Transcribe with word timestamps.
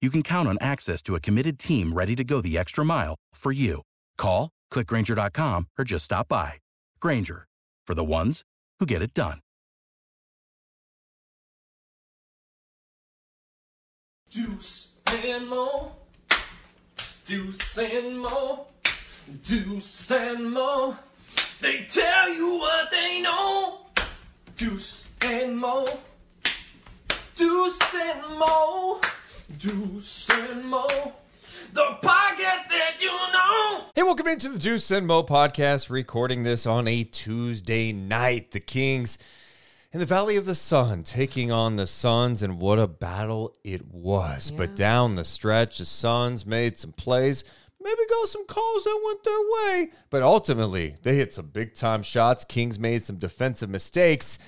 you 0.00 0.08
can 0.08 0.22
count 0.22 0.48
on 0.48 0.56
access 0.60 1.02
to 1.02 1.14
a 1.14 1.20
committed 1.20 1.58
team 1.58 1.92
ready 1.92 2.16
to 2.16 2.24
go 2.24 2.40
the 2.40 2.56
extra 2.56 2.84
mile 2.84 3.16
for 3.34 3.52
you. 3.52 3.82
Call, 4.16 4.48
clickgrainger.com, 4.72 5.66
or 5.78 5.84
just 5.84 6.06
stop 6.06 6.28
by. 6.28 6.54
Grainger, 7.00 7.46
for 7.86 7.94
the 7.94 8.04
ones 8.04 8.42
who 8.78 8.86
get 8.86 9.02
it 9.02 9.12
done. 9.12 9.40
Deuce 14.30 14.94
and 15.24 15.48
Mo. 15.48 15.90
Deuce 17.26 17.78
and 17.78 18.20
Mo. 18.20 18.66
Deuce 19.44 20.10
and 20.12 20.52
Mo. 20.52 20.96
They 21.60 21.86
tell 21.90 22.32
you 22.32 22.58
what 22.58 22.90
they 22.92 23.20
know. 23.20 23.80
Deuce 24.56 25.08
and 25.22 25.58
Mo. 25.58 25.86
Deuce 27.34 27.94
and 27.94 28.38
Mo. 28.38 29.00
Deuce 29.58 30.28
and 30.30 30.64
Mo. 30.64 30.86
The 31.72 31.98
podcast 32.02 32.68
that 32.68 32.96
you 33.00 33.08
know. 33.08 33.84
Hey, 33.94 34.02
welcome 34.02 34.28
into 34.28 34.48
the 34.48 34.58
Deuce 34.58 34.90
and 34.90 35.06
Mo 35.06 35.22
podcast. 35.22 35.90
Recording 35.90 36.44
this 36.44 36.66
on 36.66 36.86
a 36.86 37.04
Tuesday 37.04 37.92
night. 37.92 38.52
The 38.52 38.60
Kings 38.60 39.18
in 39.92 39.98
the 40.00 40.06
Valley 40.06 40.36
of 40.36 40.46
the 40.46 40.54
Sun 40.54 41.02
taking 41.02 41.50
on 41.50 41.76
the 41.76 41.86
Suns, 41.86 42.42
and 42.42 42.60
what 42.60 42.78
a 42.78 42.86
battle 42.86 43.56
it 43.64 43.86
was. 43.92 44.50
But 44.50 44.76
down 44.76 45.16
the 45.16 45.24
stretch, 45.24 45.78
the 45.78 45.84
Suns 45.84 46.46
made 46.46 46.78
some 46.78 46.92
plays, 46.92 47.42
maybe 47.80 48.00
got 48.08 48.28
some 48.28 48.46
calls 48.46 48.84
that 48.84 49.00
went 49.04 49.24
their 49.24 49.40
way, 49.40 49.90
but 50.10 50.22
ultimately 50.22 50.94
they 51.02 51.16
hit 51.16 51.34
some 51.34 51.46
big 51.46 51.74
time 51.74 52.02
shots. 52.02 52.44
Kings 52.44 52.78
made 52.78 53.02
some 53.02 53.16
defensive 53.16 53.68
mistakes. 53.68 54.38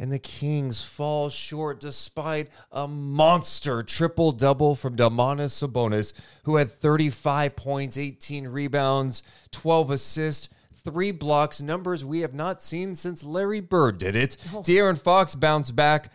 And 0.00 0.10
the 0.10 0.18
Kings 0.18 0.82
fall 0.82 1.28
short 1.28 1.78
despite 1.78 2.48
a 2.72 2.88
monster 2.88 3.82
triple 3.82 4.32
double 4.32 4.74
from 4.74 4.96
Domantas 4.96 5.52
Sabonis, 5.52 6.14
who 6.44 6.56
had 6.56 6.72
35 6.72 7.54
points, 7.54 7.98
18 7.98 8.48
rebounds, 8.48 9.22
12 9.50 9.90
assists, 9.90 10.48
three 10.84 11.10
blocks, 11.10 11.60
numbers 11.60 12.02
we 12.02 12.20
have 12.20 12.32
not 12.32 12.62
seen 12.62 12.94
since 12.94 13.22
Larry 13.22 13.60
Bird 13.60 13.98
did 13.98 14.16
it. 14.16 14.38
Oh. 14.54 14.62
De'Aaron 14.62 14.98
Fox 14.98 15.34
bounced 15.34 15.76
back. 15.76 16.10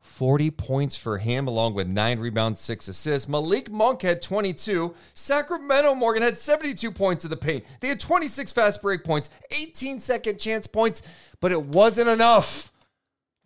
40 0.00 0.50
points 0.50 0.96
for 0.96 1.18
him, 1.18 1.46
along 1.46 1.74
with 1.74 1.86
nine 1.86 2.18
rebounds, 2.18 2.58
six 2.58 2.88
assists. 2.88 3.28
Malik 3.28 3.70
Monk 3.70 4.02
had 4.02 4.20
22. 4.20 4.94
Sacramento 5.14 5.94
Morgan 5.94 6.22
had 6.22 6.36
72 6.36 6.90
points 6.90 7.24
in 7.24 7.30
the 7.30 7.36
paint. 7.36 7.64
They 7.78 7.88
had 7.88 8.00
26 8.00 8.50
fast 8.50 8.82
break 8.82 9.04
points, 9.04 9.30
18 9.52 10.00
second 10.00 10.40
chance 10.40 10.66
points, 10.66 11.02
but 11.40 11.52
it 11.52 11.62
wasn't 11.62 12.08
enough. 12.08 12.72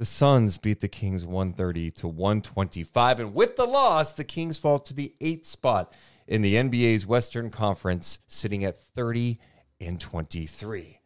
The 0.02 0.06
Suns 0.06 0.58
beat 0.58 0.80
the 0.80 0.88
Kings 0.88 1.24
130 1.24 1.92
to 1.92 2.08
125. 2.08 3.20
And 3.20 3.34
with 3.34 3.54
the 3.54 3.64
loss, 3.64 4.10
the 4.10 4.24
Kings 4.24 4.58
fall 4.58 4.80
to 4.80 4.92
the 4.92 5.14
eighth 5.20 5.46
spot 5.46 5.92
in 6.26 6.42
the 6.42 6.56
NBA's 6.56 7.06
Western 7.06 7.52
Conference, 7.52 8.18
sitting 8.26 8.64
at 8.64 8.82
30 8.96 9.38
and 9.80 10.00
23. 10.00 10.98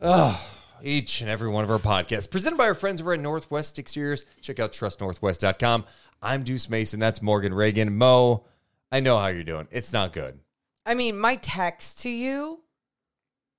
Oh, 0.00 0.50
each 0.82 1.20
and 1.20 1.28
every 1.28 1.50
one 1.50 1.62
of 1.62 1.70
our 1.70 1.78
podcasts 1.78 2.30
presented 2.30 2.56
by 2.56 2.68
our 2.68 2.74
friends 2.74 3.02
over 3.02 3.12
at 3.12 3.20
Northwest 3.20 3.78
Exteriors. 3.78 4.24
Check 4.40 4.58
out 4.58 4.72
trustnorthwest.com. 4.72 5.84
I'm 6.22 6.42
Deuce 6.42 6.70
Mason. 6.70 7.00
That's 7.00 7.20
Morgan 7.20 7.52
Reagan. 7.52 7.98
Mo, 7.98 8.46
I 8.90 9.00
know 9.00 9.18
how 9.18 9.26
you're 9.26 9.44
doing. 9.44 9.68
It's 9.70 9.92
not 9.92 10.14
good. 10.14 10.40
I 10.86 10.94
mean, 10.94 11.18
my 11.18 11.36
text 11.36 12.00
to 12.00 12.08
you, 12.08 12.60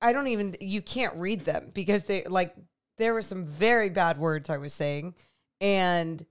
I 0.02 0.13
don't 0.13 0.29
even 0.29 0.56
you 0.59 0.81
can't 0.81 1.16
read 1.18 1.46
them 1.46 1.69
because 1.75 2.06
they 2.06 2.23
like 2.23 2.56
there 2.97 3.13
were 3.13 3.22
some 3.22 3.44
very 3.44 3.90
bad 3.90 4.18
words 4.18 4.50
I 4.50 4.57
was 4.57 4.74
saying 4.74 5.16
and 5.59 6.25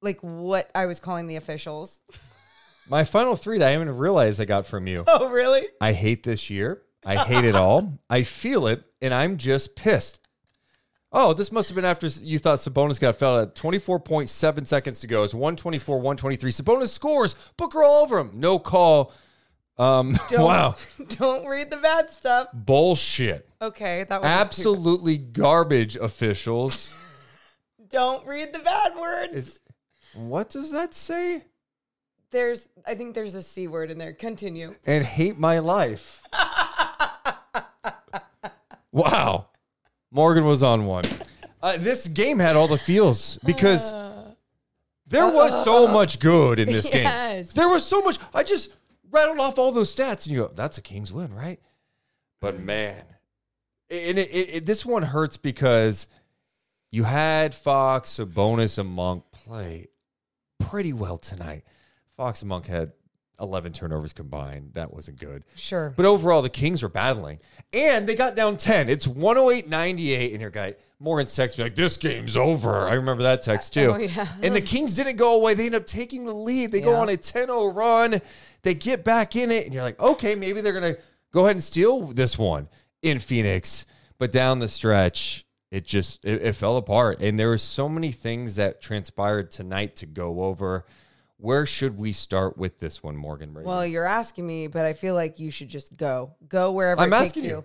like 0.00 0.20
what 0.20 0.70
I 0.74 0.86
was 0.86 1.00
calling 1.00 1.26
the 1.26 1.36
officials. 1.36 2.00
My 2.88 3.04
final 3.04 3.36
three 3.36 3.58
that 3.58 3.68
I 3.68 3.72
haven't 3.72 3.96
realized 3.96 4.40
I 4.40 4.46
got 4.46 4.64
from 4.66 4.86
you. 4.86 5.04
Oh, 5.06 5.28
really? 5.28 5.66
I 5.80 5.92
hate 5.92 6.22
this 6.22 6.48
year. 6.48 6.82
I 7.04 7.16
hate 7.16 7.44
it 7.44 7.54
all. 7.54 7.98
I 8.10 8.22
feel 8.22 8.66
it, 8.66 8.82
and 9.02 9.12
I'm 9.12 9.36
just 9.36 9.76
pissed. 9.76 10.20
Oh, 11.12 11.32
this 11.32 11.52
must 11.52 11.68
have 11.68 11.76
been 11.76 11.84
after 11.84 12.06
you 12.06 12.38
thought 12.38 12.58
Sabonis 12.58 13.00
got 13.00 13.16
fouled 13.16 13.48
at 13.48 13.54
24.7 13.54 14.66
seconds 14.66 15.00
to 15.00 15.06
go. 15.06 15.22
It's 15.22 15.34
124, 15.34 15.96
123. 15.96 16.50
Sabonis 16.50 16.88
scores. 16.88 17.34
Booker 17.56 17.82
all 17.82 18.04
over 18.04 18.18
him. 18.18 18.32
No 18.34 18.58
call. 18.58 19.12
Um, 19.78 20.18
Don't- 20.30 20.44
wow. 20.44 20.74
Don't 21.10 21.46
read 21.46 21.70
the 21.70 21.76
bad 21.76 22.10
stuff. 22.10 22.48
Bullshit. 22.52 23.48
Okay, 23.62 24.04
that 24.08 24.20
was 24.20 24.26
Absolutely 24.26 25.16
garbage 25.18 25.96
officials. 25.96 26.98
Don't 27.90 28.26
read 28.26 28.52
the 28.52 28.58
bad 28.58 28.96
words. 28.96 29.36
Is- 29.36 29.60
what 30.14 30.50
does 30.50 30.72
that 30.72 30.94
say? 30.94 31.44
there's 32.30 32.68
I 32.86 32.94
think 32.94 33.14
there's 33.14 33.34
a 33.34 33.42
C 33.42 33.68
word 33.68 33.90
in 33.90 33.96
there. 33.96 34.12
Continue. 34.12 34.74
And 34.84 35.02
hate 35.04 35.38
my 35.38 35.60
life. 35.60 36.22
wow. 38.92 39.46
Morgan 40.10 40.44
was 40.44 40.62
on 40.62 40.86
one. 40.86 41.04
Uh, 41.62 41.76
this 41.78 42.06
game 42.06 42.38
had 42.38 42.56
all 42.56 42.68
the 42.68 42.76
feels 42.78 43.38
because 43.44 43.92
there 45.06 45.26
was 45.28 45.64
so 45.64 45.88
much 45.88 46.20
good 46.20 46.60
in 46.60 46.66
this 46.68 46.92
Yes. 46.92 47.46
game. 47.46 47.52
There 47.54 47.68
was 47.68 47.84
so 47.86 48.00
much. 48.02 48.18
I 48.34 48.42
just 48.42 48.72
rattled 49.10 49.40
off 49.40 49.58
all 49.58 49.72
those 49.72 49.94
stats 49.94 50.26
and 50.26 50.28
you 50.28 50.42
go, 50.42 50.52
that's 50.54 50.78
a 50.78 50.82
Kings 50.82 51.12
win, 51.12 51.32
right? 51.34 51.60
But 52.40 52.60
man, 52.60 53.04
and 53.90 54.18
it, 54.18 54.28
it, 54.30 54.54
it- 54.54 54.66
this 54.66 54.84
one 54.86 55.02
hurts 55.02 55.36
because 55.36 56.06
you 56.90 57.04
had 57.04 57.54
Fox, 57.54 58.10
Sabonis, 58.18 58.78
and 58.78 58.88
Monk 58.88 59.24
play 59.32 59.88
pretty 60.60 60.92
well 60.92 61.16
tonight. 61.18 61.64
Fox 62.16 62.42
and 62.42 62.48
Monk 62.48 62.66
had 62.66 62.92
11 63.40 63.72
turnovers 63.72 64.12
combined. 64.12 64.70
That 64.74 64.92
wasn't 64.92 65.18
good. 65.18 65.44
Sure. 65.54 65.92
But 65.96 66.06
overall, 66.06 66.42
the 66.42 66.50
Kings 66.50 66.82
were 66.82 66.88
battling. 66.88 67.38
And 67.72 68.08
they 68.08 68.14
got 68.14 68.34
down 68.34 68.56
10. 68.56 68.88
It's 68.88 69.06
108 69.06 69.68
98. 69.68 70.32
And 70.32 70.40
your 70.40 70.50
guy, 70.50 70.74
Morgan's 70.98 71.34
text 71.34 71.58
me 71.58 71.64
like, 71.64 71.74
this 71.74 71.96
game's 71.96 72.36
over. 72.36 72.88
I 72.88 72.94
remember 72.94 73.22
that 73.24 73.42
text 73.42 73.74
too. 73.74 73.92
Oh, 73.94 73.96
yeah. 73.96 74.26
And 74.42 74.54
the 74.54 74.60
Kings 74.60 74.94
didn't 74.96 75.16
go 75.16 75.34
away. 75.34 75.54
They 75.54 75.66
end 75.66 75.74
up 75.74 75.86
taking 75.86 76.24
the 76.24 76.34
lead. 76.34 76.72
They 76.72 76.80
go 76.80 76.94
on 76.94 77.08
a 77.08 77.16
10 77.16 77.46
0 77.46 77.72
run. 77.72 78.20
They 78.62 78.74
get 78.74 79.04
back 79.04 79.36
in 79.36 79.50
it. 79.50 79.64
And 79.64 79.74
you're 79.74 79.84
like, 79.84 80.00
okay, 80.00 80.34
maybe 80.34 80.60
they're 80.60 80.78
going 80.78 80.94
to 80.94 81.00
go 81.32 81.44
ahead 81.44 81.56
and 81.56 81.62
steal 81.62 82.02
this 82.08 82.38
one 82.38 82.68
in 83.02 83.18
Phoenix. 83.18 83.84
But 84.18 84.32
down 84.32 84.58
the 84.58 84.68
stretch, 84.68 85.46
it 85.70 85.84
just 85.84 86.24
it, 86.24 86.42
it 86.42 86.52
fell 86.54 86.76
apart. 86.76 87.20
And 87.20 87.38
there 87.38 87.48
were 87.48 87.58
so 87.58 87.88
many 87.88 88.10
things 88.10 88.56
that 88.56 88.80
transpired 88.80 89.50
tonight 89.50 89.96
to 89.96 90.06
go 90.06 90.42
over. 90.42 90.86
Where 91.40 91.66
should 91.66 91.98
we 91.98 92.10
start 92.12 92.58
with 92.58 92.80
this 92.80 93.02
one, 93.02 93.16
Morgan? 93.16 93.52
Brady? 93.52 93.66
Well, 93.68 93.86
you're 93.86 94.04
asking 94.04 94.46
me, 94.46 94.66
but 94.66 94.84
I 94.84 94.92
feel 94.92 95.14
like 95.14 95.38
you 95.38 95.52
should 95.52 95.68
just 95.68 95.96
go. 95.96 96.34
Go 96.48 96.72
wherever 96.72 97.00
I'm 97.00 97.12
it 97.12 97.16
takes 97.16 97.28
asking 97.30 97.44
you. 97.44 97.50
you. 97.50 97.64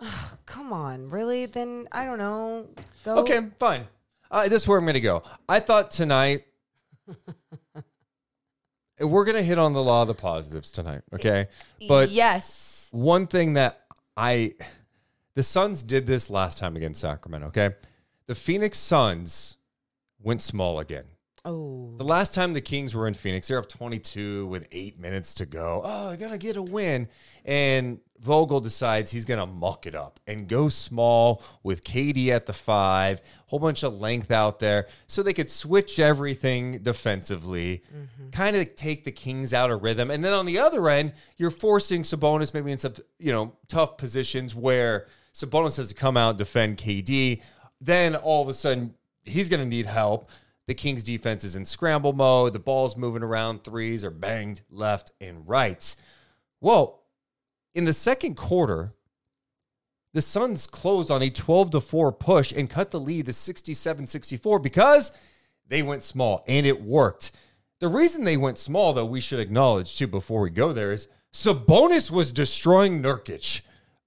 Ugh, 0.00 0.38
come 0.46 0.72
on, 0.72 1.10
really? 1.10 1.46
Then 1.46 1.88
I 1.90 2.04
don't 2.04 2.18
know. 2.18 2.68
Go. 3.04 3.16
Okay, 3.18 3.40
fine. 3.58 3.88
Uh, 4.30 4.48
this 4.48 4.62
is 4.62 4.68
where 4.68 4.78
I'm 4.78 4.84
going 4.84 4.94
to 4.94 5.00
go. 5.00 5.24
I 5.48 5.58
thought 5.58 5.90
tonight 5.90 6.44
we're 9.00 9.24
going 9.24 9.36
to 9.36 9.42
hit 9.42 9.58
on 9.58 9.72
the 9.72 9.82
law 9.82 10.02
of 10.02 10.08
the 10.08 10.14
positives 10.14 10.70
tonight. 10.70 11.02
Okay, 11.12 11.48
but 11.88 12.10
yes, 12.10 12.88
one 12.92 13.26
thing 13.26 13.54
that 13.54 13.82
I, 14.16 14.54
the 15.34 15.42
Suns 15.42 15.82
did 15.82 16.06
this 16.06 16.30
last 16.30 16.58
time 16.58 16.76
against 16.76 17.00
Sacramento. 17.00 17.48
Okay, 17.48 17.70
the 18.26 18.36
Phoenix 18.36 18.78
Suns 18.78 19.56
went 20.20 20.40
small 20.40 20.78
again. 20.78 21.04
Oh, 21.48 21.94
The 21.96 22.04
last 22.04 22.34
time 22.34 22.52
the 22.52 22.60
Kings 22.60 22.94
were 22.94 23.08
in 23.08 23.14
Phoenix, 23.14 23.48
they're 23.48 23.58
up 23.58 23.68
22 23.68 24.46
with 24.46 24.68
eight 24.72 24.98
minutes 24.98 25.34
to 25.36 25.46
go. 25.46 25.82
Oh, 25.84 26.10
I 26.10 26.16
got 26.16 26.30
to 26.30 26.38
get 26.38 26.56
a 26.56 26.62
win. 26.62 27.08
And 27.44 28.00
Vogel 28.20 28.60
decides 28.60 29.10
he's 29.10 29.24
going 29.24 29.40
to 29.40 29.46
muck 29.46 29.86
it 29.86 29.94
up 29.94 30.20
and 30.26 30.48
go 30.48 30.68
small 30.68 31.42
with 31.62 31.84
KD 31.84 32.28
at 32.28 32.46
the 32.46 32.52
five, 32.52 33.20
whole 33.46 33.58
bunch 33.58 33.82
of 33.82 33.98
length 33.98 34.30
out 34.30 34.58
there 34.58 34.86
so 35.06 35.22
they 35.22 35.32
could 35.32 35.50
switch 35.50 35.98
everything 35.98 36.78
defensively, 36.82 37.82
mm-hmm. 37.94 38.30
kind 38.30 38.56
of 38.56 38.74
take 38.74 39.04
the 39.04 39.12
Kings 39.12 39.54
out 39.54 39.70
of 39.70 39.82
rhythm. 39.82 40.10
And 40.10 40.24
then 40.24 40.32
on 40.32 40.46
the 40.46 40.58
other 40.58 40.88
end, 40.88 41.12
you're 41.36 41.50
forcing 41.50 42.02
Sabonis 42.02 42.52
maybe 42.52 42.72
in 42.72 42.78
some, 42.78 42.94
you 43.18 43.32
know, 43.32 43.54
tough 43.68 43.96
positions 43.96 44.54
where 44.54 45.06
Sabonis 45.32 45.76
has 45.76 45.88
to 45.88 45.94
come 45.94 46.16
out 46.16 46.30
and 46.30 46.38
defend 46.38 46.78
KD. 46.78 47.40
Then 47.80 48.16
all 48.16 48.42
of 48.42 48.48
a 48.48 48.54
sudden, 48.54 48.94
he's 49.24 49.48
going 49.48 49.60
to 49.60 49.68
need 49.68 49.86
help. 49.86 50.28
The 50.68 50.74
Kings 50.74 51.02
defense 51.02 51.44
is 51.44 51.56
in 51.56 51.64
scramble 51.64 52.12
mode. 52.12 52.52
The 52.52 52.58
ball's 52.58 52.94
moving 52.94 53.22
around. 53.22 53.64
Threes 53.64 54.04
are 54.04 54.10
banged 54.10 54.60
left 54.70 55.10
and 55.18 55.48
right. 55.48 55.96
Well, 56.60 57.04
in 57.74 57.86
the 57.86 57.94
second 57.94 58.36
quarter, 58.36 58.92
the 60.12 60.20
Suns 60.20 60.66
closed 60.66 61.10
on 61.10 61.22
a 61.22 61.30
12 61.30 61.70
to 61.70 61.80
4 61.80 62.12
push 62.12 62.52
and 62.52 62.68
cut 62.68 62.90
the 62.90 63.00
lead 63.00 63.24
to 63.26 63.32
67 63.32 64.06
64 64.06 64.58
because 64.58 65.16
they 65.66 65.82
went 65.82 66.02
small 66.02 66.44
and 66.46 66.66
it 66.66 66.82
worked. 66.82 67.30
The 67.80 67.88
reason 67.88 68.24
they 68.24 68.36
went 68.36 68.58
small, 68.58 68.92
though, 68.92 69.06
we 69.06 69.22
should 69.22 69.40
acknowledge 69.40 69.96
too 69.96 70.06
before 70.06 70.42
we 70.42 70.50
go 70.50 70.74
there 70.74 70.92
is 70.92 71.08
Sabonis 71.32 72.10
was 72.10 72.30
destroying 72.30 73.02
Nurkic. 73.02 73.62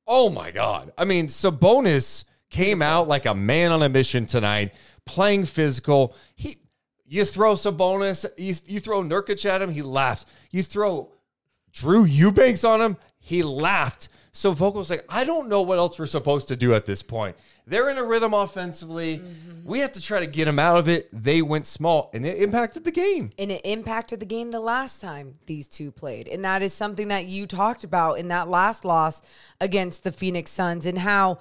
Oh 0.05 0.29
my 0.29 0.51
God. 0.51 0.93
I 0.95 1.05
mean, 1.05 1.25
Sabonis 1.25 2.25
came 2.51 2.83
out 2.83 3.07
like 3.07 3.25
a 3.25 3.33
man 3.33 3.71
on 3.71 3.81
a 3.81 3.89
mission 3.89 4.27
tonight, 4.27 4.75
playing 5.11 5.43
physical. 5.45 6.15
He 6.35 6.57
you 7.05 7.25
throw 7.25 7.55
Sabonis, 7.55 8.25
you, 8.37 8.55
you 8.65 8.79
throw 8.79 9.03
Nurkic 9.03 9.45
at 9.45 9.61
him, 9.61 9.69
he 9.69 9.81
laughed. 9.81 10.29
You 10.49 10.63
throw 10.63 11.11
Drew 11.73 12.05
Eubanks 12.05 12.63
on 12.63 12.81
him, 12.81 12.97
he 13.19 13.43
laughed. 13.43 14.07
So 14.31 14.53
Vogel's 14.53 14.89
like, 14.89 15.03
I 15.09 15.25
don't 15.25 15.49
know 15.49 15.61
what 15.61 15.77
else 15.77 15.99
we're 15.99 16.05
supposed 16.05 16.47
to 16.47 16.55
do 16.55 16.73
at 16.73 16.85
this 16.85 17.03
point. 17.03 17.35
They're 17.67 17.89
in 17.89 17.97
a 17.97 18.03
rhythm 18.03 18.33
offensively. 18.33 19.17
Mm-hmm. 19.17 19.67
We 19.67 19.79
have 19.79 19.91
to 19.91 20.01
try 20.01 20.21
to 20.21 20.27
get 20.27 20.45
them 20.45 20.57
out 20.57 20.77
of 20.77 20.87
it. 20.87 21.09
They 21.11 21.41
went 21.41 21.67
small, 21.67 22.09
and 22.13 22.25
it 22.25 22.37
impacted 22.41 22.85
the 22.85 22.91
game. 22.91 23.31
and 23.37 23.51
it 23.51 23.61
impacted 23.65 24.21
the 24.21 24.25
game 24.25 24.51
the 24.51 24.61
last 24.61 25.01
time 25.01 25.33
these 25.47 25.67
two 25.67 25.91
played. 25.91 26.29
And 26.29 26.45
that 26.45 26.61
is 26.61 26.73
something 26.73 27.09
that 27.09 27.25
you 27.25 27.45
talked 27.45 27.83
about 27.83 28.19
in 28.19 28.29
that 28.29 28.47
last 28.47 28.85
loss 28.85 29.21
against 29.59 30.05
the 30.05 30.13
Phoenix 30.13 30.51
Suns 30.51 30.85
and 30.85 30.97
how 30.97 31.39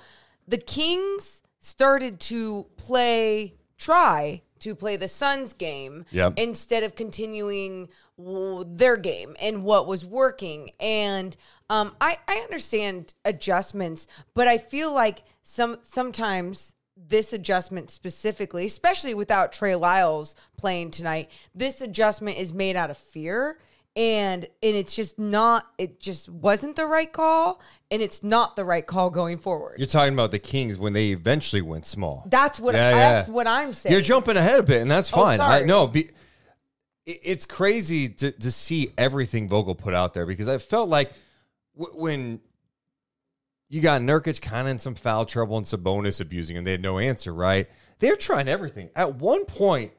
the 0.49 0.59
Kings 0.59 1.43
started 1.61 2.19
to 2.21 2.67
play, 2.77 3.55
try 3.81 4.43
to 4.61 4.75
play 4.75 4.97
the 4.97 5.09
Suns 5.09 5.55
game 5.55 6.05
Yep. 6.11 6.35
instead 6.37 6.83
of 6.83 6.95
continuing 6.95 7.89
their 8.19 8.99
game 8.99 9.35
and 9.41 9.65
what 9.65 9.87
was 9.87 10.05
working. 10.05 10.71
And 10.79 11.35
um, 11.71 11.97
I, 12.01 12.19
I 12.29 12.35
understand 12.45 13.15
adjustments, 13.25 14.07
but 14.35 14.47
I 14.47 14.59
feel 14.59 14.93
like 14.93 15.23
some 15.43 15.79
sometimes 15.83 16.75
this 16.95 17.33
adjustment 17.33 17.91
specifically, 17.91 18.67
especially 18.67 19.15
without 19.15 19.55
Trey 19.55 19.75
Lyles 19.75 20.35
playing 20.59 20.91
tonight, 20.91 21.31
this 21.55 21.81
adjustment 21.81 22.37
is 22.37 22.53
made 22.53 22.77
out 22.77 22.91
of 22.91 22.99
fear. 22.99 23.59
And 23.97 24.45
and 24.45 24.77
it's 24.77 24.95
just 24.95 25.19
not 25.19 25.67
it 25.77 25.99
just 26.01 26.29
wasn't 26.29 26.77
the 26.77 26.87
right 26.87 27.13
call 27.13 27.61
and 27.91 28.01
it's 28.01 28.23
not 28.23 28.55
the 28.55 28.65
right 28.65 28.87
call 28.87 29.11
going 29.11 29.39
forward. 29.39 29.75
You're 29.79 29.89
talking 29.89 30.15
about 30.15 30.31
the 30.31 30.39
Kings 30.39 30.79
when 30.79 30.93
they 30.93 31.09
eventually 31.09 31.61
went 31.61 31.85
small. 31.87 32.25
that's 32.31 32.61
what 32.61 32.75
Yeah, 32.77 32.91
that's 32.93 33.29
yeah. 33.29 33.35
what 33.35 33.49
I'm 33.49 33.73
saying. 33.73 33.93
You're 33.93 34.01
jumping 34.03 34.37
ahead 34.37 34.61
a 34.61 34.63
bit, 34.63 34.81
and 34.81 34.89
that's 34.91 35.13
Oh, 35.13 35.17
fine. 35.17 35.41
I 35.41 35.57
sorry. 35.59 35.65
no, 35.67 35.89
be, 35.89 36.09
it- 37.05 37.21
it's 37.25 37.45
crazy 37.47 38.09
to, 38.09 38.31
to 38.31 38.51
see 38.53 38.91
everything 38.97 39.49
Vogel 39.49 39.75
put 39.75 39.93
out 39.93 40.15
there 40.15 40.25
because 40.25 40.47
I 40.47 40.59
felt 40.59 40.89
like 40.89 41.11
w- 41.77 41.99
when 42.01 42.41
you 43.69 43.81
got 43.81 44.01
Nurkic 44.03 44.41
kind 44.41 44.69
of 44.69 44.71
in 44.73 44.79
some 44.79 44.95
foul 44.95 45.27
trouble 45.27 45.57
and 45.57 45.67
Sabonis 45.67 46.21
abusing 46.21 46.55
him, 46.57 46.63
they 46.63 46.73
had 46.73 46.83
no 46.83 46.99
answer, 47.01 47.35
right? 47.35 47.69
They're 47.99 48.17
trying 48.17 48.47
everything. 48.47 48.91
At 48.95 49.17
one 49.17 49.45
point, 49.47 49.93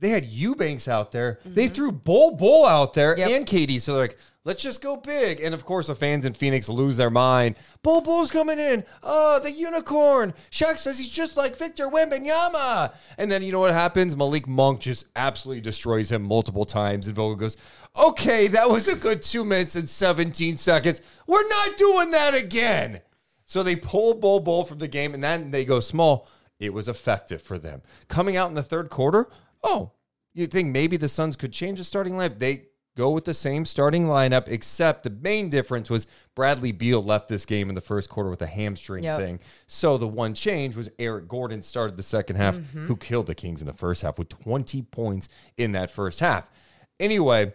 they 0.00 0.10
had 0.10 0.24
Eubanks 0.26 0.86
out 0.88 1.12
there. 1.12 1.40
They 1.44 1.68
threw 1.68 1.92
Bol 1.92 2.32
Bol 2.36 2.64
out 2.66 2.94
there 2.94 3.12
Mm-hmm. 3.16 3.28
Yep. 3.28 3.30
and 3.38 3.46
KD. 3.46 3.80
So 3.80 3.92
they're 3.94 4.02
like, 4.02 4.18
let's 4.44 4.62
just 4.62 4.80
go 4.80 4.96
big. 4.96 5.40
And 5.40 5.54
of 5.54 5.64
course, 5.64 5.88
the 5.88 5.94
fans 5.94 6.24
in 6.24 6.34
Phoenix 6.34 6.68
lose 6.68 6.96
their 6.96 7.10
mind. 7.10 7.56
Bol 7.82 8.00
Bol's 8.02 8.30
coming 8.30 8.58
in. 8.58 8.84
Oh, 9.02 9.40
the 9.42 9.50
unicorn. 9.50 10.34
Shaq 10.50 10.78
says 10.78 10.98
he's 10.98 11.08
just 11.08 11.36
like 11.36 11.56
Victor 11.56 11.88
Wembanyama. 11.88 12.94
And 13.18 13.30
then 13.30 13.42
you 13.42 13.52
know 13.52 13.60
what 13.60 13.72
happens? 13.74 14.16
Malik 14.16 14.46
Monk 14.46 14.80
just 14.80 15.06
absolutely 15.16 15.60
destroys 15.62 16.12
him 16.12 16.22
multiple 16.22 16.64
times. 16.64 17.06
And 17.06 17.16
Vogel 17.16 17.36
goes, 17.36 17.56
okay, 18.00 18.46
that 18.48 18.68
was 18.70 18.88
a 18.88 18.94
good 18.96 19.22
two 19.22 19.44
minutes 19.44 19.74
and 19.76 19.88
17 19.88 20.56
seconds. 20.56 21.00
We're 21.26 21.48
not 21.48 21.76
doing 21.76 22.10
that 22.12 22.34
again. 22.34 23.00
So 23.46 23.62
they 23.62 23.76
pull 23.76 24.14
Bol 24.14 24.40
Bol 24.40 24.64
from 24.64 24.78
the 24.78 24.88
game 24.88 25.14
and 25.14 25.24
then 25.24 25.50
they 25.50 25.64
go 25.64 25.80
small. 25.80 26.28
It 26.60 26.72
was 26.74 26.88
effective 26.88 27.40
for 27.40 27.56
them. 27.58 27.82
Coming 28.08 28.36
out 28.36 28.48
in 28.48 28.54
the 28.54 28.62
third 28.62 28.90
quarter, 28.90 29.28
oh, 29.62 29.92
you 30.34 30.46
think 30.46 30.72
maybe 30.72 30.96
the 30.96 31.08
Suns 31.08 31.36
could 31.36 31.52
change 31.52 31.78
the 31.78 31.84
starting 31.84 32.14
lineup? 32.14 32.38
They 32.38 32.66
go 32.96 33.10
with 33.10 33.24
the 33.24 33.34
same 33.34 33.64
starting 33.64 34.06
lineup, 34.06 34.48
except 34.48 35.04
the 35.04 35.10
main 35.10 35.48
difference 35.48 35.88
was 35.88 36.08
Bradley 36.34 36.72
Beal 36.72 37.02
left 37.02 37.28
this 37.28 37.46
game 37.46 37.68
in 37.68 37.76
the 37.76 37.80
first 37.80 38.08
quarter 38.08 38.28
with 38.28 38.42
a 38.42 38.46
hamstring 38.46 39.04
Yep. 39.04 39.20
thing. 39.20 39.40
So 39.68 39.98
the 39.98 40.08
one 40.08 40.34
change 40.34 40.74
was 40.74 40.90
Eric 40.98 41.28
Gordon 41.28 41.62
started 41.62 41.96
the 41.96 42.02
second 42.02 42.36
half, 42.36 42.56
mm-hmm. 42.56 42.86
who 42.86 42.96
killed 42.96 43.26
the 43.28 43.36
Kings 43.36 43.60
in 43.60 43.68
the 43.68 43.72
first 43.72 44.02
half 44.02 44.18
with 44.18 44.28
20 44.28 44.82
points 44.82 45.28
in 45.56 45.72
that 45.72 45.92
first 45.92 46.18
half. 46.18 46.50
Anyway, 46.98 47.52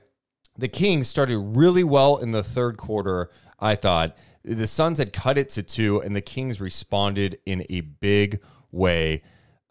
the 0.57 0.69
Kings 0.69 1.10
started 1.10 1.38
really 1.38 1.83
well 1.83 2.17
in 2.17 2.31
the 2.31 2.43
third 2.43 2.77
quarter, 2.77 3.29
I 3.60 3.75
thought. 3.75 4.15
The 4.45 4.67
Suns 4.67 4.98
had 4.98 5.12
cut 5.12 5.38
it 5.38 5.50
to 5.51 5.63
two, 5.63 6.00
and 6.01 6.15
the 6.15 6.22
Kings 6.22 6.62
responded 6.62 7.39
in 7.45 7.65
a 7.69 7.81
big 7.81 8.39
way. 8.72 9.24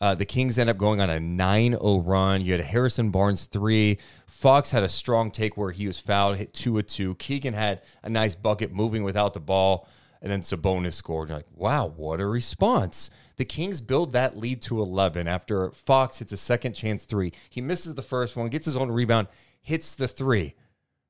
Uh, 0.02 0.16
the 0.16 0.24
Kings 0.24 0.58
end 0.58 0.68
up 0.68 0.76
going 0.76 1.00
on 1.00 1.08
a 1.08 1.20
9 1.20 1.70
0 1.70 1.98
run. 2.00 2.40
You 2.40 2.50
had 2.54 2.60
Harrison 2.60 3.10
Barnes 3.10 3.44
three. 3.44 3.98
Fox 4.26 4.72
had 4.72 4.82
a 4.82 4.88
strong 4.88 5.30
take 5.30 5.56
where 5.56 5.70
he 5.70 5.86
was 5.86 6.00
fouled, 6.00 6.38
hit 6.38 6.52
two 6.52 6.76
of 6.76 6.88
two. 6.88 7.14
Keegan 7.14 7.54
had 7.54 7.82
a 8.02 8.10
nice 8.10 8.34
bucket 8.34 8.72
moving 8.72 9.04
without 9.04 9.32
the 9.32 9.38
ball. 9.38 9.86
And 10.20 10.30
then 10.30 10.40
Sabonis 10.40 10.94
scored. 10.94 11.28
You're 11.28 11.38
like, 11.38 11.46
wow, 11.54 11.86
what 11.86 12.18
a 12.18 12.26
response. 12.26 13.10
The 13.36 13.44
Kings 13.44 13.80
build 13.80 14.10
that 14.10 14.36
lead 14.36 14.60
to 14.62 14.80
11 14.80 15.28
after 15.28 15.70
Fox 15.70 16.18
hits 16.18 16.32
a 16.32 16.36
second 16.36 16.72
chance 16.72 17.04
three. 17.04 17.32
He 17.48 17.60
misses 17.60 17.94
the 17.94 18.02
first 18.02 18.36
one, 18.36 18.48
gets 18.48 18.66
his 18.66 18.76
own 18.76 18.90
rebound, 18.90 19.28
hits 19.60 19.94
the 19.94 20.08
three. 20.08 20.54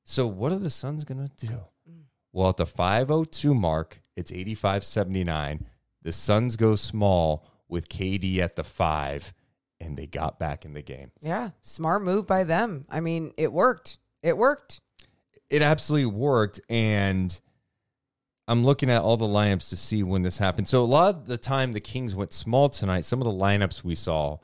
So 0.03 0.27
what 0.27 0.51
are 0.51 0.59
the 0.59 0.69
Suns 0.69 1.03
going 1.03 1.27
to 1.27 1.47
do? 1.47 1.53
Well, 2.31 2.49
at 2.49 2.57
the 2.57 2.67
502 2.67 3.55
mark, 3.55 4.01
it's 4.15 4.31
85 4.31 4.83
79. 4.83 5.65
The 6.03 6.11
Suns 6.11 6.55
go 6.55 6.75
small 6.75 7.47
with 7.73 7.89
KD 7.89 8.37
at 8.37 8.55
the 8.55 8.63
five, 8.63 9.33
and 9.81 9.97
they 9.97 10.05
got 10.05 10.39
back 10.39 10.63
in 10.63 10.73
the 10.73 10.81
game. 10.81 11.11
yeah, 11.21 11.49
smart 11.61 12.03
move 12.03 12.25
by 12.25 12.45
them. 12.45 12.85
I 12.89 13.01
mean, 13.01 13.33
it 13.35 13.51
worked. 13.51 13.97
It 14.21 14.37
worked. 14.37 14.79
It 15.49 15.61
absolutely 15.61 16.05
worked. 16.05 16.61
And 16.69 17.37
I'm 18.47 18.63
looking 18.63 18.89
at 18.89 19.01
all 19.01 19.17
the 19.17 19.25
lineups 19.25 19.69
to 19.69 19.75
see 19.75 20.03
when 20.03 20.21
this 20.21 20.37
happened. 20.37 20.69
So, 20.69 20.83
a 20.83 20.85
lot 20.85 21.15
of 21.15 21.27
the 21.27 21.37
time 21.37 21.73
the 21.73 21.81
Kings 21.81 22.15
went 22.15 22.31
small 22.31 22.69
tonight, 22.69 23.05
some 23.05 23.19
of 23.19 23.25
the 23.25 23.33
lineups 23.33 23.83
we 23.83 23.95
saw, 23.95 24.37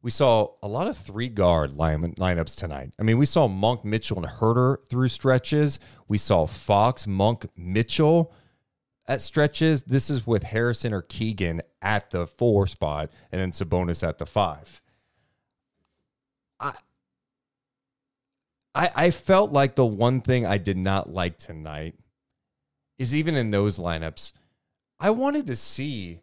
we 0.00 0.12
saw 0.12 0.52
a 0.62 0.68
lot 0.68 0.86
of 0.86 0.96
three 0.96 1.28
guard 1.28 1.72
line, 1.72 2.00
lineups 2.14 2.56
tonight. 2.56 2.94
I 2.98 3.02
mean, 3.02 3.18
we 3.18 3.26
saw 3.26 3.48
Monk, 3.48 3.84
Mitchell, 3.84 4.16
and 4.16 4.26
Huerter 4.26 4.78
through 4.88 5.08
stretches. 5.08 5.80
We 6.06 6.18
saw 6.18 6.46
Fox, 6.46 7.06
Monk, 7.06 7.46
Mitchell 7.56 8.32
at 9.10 9.20
stretches. 9.20 9.82
This 9.82 10.08
is 10.08 10.24
with 10.24 10.44
Harrison 10.44 10.94
or 10.94 11.02
Keegan 11.02 11.62
at 11.82 12.10
the 12.10 12.28
four 12.28 12.68
spot, 12.68 13.10
and 13.32 13.40
then 13.40 13.50
Sabonis 13.50 14.06
at 14.06 14.18
the 14.18 14.24
five. 14.24 14.80
I, 16.60 16.74
I, 18.72 18.90
I 18.94 19.10
felt 19.10 19.50
like 19.50 19.74
the 19.74 19.84
one 19.84 20.20
thing 20.20 20.46
I 20.46 20.58
did 20.58 20.76
not 20.76 21.12
like 21.12 21.38
tonight 21.38 21.96
is 22.98 23.12
even 23.12 23.34
in 23.34 23.50
those 23.50 23.78
lineups, 23.78 24.30
I 25.00 25.10
wanted 25.10 25.46
to 25.48 25.56
see 25.56 26.20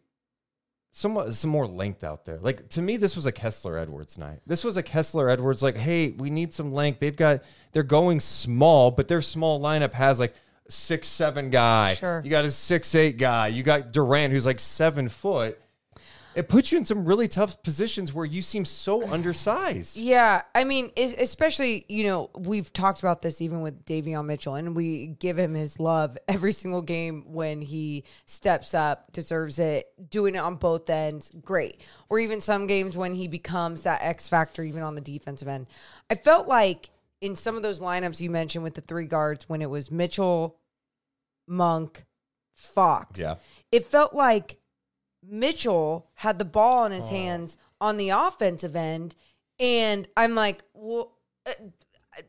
some 0.91 1.31
some 1.33 1.49
more 1.49 1.67
length 1.67 2.05
out 2.05 2.23
there. 2.23 2.39
Like 2.39 2.69
to 2.69 2.81
me, 2.81 2.95
this 2.95 3.17
was 3.17 3.25
a 3.25 3.33
Kessler 3.33 3.77
Edwards 3.77 4.17
night. 4.17 4.39
This 4.47 4.63
was 4.63 4.77
a 4.77 4.83
Kessler 4.83 5.29
Edwards. 5.29 5.61
Like, 5.61 5.75
hey, 5.75 6.11
we 6.11 6.29
need 6.29 6.53
some 6.53 6.71
length. 6.71 7.01
They've 7.01 7.15
got 7.15 7.43
they're 7.73 7.83
going 7.83 8.21
small, 8.21 8.91
but 8.91 9.09
their 9.09 9.21
small 9.21 9.59
lineup 9.59 9.91
has 9.91 10.21
like 10.21 10.33
six 10.69 11.07
seven 11.07 11.49
guy. 11.49 11.95
Sure. 11.95 12.21
You 12.23 12.29
got 12.29 12.45
a 12.45 12.51
six 12.51 12.93
eight 12.95 13.17
guy. 13.17 13.47
You 13.47 13.63
got 13.63 13.91
Durant 13.91 14.33
who's 14.33 14.45
like 14.45 14.59
seven 14.59 15.09
foot. 15.09 15.59
It 16.35 16.49
puts 16.49 16.71
you 16.71 16.77
in 16.77 16.85
some 16.85 17.05
really 17.05 17.27
tough 17.27 17.63
positions 17.63 18.13
where 18.13 18.23
you 18.23 18.43
seem 18.43 18.63
so 18.63 19.03
undersized. 19.07 19.97
Yeah, 19.97 20.43
I 20.53 20.65
mean, 20.65 20.91
especially 20.95 21.83
you 21.89 22.03
know 22.03 22.29
we've 22.37 22.71
talked 22.71 22.99
about 22.99 23.23
this 23.23 23.41
even 23.41 23.61
with 23.61 23.85
Davion 23.85 24.27
Mitchell, 24.27 24.53
and 24.53 24.75
we 24.75 25.07
give 25.07 25.39
him 25.39 25.55
his 25.55 25.79
love 25.79 26.15
every 26.27 26.51
single 26.51 26.83
game 26.83 27.23
when 27.33 27.59
he 27.59 28.03
steps 28.27 28.75
up, 28.75 29.11
deserves 29.13 29.57
it, 29.57 29.87
doing 30.11 30.35
it 30.35 30.37
on 30.37 30.57
both 30.57 30.87
ends, 30.91 31.31
great. 31.43 31.81
Or 32.07 32.19
even 32.19 32.39
some 32.39 32.67
games 32.67 32.95
when 32.95 33.15
he 33.15 33.27
becomes 33.27 33.81
that 33.81 34.03
X 34.03 34.27
factor, 34.27 34.61
even 34.61 34.83
on 34.83 34.93
the 34.93 35.01
defensive 35.01 35.47
end. 35.47 35.65
I 36.11 36.13
felt 36.15 36.47
like 36.47 36.91
in 37.21 37.35
some 37.35 37.55
of 37.55 37.63
those 37.63 37.79
lineups 37.79 38.21
you 38.21 38.29
mentioned 38.29 38.63
with 38.63 38.75
the 38.75 38.81
three 38.81 39.07
guards, 39.07 39.47
when 39.49 39.61
it 39.61 39.69
was 39.69 39.89
Mitchell, 39.91 40.57
Monk, 41.47 42.05
Fox, 42.55 43.19
Yeah. 43.19 43.35
it 43.71 43.85
felt 43.85 44.13
like 44.13 44.57
Mitchell 45.23 46.09
had 46.15 46.39
the 46.39 46.45
ball 46.45 46.85
in 46.85 46.91
his 46.91 47.09
hands 47.09 47.57
on 47.81 47.97
the 47.97 48.09
offensive 48.09 48.75
end, 48.75 49.15
and 49.59 50.07
I'm 50.15 50.35
like, 50.35 50.63
well, 50.73 51.13
uh, 51.45 51.51
uh, 52.17 52.21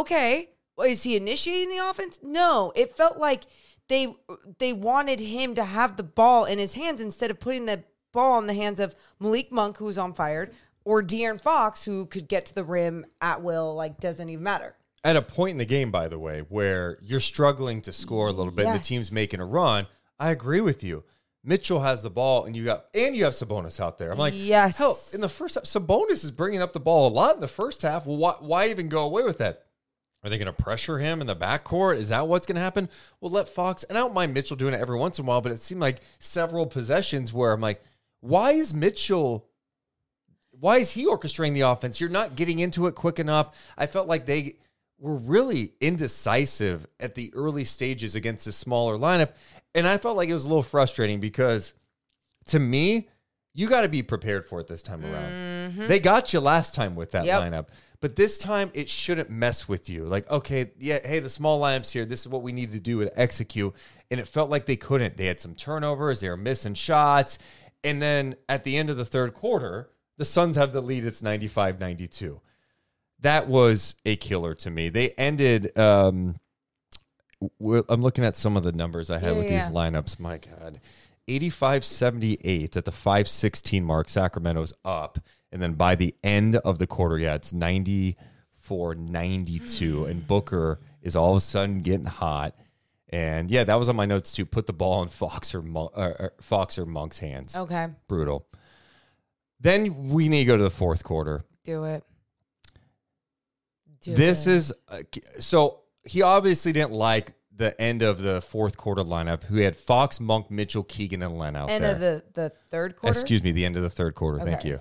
okay, 0.00 0.50
is 0.84 1.02
he 1.02 1.16
initiating 1.16 1.68
the 1.70 1.88
offense? 1.88 2.20
No, 2.22 2.72
it 2.74 2.96
felt 2.96 3.18
like 3.18 3.44
they 3.88 4.14
they 4.58 4.72
wanted 4.72 5.20
him 5.20 5.54
to 5.56 5.64
have 5.64 5.96
the 5.96 6.02
ball 6.02 6.44
in 6.44 6.58
his 6.58 6.74
hands 6.74 7.00
instead 7.00 7.30
of 7.30 7.40
putting 7.40 7.66
the 7.66 7.84
ball 8.12 8.38
in 8.38 8.46
the 8.46 8.54
hands 8.54 8.80
of 8.80 8.94
Malik 9.18 9.50
Monk, 9.52 9.76
who 9.78 9.84
was 9.84 9.98
on 9.98 10.14
fire, 10.14 10.50
or 10.84 11.02
De'Aaron 11.02 11.40
Fox, 11.40 11.84
who 11.84 12.06
could 12.06 12.28
get 12.28 12.46
to 12.46 12.54
the 12.54 12.64
rim 12.64 13.04
at 13.20 13.42
will. 13.42 13.74
Like, 13.74 14.00
doesn't 14.00 14.28
even 14.28 14.42
matter. 14.42 14.74
At 15.04 15.16
a 15.16 15.22
point 15.22 15.52
in 15.52 15.58
the 15.58 15.64
game, 15.64 15.90
by 15.90 16.08
the 16.08 16.18
way, 16.18 16.40
where 16.48 16.98
you're 17.02 17.20
struggling 17.20 17.80
to 17.82 17.92
score 17.92 18.28
a 18.28 18.32
little 18.32 18.52
bit 18.52 18.66
and 18.66 18.78
the 18.78 18.82
team's 18.82 19.10
making 19.10 19.40
a 19.40 19.44
run, 19.44 19.86
I 20.18 20.30
agree 20.30 20.60
with 20.60 20.84
you. 20.84 21.02
Mitchell 21.44 21.80
has 21.80 22.02
the 22.02 22.10
ball, 22.10 22.44
and 22.44 22.54
you 22.54 22.64
got 22.64 22.84
and 22.94 23.16
you 23.16 23.24
have 23.24 23.32
Sabonis 23.32 23.80
out 23.80 23.98
there. 23.98 24.12
I'm 24.12 24.18
like, 24.18 24.32
Yes. 24.36 24.78
hell, 24.78 24.96
in 25.12 25.20
the 25.20 25.28
first 25.28 25.56
half, 25.56 25.64
Sabonis 25.64 26.22
is 26.22 26.30
bringing 26.30 26.62
up 26.62 26.72
the 26.72 26.78
ball 26.78 27.08
a 27.08 27.10
lot 27.12 27.34
in 27.34 27.40
the 27.40 27.48
first 27.48 27.82
half. 27.82 28.06
Well, 28.06 28.16
why, 28.16 28.34
why 28.38 28.68
even 28.70 28.88
go 28.88 29.02
away 29.02 29.24
with 29.24 29.38
that? 29.38 29.64
Are 30.22 30.30
they 30.30 30.38
going 30.38 30.46
to 30.46 30.52
pressure 30.52 30.98
him 30.98 31.20
in 31.20 31.26
the 31.26 31.34
backcourt? 31.34 31.96
Is 31.96 32.10
that 32.10 32.28
what's 32.28 32.46
going 32.46 32.54
to 32.54 32.62
happen? 32.62 32.88
Well, 33.20 33.32
let 33.32 33.48
Fox, 33.48 33.82
and 33.82 33.98
I 33.98 34.02
don't 34.02 34.14
mind 34.14 34.34
Mitchell 34.34 34.56
doing 34.56 34.72
it 34.72 34.80
every 34.80 34.96
once 34.96 35.18
in 35.18 35.24
a 35.24 35.28
while, 35.28 35.40
but 35.40 35.50
it 35.50 35.58
seemed 35.58 35.80
like 35.80 36.00
several 36.20 36.64
possessions 36.64 37.32
where 37.32 37.52
I'm 37.52 37.60
like, 37.60 37.82
why 38.20 38.52
is 38.52 38.72
Mitchell 38.72 39.48
why 40.62 40.76
is 40.76 40.92
he 40.92 41.06
orchestrating 41.06 41.54
the 41.54 41.62
offense? 41.62 42.00
You're 42.00 42.08
not 42.08 42.36
getting 42.36 42.60
into 42.60 42.86
it 42.86 42.94
quick 42.94 43.18
enough. 43.18 43.52
I 43.76 43.86
felt 43.86 44.06
like 44.06 44.26
they 44.26 44.58
were 44.96 45.16
really 45.16 45.72
indecisive 45.80 46.86
at 47.00 47.16
the 47.16 47.32
early 47.34 47.64
stages 47.64 48.14
against 48.14 48.46
a 48.46 48.52
smaller 48.52 48.96
lineup. 48.96 49.30
And 49.74 49.88
I 49.88 49.98
felt 49.98 50.16
like 50.16 50.28
it 50.28 50.32
was 50.32 50.44
a 50.44 50.48
little 50.48 50.62
frustrating 50.62 51.18
because 51.18 51.72
to 52.46 52.60
me, 52.60 53.08
you 53.52 53.68
got 53.68 53.80
to 53.80 53.88
be 53.88 54.04
prepared 54.04 54.46
for 54.46 54.60
it 54.60 54.68
this 54.68 54.82
time 54.82 55.04
around. 55.04 55.32
Mm-hmm. 55.32 55.88
They 55.88 55.98
got 55.98 56.32
you 56.32 56.38
last 56.38 56.76
time 56.76 56.94
with 56.94 57.10
that 57.10 57.24
Yep. 57.24 57.42
lineup. 57.42 57.66
But 58.00 58.14
this 58.14 58.38
time 58.38 58.70
it 58.72 58.88
shouldn't 58.88 59.30
mess 59.30 59.68
with 59.68 59.88
you. 59.88 60.04
Like, 60.04 60.30
okay, 60.30 60.70
yeah, 60.78 61.04
hey, 61.04 61.18
the 61.18 61.28
small 61.28 61.60
lineups 61.60 61.90
here. 61.90 62.04
This 62.04 62.20
is 62.20 62.28
what 62.28 62.42
we 62.42 62.52
need 62.52 62.70
to 62.70 62.78
do 62.78 63.02
to 63.02 63.20
execute. 63.20 63.74
And 64.12 64.20
it 64.20 64.28
felt 64.28 64.48
like 64.48 64.66
they 64.66 64.76
couldn't. 64.76 65.16
They 65.16 65.26
had 65.26 65.40
some 65.40 65.56
turnovers, 65.56 66.20
they 66.20 66.28
were 66.28 66.36
missing 66.36 66.74
shots. 66.74 67.40
And 67.82 68.00
then 68.00 68.36
at 68.48 68.62
the 68.62 68.76
end 68.76 68.90
of 68.90 68.96
the 68.96 69.04
third 69.04 69.34
quarter, 69.34 69.88
the 70.22 70.26
Suns 70.26 70.54
have 70.54 70.72
the 70.72 70.80
lead. 70.80 71.04
It's 71.04 71.20
95 71.20 71.80
92. 71.80 72.40
That 73.22 73.48
was 73.48 73.96
a 74.04 74.14
killer 74.14 74.54
to 74.54 74.70
me. 74.70 74.88
They 74.88 75.10
ended. 75.10 75.76
Um, 75.76 76.36
I'm 77.60 78.02
looking 78.02 78.24
at 78.24 78.36
some 78.36 78.56
of 78.56 78.62
the 78.62 78.70
numbers 78.70 79.10
I 79.10 79.18
had 79.18 79.32
Yeah, 79.32 79.38
with 79.38 79.50
yeah. 79.50 79.66
these 79.66 79.74
lineups. 79.74 80.20
My 80.20 80.38
God. 80.38 80.78
85 81.26 81.84
78 81.84 82.76
at 82.76 82.84
the 82.84 82.92
516 82.92 83.84
mark. 83.84 84.08
Sacramento's 84.08 84.72
up. 84.84 85.18
And 85.50 85.60
then 85.60 85.72
by 85.74 85.96
the 85.96 86.14
end 86.22 86.54
of 86.56 86.78
the 86.78 86.86
quarter, 86.86 87.18
yeah, 87.18 87.34
it's 87.34 87.52
94 87.52 88.94
92. 88.94 90.04
And 90.04 90.24
Booker 90.24 90.78
is 91.02 91.16
all 91.16 91.32
of 91.32 91.38
a 91.38 91.40
sudden 91.40 91.80
getting 91.82 92.06
hot. 92.06 92.54
And 93.08 93.50
yeah, 93.50 93.64
that 93.64 93.74
was 93.74 93.88
on 93.88 93.96
my 93.96 94.06
notes 94.06 94.32
too. 94.32 94.46
Put 94.46 94.66
the 94.68 94.72
ball 94.72 95.02
in 95.02 95.08
Fox 95.08 95.52
or, 95.52 95.62
Mon- 95.62 95.90
or, 95.94 96.10
or 96.20 96.32
Fox 96.40 96.78
or 96.78 96.86
Monk's 96.86 97.18
hands. 97.18 97.56
Okay, 97.56 97.88
Brutal. 98.06 98.46
Then 99.62 100.10
we 100.10 100.28
need 100.28 100.40
to 100.40 100.44
go 100.44 100.56
to 100.56 100.62
the 100.62 100.70
fourth 100.70 101.04
quarter. 101.04 101.44
do 101.64 101.84
it. 101.84 102.04
Do 104.00 104.14
this 104.16 104.48
it. 104.48 104.52
is 104.54 104.72
uh, 104.88 104.98
so 105.38 105.82
he 106.04 106.22
obviously 106.22 106.72
didn't 106.72 106.90
like 106.90 107.32
the 107.54 107.80
end 107.80 108.02
of 108.02 108.20
the 108.20 108.42
fourth 108.42 108.76
quarter 108.76 109.02
lineup. 109.02 109.44
Who 109.44 109.58
had 109.58 109.76
Fox, 109.76 110.18
Monk, 110.18 110.50
Mitchell, 110.50 110.82
Keegan, 110.82 111.22
and 111.22 111.38
Len 111.38 111.54
out 111.54 111.70
end 111.70 111.84
there. 111.84 111.94
of 111.94 112.00
the 112.00 112.24
the 112.34 112.52
third 112.70 112.96
quarter. 112.96 113.16
Excuse 113.16 113.44
me, 113.44 113.52
the 113.52 113.64
end 113.64 113.76
of 113.76 113.82
the 113.82 113.90
third 113.90 114.16
quarter. 114.16 114.40
Thank 114.40 114.64
you. 114.64 114.80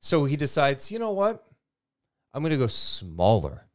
So 0.00 0.24
he 0.24 0.36
decides, 0.36 0.90
you 0.90 0.98
know 0.98 1.12
what? 1.12 1.44
I'm 2.32 2.42
going 2.42 2.52
to 2.52 2.58
go 2.58 2.66
smaller. 2.66 3.66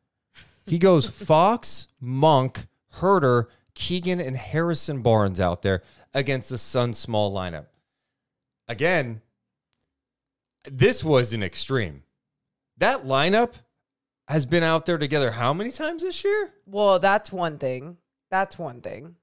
He 0.66 0.80
goes 0.80 1.10
Fox, 1.10 1.88
Monk, 2.00 2.68
Huerter, 2.96 3.46
Keegan, 3.74 4.20
and 4.20 4.36
Harrison 4.36 5.02
Barnes 5.02 5.40
out 5.40 5.62
there 5.62 5.84
against 6.14 6.50
the 6.50 6.58
Suns 6.58 6.98
small 6.98 7.34
lineup. 7.34 7.68
Again, 8.68 9.22
this 10.64 11.04
was 11.04 11.34
an 11.34 11.44
extreme. 11.44 12.04
That 12.78 13.06
lineup 13.06 13.54
has 14.28 14.46
been 14.46 14.64
out 14.64 14.86
there 14.86 14.98
together 14.98 15.32
how 15.32 15.54
many 15.54 15.72
times 15.72 16.04
this 16.04 16.24
year? 16.24 16.54
Well, 16.66 17.00
that's 17.00 17.32
one 17.32 17.58
thing. 17.58 17.98
That's 18.30 18.60
one 18.60 18.82
thing. 18.82 19.16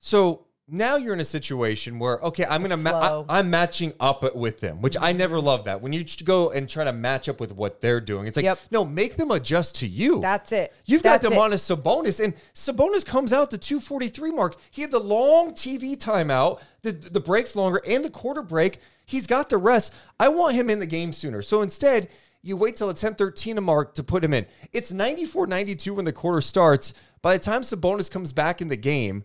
So 0.00 0.47
now 0.70 0.96
you're 0.96 1.14
in 1.14 1.20
a 1.20 1.24
situation 1.24 1.98
where 1.98 2.18
okay, 2.20 2.44
I'm 2.44 2.62
gonna 2.62 2.76
ma-. 2.76 3.24
I, 3.28 3.38
am 3.38 3.50
matching 3.50 3.92
up 3.98 4.34
with 4.34 4.60
them, 4.60 4.82
which 4.82 4.96
I 5.00 5.12
never 5.12 5.40
love 5.40 5.64
that. 5.64 5.80
When 5.80 5.92
you 5.92 6.04
go 6.24 6.50
and 6.50 6.68
try 6.68 6.84
to 6.84 6.92
match 6.92 7.28
up 7.28 7.40
with 7.40 7.52
what 7.52 7.80
they're 7.80 8.00
doing, 8.00 8.26
it's 8.26 8.36
like 8.36 8.44
Yep. 8.44 8.58
no, 8.70 8.84
make 8.84 9.16
them 9.16 9.30
adjust 9.30 9.76
to 9.76 9.86
you. 9.86 10.20
That's 10.20 10.52
it. 10.52 10.74
You've 10.84 11.02
got 11.02 11.22
That's 11.22 11.34
it. 11.34 11.38
Domantas 11.38 11.76
Sabonis, 11.76 12.22
and 12.22 12.34
Sabonis 12.54 13.04
comes 13.04 13.32
out 13.32 13.50
the 13.50 13.58
243 13.58 14.30
mark. 14.32 14.56
He 14.70 14.82
had 14.82 14.90
the 14.90 15.00
long 15.00 15.52
TV 15.52 15.96
timeout, 15.96 16.60
the 16.82 16.92
the 16.92 17.20
breaks 17.20 17.56
longer, 17.56 17.80
and 17.86 18.04
the 18.04 18.10
quarter 18.10 18.42
break. 18.42 18.78
He's 19.06 19.26
got 19.26 19.48
the 19.48 19.56
rest. 19.56 19.94
I 20.20 20.28
want 20.28 20.54
him 20.54 20.68
in 20.68 20.80
the 20.80 20.86
game 20.86 21.14
sooner. 21.14 21.40
So 21.40 21.62
instead, 21.62 22.08
you 22.42 22.58
wait 22.58 22.76
till 22.76 22.88
the 22.88 22.94
10-13 22.94 23.62
mark 23.62 23.94
to 23.94 24.04
put 24.04 24.22
him 24.22 24.34
in. 24.34 24.46
It's 24.72 24.92
94-92 24.92 25.96
when 25.96 26.04
the 26.04 26.12
quarter 26.12 26.42
starts. 26.42 26.92
By 27.22 27.32
the 27.32 27.42
time 27.42 27.62
Sabonis 27.62 28.10
comes 28.10 28.32
back 28.32 28.60
in 28.60 28.68
the 28.68 28.76
game, 28.76 29.24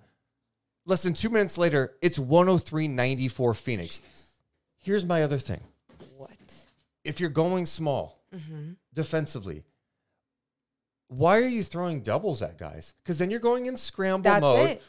less 0.85 1.03
than 1.03 1.13
two 1.13 1.29
minutes 1.29 1.57
later, 1.57 1.93
it's 2.01 2.17
103-94 2.19 3.55
Phoenix. 3.55 4.01
Here's 4.81 5.05
my 5.05 5.23
other 5.23 5.37
thing 5.37 5.61
What? 6.17 6.29
if 7.03 7.19
you're 7.19 7.29
going 7.29 7.65
small 7.65 8.19
Mm-hmm. 8.35 8.71
defensively, 8.95 9.63
why 11.07 11.37
are 11.37 11.47
you 11.47 11.63
throwing 11.63 12.01
doubles 12.01 12.41
at 12.41 12.57
guys? 12.57 12.93
Because 13.03 13.17
then 13.19 13.29
you're 13.29 13.39
going 13.39 13.67
in 13.67 13.77
scramble 13.77 14.23
That's 14.23 14.41
mode. 14.41 14.69
it. 14.71 14.81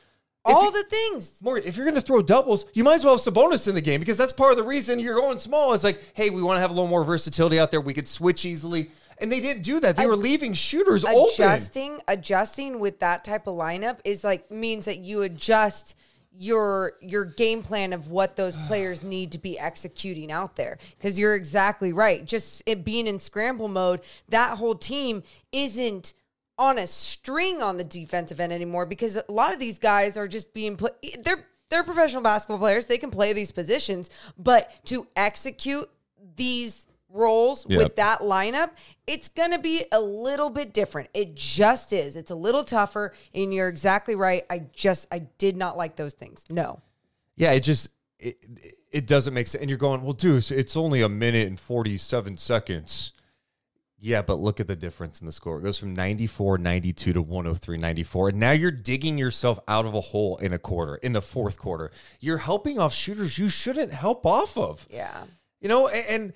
All 0.46 0.64
you- 0.64 0.72
the 0.72 0.88
things. 0.88 1.40
Morgan, 1.42 1.64
if 1.66 1.76
you're 1.76 1.84
going 1.84 1.94
to 1.94 2.00
throw 2.00 2.22
doubles, 2.22 2.64
you 2.74 2.84
might 2.84 2.94
as 2.96 3.04
well 3.04 3.16
have 3.16 3.20
Sabonis 3.22 3.68
in 3.68 3.74
the 3.74 3.80
game 3.82 4.00
because 4.00 4.16
that's 4.16 4.32
part 4.32 4.50
of 4.50 4.56
the 4.56 4.62
reason 4.62 4.98
you're 4.98 5.14
going 5.20 5.38
small. 5.38 5.72
Is 5.74 5.84
like, 5.84 6.00
hey, 6.14 6.30
we 6.30 6.42
want 6.42 6.56
to 6.56 6.60
have 6.60 6.70
a 6.70 6.72
little 6.74 6.88
more 6.88 7.04
versatility 7.04 7.58
out 7.58 7.70
there. 7.70 7.80
We 7.80 7.92
could 7.94 8.08
switch 8.08 8.44
easily, 8.46 8.90
and 9.18 9.30
they 9.30 9.40
didn't 9.40 9.62
do 9.62 9.80
that. 9.80 9.96
They 9.96 10.06
were 10.06 10.16
leaving 10.16 10.54
shooters 10.54 11.04
open. 11.04 11.32
adjusting 11.34 12.00
adjusting 12.08 12.78
with 12.80 13.00
that 13.00 13.24
type 13.24 13.46
of 13.46 13.54
lineup 13.54 13.98
is 14.04 14.24
like 14.24 14.50
means 14.50 14.84
that 14.86 14.98
you 14.98 15.22
adjust 15.22 15.94
your 16.36 16.94
your 17.00 17.24
game 17.24 17.62
plan 17.62 17.92
of 17.92 18.10
what 18.10 18.36
those 18.36 18.56
players 18.66 19.02
need 19.04 19.32
to 19.32 19.38
be 19.38 19.58
executing 19.58 20.32
out 20.32 20.56
there 20.56 20.78
because 20.98 21.18
you're 21.18 21.34
exactly 21.34 21.92
right 21.92 22.24
just 22.24 22.62
it 22.66 22.84
being 22.84 23.06
in 23.06 23.18
scramble 23.18 23.68
mode 23.68 24.00
that 24.28 24.58
whole 24.58 24.74
team 24.74 25.22
isn't 25.52 26.12
on 26.58 26.78
a 26.78 26.86
string 26.86 27.62
on 27.62 27.76
the 27.76 27.84
defensive 27.84 28.40
end 28.40 28.52
anymore 28.52 28.86
because 28.86 29.16
a 29.16 29.32
lot 29.32 29.52
of 29.52 29.58
these 29.60 29.78
guys 29.78 30.16
are 30.16 30.28
just 30.28 30.52
being 30.52 30.76
put 30.76 30.94
they're 31.20 31.46
they're 31.70 31.84
professional 31.84 32.22
basketball 32.22 32.58
players 32.58 32.86
they 32.86 32.98
can 32.98 33.10
play 33.10 33.32
these 33.32 33.52
positions 33.52 34.10
but 34.38 34.72
to 34.84 35.06
execute 35.16 35.88
these 36.36 36.86
roles 37.14 37.66
Yep. 37.68 37.78
with 37.78 37.96
that 37.96 38.20
lineup, 38.20 38.70
it's 39.06 39.28
going 39.28 39.52
to 39.52 39.58
be 39.58 39.84
a 39.92 40.00
little 40.00 40.50
bit 40.50 40.74
different. 40.74 41.08
It 41.14 41.34
just 41.34 41.92
is. 41.92 42.16
It's 42.16 42.30
a 42.30 42.34
little 42.34 42.64
tougher, 42.64 43.14
and 43.34 43.54
you're 43.54 43.68
exactly 43.68 44.14
right. 44.16 44.44
I 44.50 44.64
just, 44.74 45.06
I 45.12 45.20
did 45.38 45.56
not 45.56 45.76
like 45.76 45.96
those 45.96 46.12
things. 46.14 46.44
No. 46.50 46.80
Yeah, 47.36 47.52
it 47.52 47.60
just 47.60 47.88
it, 48.18 48.36
it 48.92 49.06
doesn't 49.06 49.34
make 49.34 49.46
sense. 49.48 49.60
And 49.60 49.70
you're 49.70 49.78
going, 49.78 50.02
well, 50.02 50.12
dude, 50.12 50.50
it's 50.50 50.76
only 50.76 51.02
a 51.02 51.08
minute 51.08 51.48
and 51.48 51.58
47 51.58 52.36
seconds. 52.36 53.12
Yeah, 53.98 54.20
but 54.20 54.34
look 54.38 54.60
at 54.60 54.66
the 54.66 54.76
difference 54.76 55.20
in 55.22 55.26
the 55.26 55.32
score. 55.32 55.58
It 55.58 55.62
goes 55.62 55.78
from 55.78 55.94
94 55.94 56.58
92 56.58 57.14
to 57.14 57.22
103 57.22 57.78
94. 57.78 58.28
And 58.28 58.38
now 58.38 58.50
you're 58.50 58.70
digging 58.70 59.16
yourself 59.16 59.58
out 59.66 59.86
of 59.86 59.94
a 59.94 60.00
hole 60.00 60.36
in 60.36 60.52
a 60.52 60.58
quarter, 60.58 60.96
in 60.96 61.12
the 61.14 61.22
fourth 61.22 61.58
quarter. 61.58 61.90
You're 62.20 62.38
helping 62.38 62.78
off 62.78 62.92
shooters 62.92 63.38
you 63.38 63.48
shouldn't 63.48 63.92
help 63.92 64.26
off 64.26 64.58
of. 64.58 64.86
Yeah. 64.90 65.24
You 65.60 65.68
know, 65.68 65.88
and, 65.88 66.04
and 66.08 66.32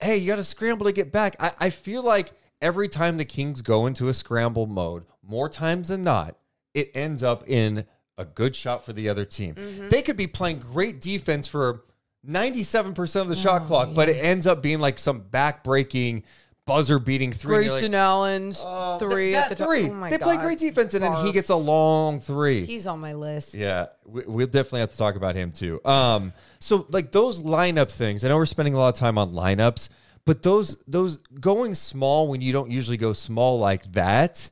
hey, 0.00 0.16
you 0.16 0.28
got 0.28 0.36
to 0.36 0.44
scramble 0.44 0.86
to 0.86 0.92
get 0.92 1.12
back. 1.12 1.36
I, 1.40 1.52
I 1.58 1.70
feel 1.70 2.02
like 2.02 2.32
every 2.60 2.88
time 2.88 3.16
the 3.16 3.24
Kings 3.24 3.62
go 3.62 3.86
into 3.86 4.08
a 4.08 4.14
scramble 4.14 4.66
mode, 4.66 5.04
more 5.22 5.48
times 5.48 5.88
than 5.88 6.02
not, 6.02 6.36
it 6.74 6.90
ends 6.94 7.22
up 7.22 7.48
in 7.48 7.86
a 8.18 8.24
good 8.24 8.56
shot 8.56 8.84
for 8.84 8.92
the 8.92 9.08
other 9.08 9.24
team. 9.24 9.54
They 9.90 10.02
could 10.02 10.16
be 10.16 10.26
playing 10.26 10.60
great 10.60 11.00
defense 11.00 11.46
for 11.46 11.84
97% 12.26 13.20
of 13.20 13.28
the 13.28 13.36
shot 13.36 13.66
clock, 13.66 13.90
but 13.94 14.08
it 14.08 14.16
ends 14.22 14.46
up 14.46 14.62
being 14.62 14.80
like 14.80 14.98
some 14.98 15.20
back 15.20 15.62
breaking, 15.62 16.24
buzzer 16.66 16.98
beating 16.98 17.32
three. 17.32 17.68
Grayson 17.68 17.92
like, 17.92 18.00
Allen's 18.00 18.62
"Oh, 18.64 18.98
three 18.98 19.32
that, 19.32 19.44
at 19.44 19.48
the 19.50 19.54
that 19.56 19.64
three. 19.64 19.88
Oh 19.88 19.94
my 19.94 20.10
they 20.10 20.18
play 20.18 20.36
great 20.36 20.58
defense, 20.58 20.94
and 20.94 21.04
then 21.04 21.12
he 21.24 21.32
gets 21.32 21.50
a 21.50 21.56
long 21.56 22.20
three. 22.20 22.64
He's 22.64 22.86
on 22.86 23.00
my 23.00 23.14
list. 23.14 23.54
Yeah, 23.54 23.86
we, 24.04 24.22
we'll 24.26 24.46
definitely 24.46 24.80
have 24.80 24.90
to 24.90 24.96
talk 24.96 25.16
about 25.16 25.36
him 25.36 25.52
too. 25.52 25.80
Um, 25.84 26.32
so 26.58 26.86
like 26.90 27.12
those 27.12 27.42
lineup 27.42 27.90
things, 27.90 28.24
I 28.24 28.28
know 28.28 28.36
we're 28.36 28.46
spending 28.46 28.74
a 28.74 28.78
lot 28.78 28.88
of 28.88 28.98
time 28.98 29.18
on 29.18 29.32
lineups, 29.32 29.88
but 30.24 30.42
those 30.42 30.76
those 30.86 31.18
going 31.40 31.74
small 31.74 32.28
when 32.28 32.40
you 32.40 32.52
don't 32.52 32.70
usually 32.70 32.96
go 32.96 33.12
small 33.12 33.58
like 33.58 33.92
that, 33.92 34.50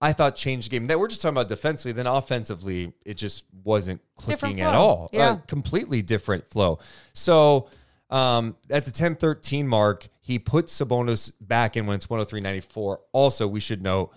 I 0.00 0.12
thought 0.12 0.36
changed 0.36 0.66
the 0.66 0.70
game. 0.70 0.86
That 0.86 1.00
we're 1.00 1.08
just 1.08 1.22
talking 1.22 1.34
about 1.34 1.48
defensively, 1.48 1.92
then 1.92 2.06
offensively, 2.06 2.92
it 3.04 3.14
just 3.14 3.44
wasn't 3.64 4.00
clicking 4.16 4.60
at 4.60 4.74
all. 4.74 5.10
Yeah. 5.12 5.30
Uh, 5.30 5.36
completely 5.46 6.02
different 6.02 6.48
flow. 6.50 6.78
So 7.12 7.68
um, 8.10 8.56
at 8.70 8.84
the 8.84 8.92
10-13 8.92 9.64
mark, 9.64 10.08
he 10.20 10.38
put 10.38 10.66
Sabonis 10.66 11.32
back 11.40 11.76
in 11.76 11.86
when 11.86 11.96
it's 11.96 12.06
103-94. 12.06 12.98
Also, 13.12 13.48
we 13.48 13.60
should 13.60 13.82
know 13.82 14.10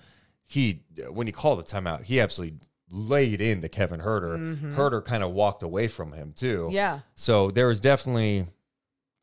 he 0.46 0.84
when 1.12 1.27
he 1.27 1.34
called 1.34 1.60
the 1.60 1.63
timeout, 1.63 2.03
he 2.03 2.19
absolutely 2.19 2.58
laid 2.91 3.41
into 3.41 3.69
Kevin 3.69 4.00
Huerter. 4.01 4.75
Huerter 4.75 5.03
kind 5.03 5.24
of 5.24 5.31
walked 5.31 5.63
away 5.63 5.88
from 5.88 6.13
him 6.13 6.34
too. 6.36 6.63
Mm-hmm. 6.65 6.75
Yeah. 6.75 7.00
So 7.15 7.51
there 7.51 7.67
was 7.67 7.79
definitely 7.79 8.46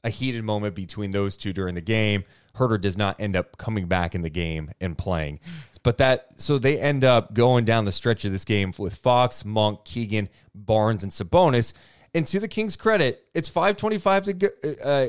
a 0.04 0.10
heated 0.10 0.44
moment 0.44 0.74
between 0.74 1.10
those 1.10 1.36
two 1.36 1.52
during 1.52 1.74
the 1.74 1.80
game. 1.80 2.24
Huerter 2.54 2.80
does 2.80 2.96
not 2.96 3.20
end 3.20 3.36
up 3.36 3.58
coming 3.58 3.86
back 3.86 4.14
in 4.14 4.22
the 4.22 4.30
game 4.30 4.70
and 4.80 4.96
playing. 4.96 5.40
But 5.82 5.98
that 5.98 6.26
so 6.38 6.58
they 6.58 6.80
end 6.80 7.04
up 7.04 7.32
going 7.32 7.64
down 7.64 7.84
the 7.84 7.92
stretch 7.92 8.24
of 8.24 8.32
this 8.32 8.44
game 8.44 8.72
with 8.76 8.96
Fox, 8.96 9.44
Monk, 9.44 9.84
Keegan, 9.84 10.28
Barnes, 10.52 11.04
and 11.04 11.12
Sabonis. 11.12 11.72
And 12.12 12.26
to 12.26 12.40
the 12.40 12.48
Kings' 12.48 12.74
credit, 12.74 13.24
it's 13.34 13.48
525 13.48 14.24
to 14.24 14.32
go. 14.32 14.48
Uh, 14.82 15.06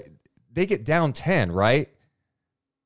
they 0.54 0.68
get 0.68 0.86
down 0.86 1.14
10, 1.14 1.52
right? 1.52 1.90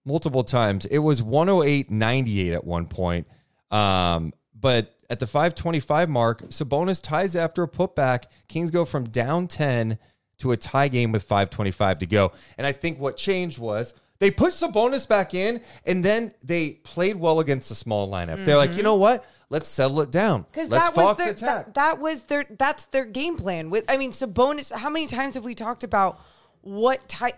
Multiple 0.05 0.45
times. 0.45 0.85
It 0.85 0.99
was 0.99 1.21
108 1.21 1.91
98 1.91 2.53
at 2.53 2.63
one 2.63 2.85
point. 2.85 3.27
Um, 3.71 4.31
but 4.57 4.95
at 5.11 5.19
the 5.19 5.27
525 5.27 6.09
mark, 6.09 6.41
Sabonis 6.43 7.03
ties 7.03 7.35
after 7.35 7.61
a 7.63 7.67
putback. 7.67 8.23
Kings 8.47 8.71
go 8.71 8.85
from 8.85 9.09
down 9.09 9.47
10 9.47 9.99
to 10.37 10.53
a 10.53 10.57
tie 10.57 10.87
game 10.87 11.11
with 11.11 11.23
525 11.23 11.99
to 11.99 12.05
go. 12.05 12.31
And 12.57 12.65
I 12.65 12.71
think 12.71 12.97
what 12.97 13.17
changed 13.17 13.59
was 13.59 13.93
they 14.19 14.31
put 14.31 14.53
Sabonis 14.53 15.05
back 15.05 15.33
in 15.33 15.59
and 15.85 16.03
then 16.03 16.33
they 16.41 16.71
played 16.71 17.17
well 17.17 17.41
against 17.41 17.67
the 17.67 17.75
small 17.75 18.09
lineup. 18.09 18.45
They're 18.45 18.55
like, 18.55 18.69
you 18.69 18.77
mm-hmm. 18.77 18.85
know 18.85 18.95
what? 18.95 19.25
Let's 19.49 19.67
settle 19.67 19.99
it 19.99 20.11
down. 20.11 20.45
Because 20.49 20.69
Let's 20.69 20.85
that 20.85 20.95
was 20.95 21.05
Fox 21.05 21.23
their 21.23 21.31
attack. 21.33 21.65
that, 21.65 21.73
that 21.73 21.99
was 21.99 22.23
their 22.23 22.45
that's 22.49 22.85
their 22.85 23.03
game 23.03 23.35
plan. 23.35 23.69
With 23.69 23.83
I 23.91 23.97
mean 23.97 24.11
Sabonis. 24.11 24.71
How 24.71 24.89
many 24.89 25.07
times 25.07 25.35
have 25.35 25.43
we 25.43 25.55
talked 25.55 25.83
about 25.83 26.21
what 26.61 27.05
type 27.09 27.35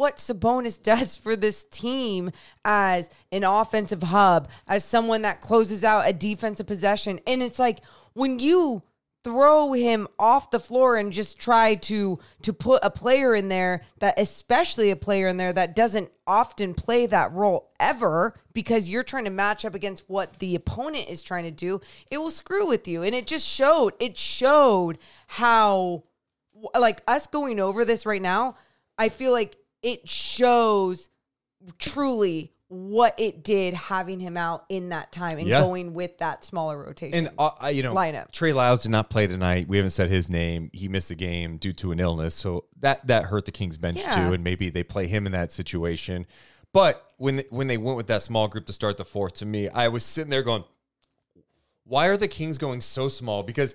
what 0.00 0.16
Sabonis 0.16 0.82
does 0.82 1.16
for 1.16 1.36
this 1.36 1.64
team 1.64 2.32
as 2.64 3.10
an 3.30 3.44
offensive 3.44 4.02
hub, 4.02 4.48
as 4.66 4.82
someone 4.82 5.22
that 5.22 5.42
closes 5.42 5.84
out 5.84 6.08
a 6.08 6.12
defensive 6.12 6.66
possession, 6.66 7.20
and 7.26 7.42
it's 7.42 7.58
like 7.58 7.80
when 8.14 8.38
you 8.38 8.82
throw 9.22 9.74
him 9.74 10.08
off 10.18 10.50
the 10.50 10.58
floor 10.58 10.96
and 10.96 11.12
just 11.12 11.38
try 11.38 11.74
to 11.74 12.18
to 12.40 12.54
put 12.54 12.82
a 12.82 12.90
player 12.90 13.34
in 13.34 13.50
there 13.50 13.82
that 13.98 14.18
especially 14.18 14.90
a 14.90 14.96
player 14.96 15.28
in 15.28 15.36
there 15.36 15.52
that 15.52 15.76
doesn't 15.76 16.10
often 16.26 16.72
play 16.72 17.04
that 17.04 17.30
role 17.32 17.70
ever 17.78 18.34
because 18.54 18.88
you're 18.88 19.02
trying 19.02 19.24
to 19.24 19.30
match 19.30 19.66
up 19.66 19.74
against 19.74 20.08
what 20.08 20.38
the 20.38 20.54
opponent 20.54 21.06
is 21.10 21.22
trying 21.22 21.44
to 21.44 21.50
do 21.50 21.78
it 22.10 22.16
will 22.16 22.30
screw 22.30 22.66
with 22.66 22.88
you. 22.88 23.02
And 23.02 23.14
it 23.14 23.26
just 23.26 23.46
showed 23.46 23.92
it 24.00 24.16
showed 24.16 24.96
how 25.26 26.04
like 26.74 27.02
us 27.06 27.26
going 27.26 27.60
over 27.60 27.84
this 27.84 28.06
right 28.06 28.22
now 28.22 28.56
i 28.98 29.08
feel 29.08 29.32
like 29.32 29.56
it 29.82 30.08
shows 30.08 31.08
truly 31.78 32.52
what 32.68 33.18
it 33.18 33.42
did 33.42 33.74
having 33.74 34.20
him 34.20 34.36
out 34.36 34.64
in 34.68 34.90
that 34.90 35.10
time 35.10 35.38
and 35.38 35.48
Yeah. 35.48 35.60
going 35.60 35.92
with 35.92 36.18
that 36.18 36.44
smaller 36.44 36.78
rotation 36.84 37.26
And 37.26 37.34
uh, 37.38 37.66
you 37.66 37.82
know, 37.82 37.92
Lineup. 37.92 38.30
Trey 38.30 38.52
Lyles 38.52 38.82
did 38.84 38.90
not 38.92 39.10
play 39.10 39.26
tonight. 39.26 39.66
We 39.68 39.76
haven't 39.76 39.90
said 39.90 40.08
his 40.08 40.30
name. 40.30 40.70
He 40.72 40.86
missed 40.86 41.08
the 41.08 41.16
game 41.16 41.56
due 41.56 41.72
to 41.74 41.90
an 41.90 41.98
illness, 41.98 42.34
so 42.34 42.66
that 42.78 43.04
that 43.08 43.24
hurt 43.24 43.44
the 43.44 43.52
Kings 43.52 43.76
bench 43.76 43.98
Yeah. 43.98 44.28
too. 44.28 44.32
And 44.34 44.44
maybe 44.44 44.70
they 44.70 44.84
play 44.84 45.08
him 45.08 45.26
in 45.26 45.32
that 45.32 45.50
situation. 45.50 46.26
But 46.72 47.04
when 47.16 47.42
when 47.50 47.66
they 47.66 47.76
went 47.76 47.96
with 47.96 48.06
that 48.06 48.22
small 48.22 48.46
group 48.46 48.66
to 48.66 48.72
start 48.72 48.96
the 48.98 49.04
fourth, 49.04 49.34
to 49.34 49.46
me, 49.46 49.68
I 49.68 49.88
was 49.88 50.04
sitting 50.04 50.30
there 50.30 50.44
going, 50.44 50.62
"Why 51.84 52.06
are 52.06 52.16
the 52.16 52.28
Kings 52.28 52.56
going 52.56 52.80
so 52.80 53.08
small?" 53.08 53.42
Because 53.42 53.74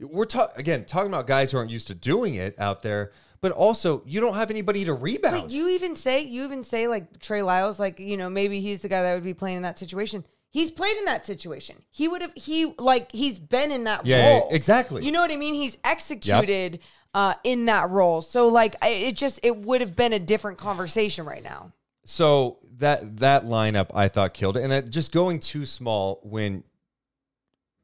we're 0.00 0.24
ta- 0.24 0.50
again 0.56 0.84
talking 0.84 1.12
about 1.12 1.28
guys 1.28 1.52
who 1.52 1.58
aren't 1.58 1.70
used 1.70 1.86
to 1.86 1.94
doing 1.94 2.34
it 2.34 2.58
out 2.58 2.82
there, 2.82 3.12
but 3.42 3.52
also 3.52 4.02
you 4.06 4.20
don't 4.20 4.34
have 4.34 4.50
anybody 4.50 4.84
to 4.86 4.94
rebound. 4.94 5.42
Wait, 5.42 5.50
you 5.50 5.68
even 5.68 5.94
say 5.96 6.22
you 6.22 6.44
even 6.44 6.64
say 6.64 6.88
like 6.88 7.18
Trey 7.20 7.42
Lyles, 7.42 7.78
like 7.78 7.98
you 7.98 8.16
know 8.16 8.30
maybe 8.30 8.60
he's 8.60 8.80
the 8.80 8.88
guy 8.88 9.02
that 9.02 9.14
would 9.14 9.24
be 9.24 9.34
playing 9.34 9.58
in 9.58 9.62
that 9.64 9.78
situation. 9.78 10.24
He's 10.50 10.70
played 10.70 10.96
in 10.98 11.06
that 11.06 11.26
situation. 11.26 11.82
He 11.90 12.08
would 12.08 12.22
have 12.22 12.32
he 12.36 12.74
like 12.78 13.10
he's 13.12 13.38
been 13.38 13.72
in 13.72 13.84
that 13.84 14.06
Yeah, 14.06 14.16
yeah, 14.18 14.38
role. 14.38 14.48
exactly. 14.50 15.04
You 15.04 15.12
know 15.12 15.20
what 15.20 15.32
I 15.32 15.36
mean? 15.36 15.54
He's 15.54 15.76
executed 15.84 16.78
uh, 17.14 17.34
in 17.42 17.66
that 17.66 17.90
role. 17.90 18.20
So 18.20 18.48
like 18.48 18.76
it 18.82 19.16
just 19.16 19.40
it 19.42 19.56
would 19.56 19.80
have 19.80 19.96
been 19.96 20.12
a 20.12 20.18
different 20.18 20.58
conversation 20.58 21.26
right 21.26 21.42
now. 21.42 21.72
So 22.04 22.58
that 22.78 23.18
that 23.18 23.44
lineup 23.46 23.90
I 23.94 24.08
thought 24.08 24.34
killed 24.34 24.56
it, 24.56 24.70
and 24.70 24.90
just 24.90 25.10
going 25.12 25.40
too 25.40 25.66
small 25.66 26.20
when 26.22 26.62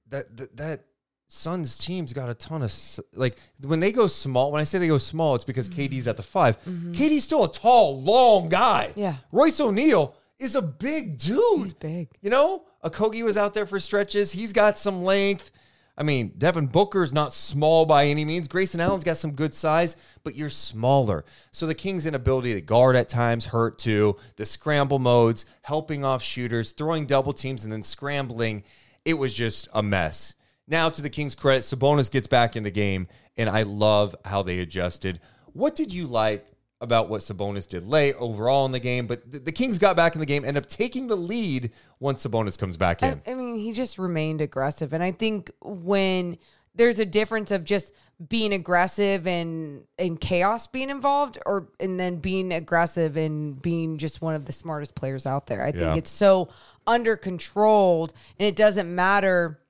that 0.09 0.37
that, 0.37 0.57
that 0.57 0.85
Suns 1.31 1.77
team's 1.77 2.15
got 2.15 2.31
a 2.31 2.35
ton 2.35 2.63
of 2.63 2.73
like 3.15 3.37
when 3.61 3.81
they 3.81 3.93
go 3.93 4.07
small. 4.07 4.51
When 4.51 4.61
I 4.61 4.65
say 4.65 4.79
they 4.79 4.89
go 4.89 4.99
small, 4.99 5.35
it's 5.35 5.45
because 5.45 5.69
mm-hmm. 5.69 5.83
KD's 5.83 6.09
at 6.09 6.17
the 6.17 6.23
5 6.23 6.59
mm-hmm. 6.63 6.93
KD's 6.93 7.25
still 7.25 7.45
a 7.45 7.53
tall, 7.53 8.01
long 8.01 8.49
guy. 8.49 8.93
Yeah. 8.97 9.17
Royce 9.31 9.61
O'Neal 9.61 10.15
is 10.39 10.55
a 10.55 10.63
big 10.63 11.19
dude. 11.19 11.61
He's 11.61 11.75
big. 11.75 12.09
You 12.23 12.31
know, 12.31 12.65
Okogie 12.83 13.23
was 13.23 13.37
out 13.37 13.53
there 13.53 13.67
for 13.67 13.79
stretches. 13.79 14.33
He's 14.33 14.55
got 14.55 14.79
some 14.79 15.05
length. 15.05 15.51
I 15.99 16.05
mean, 16.05 16.33
Devin 16.39 16.69
Booker's 16.69 17.13
not 17.13 17.35
small 17.35 17.85
by 17.85 18.07
any 18.07 18.25
means. 18.25 18.47
Grayson 18.47 18.81
Allen's 18.81 19.03
got 19.03 19.17
some 19.17 19.33
good 19.33 19.53
size, 19.53 19.97
but 20.23 20.37
you're 20.37 20.49
smaller. 20.49 21.25
So 21.51 21.67
the 21.67 21.75
Kings' 21.75 22.07
inability 22.07 22.55
to 22.55 22.61
guard 22.61 22.95
at 22.95 23.09
times 23.09 23.47
hurt 23.47 23.79
too. 23.79 24.17
The 24.37 24.47
scramble 24.47 25.01
modes, 25.01 25.45
helping 25.63 26.05
off 26.05 26.23
shooters, 26.23 26.71
throwing 26.71 27.05
double 27.05 27.33
teams, 27.33 27.65
and 27.65 27.73
then 27.73 27.83
scrambling. 27.83 28.63
It 29.05 29.15
was 29.15 29.35
just 29.35 29.69
a 29.75 29.83
mess. 29.83 30.35
Now, 30.69 30.91
to 30.91 31.01
the 31.03 31.11
Kings' 31.11 31.35
credit, 31.35 31.63
Sabonis 31.63 32.11
gets 32.11 32.27
back 32.29 32.55
in 32.55 32.63
the 32.63 32.71
game, 32.71 33.09
and 33.37 33.49
I 33.49 33.63
love 33.63 34.15
how 34.25 34.43
they 34.43 34.59
adjusted. 34.61 35.19
What 35.55 35.75
did 35.75 35.93
you 35.93 36.07
like 36.07 36.47
about 36.81 37.09
what 37.09 37.23
Sabonis 37.23 37.67
did 37.67 37.85
late 37.85 38.15
overall 38.19 38.67
in 38.67 38.73
the 38.73 38.79
game? 38.79 39.07
But 39.07 39.33
the, 39.33 39.39
the 39.39 39.53
Kings 39.53 39.79
got 39.79 39.97
back 39.97 40.15
in 40.15 40.21
the 40.21 40.27
game, 40.27 40.45
end 40.45 40.57
up 40.59 40.67
taking 40.67 41.07
the 41.09 41.17
lead 41.17 41.73
once 42.01 42.25
Sabonis 42.27 42.59
comes 42.59 42.77
back 42.77 43.03
in. 43.03 43.21
I, 43.27 43.31
I 43.31 43.35
mean, 43.35 43.57
he 43.57 43.73
just 43.73 43.99
remained 43.99 44.41
aggressive, 44.41 44.93
and 44.93 45.03
I 45.03 45.11
think 45.11 45.51
when 45.63 46.37
there's 46.75 46.99
a 47.01 47.07
difference 47.07 47.51
of 47.51 47.65
just 47.65 47.93
being 48.29 48.53
aggressive 48.53 49.27
and 49.27 49.85
and 49.99 50.21
chaos 50.21 50.67
being 50.67 50.91
involved, 50.91 51.39
or 51.47 51.69
and 51.81 51.99
then 51.99 52.17
being 52.17 52.53
aggressive 52.53 53.17
and 53.17 53.61
being 53.61 53.97
just 53.97 54.21
one 54.21 54.35
of 54.35 54.45
the 54.45 54.53
smartest 54.53 54.95
players 54.95 55.25
out 55.27 55.47
there. 55.47 55.63
I 55.63 55.71
think 55.71 55.83
Yeah. 55.83 55.95
it's 55.97 56.11
so 56.11 56.51
under 56.87 57.17
controlled, 57.17 58.13
and 58.39 58.47
it 58.47 58.55
doesn't 58.55 58.93
matter 58.95 59.61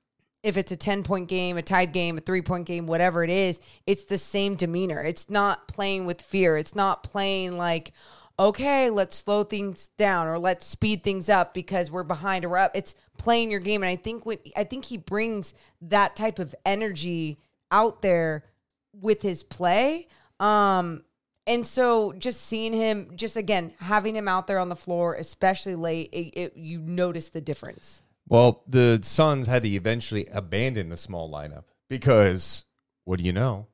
if 0.43 0.57
it's 0.57 0.71
a 0.71 0.77
10 0.77 1.03
point 1.03 1.27
game, 1.27 1.57
a 1.57 1.61
tied 1.61 1.91
game, 1.91 2.17
a 2.17 2.21
three 2.21 2.41
point 2.41 2.65
game, 2.65 2.87
whatever 2.87 3.23
it 3.23 3.29
is, 3.29 3.59
it's 3.85 4.05
the 4.05 4.17
same 4.17 4.55
demeanor. 4.55 5.01
It's 5.01 5.29
not 5.29 5.67
playing 5.67 6.05
with 6.05 6.21
fear. 6.21 6.57
It's 6.57 6.75
not 6.75 7.03
playing 7.03 7.57
like, 7.57 7.91
okay, 8.37 8.89
let's 8.89 9.17
slow 9.17 9.43
things 9.43 9.89
down 9.97 10.27
or 10.27 10.39
let's 10.39 10.65
speed 10.65 11.03
things 11.03 11.27
up 11.27 11.53
because 11.53 11.91
we're 11.91 12.03
behind 12.03 12.45
or 12.45 12.49
we're 12.49 12.57
up. 12.57 12.71
It's 12.73 12.95
playing 13.17 13.51
your 13.51 13.59
game. 13.59 13.83
And 13.83 13.89
I 13.89 13.97
think 13.97 14.25
when 14.25 14.37
I 14.55 14.63
think 14.63 14.85
he 14.85 14.97
brings 14.97 15.53
that 15.81 16.15
type 16.15 16.39
of 16.39 16.55
energy 16.65 17.37
out 17.69 18.01
there 18.01 18.45
with 18.93 19.21
his 19.21 19.43
play. 19.43 20.07
Um, 20.39 21.03
and 21.45 21.65
so 21.65 22.13
just 22.13 22.41
seeing 22.41 22.73
him, 22.73 23.11
just 23.15 23.35
again, 23.35 23.73
having 23.79 24.15
him 24.15 24.27
out 24.27 24.47
there 24.47 24.59
on 24.59 24.69
the 24.69 24.75
floor, 24.75 25.15
especially 25.15 25.75
late, 25.75 26.09
it, 26.13 26.39
it, 26.39 26.57
you 26.57 26.79
notice 26.79 27.29
the 27.29 27.41
difference. 27.41 28.01
Well, 28.29 28.63
the 28.67 28.99
Suns 29.01 29.47
had 29.47 29.63
to 29.63 29.69
eventually 29.69 30.27
abandon 30.31 30.89
the 30.89 30.97
small 30.97 31.29
lineup 31.29 31.65
because 31.89 32.63
what 33.03 33.17
do 33.17 33.25
you 33.25 33.33
know? 33.33 33.67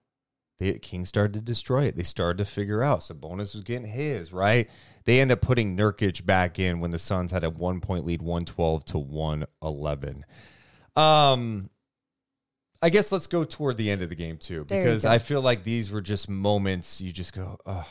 the 0.60 0.80
Kings 0.80 1.10
started 1.10 1.34
to 1.34 1.42
destroy 1.42 1.86
it. 1.86 1.96
They 1.96 2.04
started 2.04 2.38
to 2.38 2.46
figure 2.46 2.82
out 2.82 3.02
Sabonis 3.02 3.54
was 3.54 3.64
getting 3.64 3.88
his, 3.88 4.32
right? 4.32 4.70
They 5.04 5.20
end 5.20 5.32
up 5.32 5.42
putting 5.42 5.76
Nurkic 5.76 6.26
back 6.26 6.60
in 6.60 6.80
when 6.80 6.92
the 6.92 6.98
Suns 6.98 7.32
had 7.32 7.44
a 7.44 7.50
one 7.50 7.82
point 7.82 8.06
lead, 8.06 8.22
112 8.22 8.86
to 8.86 8.98
111. 8.98 10.26
Um, 10.96 11.70
I 12.82 12.90
guess 12.90 13.12
let's 13.12 13.28
go 13.28 13.44
toward 13.44 13.78
the 13.78 13.92
end 13.92 14.02
of 14.02 14.10
the 14.10 14.16
game 14.16 14.38
too, 14.38 14.66
because. 14.66 15.04
I 15.06 15.18
feel 15.18 15.42
like 15.42 15.64
these 15.64 15.92
were 15.92 16.02
just 16.02 16.30
moments 16.30 17.02
you 17.02 17.12
just 17.12 17.34
go, 17.34 17.60
oh, 17.66 17.88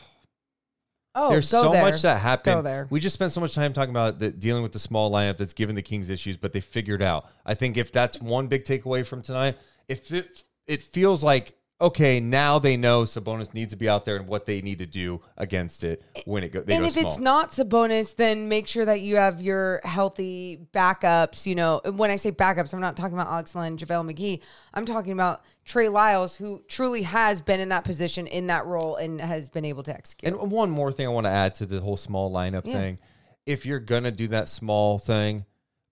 Oh, 1.14 1.30
there's 1.30 1.48
so 1.48 1.70
there. 1.70 1.82
much 1.82 2.02
that 2.02 2.20
happened. 2.20 2.56
Go 2.56 2.62
there. 2.62 2.86
We 2.90 3.00
just 3.00 3.14
spent 3.14 3.32
so 3.32 3.40
much 3.40 3.54
time 3.54 3.72
talking 3.72 3.90
about 3.90 4.18
the, 4.18 4.30
dealing 4.30 4.62
with 4.62 4.72
the 4.72 4.78
small 4.78 5.10
lineup 5.10 5.36
that's 5.36 5.52
given 5.52 5.74
the 5.74 5.82
Kings 5.82 6.10
issues, 6.10 6.36
but 6.36 6.52
they 6.52 6.60
figured 6.60 7.02
out. 7.02 7.26
I 7.46 7.54
think 7.54 7.76
if 7.76 7.92
that's 7.92 8.20
one 8.20 8.48
big 8.48 8.64
takeaway 8.64 9.06
from 9.06 9.22
tonight, 9.22 9.56
if 9.88 10.12
it 10.12 10.44
it 10.66 10.82
feels 10.82 11.22
like 11.22 11.56
okay, 11.80 12.20
now 12.20 12.58
they 12.58 12.76
know 12.76 13.02
Sabonis 13.02 13.52
needs 13.52 13.72
to 13.72 13.76
be 13.76 13.88
out 13.88 14.04
there 14.04 14.16
and 14.16 14.26
what 14.26 14.46
they 14.46 14.62
need 14.62 14.78
to 14.78 14.86
do 14.86 15.20
against 15.36 15.84
it 15.84 16.02
when 16.24 16.42
it 16.42 16.50
go. 16.50 16.62
They 16.62 16.74
and 16.74 16.82
go 16.82 16.88
if 16.88 16.94
small. 16.94 17.06
it's 17.06 17.18
not 17.18 17.50
Sabonis, 17.50 18.16
then 18.16 18.48
make 18.48 18.66
sure 18.66 18.84
that 18.84 19.00
you 19.00 19.16
have 19.16 19.40
your 19.40 19.80
healthy 19.84 20.66
backups. 20.72 21.46
You 21.46 21.54
know, 21.56 21.80
when 21.84 22.10
I 22.10 22.16
say 22.16 22.32
backups, 22.32 22.72
I'm 22.72 22.80
not 22.80 22.96
talking 22.96 23.14
about 23.14 23.28
Alex 23.28 23.54
Len, 23.54 23.76
JaVale 23.76 24.14
McGee. 24.14 24.40
I'm 24.72 24.86
talking 24.86 25.12
about 25.12 25.42
Trey 25.64 25.88
Lyles, 25.88 26.36
who 26.36 26.62
truly 26.68 27.02
has 27.02 27.40
been 27.40 27.58
in 27.60 27.70
that 27.70 27.84
position, 27.84 28.26
in 28.26 28.48
that 28.48 28.66
role, 28.66 28.96
and 28.96 29.20
has 29.20 29.48
been 29.48 29.64
able 29.64 29.82
to 29.84 29.94
execute. 29.94 30.32
And 30.32 30.50
one 30.50 30.70
more 30.70 30.92
thing 30.92 31.06
I 31.06 31.10
want 31.10 31.26
to 31.26 31.30
add 31.30 31.54
to 31.56 31.66
the 31.66 31.80
whole 31.80 31.96
small 31.96 32.30
lineup 32.30 32.66
Yeah. 32.66 32.74
thing. 32.74 32.98
If 33.46 33.64
you're 33.66 33.80
gonna 33.80 34.10
do 34.12 34.28
that 34.28 34.48
small 34.48 34.98
thing, 34.98 35.44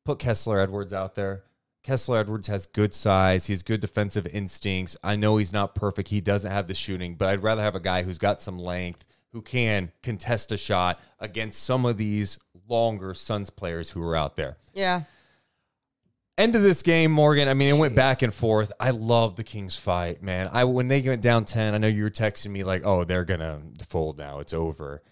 put 0.05 0.19
Kessler 0.19 0.59
Edwards 0.61 0.93
out 0.93 1.15
there. 1.15 1.45
Kessler 1.83 2.19
Edwards 2.19 2.47
has 2.47 2.65
good 2.67 2.95
size. 2.95 3.47
He 3.47 3.53
has 3.53 3.63
good 3.63 3.81
defensive 3.81 4.27
instincts. 4.29 4.97
I 5.03 5.17
know 5.17 5.37
he's 5.39 5.53
not 5.53 5.75
perfect. 5.75 6.09
He 6.11 6.21
doesn't 6.21 6.51
have 6.51 6.69
the 6.69 6.75
shooting, 6.75 7.15
but 7.17 7.29
I'd 7.29 7.43
rather 7.43 7.63
have 7.63 7.75
a 7.75 7.81
guy 7.81 8.03
who's 8.05 8.19
got 8.19 8.41
some 8.41 8.59
length, 8.59 9.05
who 9.33 9.43
can 9.43 9.91
contest 10.03 10.53
a 10.53 10.57
shot 10.57 11.01
against 11.19 11.63
some 11.63 11.85
of 11.85 11.97
these 11.97 12.39
longer 12.69 13.15
Suns 13.15 13.51
players 13.51 13.91
who 13.91 14.03
are 14.03 14.15
out 14.17 14.37
there. 14.37 14.57
yeah. 14.75 15.03
End 16.39 16.57
of 16.57 16.63
this 16.63 16.83
game, 16.83 17.13
Morgan. 17.13 17.47
I 17.47 17.55
mean, 17.55 17.69
it 17.69 17.79
went 17.79 17.95
back 17.95 18.23
and 18.23 18.33
forth. 18.33 18.73
I 18.81 18.91
love 18.91 19.37
the 19.37 19.45
Kings 19.45 19.77
fight, 19.77 20.23
man. 20.23 20.49
I 20.51 20.65
when 20.65 20.89
they 20.89 21.03
went 21.03 21.23
down 21.23 21.45
ten, 21.45 21.75
I 21.75 21.79
know 21.79 21.89
you 21.89 22.05
were 22.05 22.11
texting 22.11 22.51
me 22.51 22.65
like, 22.65 22.83
"Oh, 22.85 23.05
they're 23.05 23.25
gonna 23.25 23.61
fold 23.87 24.17
now. 24.17 24.39
It's 24.41 24.55
over," 24.55 25.03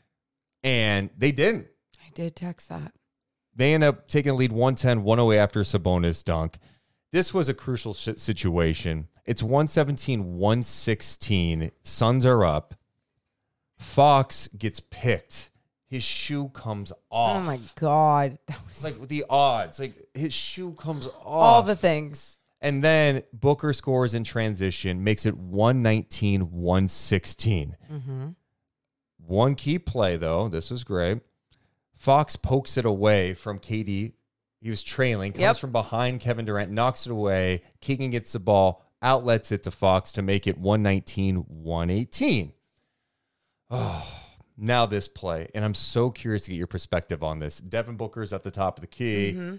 and 0.62 1.10
they 1.16 1.30
didn't. 1.30 1.66
I 2.00 2.10
did 2.14 2.34
text 2.34 2.70
that. 2.70 2.92
They 3.54 3.74
end 3.74 3.84
up 3.84 4.08
taking 4.08 4.30
a 4.30 4.34
lead 4.34 4.52
110, 4.52 5.02
108 5.02 5.38
after 5.38 5.60
Sabonis 5.60 6.24
dunk. 6.24 6.58
This 7.12 7.34
was 7.34 7.48
a 7.48 7.54
crucial 7.54 7.92
situation. 7.92 9.08
It's 9.26 9.42
117, 9.42 10.38
116. 10.38 11.70
Suns 11.82 12.24
are 12.24 12.44
up. 12.44 12.74
Fox 13.78 14.48
gets 14.48 14.80
picked. 14.80 15.50
His 15.90 16.04
shoe 16.04 16.48
comes 16.54 16.92
off. 17.10 17.36
Oh 17.36 17.40
my 17.40 17.58
god, 17.74 18.38
that 18.46 18.64
was 18.64 18.84
Like 18.84 19.08
the 19.08 19.24
odds, 19.28 19.78
like 19.80 19.94
his 20.14 20.32
shoe 20.32 20.72
comes 20.72 21.06
off. 21.08 21.14
all 21.24 21.62
the 21.64 21.74
things. 21.76 22.38
And 22.62 22.82
then 22.84 23.22
Booker 23.32 23.72
scores 23.72 24.14
in 24.14 24.22
transition, 24.22 25.02
makes 25.02 25.26
it 25.26 25.36
119, 25.36 26.52
116. 26.52 27.76
Mm-hmm. 27.92 28.28
One 29.26 29.54
key 29.54 29.78
play, 29.78 30.16
though, 30.16 30.48
this 30.48 30.70
was 30.70 30.84
great. 30.84 31.20
Fox 31.96 32.36
pokes 32.36 32.76
it 32.76 32.84
away 32.84 33.34
from 33.34 33.58
KD. 33.58 34.12
He 34.60 34.70
was 34.70 34.82
trailing, 34.82 35.32
comes 35.32 35.40
Yep. 35.40 35.56
from 35.56 35.72
behind 35.72 36.20
Kevin 36.20 36.44
Durant, 36.44 36.70
knocks 36.70 37.06
it 37.06 37.12
away. 37.12 37.62
Keegan 37.80 38.10
gets 38.10 38.32
the 38.32 38.38
ball, 38.38 38.84
outlets 39.02 39.50
it 39.50 39.62
to 39.64 39.70
Fox 39.70 40.12
to 40.12 40.22
make 40.22 40.46
it 40.46 40.56
119, 40.58 41.36
118. 41.48 42.52
Oh, 43.72 44.19
now 44.60 44.86
this 44.86 45.08
play. 45.08 45.48
And 45.54 45.64
I'm 45.64 45.74
so 45.74 46.10
curious 46.10 46.44
to 46.44 46.50
get 46.50 46.56
your 46.56 46.66
perspective 46.66 47.22
on 47.22 47.38
this. 47.38 47.58
Devin 47.58 47.96
Booker's 47.96 48.32
at 48.32 48.42
the 48.42 48.50
top 48.50 48.76
of 48.78 48.80
the 48.82 48.86
key, 48.86 49.32
Mm-hmm. 49.34 49.56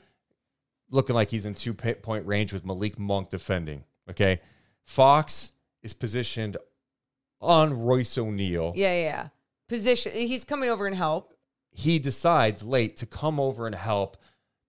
looking 0.90 1.16
like 1.16 1.30
he's 1.30 1.46
in 1.46 1.56
two 1.56 1.74
point 1.74 2.26
range 2.26 2.54
with 2.54 2.66
Malik 2.66 2.98
Monk 3.00 3.30
defending. 3.30 3.84
Okay. 4.10 4.42
Fox 4.86 5.52
is 5.84 5.94
positioned 5.94 6.58
on 7.40 7.82
Royce 7.82 8.18
O'Neal. 8.18 8.74
Yeah, 8.76 8.94
yeah, 8.94 9.02
yeah. 9.04 9.28
Position. 9.68 10.12
He's 10.14 10.44
coming 10.44 10.70
over 10.70 10.86
and 10.88 10.96
help. 10.96 11.34
he 11.74 11.98
decides 12.00 12.62
late 12.64 12.98
to 12.98 13.06
come 13.06 13.40
over 13.40 13.66
and 13.66 13.76
help 13.76 14.18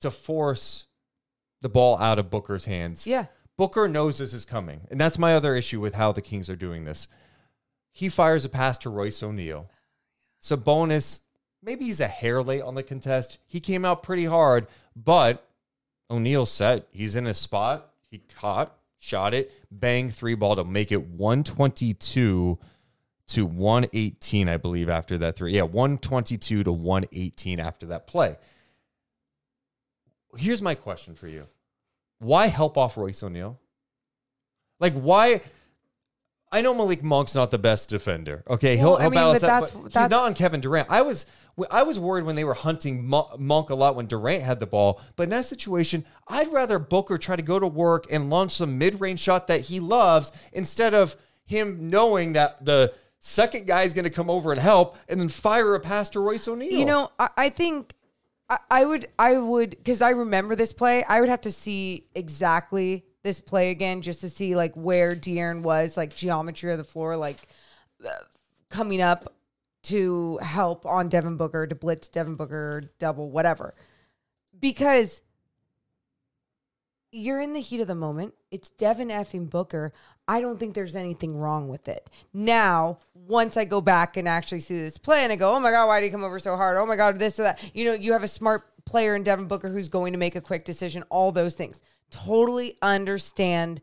to 0.01 0.11
force 0.11 0.87
the 1.61 1.69
ball 1.69 1.99
out 1.99 2.19
of 2.19 2.31
Booker's 2.31 2.65
hands. 2.65 3.07
Yeah. 3.07 3.27
Booker 3.59 3.89
knows 3.89 4.19
this 4.19 4.33
is 4.33 4.45
coming. 4.45 4.83
And 4.91 5.01
that's 5.01 5.19
my 5.19 5.35
other 5.35 5.55
issue 5.57 5.81
with 5.81 5.95
how 5.95 6.13
the 6.13 6.23
Kings 6.23 6.49
are 6.49 6.57
doing 6.57 6.85
this. 6.85 7.09
He 7.93 8.09
fires 8.09 8.45
a 8.45 8.49
pass 8.49 8.79
to 8.79 8.91
Royce 8.91 9.23
O'Neal. 9.23 9.69
Sabonis, 10.43 11.21
maybe 11.63 11.85
he's 11.85 12.01
a 12.01 12.09
hair 12.09 12.43
late 12.43 12.63
on 12.63 12.75
the 12.75 12.83
contest. 12.83 13.39
He 13.47 13.61
came 13.61 13.85
out 13.85 14.03
pretty 14.03 14.25
hard, 14.25 14.67
but 14.97 15.49
O'Neal 16.11 16.47
set. 16.47 16.89
He's 16.91 17.17
in 17.17 17.27
a 17.27 17.35
spot. 17.35 17.91
He 18.11 18.19
caught, 18.37 18.77
shot 18.99 19.33
it, 19.33 19.53
bang, 19.71 20.11
three 20.11 20.35
ball 20.35 20.57
to 20.57 20.65
make 20.65 20.93
it 20.93 21.03
122 21.03 22.59
to 23.29 23.47
118, 23.47 24.49
I 24.49 24.57
believe, 24.59 24.89
after 24.91 25.17
that 25.19 25.37
three. 25.37 25.55
Yeah, 25.55 25.63
122 25.63 26.65
to 26.65 26.73
118 26.73 27.61
after 27.61 27.87
that 27.87 28.07
play. 28.07 28.37
Here's 30.37 30.61
my 30.61 30.75
question 30.75 31.15
for 31.15 31.29
you. 31.29 31.47
Why 32.19 32.49
help 32.49 32.77
off 32.77 32.97
Royce 32.97 33.23
O'Neal? 33.23 33.59
Like, 34.81 34.95
why? 34.95 35.41
I 36.53 36.61
know 36.61 36.75
Malik 36.75 37.03
Monk's 37.03 37.35
not 37.35 37.51
the 37.51 37.59
best 37.59 37.89
defender. 37.89 38.45
Okay, 38.47 38.77
he'll, 38.77 38.97
he'll 38.97 39.11
mean, 39.11 39.19
balance 39.19 39.41
that, 39.41 39.47
that's- 39.47 39.71
but 39.71 39.85
he's 40.03 40.11
not 40.11 40.27
on 40.27 40.35
Kevin 40.35 40.61
Durant. 40.61 40.89
I 40.91 41.03
was 41.03 41.27
I 41.71 41.83
was 41.83 41.99
worried 41.99 42.25
when 42.25 42.37
they 42.37 42.45
were 42.45 42.55
hunting 42.55 43.07
Monk 43.07 43.71
a 43.71 43.75
lot 43.75 43.95
when 43.95 44.07
Durant 44.07 44.43
had 44.43 44.59
the 44.59 44.67
ball. 44.67 45.01
But 45.17 45.25
in 45.25 45.31
that 45.31 45.45
situation, 45.45 46.05
I'd 46.29 46.53
rather 46.53 46.79
Booker 46.79 47.19
try 47.19 47.37
to 47.37 47.43
go 47.43 47.59
to 47.59 47.67
work 47.67 48.07
and 48.11 48.31
launch 48.31 48.53
some 48.53 48.79
mid-range 48.79 49.21
shot 49.21 49.49
that 49.49 49.63
he 49.63 49.79
loves 49.81 50.33
instead 50.53 50.95
of 50.95 51.15
him 51.45 51.91
knowing 51.91 52.33
that 52.35 52.65
the 52.65 52.95
second 53.19 53.67
guy 53.67 53.83
is 53.83 53.93
going 53.93 54.05
to 54.05 54.11
come 54.11 54.31
over 54.31 54.51
and 54.53 54.61
help 54.61 54.97
and 55.09 55.21
then 55.21 55.29
fire 55.29 55.75
a 55.75 55.81
pass 55.81 56.09
to 56.11 56.21
Royce 56.21 56.49
O'Neal. 56.49 56.73
You 56.73 56.87
know, 56.87 57.11
I, 57.19 57.29
I 57.37 57.49
think 57.51 57.95
I, 58.49 58.59
I 58.71 58.85
would, 58.87 59.09
I 59.19 59.37
would, 59.37 59.71
because 59.71 60.01
I 60.01 60.11
remember 60.11 60.57
this 60.57 60.73
play. 60.73 61.05
I 61.05 61.21
would 61.21 61.29
have 61.29 61.43
to 61.43 61.51
see 61.53 62.07
exactly 62.15 63.05
this 63.23 63.41
play 63.41 63.71
again 63.71 64.03
just 64.03 64.21
to 64.21 64.29
see 64.29 64.57
like 64.57 64.75
where 64.75 65.15
De'Aaron 65.15 65.63
was, 65.63 65.97
like 65.97 66.15
geometry 66.15 66.73
of 66.73 66.79
the 66.79 66.85
floor, 66.85 67.17
like 67.17 67.39
uh, 68.05 68.11
coming 68.69 69.01
up 69.01 69.33
to 69.85 70.39
help 70.39 70.87
on 70.87 71.09
Devin 71.09 71.37
Booker 71.37 71.67
to 71.67 71.75
blitz 71.75 72.09
Devin 72.09 72.37
Booker, 72.37 72.91
double 72.99 73.31
whatever, 73.31 73.75
because 74.61 75.23
you're 77.13 77.41
in 77.41 77.53
the 77.53 77.61
heat 77.61 77.81
of 77.81 77.89
the 77.89 77.95
moment. 77.95 78.35
It's 78.51 78.71
Devin 78.71 79.09
effing 79.09 79.51
Booker. 79.51 79.93
I 80.27 80.41
don't 80.41 80.59
think 80.59 80.75
there's 80.75 80.95
anything 80.95 81.37
wrong 81.37 81.69
with 81.69 81.89
it. 81.89 82.09
Now, 82.33 83.01
once 83.15 83.57
I 83.57 83.65
go 83.65 83.81
back 83.81 84.17
and 84.17 84.27
actually 84.27 84.61
see 84.61 84.79
this 84.79 84.99
play 84.99 85.25
and 85.25 85.33
I 85.33 85.37
go, 85.37 85.53
oh 85.53 85.61
my 85.61 85.71
God, 85.71 85.89
why 85.89 86.01
did 86.01 86.07
he 86.07 86.11
come 86.11 86.25
over 86.25 86.39
so 86.39 86.57
hard? 86.57 86.79
Oh 86.79 86.87
my 86.87 86.97
God, 86.97 87.19
this 87.19 87.39
or 87.39 87.43
that. 87.43 87.61
You 87.75 87.85
know, 87.85 87.93
you 87.93 88.13
have 88.13 88.23
a 88.23 88.29
smart 88.29 88.63
player 88.87 89.15
in 89.15 89.25
Devin 89.25 89.47
Booker 89.47 89.69
who's 89.69 89.89
going 89.89 90.13
to 90.13 90.19
make 90.19 90.37
a 90.37 90.41
quick 90.41 90.65
decision, 90.65 91.05
all 91.11 91.33
those 91.33 91.55
things. 91.55 91.81
Totally 92.13 92.77
understand 92.81 93.81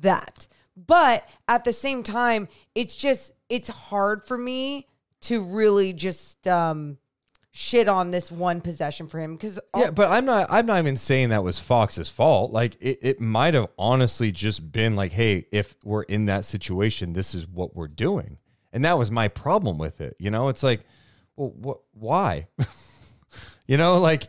that. 0.00 0.46
But 0.76 1.28
at 1.48 1.64
the 1.64 1.72
same 1.72 2.04
time, 2.04 2.46
it's 2.74 2.94
just, 2.94 3.32
it's 3.48 3.68
hard 3.68 4.24
for 4.24 4.38
me 4.38 4.86
to 5.22 5.42
really 5.42 5.92
just 5.92 6.46
um, 6.46 6.98
shit 7.52 7.86
on 7.86 8.10
this 8.10 8.32
one 8.32 8.60
possession 8.60 9.06
for 9.06 9.20
him 9.20 9.34
because 9.34 9.60
Yeah, 9.76 9.90
but 9.90 10.10
I'm 10.10 10.24
not. 10.24 10.46
I'm 10.50 10.66
not 10.66 10.78
even 10.78 10.96
saying 10.96 11.28
that 11.28 11.44
was 11.44 11.58
Fox's 11.58 12.08
fault. 12.08 12.52
Like 12.52 12.76
it, 12.80 12.98
it 13.02 13.20
might 13.20 13.54
have 13.54 13.68
honestly 13.78 14.32
just 14.32 14.72
been 14.72 14.96
like, 14.96 15.12
hey, 15.12 15.46
if 15.52 15.76
we're 15.84 16.02
in 16.02 16.26
that 16.26 16.44
situation, 16.44 17.12
this 17.12 17.34
is 17.34 17.46
what 17.46 17.76
we're 17.76 17.88
doing, 17.88 18.38
and 18.72 18.84
that 18.84 18.98
was 18.98 19.10
my 19.10 19.28
problem 19.28 19.78
with 19.78 20.00
it. 20.00 20.16
You 20.18 20.30
know, 20.30 20.48
it's 20.48 20.62
like, 20.62 20.80
well, 21.36 21.52
what? 21.56 21.80
Why? 21.92 22.48
you 23.66 23.76
know, 23.76 23.98
like, 23.98 24.28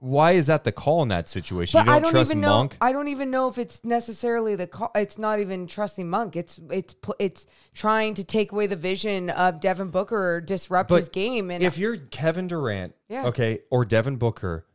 why 0.00 0.32
is 0.32 0.46
that 0.46 0.64
the 0.64 0.72
call 0.72 1.02
in 1.02 1.08
that 1.08 1.28
situation? 1.28 1.78
But 1.78 1.80
you 1.80 1.86
don't, 1.86 1.94
I 1.94 2.00
don't 2.00 2.10
trust 2.12 2.30
even 2.30 2.40
know. 2.40 2.48
Monk. 2.58 2.76
I 2.80 2.92
don't 2.92 3.08
even 3.08 3.30
know 3.30 3.48
if 3.48 3.58
it's 3.58 3.84
necessarily 3.84 4.54
the 4.54 4.66
call. 4.66 4.90
It's 4.94 5.18
not 5.18 5.40
even 5.40 5.66
trusting 5.66 6.08
Monk. 6.08 6.36
It's 6.36 6.60
it's 6.70 6.94
it's 7.18 7.46
trying 7.74 8.14
to 8.14 8.24
take 8.24 8.52
away 8.52 8.66
the 8.66 8.76
vision 8.76 9.30
of 9.30 9.60
Devin 9.60 9.88
Booker 9.90 10.34
or 10.36 10.40
disrupt 10.40 10.90
his 10.90 11.08
game. 11.08 11.50
And 11.50 11.62
if 11.62 11.78
you're 11.78 11.96
Kevin 11.96 12.46
Durant, 12.46 12.94
Yeah. 13.08 13.26
okay, 13.26 13.60
or 13.70 13.84
Devin 13.84 14.16
Booker, 14.16 14.66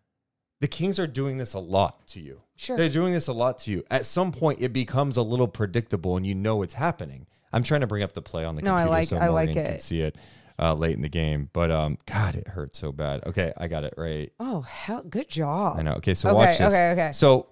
the 0.60 0.68
Kings 0.68 1.00
are 1.00 1.08
doing 1.08 1.38
this 1.38 1.54
a 1.54 1.60
lot 1.60 2.06
to 2.08 2.20
you. 2.20 2.42
Sure. 2.56 2.78
They're 2.78 2.90
doing 2.90 3.14
this 3.14 3.28
a 3.28 3.34
lot 3.34 3.58
to 3.60 3.72
you. 3.72 3.84
At 3.90 4.06
some 4.06 4.32
point, 4.32 4.60
it 4.62 4.74
becomes 4.74 5.18
a 5.18 5.22
little 5.24 5.48
predictable 5.48 6.18
and 6.18 6.26
you 6.26 6.36
know 6.36 6.62
it's 6.64 6.74
happening. 6.76 7.28
I'm 7.52 7.64
trying 7.64 7.82
to 7.82 7.88
bring 7.88 8.04
up 8.04 8.14
the 8.14 8.22
play 8.22 8.46
on 8.46 8.56
the 8.56 8.62
No, 8.62 8.74
I 8.74 8.86
like- 8.86 9.08
so 9.08 9.18
I 9.18 9.28
like 9.30 9.50
Morgan 9.50 9.64
can 9.66 9.74
it. 9.76 9.82
see 9.84 10.02
it 10.02 10.16
uh, 10.60 10.74
late 10.74 10.96
in 10.96 11.02
the 11.02 11.10
game. 11.10 11.50
But 11.54 11.72
um, 11.72 11.98
God, 12.06 12.36
it 12.36 12.48
hurt 12.48 12.76
so 12.76 12.92
bad. 12.92 13.26
Okay, 13.26 13.54
I 13.58 13.68
got 13.68 13.84
it 13.84 13.94
right. 13.98 14.32
oh 14.40 14.62
hell, 14.62 15.04
good 15.04 15.30
job. 15.30 15.78
I 15.80 15.82
know. 15.82 15.94
Okay, 15.94 16.14
so 16.14 16.30
Okay, 16.30 16.36
watch 16.36 16.58
this. 16.58 16.74
okay, 16.74 16.92
okay. 16.92 17.12
So 17.12 17.48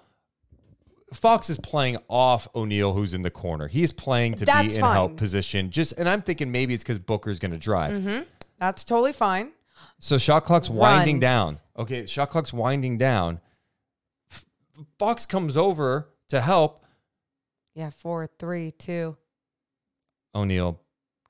Fox 1.13 1.49
is 1.49 1.59
playing 1.59 1.97
off 2.07 2.47
O'Neal, 2.55 2.93
who's 2.93 3.13
in 3.13 3.21
the 3.21 3.31
corner. 3.31 3.67
He's 3.67 3.91
playing 3.91 4.35
to 4.35 4.45
That's 4.45 4.75
be 4.75 4.79
in 4.79 4.85
help 4.85 5.17
position. 5.17 5.69
Just 5.69 5.93
and 5.93 6.07
I'm 6.07 6.21
thinking 6.21 6.51
maybe 6.51 6.73
it's 6.73 6.83
because 6.83 6.99
Booker's 6.99 7.39
going 7.39 7.51
to 7.51 7.57
drive. 7.57 8.25
That's 8.59 8.85
totally 8.85 9.13
fine. 9.13 9.51
So 9.99 10.17
shot 10.17 10.45
clock's 10.45 10.69
winding 10.69 11.19
down. 11.19 11.55
Okay, 11.77 12.05
shot 12.05 12.29
clock's 12.29 12.53
winding 12.53 12.97
down. 12.97 13.39
Fox 14.97 15.25
comes 15.25 15.57
over 15.57 16.09
to 16.29 16.41
help. 16.41 16.85
Yeah, 17.73 17.89
four, 17.89 18.27
three, 18.39 18.71
two. 18.71 19.17
O'Neal 20.33 20.79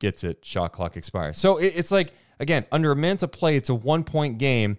gets 0.02 0.26
it. 0.26 0.44
Shot 0.44 0.74
clock 0.74 0.98
expires. 0.98 1.38
So 1.38 1.58
it, 1.58 1.74
it's 1.78 1.92
like 1.92 2.12
again 2.42 2.66
under 2.74 2.92
a 2.92 2.96
minute 2.98 3.20
to 3.20 3.30
play. 3.30 3.56
It's 3.56 3.70
a 3.70 3.76
one 3.76 4.04
point 4.04 4.38
game. 4.38 4.78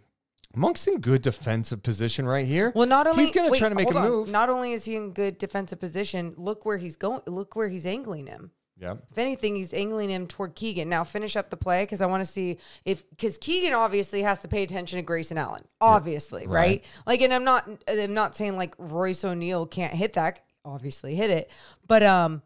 Monk's 0.55 0.87
in 0.87 1.01
good 1.01 1.23
defensive 1.23 1.83
position 1.83 2.27
right 2.27 2.47
here. 2.47 2.73
Well, 2.75 2.87
not 2.87 3.07
only 3.07 3.23
he's 3.23 3.35
going 3.35 3.51
to 3.51 3.59
try 3.59 3.71
to 3.71 3.75
make 3.75 3.91
a 3.91 3.97
on. 3.97 4.05
move. 4.07 4.31
Not 4.31 4.51
only 4.51 4.73
is 4.73 4.85
he 4.85 4.97
in 4.97 5.13
good 5.13 5.39
defensive 5.39 5.81
position, 5.81 6.35
look 6.37 6.67
where 6.67 6.77
he's 6.77 6.97
going. 6.97 7.23
Look 7.27 7.57
where 7.57 7.71
he's 7.71 7.87
angling 7.87 8.27
him. 8.27 8.51
yeah. 8.79 8.97
If 9.11 9.17
anything, 9.17 9.57
he's 9.57 9.73
angling 9.73 10.11
him 10.11 10.27
toward 10.27 10.55
Keegan. 10.55 10.91
Now 10.91 11.05
finish 11.05 11.37
up 11.37 11.49
the 11.49 11.57
play 11.57 11.85
because 11.85 12.03
I 12.03 12.07
want 12.07 12.21
to 12.21 12.31
see 12.31 12.59
if 12.85 13.09
because 13.09 13.39
Keegan 13.39 13.73
obviously 13.73 14.21
has 14.21 14.41
to 14.41 14.49
pay 14.49 14.63
attention 14.63 14.99
to 14.99 15.03
Grayson 15.03 15.39
Allen. 15.39 15.65
Obviously, 15.81 16.47
right. 16.47 16.55
right. 16.55 16.85
Like, 17.07 17.23
and 17.23 17.33
I'm 17.33 17.45
not 17.45 17.67
I'm 17.89 18.13
not 18.13 18.37
saying 18.37 18.59
like 18.59 18.75
Royce 18.77 19.25
O'Neal 19.25 19.65
can't 19.65 19.95
hit 19.95 20.13
that. 20.15 20.41
Obviously, 20.67 21.15
hit 21.15 21.31
it, 21.31 21.51
but 21.89 22.03
um, 22.03 22.43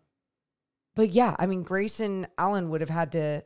but 0.97 1.11
yeah, 1.11 1.37
I 1.39 1.47
mean 1.47 1.63
Grayson 1.63 2.27
Allen 2.37 2.69
would 2.71 2.81
have 2.81 2.91
had 2.91 3.13
to 3.13 3.45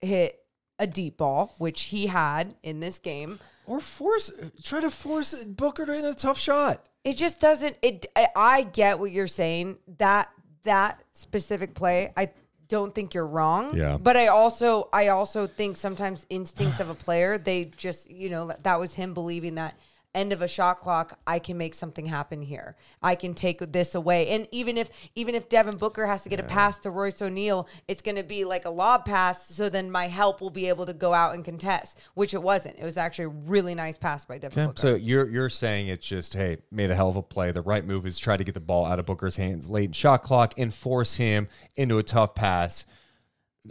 hit 0.00 0.38
a 0.78 0.86
deep 0.86 1.16
ball, 1.18 1.54
which 1.58 1.82
he 1.82 2.06
had 2.06 2.54
in 2.62 2.78
this 2.80 2.98
game. 3.00 3.38
Or 3.66 3.80
force, 3.80 4.30
try 4.62 4.80
to 4.80 4.90
force 4.90 5.44
Booker 5.44 5.84
to 5.86 5.92
hit 5.92 6.04
a 6.04 6.14
tough 6.14 6.38
shot. 6.38 6.86
it 7.04 7.16
just 7.16 7.40
doesn't 7.40 7.76
it 7.82 8.06
I- 8.14 8.28
i 8.36 8.62
get 8.62 8.98
what 8.98 9.10
you're 9.10 9.26
saying 9.26 9.78
that 9.98 10.28
that 10.64 11.00
specific 11.14 11.74
play 11.74 12.12
i 12.14 12.28
don't 12.68 12.94
think 12.94 13.14
you're 13.14 13.26
wrong 13.26 13.74
Yeah. 13.74 13.96
but 13.96 14.18
i 14.18 14.26
also 14.26 14.88
i 14.92 15.08
also 15.08 15.46
think 15.46 15.78
sometimes 15.78 16.26
instincts 16.28 16.78
of 16.78 16.90
a 16.90 16.94
player 16.94 17.38
they 17.38 17.64
just 17.76 18.10
you 18.10 18.28
know 18.28 18.52
that 18.64 18.78
was 18.78 18.92
him 18.92 19.14
believing 19.14 19.54
that 19.54 19.78
end 20.14 20.32
of 20.32 20.42
a 20.42 20.48
shot 20.48 20.78
clock 20.78 21.18
i 21.26 21.38
can 21.38 21.56
make 21.56 21.74
something 21.74 22.06
happen 22.06 22.42
here. 22.42 22.76
I 23.02 23.14
can 23.14 23.34
take 23.34 23.60
this 23.72 23.94
away. 23.94 24.28
And 24.28 24.48
even 24.50 24.76
if 24.76 24.90
even 25.14 25.34
if 25.34 25.48
devin 25.48 25.76
booker 25.76 26.06
has 26.06 26.22
to 26.22 26.28
get 26.28 26.40
a 26.40 26.44
pass 26.44 26.78
to 26.78 26.90
royce 26.90 27.22
o'neal 27.22 27.68
it's 27.88 28.02
going 28.02 28.16
to 28.16 28.24
be 28.24 28.44
like 28.44 28.64
a 28.64 28.70
lob 28.70 29.04
pass 29.04 29.46
so 29.54 29.68
then 29.68 29.90
my 29.90 30.08
help 30.08 30.40
will 30.40 30.50
be 30.50 30.66
able 30.66 30.86
to 30.86 30.92
go 30.92 31.12
out 31.14 31.34
and 31.34 31.44
contest 31.44 31.98
which 32.14 32.34
it 32.34 32.42
wasn't. 32.42 32.78
It 32.78 32.84
was 32.84 32.96
actually 32.96 33.26
a 33.26 33.28
really 33.28 33.74
nice 33.74 33.98
pass 33.98 34.24
by 34.24 34.38
devin 34.38 34.66
booker. 34.66 34.80
So 34.80 34.94
you're 34.94 35.28
you're 35.28 35.48
saying 35.48 35.88
it's 35.88 36.06
just 36.06 36.34
hey, 36.34 36.58
made 36.70 36.90
a 36.90 36.94
hell 36.94 37.08
of 37.08 37.16
a 37.16 37.22
play. 37.22 37.52
The 37.52 37.62
right 37.62 37.84
move 37.84 38.06
is 38.06 38.18
try 38.18 38.36
to 38.36 38.44
get 38.44 38.54
the 38.54 38.60
ball 38.60 38.86
out 38.86 38.98
of 38.98 39.06
Booker's 39.06 39.36
hands 39.36 39.68
late 39.68 39.86
in 39.86 39.92
shot 39.92 40.22
clock 40.22 40.54
and 40.56 40.72
force 40.72 41.16
him 41.16 41.48
into 41.76 41.98
a 41.98 42.02
tough 42.02 42.34
pass. 42.34 42.86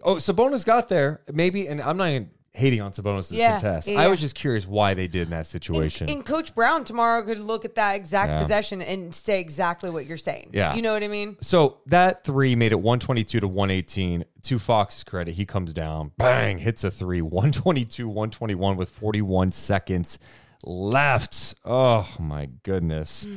Oh, 0.03 0.15
Sabonis 0.15 0.65
got 0.65 0.87
there. 0.89 1.21
Maybe, 1.31 1.67
and 1.67 1.81
I'm 1.81 1.97
not 1.97 2.09
even 2.09 2.29
hating 2.53 2.81
on 2.81 2.91
Sabonis' 2.91 3.31
Yeah, 3.31 3.53
contest. 3.53 3.87
yeah, 3.87 3.99
I 4.01 4.07
was 4.07 4.19
yeah. 4.19 4.25
just 4.25 4.35
curious 4.35 4.67
why 4.67 4.93
they 4.93 5.07
did 5.07 5.23
in 5.23 5.29
that 5.29 5.45
situation. 5.45 6.09
And, 6.09 6.25
Coach 6.25 6.53
Brown 6.55 6.83
tomorrow 6.83 7.21
could 7.23 7.39
look 7.39 7.63
at 7.63 7.75
that 7.75 7.93
exact 7.95 8.29
Yeah. 8.31 8.41
possession 8.41 8.81
and 8.81 9.13
say 9.13 9.39
exactly 9.39 9.89
what 9.89 10.05
you're 10.05 10.17
saying. 10.17 10.49
Yeah. 10.53 10.73
You 10.75 10.81
know 10.81 10.93
what 10.93 11.03
I 11.03 11.07
mean? 11.07 11.37
So 11.41 11.79
that 11.87 12.23
three 12.23 12.55
made 12.55 12.71
it 12.71 12.79
122 12.81 13.39
to 13.39 13.47
118. 13.47 14.25
To 14.43 14.57
Fox's 14.57 15.03
credit, 15.03 15.33
he 15.35 15.45
comes 15.45 15.73
down, 15.73 16.11
bang, 16.17 16.57
hits 16.57 16.83
a 16.83 16.89
three, 16.89 17.21
122, 17.21 18.07
121 18.07 18.77
with 18.77 18.89
41 18.89 19.51
seconds 19.51 20.17
left. 20.63 21.55
Oh 21.65 22.09
my 22.19 22.47
goodness. 22.63 23.27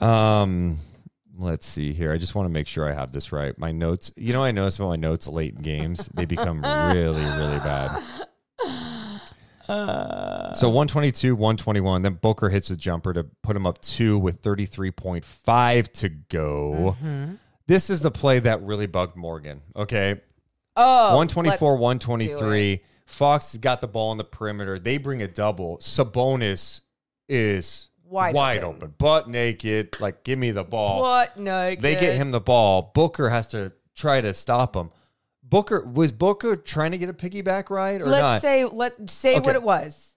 Um, 0.00 0.78
let's 1.38 1.66
see 1.66 1.92
here. 1.92 2.12
I 2.12 2.18
just 2.18 2.34
want 2.34 2.46
to 2.46 2.52
make 2.52 2.66
sure 2.66 2.88
I 2.88 2.92
have 2.92 3.12
this 3.12 3.32
right. 3.32 3.56
My 3.58 3.72
notes, 3.72 4.10
you 4.16 4.32
know, 4.32 4.44
I 4.44 4.50
notice 4.50 4.76
about 4.76 4.88
my 4.88 4.96
notes 4.96 5.28
late 5.28 5.54
in 5.54 5.62
games, 5.62 6.10
they 6.12 6.24
become 6.24 6.60
really, 6.62 7.24
really 7.24 7.58
bad. 7.58 8.02
So 9.68 10.68
122, 10.68 11.34
121. 11.34 12.02
Then 12.02 12.14
Booker 12.14 12.48
hits 12.48 12.70
a 12.70 12.76
jumper 12.76 13.12
to 13.12 13.24
put 13.42 13.54
him 13.54 13.66
up 13.66 13.80
two 13.80 14.18
with 14.18 14.42
33.5 14.42 15.92
to 15.92 16.08
go. 16.08 16.96
This 17.66 17.90
is 17.90 18.00
the 18.00 18.10
play 18.10 18.38
that 18.40 18.62
really 18.62 18.86
bugged 18.86 19.14
Morgan. 19.14 19.60
Okay. 19.76 20.20
Oh, 20.74 21.16
124, 21.16 21.76
123. 21.76 22.80
Fox 23.04 23.56
got 23.58 23.80
the 23.80 23.88
ball 23.88 24.10
on 24.10 24.16
the 24.16 24.24
perimeter. 24.24 24.78
They 24.78 24.96
bring 24.96 25.22
a 25.22 25.28
double. 25.28 25.78
Sabonis 25.78 26.80
is 27.28 27.88
Wide 28.08 28.34
wide, 28.34 28.62
open. 28.64 28.76
open. 28.76 28.94
butt 28.98 29.28
naked. 29.28 30.00
Like, 30.00 30.24
give 30.24 30.38
me 30.38 30.50
the 30.50 30.64
ball. 30.64 31.02
Butt 31.02 31.36
naked. 31.38 31.82
They 31.82 31.94
get 31.94 32.16
him 32.16 32.30
the 32.30 32.40
ball. 32.40 32.90
Booker 32.94 33.28
has 33.28 33.46
to 33.48 33.72
try 33.94 34.20
to 34.20 34.32
stop 34.32 34.74
him. 34.74 34.90
Booker 35.42 35.82
was 35.84 36.10
Booker 36.12 36.56
trying 36.56 36.92
to 36.92 36.98
get 36.98 37.08
a 37.08 37.12
piggyback 37.14 37.70
ride 37.70 38.00
or 38.02 38.06
Let's 38.06 38.22
not? 38.22 38.42
say 38.42 38.64
let 38.64 39.10
say 39.10 39.36
Okay. 39.36 39.44
what 39.46 39.54
it 39.56 39.62
was. 39.62 40.14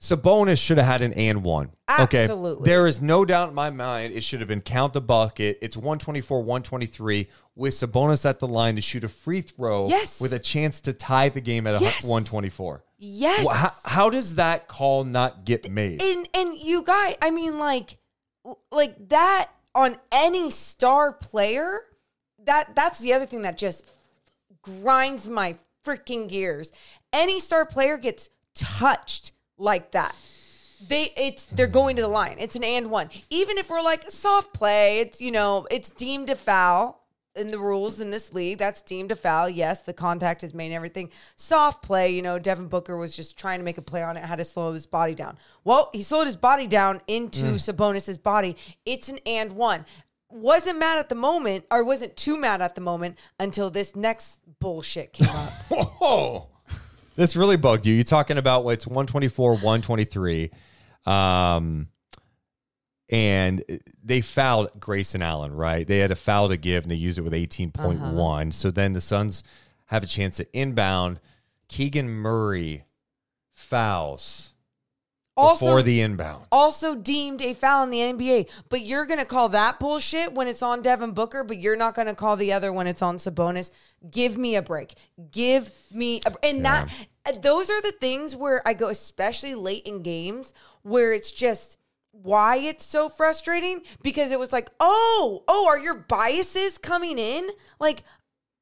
Sabonis 0.00 0.58
should 0.58 0.78
have 0.78 0.86
had 0.86 1.02
an 1.02 1.12
and 1.14 1.42
one. 1.42 1.70
Absolutely. 1.88 2.62
Okay. 2.62 2.70
There 2.70 2.86
is 2.86 3.02
no 3.02 3.24
doubt 3.24 3.48
in 3.48 3.54
my 3.54 3.70
mind 3.70 4.12
it 4.14 4.22
should 4.22 4.38
have 4.40 4.48
been 4.48 4.60
count 4.60 4.92
the 4.92 5.00
bucket. 5.00 5.58
It's 5.60 5.76
124, 5.76 6.38
123 6.38 7.28
with 7.56 7.74
Sabonis 7.74 8.24
at 8.24 8.38
the 8.38 8.46
line 8.46 8.76
to 8.76 8.80
shoot 8.80 9.02
a 9.02 9.08
free 9.08 9.40
throw 9.40 9.88
Yes. 9.88 10.20
with 10.20 10.32
a 10.32 10.38
chance 10.38 10.80
to 10.82 10.92
tie 10.92 11.30
the 11.30 11.40
game 11.40 11.66
at 11.66 11.80
Yes. 11.80 12.04
124. 12.04 12.84
Yes. 12.98 13.44
Wha- 13.44 13.52
How, 13.54 13.72
how 13.84 14.10
does 14.10 14.36
that 14.36 14.68
call 14.68 15.02
not 15.02 15.44
get 15.44 15.68
made? 15.70 16.00
and 16.00 16.28
and 16.32 16.56
you 16.58 16.82
guys, 16.84 17.16
I 17.20 17.30
mean, 17.32 17.58
like, 17.58 17.98
like 18.70 19.08
that 19.08 19.50
on 19.74 19.96
any 20.12 20.50
star 20.52 21.12
player. 21.12 21.80
That 22.44 22.76
that's 22.76 23.00
the 23.00 23.12
other 23.14 23.26
thing 23.26 23.42
that 23.42 23.58
just 23.58 23.84
grinds 24.62 25.26
my 25.28 25.56
freaking 25.84 26.28
gears. 26.28 26.70
Any 27.12 27.40
star 27.40 27.66
player 27.66 27.96
gets 27.98 28.30
touched 28.54 29.32
like 29.58 29.92
that. 29.92 30.14
They 30.88 31.12
it's 31.16 31.44
they're 31.44 31.66
going 31.66 31.96
to 31.96 32.02
the 32.02 32.08
line. 32.08 32.36
It's 32.38 32.54
an 32.54 32.64
and 32.64 32.90
one. 32.90 33.10
Even 33.30 33.58
if 33.58 33.68
we're 33.68 33.82
like 33.82 34.08
soft 34.10 34.54
play, 34.54 35.00
it's 35.00 35.20
you 35.20 35.32
know, 35.32 35.66
it's 35.70 35.90
deemed 35.90 36.30
a 36.30 36.36
foul 36.36 36.98
in 37.38 37.50
the 37.50 37.58
rules 37.58 38.00
in 38.00 38.10
this 38.10 38.32
league. 38.34 38.58
That's 38.58 38.82
deemed 38.82 39.12
a 39.12 39.16
foul. 39.16 39.48
Yes, 39.48 39.80
the 39.80 39.92
contact 39.92 40.42
is 40.42 40.52
made 40.52 40.66
and 40.66 40.74
everything. 40.74 41.10
Soft 41.36 41.82
play, 41.82 42.10
you 42.10 42.22
know, 42.22 42.38
Devin 42.38 42.68
Booker 42.68 42.96
was 42.96 43.14
just 43.14 43.38
trying 43.38 43.58
to 43.58 43.64
make 43.64 43.78
a 43.78 43.82
play 43.82 44.02
on 44.02 44.16
it, 44.16 44.24
had 44.24 44.36
to 44.36 44.44
slow 44.44 44.72
his 44.72 44.86
body 44.86 45.14
down. 45.14 45.38
Well, 45.64 45.90
he 45.92 46.02
slowed 46.02 46.26
his 46.26 46.36
body 46.36 46.66
down 46.66 47.00
into 47.06 47.44
mm. 47.44 47.60
Sabonis's 47.60 48.18
body. 48.18 48.56
It's 48.84 49.08
an 49.08 49.18
and 49.24 49.52
one. 49.52 49.86
Wasn't 50.30 50.78
mad 50.78 50.98
at 50.98 51.08
the 51.08 51.14
moment, 51.14 51.64
or 51.70 51.82
wasn't 51.84 52.14
too 52.16 52.36
mad 52.36 52.60
at 52.60 52.74
the 52.74 52.82
moment 52.82 53.16
until 53.40 53.70
this 53.70 53.96
next 53.96 54.40
bullshit 54.60 55.14
came 55.14 55.28
up. 55.30 55.52
Whoa. 55.70 56.48
This 57.18 57.34
really 57.34 57.56
bugged 57.56 57.84
you. 57.84 57.94
You're 57.94 58.04
talking 58.04 58.38
about 58.38 58.62
what's 58.62 58.86
124, 58.86 59.54
123. 59.54 60.52
Um, 61.04 61.88
and 63.08 63.64
they 64.04 64.20
fouled 64.20 64.70
Grayson 64.78 65.20
Allen, 65.20 65.52
right? 65.52 65.84
They 65.84 65.98
had 65.98 66.12
a 66.12 66.16
foul 66.16 66.48
to 66.48 66.56
give 66.56 66.84
and 66.84 66.92
they 66.92 66.94
used 66.94 67.18
it 67.18 67.22
with 67.22 67.32
18.1. 67.32 68.54
So 68.54 68.70
then 68.70 68.92
the 68.92 69.00
Suns 69.00 69.42
have 69.86 70.04
a 70.04 70.06
chance 70.06 70.36
to 70.36 70.46
inbound. 70.56 71.18
Keegan 71.66 72.08
Murray 72.08 72.84
fouls 73.52 74.50
Also, 75.38 75.66
before 75.66 75.82
the 75.82 76.00
inbound. 76.00 76.44
also 76.50 76.96
deemed 76.96 77.40
a 77.42 77.54
foul 77.54 77.84
in 77.84 77.90
the 77.90 77.98
NBA. 77.98 78.50
But 78.68 78.82
you're 78.82 79.06
going 79.06 79.20
to 79.20 79.24
call 79.24 79.48
that 79.50 79.78
bullshit 79.78 80.32
when 80.32 80.48
it's 80.48 80.62
on 80.62 80.82
Devin 80.82 81.12
Booker, 81.12 81.44
but 81.44 81.58
you're 81.58 81.76
not 81.76 81.94
going 81.94 82.08
to 82.08 82.14
call 82.14 82.36
the 82.36 82.52
other 82.52 82.72
when 82.72 82.86
it's 82.86 83.02
on 83.02 83.18
Sabonis. 83.18 83.70
Give 84.10 84.36
me 84.36 84.56
a 84.56 84.62
break. 84.62 84.94
Give 85.30 85.70
me 85.92 86.20
a 86.26 86.32
and 86.44 86.64
that 86.64 86.92
uh, 87.24 87.32
those 87.40 87.70
are 87.70 87.80
the 87.80 87.92
things 87.92 88.34
where 88.34 88.66
I 88.66 88.74
go 88.74 88.88
especially 88.88 89.54
late 89.54 89.86
in 89.86 90.02
games 90.02 90.52
where 90.82 91.12
it's 91.12 91.30
just 91.30 91.78
why 92.10 92.56
it's 92.56 92.84
so 92.84 93.08
frustrating 93.08 93.82
because 94.02 94.32
it 94.32 94.38
was 94.38 94.52
like, 94.52 94.70
"Oh, 94.80 95.44
oh, 95.46 95.66
are 95.68 95.78
your 95.78 95.94
biases 95.94 96.78
coming 96.78 97.18
in?" 97.18 97.48
Like 97.78 98.02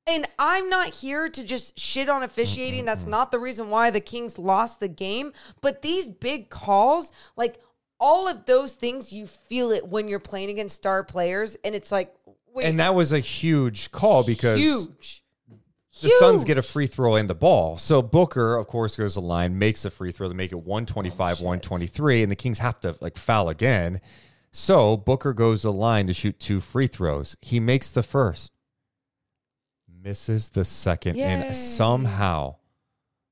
and 0.07 0.27
I'm 0.39 0.69
not 0.69 0.89
here 0.95 1.29
to 1.29 1.45
just 1.45 1.79
shit 1.79 2.09
on 2.09 2.23
officiating. 2.23 2.85
That's 2.85 3.07
not 3.07 3.31
the 3.31 3.39
reason 3.39 3.71
why 3.71 3.91
the 3.91 4.01
Kings 4.01 4.39
lost 4.39 4.81
the 4.81 4.89
game. 4.89 5.33
But 5.61 5.83
these 5.83 6.09
big 6.09 6.49
calls, 6.49 7.11
like 7.37 7.61
all 7.99 8.29
of 8.29 8.45
those 8.47 8.73
things, 8.73 9.13
you 9.13 9.27
feel 9.27 9.71
it 9.73 9.87
when 9.89 10.09
you're 10.09 10.21
playing 10.21 10.51
against 10.51 10.77
star 10.77 11.03
players. 11.03 11.57
And 11.65 11.75
it's 11.75 11.91
like, 11.91 12.15
wait, 12.55 12.67
And 12.67 12.79
that 12.79 12.95
was 12.95 13.13
a 13.13 13.19
huge 13.19 13.91
call 13.91 14.23
because 14.23 14.61
huge. 14.61 15.25
the 16.03 16.11
Suns 16.21 16.45
get 16.45 16.57
a 16.57 16.63
free 16.63 16.87
throw 16.87 17.17
and 17.17 17.29
the 17.29 17.35
ball. 17.35 17.77
So 17.77 18.01
Booker, 18.01 18.57
of 18.57 18.69
course, 18.69 18.97
goes 18.97 19.15
to 19.15 19.21
the 19.21 19.27
line, 19.27 19.59
makes 19.59 19.85
a 19.85 19.91
free 19.91 20.13
throw 20.13 20.29
to 20.29 20.35
make 20.35 20.53
it 20.53 20.57
125, 20.57 21.41
123, 21.41 22.23
and 22.23 22.31
the 22.31 22.37
Kings 22.37 22.61
have 22.61 22.79
to 22.81 22.97
like 23.01 23.17
foul 23.17 23.49
again. 23.49 24.01
So 24.53 24.97
Booker 24.97 25.35
goes 25.35 25.63
to 25.63 25.69
the 25.69 25.73
line 25.73 26.07
to 26.07 26.15
shoot 26.15 26.39
two 26.39 26.61
free 26.61 26.87
throws. 26.87 27.37
He 27.43 27.61
makes 27.61 27.91
the 27.91 28.03
first, 28.03 28.53
misses 30.07 30.51
the 30.51 30.65
second, 30.65 31.17
Yay. 31.17 31.25
and 31.25 31.57
somehow, 31.57 32.55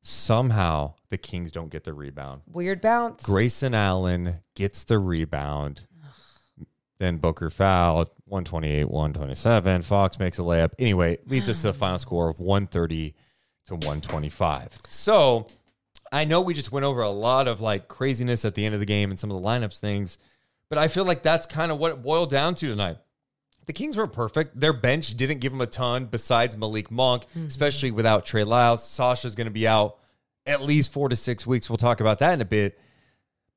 somehow 0.03 0.93
the 1.09 1.17
Kings 1.17 1.53
don't 1.53 1.71
get 1.71 1.85
the 1.85 1.93
rebound. 1.93 2.43
Weird 2.53 2.81
bounce. 2.81 3.23
Grayson 3.23 3.75
Allen 3.75 4.41
gets 4.57 4.85
the 4.85 4.99
rebound. 4.99 5.87
Then 6.99 7.19
Booker 7.19 7.51
foul, 7.51 7.97
128, 8.27 8.89
127. 8.89 9.83
Fox 9.83 10.19
makes 10.19 10.39
a 10.39 10.43
layup. 10.43 10.71
Anyway, 10.79 11.19
leads 11.27 11.49
us 11.49 11.61
to 11.63 11.69
the 11.69 11.75
final 11.79 11.99
score 11.99 12.29
of 12.29 12.39
130 12.39 13.15
to 13.67 13.75
125. 13.75 14.69
So 14.87 15.49
I 16.13 16.25
know 16.25 16.41
we 16.41 16.55
just 16.55 16.71
went 16.71 16.85
over 16.85 17.03
a 17.03 17.11
lot 17.11 17.49
of 17.49 17.61
like 17.61 17.89
craziness 17.89 18.45
at 18.45 18.55
the 18.55 18.65
end 18.65 18.75
of 18.75 18.81
the 18.81 18.87
game 18.87 19.11
and 19.11 19.19
some 19.19 19.31
of 19.31 19.41
the 19.41 19.47
lineups 19.47 19.81
things, 19.81 20.19
but 20.69 20.79
I 20.79 20.87
feel 20.87 21.05
like 21.05 21.23
that's 21.23 21.47
kind 21.47 21.73
of 21.73 21.79
what 21.79 21.91
it 21.91 22.03
boiled 22.03 22.31
down 22.31 22.55
to 22.57 22.69
tonight. 22.69 22.99
The 23.67 23.73
Kings 23.73 23.97
weren't 23.97 24.13
perfect. 24.13 24.59
Their 24.59 24.73
bench 24.73 25.17
didn't 25.17 25.39
give 25.39 25.53
them 25.53 25.61
a 25.61 25.67
ton 25.67 26.07
besides 26.07 26.57
Malik 26.57 26.91
Monk, 26.91 27.25
mm-hmm. 27.31 27.47
especially 27.47 27.91
without 27.91 28.25
Trey 28.25 28.45
Lyles. 28.45 28.87
Sasha's 28.87 29.35
going 29.35 29.47
to 29.47 29.51
be 29.51 29.67
out 29.67 29.99
at 30.47 30.63
least 30.63 30.93
four 30.93 31.09
to 31.09 31.17
six 31.17 31.47
weeks. 31.47 31.71
We'll 31.71 31.77
talk 31.77 32.01
about 32.01 32.19
that 32.19 32.35
in 32.35 32.41
a 32.41 32.47
bit. 32.47 32.79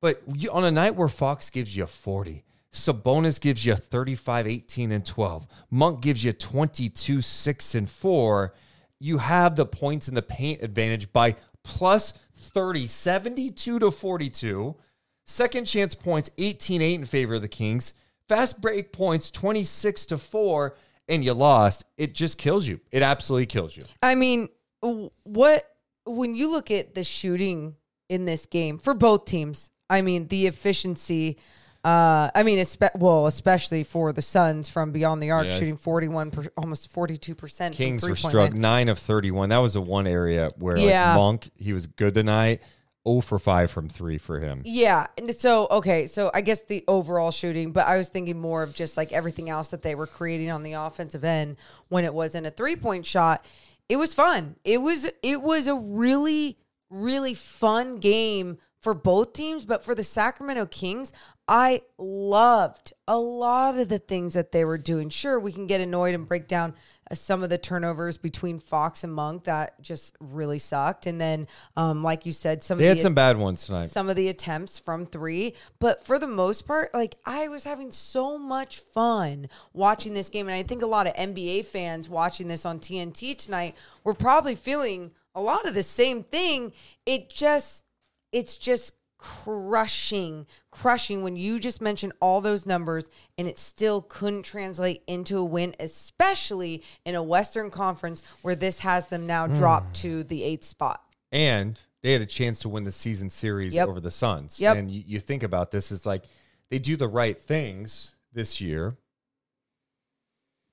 But 0.00 0.22
you, 0.32 0.50
on 0.50 0.64
a 0.64 0.70
night 0.70 0.94
where 0.94 1.08
Fox 1.08 1.50
gives 1.50 1.76
you 1.76 1.86
40, 1.86 2.44
Sabonis 2.72 3.40
gives 3.40 3.64
you 3.66 3.74
35, 3.74 4.46
18, 4.46 4.92
and 4.92 5.04
12, 5.04 5.46
Monk 5.70 6.00
gives 6.00 6.22
you 6.22 6.32
22, 6.32 7.20
6, 7.20 7.74
and 7.74 7.90
4, 7.90 8.54
you 9.00 9.18
have 9.18 9.56
the 9.56 9.66
points 9.66 10.08
in 10.08 10.14
the 10.14 10.22
paint 10.22 10.62
advantage 10.62 11.12
by 11.12 11.36
plus 11.62 12.14
30, 12.36 12.86
72 12.86 13.78
to 13.78 13.90
42. 13.90 14.76
Second 15.24 15.64
chance 15.66 15.94
points, 15.94 16.30
18, 16.38 16.80
8 16.80 16.94
in 16.94 17.04
favor 17.04 17.34
of 17.34 17.42
the 17.42 17.48
Kings. 17.48 17.92
Fast 18.28 18.60
break 18.60 18.92
points, 18.92 19.30
26 19.30 20.06
to 20.06 20.18
4, 20.18 20.76
and 21.08 21.24
you 21.24 21.32
lost. 21.32 21.84
It 21.96 22.14
just 22.14 22.36
kills 22.36 22.66
you. 22.68 22.80
It 22.92 23.02
absolutely 23.02 23.46
kills 23.46 23.76
you. 23.76 23.82
I 24.02 24.14
mean, 24.14 24.48
what 24.80 25.64
when 26.04 26.34
you 26.34 26.50
look 26.50 26.70
at 26.70 26.94
the 26.94 27.04
shooting 27.04 27.74
in 28.08 28.24
this 28.24 28.46
game 28.46 28.78
for 28.78 28.94
both 28.94 29.24
teams, 29.24 29.70
I 29.90 30.02
mean, 30.02 30.28
the 30.28 30.46
efficiency. 30.46 31.38
Uh, 31.84 32.28
I 32.34 32.42
mean, 32.42 32.58
espe- 32.58 32.94
well, 32.98 33.26
especially 33.28 33.84
for 33.84 34.12
the 34.12 34.20
Suns 34.20 34.68
from 34.68 34.90
beyond 34.90 35.22
the 35.22 35.30
arc, 35.30 35.46
Yeah. 35.46 35.58
shooting 35.58 35.76
forty-one, 35.76 36.32
per- 36.32 36.50
almost 36.56 36.90
forty-two 36.90 37.34
percent. 37.34 37.74
Kings 37.74 38.06
were 38.06 38.16
struck 38.16 38.52
nine 38.52 38.88
of 38.88 38.98
31. 38.98 39.50
That 39.50 39.58
was 39.58 39.74
the 39.74 39.80
one 39.80 40.06
area 40.06 40.50
where 40.58 40.76
like, 40.76 41.16
Monk, 41.16 41.50
he 41.54 41.72
was 41.72 41.86
good 41.86 42.14
tonight. 42.14 42.62
0 43.08 43.20
for 43.20 43.38
5 43.38 43.70
from 43.70 43.88
3 43.88 44.18
for 44.18 44.38
him. 44.38 44.62
Yeah. 44.64 45.06
And 45.16 45.34
so, 45.34 45.66
okay. 45.70 46.06
So 46.06 46.30
I 46.34 46.40
guess 46.40 46.60
the 46.60 46.84
overall 46.86 47.30
shooting, 47.30 47.72
but 47.72 47.86
I 47.86 47.96
was 47.96 48.08
thinking 48.08 48.38
more 48.38 48.62
of 48.62 48.74
just 48.74 48.96
like 48.96 49.12
everything 49.12 49.48
else 49.50 49.68
that 49.68 49.82
they 49.82 49.94
were 49.94 50.06
creating 50.06 50.50
on 50.50 50.62
the 50.62 50.74
offensive 50.74 51.24
end 51.24 51.56
when 51.88 52.04
it 52.04 52.14
wasn't 52.14 52.46
a 52.46 52.50
three 52.50 52.76
point 52.76 53.06
shot. 53.06 53.44
It 53.88 53.96
was 53.96 54.14
fun. 54.14 54.56
It 54.64 54.78
was, 54.78 55.10
it 55.22 55.40
was 55.40 55.66
a 55.66 55.74
really, 55.74 56.58
really 56.90 57.34
fun 57.34 57.98
game 57.98 58.58
for 58.82 58.94
both 58.94 59.32
teams. 59.32 59.64
But 59.64 59.84
for 59.84 59.94
the 59.94 60.04
Sacramento 60.04 60.66
Kings, 60.66 61.12
I 61.48 61.82
loved 61.96 62.92
a 63.06 63.18
lot 63.18 63.78
of 63.78 63.88
the 63.88 63.98
things 63.98 64.34
that 64.34 64.52
they 64.52 64.64
were 64.64 64.76
doing. 64.76 65.08
Sure, 65.08 65.40
we 65.40 65.52
can 65.52 65.66
get 65.66 65.80
annoyed 65.80 66.14
and 66.14 66.28
break 66.28 66.46
down 66.46 66.74
some 67.12 67.42
of 67.42 67.50
the 67.50 67.58
turnovers 67.58 68.16
between 68.16 68.58
Fox 68.58 69.04
and 69.04 69.12
Monk 69.12 69.44
that 69.44 69.80
just 69.80 70.16
really 70.20 70.58
sucked. 70.58 71.06
And 71.06 71.20
then, 71.20 71.46
um, 71.76 72.02
like 72.02 72.26
you 72.26 72.32
said, 72.32 72.62
some 72.62 72.78
They 72.78 72.84
of 72.86 72.88
had 72.88 72.98
the 72.98 73.02
some 73.02 73.14
bad 73.14 73.36
ones 73.38 73.66
tonight. 73.66 73.90
some 73.90 74.08
of 74.08 74.16
the 74.16 74.28
attempts 74.28 74.78
from 74.78 75.06
three. 75.06 75.54
But 75.78 76.04
for 76.04 76.18
the 76.18 76.26
most 76.26 76.66
part, 76.66 76.92
like 76.92 77.16
I 77.24 77.48
was 77.48 77.64
having 77.64 77.92
so 77.92 78.36
much 78.38 78.80
fun 78.80 79.48
watching 79.72 80.14
this 80.14 80.28
game. 80.28 80.48
And 80.48 80.54
I 80.54 80.62
think 80.62 80.82
a 80.82 80.86
lot 80.86 81.06
of 81.06 81.14
NBA 81.14 81.66
fans 81.66 82.08
watching 82.08 82.48
this 82.48 82.66
on 82.66 82.78
TNT 82.80 83.36
tonight 83.36 83.74
were 84.04 84.14
probably 84.14 84.54
feeling 84.54 85.12
a 85.34 85.40
lot 85.40 85.66
of 85.66 85.74
the 85.74 85.82
same 85.82 86.24
thing. 86.24 86.72
It 87.06 87.30
just, 87.30 87.84
it's 88.32 88.56
just 88.56 88.94
crushing, 89.18 90.46
crushing 90.70 91.22
when 91.22 91.36
you 91.36 91.58
just 91.58 91.80
mentioned 91.80 92.12
all 92.20 92.40
those 92.40 92.64
numbers 92.64 93.10
and 93.36 93.48
it 93.48 93.58
still 93.58 94.02
couldn't 94.02 94.44
translate 94.44 95.02
into 95.06 95.38
a 95.38 95.44
win, 95.44 95.74
especially 95.80 96.82
in 97.04 97.14
a 97.14 97.22
Western 97.22 97.70
Conference 97.70 98.22
where 98.42 98.54
this 98.54 98.80
has 98.80 99.06
them 99.06 99.26
now 99.26 99.46
hmm. 99.46 99.56
dropped 99.56 99.94
to 99.96 100.22
the 100.24 100.42
eighth 100.42 100.64
spot. 100.64 101.02
And 101.32 101.80
they 102.02 102.12
had 102.12 102.22
a 102.22 102.26
chance 102.26 102.60
to 102.60 102.68
win 102.68 102.84
the 102.84 102.92
season 102.92 103.28
series 103.28 103.74
Yep. 103.74 103.88
over 103.88 104.00
the 104.00 104.10
Suns. 104.10 104.60
Yep. 104.60 104.76
And 104.76 104.90
you, 104.90 105.02
you 105.06 105.20
think 105.20 105.42
about 105.42 105.70
this 105.70 105.90
is 105.90 106.06
like 106.06 106.24
they 106.70 106.78
do 106.78 106.96
the 106.96 107.08
right 107.08 107.36
things 107.36 108.14
this 108.32 108.60
year. 108.60 108.96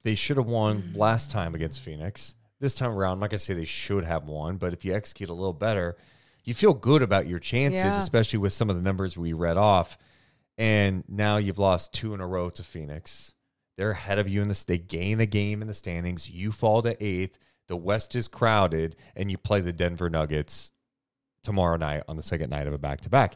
They 0.04 0.16
should 0.16 0.38
have 0.38 0.46
won 0.46 0.94
last 0.96 1.32
time 1.32 1.56
against 1.56 1.82
Phoenix. 1.82 2.36
This 2.60 2.76
time 2.76 2.92
around, 2.92 3.10
like 3.10 3.14
I'm 3.14 3.20
not 3.22 3.30
going 3.32 3.40
to 3.40 3.46
say 3.46 3.54
they 3.56 3.66
should 3.66 4.06
have 4.06 4.26
won, 4.26 4.58
but 4.58 4.72
if 4.72 4.86
you 4.86 4.94
execute 4.94 5.30
a 5.30 5.34
little 5.34 5.52
better, 5.52 5.98
you 6.46 6.54
feel 6.54 6.74
good 6.74 7.02
about 7.02 7.28
your 7.28 7.40
chances, 7.40 7.82
Yeah. 7.84 8.00
especially 8.00 8.40
with 8.40 8.54
some 8.54 8.70
of 8.70 8.76
the 8.76 8.82
numbers 8.82 9.18
we 9.18 9.34
read 9.34 9.58
off. 9.58 9.98
And 10.58 11.04
now 11.10 11.36
you've 11.38 11.60
lost 11.60 11.92
two 11.94 12.14
in 12.14 12.22
a 12.22 12.28
row 12.28 12.50
to 12.52 12.64
Phoenix. 12.64 13.34
They're 13.78 13.92
ahead 13.92 14.20
of 14.20 14.30
you 14.30 14.42
in 14.42 14.48
this. 14.48 14.64
They 14.64 14.78
gain 14.78 15.20
a 15.20 15.26
game 15.26 15.62
in 15.62 15.68
the 15.68 15.74
standings. 15.74 16.30
You 16.30 16.52
fall 16.54 16.82
to 16.84 16.96
eighth. 17.04 17.38
The 17.68 17.76
West 17.76 18.16
is 18.16 18.28
crowded, 18.30 18.96
and 19.16 19.30
you 19.30 19.38
play 19.38 19.60
the 19.60 19.74
Denver 19.74 20.10
Nuggets 20.10 20.72
tomorrow 21.44 21.76
night 21.78 22.04
on 22.08 22.16
the 22.16 22.24
second 22.24 22.52
night 22.52 22.68
of 22.68 22.74
a 22.74 22.78
back 22.78 23.02
to 23.02 23.10
back. 23.10 23.36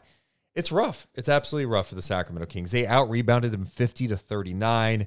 It's 0.54 0.72
rough. 0.72 1.06
It's 1.14 1.28
absolutely 1.28 1.66
rough 1.66 1.88
for 1.88 1.94
the 1.94 2.02
Sacramento 2.02 2.46
Kings. 2.46 2.70
They 2.70 2.86
out 2.86 3.10
rebounded 3.10 3.52
them 3.52 3.66
50 3.66 4.08
to 4.08 4.16
39. 4.16 5.06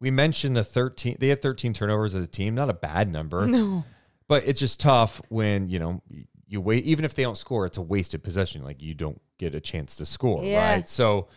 We 0.00 0.10
mentioned 0.10 0.56
the 0.56 0.64
13, 0.64 1.16
they 1.20 1.28
had 1.28 1.40
13 1.40 1.72
turnovers 1.72 2.14
as 2.14 2.24
a 2.24 2.30
team. 2.30 2.54
Not 2.54 2.68
a 2.68 2.74
bad 2.74 3.08
number. 3.10 3.46
No. 3.46 3.84
But 4.28 4.42
it's 4.46 4.60
just 4.60 4.80
tough 4.80 5.22
when, 5.28 5.68
you 5.68 5.78
know, 5.78 6.02
you 6.46 6.60
wait, 6.60 6.84
even 6.84 7.04
if 7.04 7.14
they 7.14 7.22
don't 7.22 7.36
score, 7.36 7.66
it's 7.66 7.78
a 7.78 7.82
wasted 7.82 8.22
possession. 8.22 8.62
Like 8.62 8.82
you 8.82 8.94
don't 8.94 9.20
get 9.38 9.54
a 9.54 9.60
chance 9.60 9.96
to 9.96 10.06
score, 10.06 10.42
Yeah. 10.44 10.74
right? 10.74 10.88
So, 10.88 11.28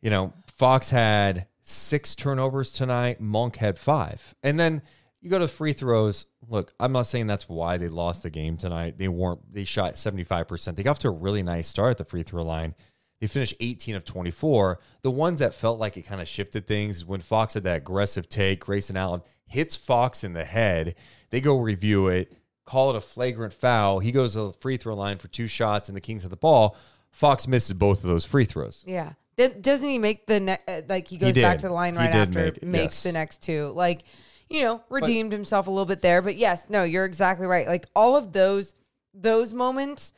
you 0.00 0.10
know, 0.10 0.32
Fox 0.56 0.90
had 0.90 1.46
six 1.62 2.14
turnovers 2.14 2.72
tonight, 2.72 3.20
Monk 3.20 3.56
had 3.56 3.78
five. 3.78 4.34
And 4.42 4.58
then 4.58 4.82
you 5.20 5.30
go 5.30 5.38
to 5.38 5.48
free 5.48 5.72
throws. 5.72 6.26
Look, 6.48 6.74
I'm 6.78 6.92
not 6.92 7.06
saying 7.06 7.26
that's 7.28 7.48
why 7.48 7.78
they 7.78 7.88
lost 7.88 8.22
the 8.22 8.28
game 8.30 8.56
tonight. 8.58 8.98
They 8.98 9.08
weren't, 9.08 9.40
they 9.52 9.64
shot 9.64 9.94
75%. 9.94 10.76
They 10.76 10.82
got 10.82 10.90
off 10.92 10.98
to 11.00 11.08
a 11.08 11.12
really 11.12 11.42
nice 11.42 11.66
start 11.66 11.92
at 11.92 11.98
the 11.98 12.04
free 12.04 12.22
throw 12.22 12.42
line. 12.42 12.74
They 13.20 13.26
finished 13.28 13.54
18 13.60 13.94
of 13.94 14.04
24. 14.04 14.80
The 15.00 15.10
ones 15.10 15.40
that 15.40 15.54
felt 15.54 15.78
like 15.78 15.96
it 15.96 16.02
kind 16.02 16.20
of 16.20 16.28
shifted 16.28 16.66
things 16.66 17.06
when 17.06 17.20
Fox 17.20 17.54
had 17.54 17.62
that 17.62 17.78
aggressive 17.78 18.28
take. 18.28 18.60
Grayson 18.60 18.98
Allen 18.98 19.22
hits 19.46 19.76
Fox 19.76 20.24
in 20.24 20.34
the 20.34 20.44
head. 20.44 20.94
They 21.30 21.40
go 21.40 21.58
review 21.58 22.08
it, 22.08 22.30
call 22.64 22.90
it 22.90 22.96
a 22.96 23.00
flagrant 23.00 23.52
foul. 23.52 23.98
He 23.98 24.12
goes 24.12 24.32
to 24.32 24.48
the 24.48 24.52
free 24.54 24.76
throw 24.76 24.94
line 24.94 25.18
for 25.18 25.28
two 25.28 25.46
shots, 25.46 25.88
and 25.88 25.96
the 25.96 26.00
Kings 26.00 26.22
have 26.22 26.30
the 26.30 26.36
ball. 26.36 26.76
Fox 27.10 27.46
misses 27.46 27.74
both 27.74 27.98
of 27.98 28.10
those 28.10 28.24
free 28.24 28.44
throws. 28.44 28.82
Yeah. 28.86 29.12
Th- 29.36 29.60
Doesn't 29.60 29.88
he 29.88 29.98
make 29.98 30.26
the 30.26 30.40
ne- 30.40 30.58
uh, 30.66 30.82
like 30.88 31.08
he 31.08 31.16
goes 31.16 31.34
back 31.34 31.58
to 31.58 31.68
the 31.68 31.72
line 31.72 31.96
right 31.96 32.14
after 32.14 32.38
make- 32.38 32.62
makes 32.62 32.82
yes. 32.96 33.02
the 33.02 33.12
next 33.12 33.42
two 33.42 33.72
like 33.74 34.04
you 34.48 34.62
know 34.62 34.82
redeemed 34.90 35.32
himself 35.32 35.66
a 35.66 35.70
little 35.70 35.86
bit 35.86 36.02
there 36.02 36.22
but 36.22 36.36
yes 36.36 36.66
no 36.68 36.84
you're 36.84 37.04
exactly 37.04 37.46
right 37.46 37.66
like 37.66 37.86
all 37.96 38.14
of 38.16 38.32
those 38.32 38.74
those 39.12 39.52
moments 39.52 40.12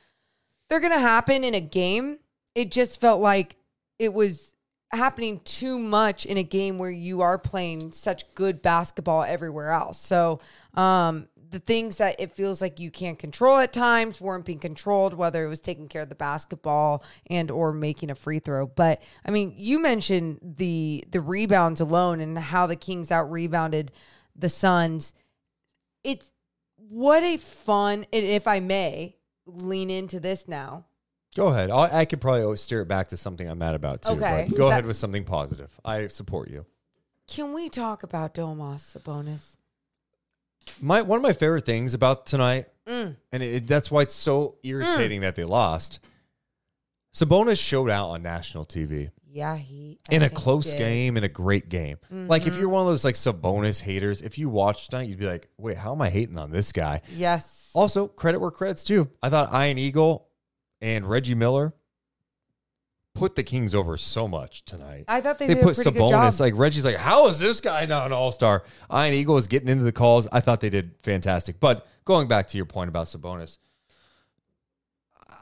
they're 0.68 0.80
gonna 0.80 0.98
happen 0.98 1.44
in 1.44 1.54
a 1.54 1.60
game 1.60 2.18
it 2.54 2.70
just 2.70 3.00
felt 3.00 3.20
like 3.20 3.56
it 3.98 4.12
was 4.12 4.54
happening 4.92 5.40
too 5.44 5.78
much 5.78 6.26
in 6.26 6.36
a 6.36 6.42
game 6.42 6.78
where 6.78 6.90
you 6.90 7.22
are 7.22 7.38
playing 7.38 7.92
such 7.92 8.34
good 8.34 8.60
basketball 8.62 9.22
everywhere 9.22 9.70
else 9.70 9.98
so 9.98 10.40
um 10.74 11.26
the 11.50 11.58
things 11.58 11.96
that 11.98 12.16
it 12.18 12.34
feels 12.34 12.60
like 12.60 12.80
you 12.80 12.90
can't 12.90 13.18
control 13.18 13.58
at 13.58 13.72
times 13.72 14.20
weren't 14.20 14.44
being 14.44 14.58
controlled 14.58 15.14
whether 15.14 15.44
it 15.44 15.48
was 15.48 15.60
taking 15.60 15.88
care 15.88 16.02
of 16.02 16.08
the 16.08 16.14
basketball 16.14 17.02
and 17.28 17.50
or 17.50 17.72
making 17.72 18.10
a 18.10 18.14
free 18.14 18.38
throw 18.38 18.66
but 18.66 19.02
i 19.24 19.30
mean 19.30 19.52
you 19.56 19.78
mentioned 19.78 20.38
the 20.42 21.04
the 21.10 21.20
rebounds 21.20 21.80
alone 21.80 22.20
and 22.20 22.38
how 22.38 22.66
the 22.66 22.76
kings 22.76 23.10
out 23.12 23.30
rebounded 23.30 23.92
the 24.34 24.48
suns 24.48 25.12
it's 26.04 26.30
what 26.76 27.22
a 27.22 27.36
fun 27.36 28.06
and 28.12 28.24
if 28.26 28.46
i 28.48 28.60
may 28.60 29.16
lean 29.46 29.90
into 29.90 30.18
this 30.20 30.48
now 30.48 30.84
Go 31.34 31.48
ahead. 31.48 31.70
I, 31.70 31.98
I 31.98 32.04
could 32.06 32.22
probably 32.22 32.56
steer 32.56 32.80
it 32.80 32.88
back 32.88 33.08
to 33.08 33.16
something 33.18 33.46
I'm 33.46 33.58
mad 33.58 33.74
about 33.74 34.00
too. 34.00 34.12
Okay. 34.12 34.46
but 34.48 34.56
go 34.56 34.68
That- 34.68 34.72
ahead 34.72 34.86
with 34.86 34.96
something 34.96 35.22
positive. 35.22 35.78
I 35.84 36.06
support 36.06 36.48
you. 36.50 36.64
can 37.28 37.52
we 37.52 37.68
talk 37.68 38.02
about 38.02 38.32
domas 38.34 38.96
sabonis 38.96 39.58
My 40.80 41.02
one 41.02 41.18
of 41.18 41.22
my 41.22 41.32
favorite 41.32 41.64
things 41.66 41.94
about 41.94 42.26
tonight, 42.26 42.66
Mm. 42.86 43.16
and 43.32 43.42
it, 43.42 43.66
that's 43.66 43.90
why 43.90 44.02
it's 44.02 44.14
so 44.14 44.58
irritating 44.62 45.22
that 45.22 45.34
they 45.34 45.42
lost. 45.44 45.98
Sabonis 47.14 47.58
showed 47.60 47.90
out 47.90 48.10
on 48.10 48.22
national 48.22 48.64
TV 48.66 49.10
yeah 49.28 49.56
he 49.56 49.98
I 50.10 50.14
in 50.14 50.22
a 50.22 50.30
close 50.30 50.72
game, 50.72 51.16
in 51.16 51.24
a 51.24 51.28
great 51.28 51.68
game. 51.68 51.98
Like 52.10 52.46
if 52.46 52.56
you're 52.56 52.68
one 52.68 52.82
of 52.82 52.86
those 52.88 53.04
like 53.04 53.16
Sabonis 53.16 53.80
haters, 53.82 54.22
if 54.22 54.38
you 54.38 54.48
watch 54.48 54.88
tonight, 54.88 55.08
you'd 55.08 55.18
be 55.18 55.26
like, 55.26 55.48
"Wait, 55.58 55.76
how 55.76 55.92
am 55.92 56.00
I 56.00 56.08
hating 56.10 56.38
on 56.38 56.50
this 56.52 56.72
guy?" 56.72 57.02
yes 57.12 57.70
Also, 57.74 58.06
credit 58.08 58.40
where 58.40 58.50
credit's 58.50 58.84
due. 58.84 59.10
I 59.22 59.28
thought 59.28 59.52
Ian 59.52 59.78
Eagle 59.78 60.28
and 60.80 61.04
Reggie 61.08 61.34
Miller 61.34 61.74
put 63.16 63.34
the 63.34 63.42
Kings 63.42 63.74
over 63.74 63.96
so 63.96 64.28
much 64.28 64.64
tonight. 64.64 65.04
i 65.08 65.20
thought 65.20 65.38
they, 65.38 65.46
they 65.46 65.54
did 65.54 65.62
put 65.62 65.78
a 65.78 65.82
pretty 65.82 65.98
good 65.98 66.12
Sabonis. 66.12 66.40
Like 66.40 66.54
Reggie's 66.56 66.84
like, 66.84 66.96
how 66.96 67.26
is 67.26 67.38
this 67.38 67.60
guy 67.60 67.86
not 67.86 68.06
an 68.06 68.12
All 68.12 68.30
Star? 68.32 68.64
Ian 68.92 69.14
Eagle 69.14 69.36
is 69.38 69.46
getting 69.46 69.68
into 69.68 69.84
the 69.84 69.92
calls. 69.92 70.28
I 70.30 70.40
thought 70.40 70.60
they 70.60 70.70
did 70.70 70.94
fantastic. 71.02 71.58
But 71.58 71.86
going 72.04 72.28
back 72.28 72.46
to 72.48 72.56
your 72.56 72.66
point 72.66 72.88
about 72.88 73.06
Sabonis, 73.06 73.58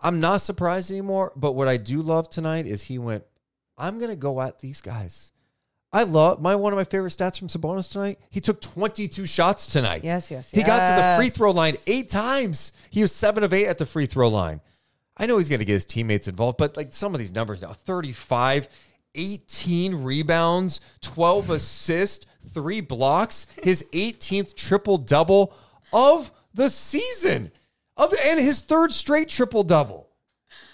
I'm 0.02 0.20
not 0.20 0.38
surprised 0.38 0.90
anymore. 0.90 1.32
But 1.36 1.52
what 1.52 1.68
I 1.68 1.76
do 1.76 2.00
love 2.00 2.30
tonight 2.30 2.66
is 2.66 2.82
he 2.82 2.98
went, 2.98 3.24
I'm 3.76 3.98
gonna 3.98 4.16
go 4.16 4.40
at 4.40 4.60
these 4.60 4.80
guys. 4.80 5.32
I 5.92 6.02
love 6.02 6.42
my 6.42 6.56
one 6.56 6.72
of 6.72 6.76
my 6.76 6.84
favorite 6.84 7.10
stats 7.10 7.38
from 7.38 7.46
Sabonis 7.46 7.90
tonight. 7.90 8.18
He 8.28 8.40
took 8.40 8.60
22 8.60 9.26
shots 9.26 9.68
tonight. 9.68 10.02
Yes, 10.02 10.28
yes, 10.28 10.50
yes. 10.52 10.60
He 10.60 10.66
got 10.66 10.90
to 10.90 11.02
the 11.02 11.16
free 11.16 11.30
throw 11.30 11.52
line 11.52 11.76
eight 11.86 12.08
times. 12.08 12.72
He 12.90 13.00
was 13.00 13.12
seven 13.12 13.44
of 13.44 13.52
eight 13.52 13.66
at 13.66 13.78
the 13.78 13.86
free 13.86 14.06
throw 14.06 14.28
line. 14.28 14.60
I 15.16 15.26
know 15.26 15.38
he's 15.38 15.48
going 15.48 15.60
to 15.60 15.64
get 15.64 15.74
his 15.74 15.84
teammates 15.84 16.28
involved, 16.28 16.58
but 16.58 16.76
like 16.76 16.92
some 16.92 17.14
of 17.14 17.18
these 17.18 17.32
numbers 17.32 17.62
now 17.62 17.72
35, 17.72 18.68
18 19.14 20.02
rebounds, 20.02 20.80
12 21.02 21.50
assists, 21.50 22.26
three 22.48 22.80
blocks, 22.80 23.46
his 23.62 23.84
18th 23.92 24.56
triple 24.56 24.98
double 24.98 25.54
of 25.92 26.32
the 26.52 26.68
season, 26.68 27.52
of 27.96 28.10
the, 28.10 28.18
and 28.26 28.40
his 28.40 28.60
third 28.60 28.92
straight 28.92 29.28
triple 29.28 29.62
double. 29.62 30.08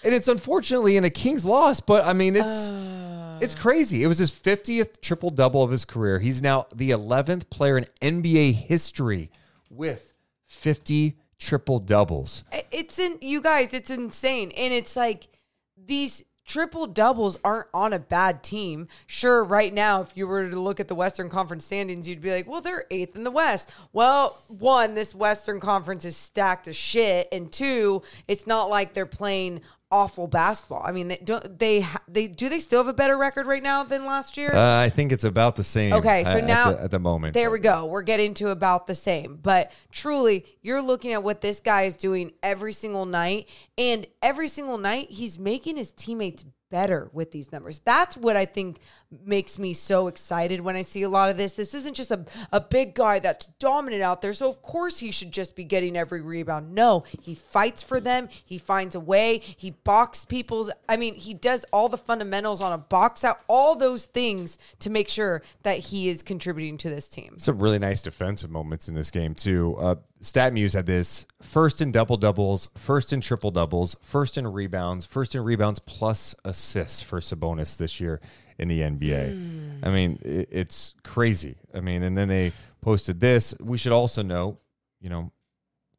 And 0.03 0.13
it's 0.13 0.27
unfortunately 0.27 0.97
in 0.97 1.03
a 1.03 1.09
Kings 1.09 1.45
loss, 1.45 1.79
but 1.79 2.05
I 2.05 2.13
mean, 2.13 2.35
it's. 2.35 2.71
Uh. 2.71 2.97
It's 3.41 3.55
crazy. 3.55 4.03
It 4.03 4.07
was 4.07 4.19
his 4.19 4.31
50th 4.31 5.01
triple 5.01 5.31
double 5.31 5.63
of 5.63 5.71
his 5.71 5.83
career. 5.83 6.19
He's 6.19 6.43
now 6.43 6.67
the 6.75 6.91
11th 6.91 7.49
player 7.49 7.75
in 7.75 7.87
NBA 7.99 8.53
history 8.53 9.31
with 9.67 10.13
50 10.45 11.17
triple 11.41 11.79
doubles. 11.79 12.43
It's 12.71 12.99
in 12.99 13.17
you 13.19 13.41
guys. 13.41 13.73
It's 13.73 13.89
insane, 13.89 14.51
and 14.55 14.71
it's 14.71 14.95
like 14.95 15.27
these 15.75 16.23
triple 16.45 16.85
doubles 16.85 17.37
aren't 17.43 17.67
on 17.73 17.93
a 17.93 17.99
bad 17.99 18.43
team. 18.43 18.87
Sure, 19.07 19.43
right 19.43 19.73
now, 19.73 20.01
if 20.01 20.15
you 20.15 20.27
were 20.27 20.49
to 20.49 20.59
look 20.59 20.79
at 20.79 20.87
the 20.87 20.95
Western 20.95 21.29
Conference 21.29 21.65
standings, 21.65 22.07
you'd 22.07 22.21
be 22.21 22.31
like, 22.31 22.47
well, 22.47 22.61
they're 22.61 22.85
eighth 22.91 23.15
in 23.15 23.23
the 23.23 23.31
West. 23.31 23.71
Well, 23.91 24.37
one, 24.47 24.93
this 24.93 25.15
Western 25.15 25.59
Conference 25.59 26.05
is 26.05 26.15
stacked 26.15 26.67
as 26.67 26.75
shit, 26.75 27.27
and 27.31 27.51
two, 27.51 28.03
it's 28.27 28.45
not 28.45 28.69
like 28.69 28.93
they're 28.93 29.05
playing 29.07 29.61
awful 29.91 30.27
basketball. 30.27 30.81
I 30.83 30.91
mean, 30.91 31.09
they 31.09 31.17
don't 31.17 31.59
they 31.59 31.85
they 32.07 32.27
do 32.27 32.49
they 32.49 32.59
still 32.59 32.79
have 32.79 32.87
a 32.87 32.93
better 32.93 33.17
record 33.17 33.45
right 33.45 33.61
now 33.61 33.83
than 33.83 34.05
last 34.05 34.37
year? 34.37 34.51
Uh, 34.53 34.81
I 34.81 34.89
think 34.89 35.11
it's 35.11 35.23
about 35.23 35.55
the 35.55 35.63
same. 35.63 35.93
Okay, 35.93 36.23
so 36.23 36.31
at- 36.37 36.45
now 36.45 36.69
at 36.69 36.77
the, 36.77 36.83
at 36.85 36.91
the 36.91 36.99
moment, 36.99 37.33
there 37.33 37.51
we 37.51 37.59
go. 37.59 37.85
We're 37.85 38.01
getting 38.01 38.33
to 38.35 38.49
about 38.49 38.87
the 38.87 38.95
same. 38.95 39.37
But 39.41 39.71
truly, 39.91 40.45
you're 40.61 40.81
looking 40.81 41.13
at 41.13 41.23
what 41.23 41.41
this 41.41 41.59
guy 41.59 41.83
is 41.83 41.95
doing 41.97 42.31
every 42.41 42.73
single 42.73 43.05
night, 43.05 43.47
and 43.77 44.07
every 44.21 44.47
single 44.47 44.77
night 44.77 45.09
he's 45.09 45.37
making 45.37 45.77
his 45.77 45.91
teammates 45.91 46.45
better 46.69 47.09
with 47.13 47.31
these 47.31 47.51
numbers. 47.51 47.79
That's 47.79 48.15
what 48.15 48.35
I 48.37 48.45
think 48.45 48.79
makes 49.25 49.59
me 49.59 49.73
so 49.73 50.07
excited 50.07 50.61
when 50.61 50.75
I 50.75 50.81
see 50.83 51.03
a 51.03 51.09
lot 51.09 51.29
of 51.29 51.37
this. 51.37 51.53
This 51.53 51.73
isn't 51.73 51.95
just 51.95 52.11
a, 52.11 52.25
a 52.51 52.61
big 52.61 52.95
guy 52.95 53.19
that's 53.19 53.47
dominant 53.59 54.01
out 54.01 54.21
there. 54.21 54.33
So 54.33 54.49
of 54.49 54.61
course 54.61 54.99
he 54.99 55.11
should 55.11 55.31
just 55.31 55.55
be 55.55 55.63
getting 55.63 55.97
every 55.97 56.21
rebound. 56.21 56.73
No, 56.73 57.03
he 57.21 57.35
fights 57.35 57.83
for 57.83 57.99
them. 57.99 58.29
He 58.45 58.57
finds 58.57 58.95
a 58.95 58.99
way. 58.99 59.39
He 59.39 59.71
box 59.71 60.25
people's 60.25 60.71
I 60.87 60.97
mean, 60.97 61.15
he 61.15 61.33
does 61.33 61.65
all 61.71 61.89
the 61.89 61.97
fundamentals 61.97 62.61
on 62.61 62.71
a 62.71 62.77
box 62.77 63.23
out, 63.23 63.41
all 63.47 63.75
those 63.75 64.05
things 64.05 64.57
to 64.79 64.89
make 64.89 65.09
sure 65.09 65.41
that 65.63 65.79
he 65.79 66.09
is 66.09 66.23
contributing 66.23 66.77
to 66.77 66.89
this 66.89 67.07
team. 67.07 67.35
Some 67.37 67.59
really 67.59 67.79
nice 67.79 68.01
defensive 68.01 68.49
moments 68.49 68.87
in 68.87 68.95
this 68.95 69.11
game 69.11 69.35
too. 69.35 69.75
Uh, 69.77 69.95
StatMuse 70.21 70.73
had 70.73 70.85
this 70.85 71.25
first 71.41 71.81
in 71.81 71.91
double 71.91 72.15
doubles, 72.15 72.69
first 72.77 73.11
in 73.11 73.21
triple 73.21 73.49
doubles, 73.49 73.95
first 74.01 74.37
in 74.37 74.47
rebounds, 74.47 75.03
first 75.03 75.33
in 75.33 75.43
rebounds 75.43 75.79
plus 75.79 76.35
assists 76.45 77.01
for 77.01 77.19
Sabonis 77.19 77.77
this 77.77 77.99
year 77.99 78.21
in 78.61 78.67
the 78.67 78.79
NBA. 78.79 79.33
Hmm. 79.33 79.85
I 79.85 79.89
mean, 79.89 80.19
it, 80.23 80.49
it's 80.51 80.93
crazy. 81.03 81.57
I 81.73 81.79
mean, 81.81 82.03
and 82.03 82.17
then 82.17 82.27
they 82.27 82.51
posted 82.81 83.19
this. 83.19 83.53
We 83.59 83.77
should 83.77 83.91
also 83.91 84.21
know, 84.21 84.59
you 85.01 85.09
know, 85.09 85.31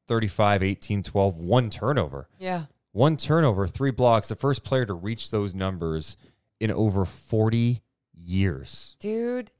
35, 0.08 0.62
18, 0.62 1.02
12, 1.02 1.36
one 1.36 1.70
turnover. 1.70 2.28
Yeah. 2.38 2.64
One 2.92 3.16
turnover, 3.16 3.66
three 3.66 3.90
blocks. 3.90 4.28
The 4.28 4.34
first 4.36 4.64
player 4.64 4.84
to 4.86 4.94
reach 4.94 5.30
those 5.30 5.54
numbers 5.54 6.16
in 6.60 6.70
over 6.70 7.04
40 7.04 7.80
years. 8.14 8.96
Dude. 9.00 9.50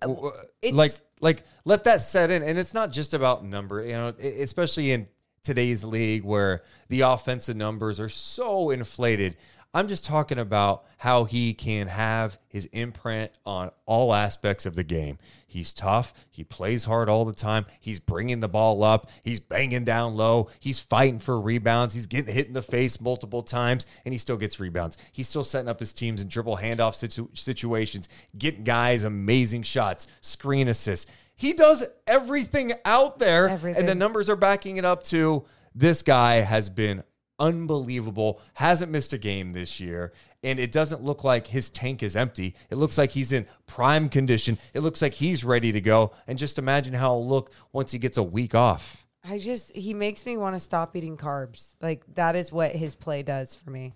Uh, 0.00 0.14
it's- 0.62 0.72
like 0.74 0.92
like 1.20 1.42
let 1.64 1.84
that 1.84 2.00
set 2.00 2.30
in 2.30 2.42
and 2.44 2.56
it's 2.58 2.72
not 2.72 2.92
just 2.92 3.12
about 3.12 3.44
number 3.44 3.82
you 3.84 3.92
know 3.92 4.08
especially 4.20 4.92
in 4.92 5.08
today's 5.42 5.82
league 5.82 6.22
where 6.22 6.62
the 6.88 7.00
offensive 7.00 7.56
numbers 7.56 7.98
are 7.98 8.08
so 8.08 8.70
inflated 8.70 9.36
i'm 9.74 9.86
just 9.86 10.04
talking 10.04 10.38
about 10.38 10.84
how 10.98 11.24
he 11.24 11.54
can 11.54 11.86
have 11.88 12.38
his 12.48 12.66
imprint 12.66 13.30
on 13.46 13.70
all 13.86 14.12
aspects 14.12 14.66
of 14.66 14.74
the 14.74 14.82
game. 14.82 15.18
He's 15.46 15.72
tough. 15.72 16.12
He 16.30 16.42
plays 16.44 16.84
hard 16.84 17.08
all 17.08 17.24
the 17.24 17.32
time. 17.32 17.66
He's 17.80 18.00
bringing 18.00 18.40
the 18.40 18.48
ball 18.48 18.82
up. 18.82 19.08
He's 19.22 19.38
banging 19.40 19.84
down 19.84 20.14
low. 20.14 20.48
He's 20.58 20.80
fighting 20.80 21.20
for 21.20 21.40
rebounds. 21.40 21.94
He's 21.94 22.06
getting 22.06 22.34
hit 22.34 22.48
in 22.48 22.52
the 22.52 22.60
face 22.62 23.00
multiple 23.00 23.42
times 23.42 23.86
and 24.04 24.12
he 24.12 24.18
still 24.18 24.36
gets 24.36 24.58
rebounds. 24.58 24.96
He's 25.12 25.28
still 25.28 25.44
setting 25.44 25.68
up 25.68 25.78
his 25.80 25.92
teams 25.92 26.20
in 26.20 26.28
dribble 26.28 26.56
handoff 26.58 26.94
situ- 26.96 27.30
situations 27.32 28.08
getting 28.36 28.64
guys 28.64 29.04
amazing 29.04 29.62
shots 29.62 30.06
screen 30.20 30.66
assists. 30.68 31.10
He 31.36 31.52
does 31.52 31.86
everything 32.06 32.72
out 32.84 33.18
there 33.18 33.48
Everything. 33.48 33.78
and 33.80 33.88
the 33.88 33.94
numbers 33.94 34.28
are 34.28 34.36
backing 34.36 34.76
it 34.78 34.84
up 34.84 35.02
to 35.04 35.44
this 35.74 36.02
guy 36.02 36.36
has 36.40 36.68
been 36.68 37.04
unbelievable 37.38 38.40
hasn't 38.54 38.90
missed 38.90 39.12
a 39.12 39.18
game 39.18 39.52
this 39.52 39.78
year 39.80 40.12
and 40.42 40.58
it 40.58 40.72
doesn't 40.72 41.02
look 41.02 41.24
like 41.24 41.46
his 41.46 41.70
tank 41.70 42.02
is 42.02 42.16
empty 42.16 42.54
it 42.70 42.76
looks 42.76 42.98
like 42.98 43.10
he's 43.10 43.32
in 43.32 43.46
prime 43.66 44.08
condition 44.08 44.58
it 44.74 44.80
looks 44.80 45.00
like 45.02 45.14
he's 45.14 45.44
ready 45.44 45.70
to 45.72 45.80
go 45.80 46.12
and 46.26 46.38
just 46.38 46.58
imagine 46.58 46.94
how 46.94 47.10
it'll 47.10 47.28
look 47.28 47.52
once 47.72 47.92
he 47.92 47.98
gets 47.98 48.18
a 48.18 48.22
week 48.22 48.54
off 48.54 49.04
I 49.28 49.38
just 49.38 49.74
he 49.76 49.92
makes 49.94 50.24
me 50.24 50.36
want 50.36 50.54
to 50.54 50.60
stop 50.60 50.96
eating 50.96 51.16
carbs. 51.18 51.74
Like 51.82 52.02
that 52.14 52.34
is 52.36 52.50
what 52.52 52.70
his 52.70 52.94
play 52.94 53.22
does 53.22 53.54
for 53.54 53.68
me. 53.70 53.92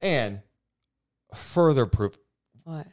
and 0.00 0.40
further 1.34 1.86
proof 1.86 2.18
What? 2.64 2.86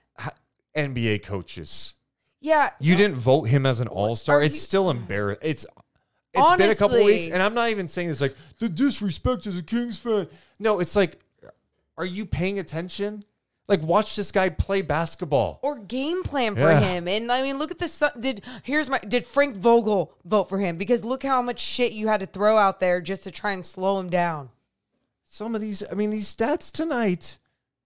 nba 0.75 1.23
coaches 1.23 1.95
Yeah. 2.41 2.69
You 2.79 2.95
didn't 2.95 3.15
vote 3.15 3.43
him 3.43 3.65
as 3.65 3.79
an 3.79 3.87
all 3.87 4.15
star. 4.15 4.41
It's 4.43 4.55
you- 4.57 4.61
still 4.61 4.89
embarrassing. 4.89 5.49
It's 5.49 5.65
it's 6.33 6.55
been 6.57 6.69
a 6.69 6.75
couple 6.75 7.03
weeks, 7.03 7.27
and 7.31 7.41
I'm 7.41 7.53
not 7.53 7.69
even 7.69 7.87
saying 7.87 8.09
it's 8.09 8.21
like 8.21 8.35
the 8.59 8.69
disrespect 8.69 9.45
as 9.47 9.57
a 9.57 9.63
Kings 9.63 9.97
fan. 9.99 10.27
No, 10.59 10.79
it's 10.79 10.95
like, 10.95 11.19
are 11.97 12.05
you 12.05 12.25
paying 12.25 12.59
attention? 12.59 13.23
Like, 13.67 13.81
watch 13.81 14.15
this 14.17 14.31
guy 14.31 14.49
play 14.49 14.81
basketball. 14.81 15.59
or 15.61 15.79
game 15.79 16.23
plan 16.23 16.55
for 16.55 16.61
Yeah. 16.69 16.79
him. 16.81 17.07
And 17.07 17.31
I 17.31 17.41
mean, 17.43 17.57
look 17.59 17.71
at 17.71 17.79
the 17.79 17.87
Sun- 17.87 18.19
did 18.19 18.41
here's 18.63 18.89
my 18.89 18.99
did 18.99 19.25
Frank 19.25 19.55
Vogel 19.55 20.13
vote 20.25 20.49
for 20.49 20.59
him 20.59 20.75
because 20.77 21.05
look 21.05 21.23
how 21.23 21.41
much 21.41 21.61
shit 21.61 21.93
you 21.93 22.07
had 22.09 22.19
to 22.19 22.25
throw 22.25 22.57
out 22.57 22.79
there 22.81 22.99
just 22.99 23.23
to 23.23 23.31
try 23.31 23.51
and 23.53 23.65
slow 23.65 23.99
him 23.99 24.09
down. 24.09 24.49
Some 25.25 25.55
of 25.55 25.61
these, 25.61 25.81
I 25.89 25.95
mean, 25.95 26.09
these 26.09 26.33
stats 26.35 26.71
tonight, 26.71 27.37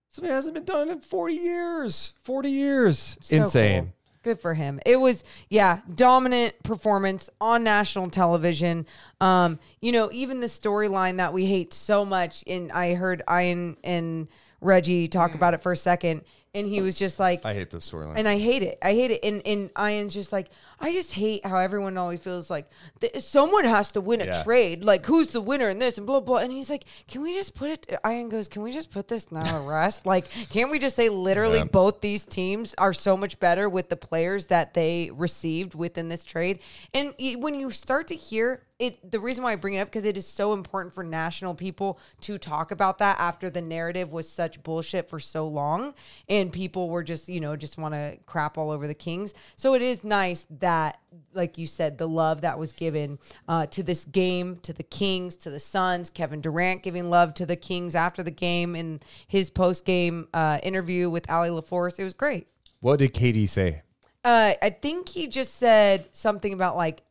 something 0.09 0.31
hasn't 0.33 0.55
been 0.55 0.65
done 0.65 0.89
in 0.89 0.99
40 0.99 1.35
years. 1.35 2.13
40 2.23 2.49
years. 2.49 3.17
So 3.21 3.35
Insane. 3.35 3.83
cool. 3.83 3.93
Good 4.27 4.41
for 4.41 4.55
him. 4.55 4.81
It 4.85 4.97
was, 4.97 5.23
yeah, 5.47 5.79
dominant 5.95 6.61
performance 6.61 7.29
on 7.39 7.63
national 7.63 8.09
television. 8.09 8.85
Um, 9.21 9.57
you 9.79 9.93
know, 9.93 10.09
even 10.11 10.41
the 10.41 10.47
storyline 10.47 11.15
that 11.15 11.31
we 11.31 11.45
hate 11.45 11.71
so 11.71 12.03
much, 12.03 12.43
and 12.45 12.69
I 12.73 12.95
heard 12.95 13.23
Ian 13.31 13.77
and 13.85 14.27
Reggie 14.59 15.07
talk 15.07 15.33
about 15.33 15.53
it 15.53 15.63
for 15.63 15.71
a 15.71 15.77
second, 15.77 16.23
and 16.57 16.67
he 16.67 16.81
was 16.81 16.95
just 16.95 17.19
like, 17.19 17.45
I 17.45 17.53
hate 17.53 17.69
this 17.71 17.89
storyline. 17.89 18.15
and 18.17 18.27
I 18.27 18.37
hate 18.37 18.63
it. 18.63 18.77
I 18.81 18.93
hate 18.93 19.11
it. 19.11 19.23
And 19.23 19.41
and 19.45 19.69
Ian's 19.79 20.13
just 20.13 20.31
like, 20.31 20.49
I 20.79 20.91
just 20.91 21.13
hate 21.13 21.45
how 21.45 21.57
everyone 21.57 21.97
always 21.97 22.19
feels 22.19 22.49
like 22.49 22.69
th- 22.99 23.23
someone 23.23 23.65
has 23.65 23.91
to 23.93 24.01
win 24.01 24.21
a 24.21 24.25
Yeah. 24.25 24.43
trade. 24.43 24.83
Like 24.83 25.05
who's 25.05 25.29
the 25.29 25.41
winner 25.41 25.69
in 25.69 25.79
this 25.79 25.97
and 25.97 26.05
blah 26.05 26.19
blah. 26.19 26.37
And 26.39 26.51
he's 26.51 26.69
like, 26.69 26.85
can 27.07 27.21
we 27.21 27.33
just 27.33 27.55
put 27.55 27.69
it? 27.71 27.99
Ian 28.05 28.29
goes, 28.29 28.47
can 28.47 28.61
we 28.61 28.71
just 28.71 28.91
put 28.91 29.07
this 29.07 29.31
now 29.31 29.59
to 29.59 29.59
rest? 29.67 30.05
like, 30.05 30.25
can't 30.49 30.69
we 30.71 30.79
just 30.79 30.95
say 30.95 31.09
literally 31.09 31.59
Yeah. 31.59 31.63
both 31.65 32.01
these 32.01 32.25
teams 32.25 32.75
are 32.77 32.93
so 32.93 33.15
much 33.15 33.39
better 33.39 33.69
with 33.69 33.89
the 33.89 33.97
players 33.97 34.47
that 34.47 34.73
they 34.73 35.09
received 35.13 35.73
within 35.75 36.09
this 36.09 36.23
trade? 36.23 36.59
And 36.93 37.13
y- 37.19 37.35
when 37.39 37.55
you 37.55 37.71
start 37.71 38.07
to 38.07 38.15
hear 38.15 38.63
it, 38.79 39.11
the 39.11 39.19
reason 39.19 39.43
why 39.43 39.53
I 39.53 39.55
bring 39.55 39.73
it 39.73 39.79
up 39.79 39.87
because 39.87 40.05
it 40.05 40.17
is 40.17 40.27
so 40.27 40.53
important 40.53 40.93
for 40.93 41.03
national 41.03 41.55
people 41.55 41.99
to 42.21 42.37
talk 42.37 42.69
about 42.69 42.99
that 42.99 43.17
after 43.19 43.49
the 43.49 43.61
narrative 43.61 44.11
was 44.11 44.29
such 44.29 44.61
bullshit 44.61 45.09
for 45.09 45.19
so 45.19 45.47
long, 45.47 45.95
and 46.29 46.51
people 46.51 46.89
were 46.89 47.03
just 47.03 47.27
you 47.27 47.39
know 47.39 47.55
just 47.55 47.77
want 47.77 47.95
to 47.95 48.17
crap 48.27 48.57
all 48.57 48.69
over 48.69 48.85
the 48.85 48.93
Kings. 48.93 49.33
So 49.55 49.73
it 49.73 49.81
is 49.81 50.03
nice 50.03 50.45
that, 50.59 50.99
like 51.33 51.57
you 51.57 51.65
said, 51.65 51.97
the 51.97 52.07
love 52.07 52.41
that 52.41 52.59
was 52.59 52.71
given 52.71 53.17
uh, 53.47 53.65
to 53.67 53.81
this 53.81 54.05
game, 54.05 54.57
to 54.57 54.73
the 54.73 54.83
Kings, 54.83 55.35
to 55.37 55.49
the 55.49 55.59
Suns, 55.59 56.11
Kevin 56.11 56.41
Durant 56.41 56.83
giving 56.83 57.09
love 57.09 57.33
to 57.35 57.47
the 57.47 57.55
Kings 57.55 57.95
after 57.95 58.21
the 58.21 58.31
game 58.31 58.75
in 58.75 58.99
his 59.27 59.49
post 59.49 59.85
game 59.85 60.27
uh, 60.35 60.59
interview 60.61 61.09
with 61.09 61.27
Allie 61.31 61.49
LaForce. 61.49 61.99
It 61.99 62.03
was 62.03 62.13
great. 62.13 62.47
what 62.79 62.99
did 62.99 63.13
KD 63.13 63.49
say? 63.49 63.81
Uh, 64.23 64.53
I 64.61 64.69
think 64.69 65.09
he 65.09 65.27
just 65.27 65.55
said 65.55 66.09
something 66.11 66.53
about 66.53 66.75
like 66.75 67.01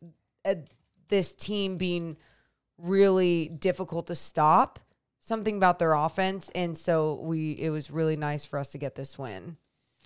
uh, 0.45 0.55
this 1.09 1.33
team 1.33 1.77
being 1.77 2.17
really 2.77 3.47
difficult 3.49 4.07
to 4.07 4.15
stop. 4.15 4.79
Something 5.19 5.57
about 5.57 5.77
their 5.79 5.93
offense, 5.93 6.49
and 6.55 6.77
so 6.77 7.15
we. 7.15 7.51
It 7.51 7.69
was 7.69 7.91
really 7.91 8.15
nice 8.15 8.45
for 8.45 8.57
us 8.59 8.71
to 8.71 8.77
get 8.77 8.95
this 8.95 9.19
win, 9.19 9.57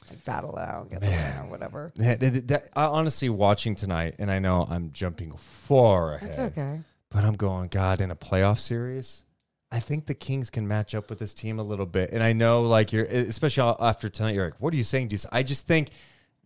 like 0.09 0.25
battle 0.25 0.57
it 0.57 0.61
out, 0.63 0.89
get 0.89 1.01
the 1.01 1.07
win 1.07 1.37
or 1.45 1.49
whatever. 1.51 1.91
That- 1.97 2.19
that- 2.21 2.47
that- 2.47 2.69
I 2.75 2.85
honestly 2.85 3.29
watching 3.29 3.75
tonight, 3.75 4.15
and 4.17 4.31
I 4.31 4.39
know 4.39 4.65
I'm 4.67 4.91
jumping 4.93 5.33
far 5.37 6.15
ahead. 6.15 6.29
That's 6.29 6.39
okay. 6.39 6.81
But 7.11 7.23
I'm 7.23 7.35
going, 7.35 7.67
God, 7.67 8.01
in 8.01 8.09
a 8.09 8.15
playoff 8.15 8.57
series, 8.57 9.23
I 9.71 9.79
think 9.79 10.07
the 10.07 10.15
Kings 10.15 10.49
can 10.49 10.67
match 10.67 10.95
up 10.95 11.07
with 11.09 11.19
this 11.19 11.35
team 11.35 11.59
a 11.59 11.63
little 11.63 11.85
bit. 11.85 12.09
And 12.11 12.23
I 12.23 12.33
know, 12.33 12.63
like, 12.63 12.91
you're, 12.91 13.05
especially 13.05 13.75
after 13.79 14.09
tonight, 14.09 14.33
you're 14.33 14.45
like, 14.45 14.59
what 14.59 14.73
are 14.73 14.77
you 14.77 14.83
saying, 14.83 15.09
Deuce? 15.09 15.25
I 15.31 15.43
just 15.43 15.67
think 15.67 15.89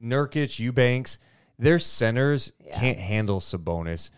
Nurkic, 0.04 0.60
Eubanks, 0.60 1.18
their 1.58 1.80
centers 1.80 2.52
can't 2.74 3.00
handle 3.00 3.40
Sabonis. 3.40 4.10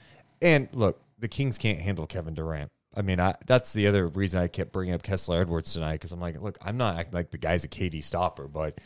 And 0.41 0.69
look, 0.73 1.01
the 1.19 1.27
Kings 1.27 1.57
can't 1.57 1.79
handle 1.79 2.05
Kevin 2.07 2.33
Durant. 2.33 2.69
I 2.95 3.01
mean, 3.01 3.19
I, 3.19 3.35
that's 3.45 3.73
the 3.73 3.88
other 3.88 4.07
reason 4.07 4.41
I 4.41 4.47
kept 4.47 4.71
bringing 4.71 4.93
up 4.95 5.03
Kessler 5.03 5.41
Edwards 5.41 5.73
tonight 5.73 5.93
because 5.93 6.11
I'm 6.11 6.19
like, 6.19 6.41
look, 6.41 6.57
I'm 6.61 6.77
not 6.77 6.97
acting 6.97 7.13
like 7.13 7.31
the 7.31 7.38
guy's 7.38 7.63
a 7.63 7.67
KD 7.67 8.03
stopper, 8.03 8.47
but 8.47 8.79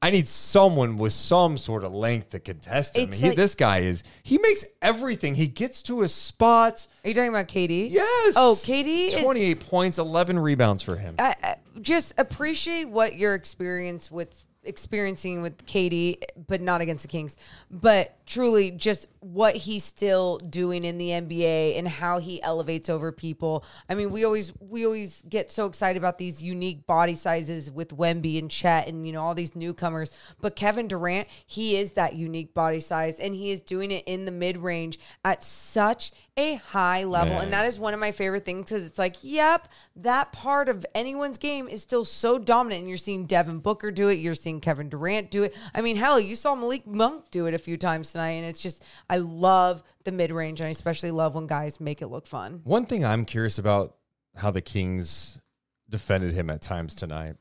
I 0.00 0.10
need 0.10 0.28
someone 0.28 0.98
with 0.98 1.12
some 1.14 1.56
sort 1.58 1.82
of 1.82 1.92
length 1.92 2.30
to 2.30 2.38
contest 2.38 2.96
him. 2.96 3.08
It's 3.08 3.18
He- 3.18 3.28
like- 3.28 3.36
this 3.36 3.54
guy 3.54 3.78
is, 3.78 4.04
he 4.22 4.38
makes 4.38 4.66
everything. 4.82 5.34
He 5.34 5.48
gets 5.48 5.82
to 5.84 6.00
his 6.02 6.14
spots. 6.14 6.88
Are 7.04 7.08
you 7.08 7.14
talking 7.14 7.30
about 7.30 7.48
KD? 7.48 7.88
Yes. 7.90 8.34
Oh, 8.36 8.56
KD 8.62 9.08
is 9.08 9.14
28 9.22 9.60
points, 9.60 9.98
11 9.98 10.38
rebounds 10.38 10.82
for 10.82 10.96
him. 10.96 11.16
I, 11.18 11.34
I 11.42 11.56
just 11.80 12.14
appreciate 12.18 12.88
what 12.88 13.16
you're 13.16 13.34
experience 13.34 14.10
with 14.10 14.46
experiencing 14.66 15.42
with 15.42 15.64
KD, 15.66 16.22
but 16.46 16.60
not 16.60 16.80
against 16.80 17.02
the 17.02 17.08
Kings. 17.08 17.36
But 17.70 18.16
truly, 18.26 18.70
just 18.70 19.08
what 19.20 19.56
he's 19.56 19.84
still 19.84 20.38
doing 20.38 20.84
in 20.84 20.98
the 20.98 21.08
NBA 21.08 21.78
and 21.78 21.88
how 21.88 22.18
he 22.18 22.42
elevates 22.42 22.88
over 22.88 23.12
people. 23.12 23.64
I 23.88 23.94
mean, 23.94 24.10
we 24.10 24.24
always 24.24 24.52
we 24.60 24.84
always 24.84 25.22
get 25.28 25.50
so 25.50 25.66
excited 25.66 25.98
about 25.98 26.18
these 26.18 26.42
unique 26.42 26.86
body 26.86 27.14
sizes 27.14 27.70
with 27.70 27.96
Wemby 27.96 28.38
and 28.38 28.50
Chet 28.50 28.88
and 28.88 29.06
you 29.06 29.12
know 29.12 29.22
all 29.22 29.34
these 29.34 29.56
newcomers. 29.56 30.12
But 30.40 30.56
Kevin 30.56 30.88
Durant, 30.88 31.28
he 31.46 31.76
is 31.76 31.92
that 31.92 32.14
unique 32.14 32.54
body 32.54 32.80
size, 32.80 33.18
and 33.18 33.34
he 33.34 33.50
is 33.50 33.60
doing 33.60 33.90
it 33.90 34.04
in 34.06 34.24
the 34.24 34.32
mid 34.32 34.58
range 34.58 34.98
at 35.24 35.42
such 35.42 36.12
a 36.38 36.56
high 36.56 37.04
level, 37.04 37.34
Man. 37.34 37.44
and 37.44 37.52
that 37.54 37.64
is 37.64 37.78
one 37.78 37.94
of 37.94 38.00
my 38.00 38.10
favorite 38.10 38.44
things 38.44 38.68
because 38.68 38.84
it's 38.84 38.98
like, 38.98 39.16
yep, 39.22 39.68
that 39.96 40.32
part 40.32 40.68
of 40.68 40.84
anyone's 40.94 41.38
game 41.38 41.66
is 41.66 41.80
still 41.80 42.04
so 42.04 42.38
dominant. 42.38 42.80
And 42.80 42.88
you're 42.88 42.98
seeing 42.98 43.24
Devin 43.24 43.60
Booker 43.60 43.90
do 43.90 44.08
it, 44.08 44.14
you're 44.14 44.34
seeing 44.34 44.60
Kevin 44.60 44.90
Durant 44.90 45.30
do 45.30 45.44
it. 45.44 45.54
I 45.74 45.80
mean, 45.80 45.96
hell, 45.96 46.20
you 46.20 46.36
saw 46.36 46.54
Malik 46.54 46.86
Monk 46.86 47.30
do 47.30 47.46
it 47.46 47.54
a 47.54 47.58
few 47.58 47.78
times 47.78 48.12
tonight, 48.12 48.32
and 48.32 48.46
it's 48.46 48.60
just, 48.60 48.84
I 49.08 49.16
love 49.16 49.82
the 50.04 50.12
mid 50.12 50.30
range, 50.30 50.60
and 50.60 50.66
I 50.66 50.70
especially 50.70 51.10
love 51.10 51.34
when 51.34 51.46
guys 51.46 51.80
make 51.80 52.02
it 52.02 52.08
look 52.08 52.26
fun. 52.26 52.60
One 52.64 52.84
thing 52.84 53.04
I'm 53.04 53.24
curious 53.24 53.58
about 53.58 53.96
how 54.36 54.50
the 54.50 54.60
Kings 54.60 55.40
defended 55.88 56.32
him 56.32 56.50
at 56.50 56.60
times 56.60 56.94
tonight. 56.94 57.36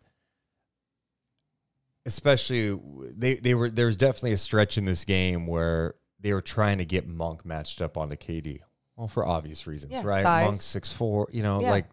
Especially 2.05 2.79
they 3.17 3.35
they 3.35 3.55
were 3.55 3.71
there 3.71 3.87
was 3.87 3.97
definitely 3.97 4.33
a 4.33 4.37
stretch 4.37 4.77
in 4.77 4.85
this 4.85 5.03
game 5.05 5.47
where 5.47 5.95
they 6.19 6.33
were 6.33 6.41
trying 6.41 6.77
to 6.77 6.85
get 6.85 7.07
Monk 7.07 7.43
matched 7.43 7.81
up 7.81 7.97
onto 7.97 8.15
KD. 8.15 8.59
Well, 8.95 9.07
for 9.07 9.25
obvious 9.25 9.67
reasons, 9.67 9.91
Yeah, 9.91 10.03
right? 10.05 10.23
size. 10.23 10.45
Monk 10.47 10.61
six 10.61 10.91
four, 10.91 11.27
you 11.31 11.43
know, 11.43 11.61
Yeah. 11.61 11.71
like 11.71 11.85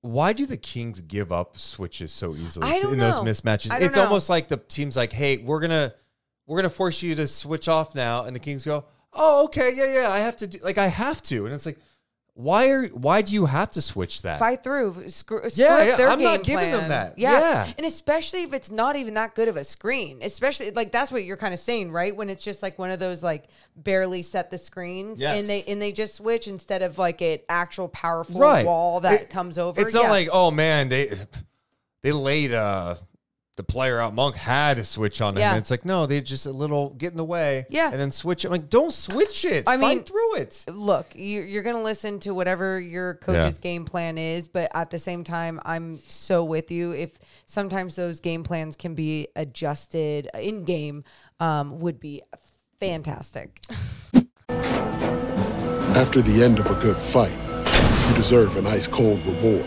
why 0.00 0.32
do 0.32 0.46
the 0.46 0.56
Kings 0.56 1.00
give 1.00 1.32
up 1.32 1.58
switches 1.58 2.12
so 2.12 2.34
easily 2.34 2.68
in 2.76 2.98
know. 2.98 3.22
those 3.22 3.40
mismatches? 3.40 3.80
It's 3.80 3.96
know. 3.96 4.04
almost 4.04 4.28
like 4.28 4.48
the 4.48 4.56
team's 4.56 4.96
like, 4.96 5.12
"Hey, 5.12 5.38
we're 5.38 5.60
gonna 5.60 5.94
we're 6.46 6.56
gonna 6.58 6.70
force 6.70 7.02
you 7.02 7.14
to 7.16 7.26
switch 7.26 7.68
off 7.68 7.94
now," 7.94 8.24
and 8.24 8.34
the 8.34 8.40
Kings 8.40 8.64
go, 8.64 8.84
"Oh, 9.12 9.44
okay, 9.46 9.72
yeah, 9.74 10.02
yeah, 10.02 10.08
I 10.10 10.20
have 10.20 10.36
to 10.36 10.46
do 10.46 10.58
like 10.62 10.78
I 10.78 10.86
have 10.86 11.20
to," 11.24 11.46
and 11.46 11.54
it's 11.54 11.66
like, 11.66 11.78
why 12.40 12.68
are 12.70 12.86
why 12.90 13.20
do 13.20 13.34
you 13.34 13.46
have 13.46 13.72
to 13.72 13.82
switch 13.82 14.22
that? 14.22 14.38
Fight 14.38 14.62
through, 14.62 15.08
screw, 15.10 15.40
Yeah, 15.54 15.82
yeah, 15.82 15.96
their 15.96 16.08
I'm 16.08 16.22
not 16.22 16.44
giving 16.44 16.70
them 16.70 16.88
that. 16.90 17.18
Yeah. 17.18 17.32
Yeah. 17.32 17.72
and 17.76 17.84
especially 17.84 18.44
if 18.44 18.52
it's 18.52 18.70
not 18.70 18.94
even 18.94 19.14
that 19.14 19.34
good 19.34 19.48
of 19.48 19.56
a 19.56 19.64
screen, 19.64 20.20
especially 20.22 20.70
like 20.70 20.92
that's 20.92 21.10
what 21.10 21.24
you're 21.24 21.36
kind 21.36 21.52
of 21.52 21.58
saying, 21.58 21.90
right? 21.90 22.14
When 22.14 22.30
it's 22.30 22.44
just 22.44 22.62
like 22.62 22.78
one 22.78 22.92
of 22.92 23.00
those 23.00 23.24
like 23.24 23.46
barely 23.74 24.22
set 24.22 24.52
the 24.52 24.58
screens, 24.58 25.20
Yes. 25.20 25.40
and 25.40 25.48
they 25.48 25.64
and 25.64 25.82
they 25.82 25.90
just 25.90 26.14
switch 26.14 26.46
instead 26.46 26.82
of 26.82 26.96
like 26.96 27.20
an 27.22 27.40
actual 27.48 27.88
powerful 27.88 28.40
Right. 28.40 28.64
wall 28.64 29.00
that 29.00 29.22
It- 29.22 29.30
comes 29.30 29.58
over. 29.58 29.80
It's 29.80 29.92
not 29.92 30.02
Yes. 30.04 30.10
like, 30.12 30.28
oh 30.32 30.52
man, 30.52 30.88
they 30.90 31.10
they 32.04 32.12
laid 32.12 32.54
uh 32.54 32.94
the 33.58 33.62
player 33.62 34.00
out. 34.00 34.14
Monk 34.14 34.36
had 34.36 34.78
to 34.78 34.84
switch 34.86 35.20
on 35.20 35.34
him. 35.34 35.40
Yeah. 35.40 35.50
And 35.50 35.58
it's 35.58 35.70
like, 35.70 35.84
no, 35.84 36.06
they 36.06 36.22
just 36.22 36.46
a 36.46 36.50
little 36.50 36.90
get 36.90 37.10
in 37.10 37.18
the 37.18 37.24
way. 37.24 37.66
Yeah. 37.68 37.90
And 37.90 38.00
then 38.00 38.10
switch 38.10 38.46
it. 38.46 38.50
Like, 38.50 38.70
don't 38.70 38.92
switch 38.92 39.44
it. 39.44 39.68
I 39.68 39.76
Fight 39.76 39.80
mean, 39.80 40.04
through 40.04 40.36
it. 40.36 40.64
look, 40.72 41.14
you, 41.14 41.42
you're 41.42 41.62
going 41.62 41.76
to 41.76 41.82
listen 41.82 42.20
to 42.20 42.32
whatever 42.32 42.80
your 42.80 43.14
coach's 43.16 43.58
game 43.58 43.84
plan 43.84 44.16
is, 44.16 44.48
but 44.48 44.70
at 44.74 44.88
the 44.88 44.98
same 44.98 45.24
time, 45.24 45.60
I'm 45.66 45.98
so 46.08 46.44
with 46.44 46.70
you. 46.70 46.92
If 46.92 47.18
sometimes 47.44 47.96
those 47.96 48.20
game 48.20 48.44
plans 48.44 48.76
can 48.76 48.94
be 48.94 49.28
adjusted 49.36 50.30
in 50.38 50.64
game, 50.64 51.04
um, 51.40 51.80
would 51.80 52.00
be 52.00 52.22
fantastic. 52.80 53.60
After 55.96 56.22
the 56.22 56.42
end 56.42 56.58
of 56.58 56.70
a 56.70 56.74
good 56.74 57.00
fight, 57.00 57.32
you 58.08 58.14
deserve 58.16 58.56
an 58.56 58.66
ice 58.66 58.86
cold 58.86 59.24
reward. 59.26 59.66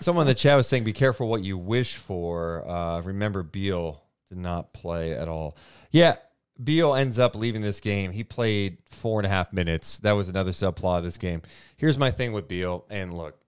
Someone 0.00 0.22
in 0.24 0.28
the 0.28 0.34
chat 0.34 0.56
was 0.56 0.68
saying, 0.68 0.84
"Be 0.84 0.92
careful 0.92 1.28
what 1.28 1.42
you 1.42 1.58
wish 1.58 1.96
for." 1.96 2.68
Uh, 2.68 3.00
remember, 3.02 3.42
Beal 3.42 4.02
did 4.28 4.38
not 4.38 4.72
play 4.72 5.12
at 5.12 5.28
all. 5.28 5.56
Yeah, 5.90 6.16
Beal 6.62 6.94
ends 6.94 7.18
up 7.18 7.34
leaving 7.34 7.62
this 7.62 7.80
game. 7.80 8.12
He 8.12 8.24
played 8.24 8.78
four 8.88 9.18
and 9.18 9.26
a 9.26 9.30
half 9.30 9.52
minutes. 9.52 9.98
That 10.00 10.12
was 10.12 10.28
another 10.28 10.52
subplot 10.52 10.98
of 10.98 11.04
this 11.04 11.18
game. 11.18 11.42
Here's 11.76 11.98
my 11.98 12.10
thing 12.10 12.32
with 12.32 12.46
Beal, 12.46 12.84
and 12.90 13.12
look, 13.16 13.38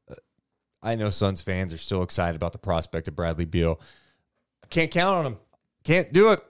I 0.82 0.94
know 0.94 1.10
Suns 1.10 1.40
fans 1.40 1.72
are 1.72 1.78
still 1.78 2.02
excited 2.02 2.36
about 2.36 2.52
the 2.52 2.58
prospect 2.58 3.08
of 3.08 3.16
Bradley 3.16 3.44
Beal. 3.44 3.80
I 4.62 4.66
can't 4.68 4.90
count 4.90 5.16
on 5.18 5.26
him. 5.26 5.38
Can't 5.84 6.12
do 6.12 6.32
it. 6.32 6.42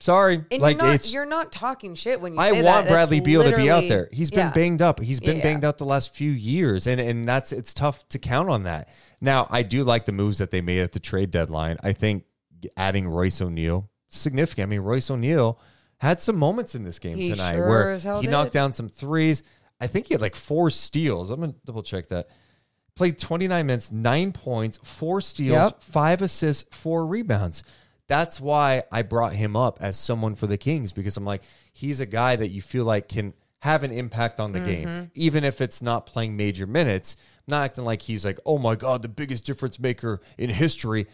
Sorry. 0.00 0.44
And 0.50 0.60
like 0.60 0.76
you're, 0.76 0.86
not, 0.86 0.94
it's 0.94 1.14
you're 1.14 1.26
not 1.26 1.52
talking 1.52 1.94
shit 1.94 2.20
when 2.20 2.34
you 2.34 2.38
say 2.38 2.50
that. 2.50 2.58
I 2.58 2.62
want 2.62 2.86
that. 2.86 2.92
Bradley 2.92 3.18
That's 3.20 3.26
Beal 3.26 3.50
to 3.50 3.56
be 3.56 3.70
out 3.70 3.88
there. 3.88 4.08
He's 4.12 4.30
been 4.30 4.40
yeah. 4.40 4.52
banged 4.52 4.82
up. 4.82 5.00
He's 5.00 5.20
been 5.20 5.38
Yeah. 5.38 5.42
banged 5.42 5.64
out 5.64 5.78
the 5.78 5.86
last 5.86 6.14
few 6.14 6.30
years, 6.30 6.86
and 6.86 7.00
and 7.00 7.26
that's 7.26 7.50
it's 7.52 7.72
tough 7.72 8.06
to 8.08 8.18
count 8.18 8.50
on 8.50 8.64
that. 8.64 8.88
Now, 9.20 9.46
I 9.50 9.62
do 9.62 9.82
like 9.84 10.04
the 10.04 10.12
moves 10.12 10.38
that 10.38 10.50
they 10.50 10.60
made 10.60 10.80
at 10.80 10.92
the 10.92 11.00
trade 11.00 11.30
deadline. 11.30 11.76
I 11.82 11.92
think 11.92 12.24
adding 12.76 13.08
Royce 13.08 13.40
O'Neal 13.40 13.88
significant. 14.08 14.66
I 14.66 14.70
mean, 14.70 14.80
Royce 14.80 15.10
O'Neal 15.10 15.58
had 15.98 16.20
some 16.20 16.36
moments 16.36 16.74
in 16.74 16.84
this 16.84 16.98
game 16.98 17.16
He 17.16 17.30
tonight 17.30 17.54
sure 17.54 17.68
where 17.68 18.20
he 18.20 18.26
knocked 18.28 18.52
down 18.52 18.72
some 18.72 18.88
threes. 18.88 19.42
I 19.80 19.86
think 19.86 20.06
he 20.06 20.14
had 20.14 20.20
like 20.20 20.34
four 20.34 20.70
steals. 20.70 21.30
I'm 21.30 21.40
gonna 21.40 21.54
double 21.64 21.82
check 21.82 22.08
that. 22.08 22.28
Played 22.94 23.18
29 23.18 23.66
minutes, 23.66 23.92
nine 23.92 24.32
points, 24.32 24.78
four 24.82 25.20
steals, 25.20 25.52
Yep. 25.52 25.82
five 25.82 26.22
assists, 26.22 26.64
four 26.74 27.06
rebounds. 27.06 27.62
That's 28.08 28.40
why 28.40 28.84
I 28.92 29.02
brought 29.02 29.32
him 29.34 29.56
up 29.56 29.78
as 29.80 29.98
someone 29.98 30.34
for 30.34 30.46
the 30.46 30.56
Kings 30.56 30.92
because 30.92 31.16
I'm 31.16 31.24
like, 31.24 31.42
he's 31.72 32.00
a 32.00 32.06
guy 32.06 32.36
that 32.36 32.48
you 32.48 32.62
feel 32.62 32.84
like 32.84 33.08
can 33.08 33.34
have 33.66 33.82
an 33.84 33.90
impact 33.92 34.40
on 34.40 34.52
the 34.52 34.60
Mm-hmm. 34.60 34.66
game, 34.84 35.10
even 35.14 35.44
if 35.44 35.60
it's 35.60 35.82
not 35.82 36.06
playing 36.06 36.36
major 36.36 36.66
minutes. 36.66 37.16
Not 37.48 37.64
acting 37.66 37.84
like 37.84 38.02
he's 38.02 38.24
like, 38.24 38.38
oh 38.44 38.58
my 38.58 38.74
God, 38.74 39.02
the 39.02 39.08
biggest 39.08 39.44
difference 39.44 39.78
maker 39.78 40.20
in 40.38 40.50
history. 40.50 41.06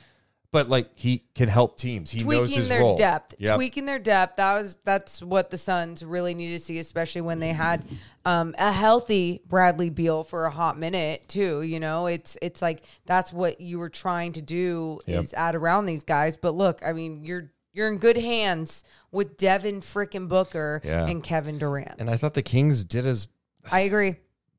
but 0.52 0.68
like 0.68 0.90
he 0.94 1.24
can 1.34 1.48
help 1.48 1.78
teams. 1.78 2.10
He 2.10 2.18
knows 2.20 2.48
tweaking 2.48 2.58
his 2.58 2.68
their 2.68 2.80
role. 2.82 2.94
depth, 2.96 3.34
Yep. 3.38 3.54
tweaking 3.56 3.86
their 3.86 3.98
depth. 3.98 4.36
That 4.36 4.54
was 4.60 4.76
that's 4.84 5.22
what 5.22 5.50
the 5.50 5.56
Suns 5.56 6.04
really 6.04 6.34
needed 6.34 6.58
to 6.58 6.64
see, 6.64 6.78
especially 6.78 7.22
when 7.22 7.40
they 7.40 7.52
had 7.54 7.84
um, 8.26 8.54
a 8.58 8.70
healthy 8.70 9.40
Bradley 9.48 9.88
Beal 9.88 10.24
for 10.24 10.44
a 10.44 10.50
hot 10.50 10.78
minute 10.78 11.26
too. 11.26 11.62
You 11.62 11.80
know, 11.80 12.06
it's 12.06 12.36
it's 12.42 12.60
like 12.60 12.82
that's 13.06 13.32
what 13.32 13.62
you 13.62 13.78
were 13.78 13.88
trying 13.88 14.32
to 14.34 14.42
do 14.42 15.00
Yep. 15.06 15.24
is 15.24 15.32
add 15.32 15.54
around 15.54 15.86
these 15.86 16.04
guys. 16.04 16.36
But 16.36 16.52
look, 16.54 16.80
I 16.84 16.92
mean, 16.92 17.24
you're 17.24 17.50
you're 17.72 17.88
in 17.90 17.98
good 17.98 18.16
hands 18.18 18.84
with 19.10 19.36
Devin 19.36 19.80
frickin' 19.80 20.28
Booker 20.28 20.80
Yeah. 20.84 21.06
and 21.06 21.22
Kevin 21.22 21.58
Durant. 21.58 21.96
And 22.00 22.08
I 22.10 22.16
thought 22.16 22.34
the 22.34 22.42
Kings 22.42 22.84
did 22.84 23.06
as 23.06 23.28
I 23.70 23.80
agree. 23.80 24.16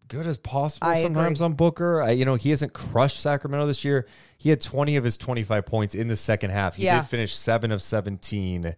good 0.07 0.27
as 0.27 0.37
possible 0.37 0.87
I 0.87 1.01
sometimes 1.01 1.39
agree. 1.39 1.45
on 1.45 1.53
Booker. 1.53 2.01
I, 2.01 2.11
you 2.11 2.25
know, 2.25 2.35
he 2.35 2.49
hasn't 2.51 2.73
crushed 2.73 3.19
Sacramento 3.21 3.65
this 3.67 3.83
year. 3.85 4.07
He 4.37 4.49
had 4.49 4.61
20 4.61 4.95
of 4.95 5.03
his 5.03 5.17
25 5.17 5.65
points 5.65 5.95
in 5.95 6.07
the 6.07 6.15
second 6.15 6.51
half. 6.51 6.75
He 6.75 6.85
Yeah. 6.85 7.01
did 7.01 7.07
finish 7.09 7.35
7 7.35 7.71
of 7.71 7.81
17. 7.81 8.75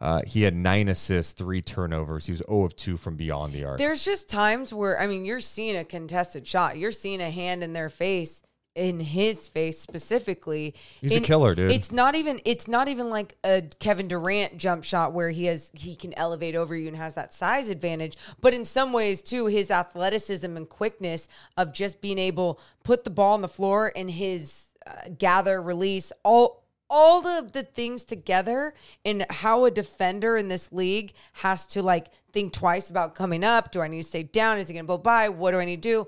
Uh, 0.00 0.20
he 0.26 0.42
had 0.42 0.54
9 0.54 0.88
assists, 0.88 1.32
3 1.32 1.60
turnovers. 1.60 2.26
He 2.26 2.32
was 2.32 2.42
0 2.48 2.64
of 2.64 2.74
2 2.74 2.96
from 2.96 3.16
beyond 3.16 3.52
the 3.52 3.64
arc. 3.64 3.78
There's 3.78 4.04
just 4.04 4.28
times 4.28 4.72
where 4.74 5.00
I 5.00 5.06
mean, 5.06 5.24
you're 5.24 5.38
seeing 5.40 5.76
a 5.76 5.84
contested 5.84 6.46
shot. 6.46 6.76
You're 6.76 6.90
seeing 6.92 7.20
a 7.20 7.30
hand 7.30 7.62
in 7.62 7.72
their 7.72 7.88
face, 7.88 8.42
in 8.74 9.00
his 9.00 9.48
face 9.48 9.78
specifically. 9.78 10.74
He's 11.00 11.16
a 11.16 11.20
killer, 11.20 11.54
dude. 11.54 11.70
It's 11.70 11.92
not 11.92 12.14
even. 12.14 12.40
It's 12.44 12.68
not 12.68 12.88
even 12.88 13.10
like 13.10 13.36
a 13.44 13.62
Kevin 13.80 14.08
Durant 14.08 14.56
jump 14.56 14.84
shot 14.84 15.12
where 15.12 15.30
he 15.30 15.46
has 15.46 15.70
he 15.74 15.94
can 15.94 16.16
elevate 16.18 16.54
over 16.54 16.74
you 16.74 16.88
and 16.88 16.96
has 16.96 17.14
that 17.14 17.34
size 17.34 17.68
advantage. 17.68 18.16
But 18.40 18.54
in 18.54 18.64
some 18.64 18.92
ways 18.92 19.22
too, 19.22 19.46
his 19.46 19.70
athleticism 19.70 20.56
and 20.56 20.68
quickness 20.68 21.28
of 21.56 21.72
just 21.72 22.00
being 22.00 22.18
able 22.18 22.60
put 22.84 23.04
the 23.04 23.10
ball 23.10 23.34
on 23.34 23.42
the 23.42 23.48
floor 23.48 23.92
and 23.94 24.10
his 24.10 24.66
uh, 24.86 25.10
gather, 25.18 25.60
release, 25.60 26.12
all 26.24 26.62
all 26.94 27.26
of 27.26 27.52
the 27.52 27.62
things 27.62 28.04
together 28.04 28.74
and 29.06 29.24
how 29.30 29.64
a 29.64 29.70
defender 29.70 30.36
in 30.36 30.48
this 30.48 30.70
league 30.72 31.14
has 31.32 31.64
to 31.64 31.82
like 31.82 32.08
think 32.32 32.52
twice 32.52 32.90
about 32.90 33.14
coming 33.14 33.42
up. 33.42 33.72
Do 33.72 33.80
I 33.80 33.88
need 33.88 34.02
to 34.02 34.08
stay 34.08 34.24
down? 34.24 34.58
Is 34.58 34.68
he 34.68 34.74
going 34.74 34.84
to 34.84 34.86
blow 34.86 34.98
by? 34.98 35.30
What 35.30 35.52
do 35.52 35.58
I 35.58 35.64
need 35.64 35.82
to 35.82 35.88
do? 35.88 36.06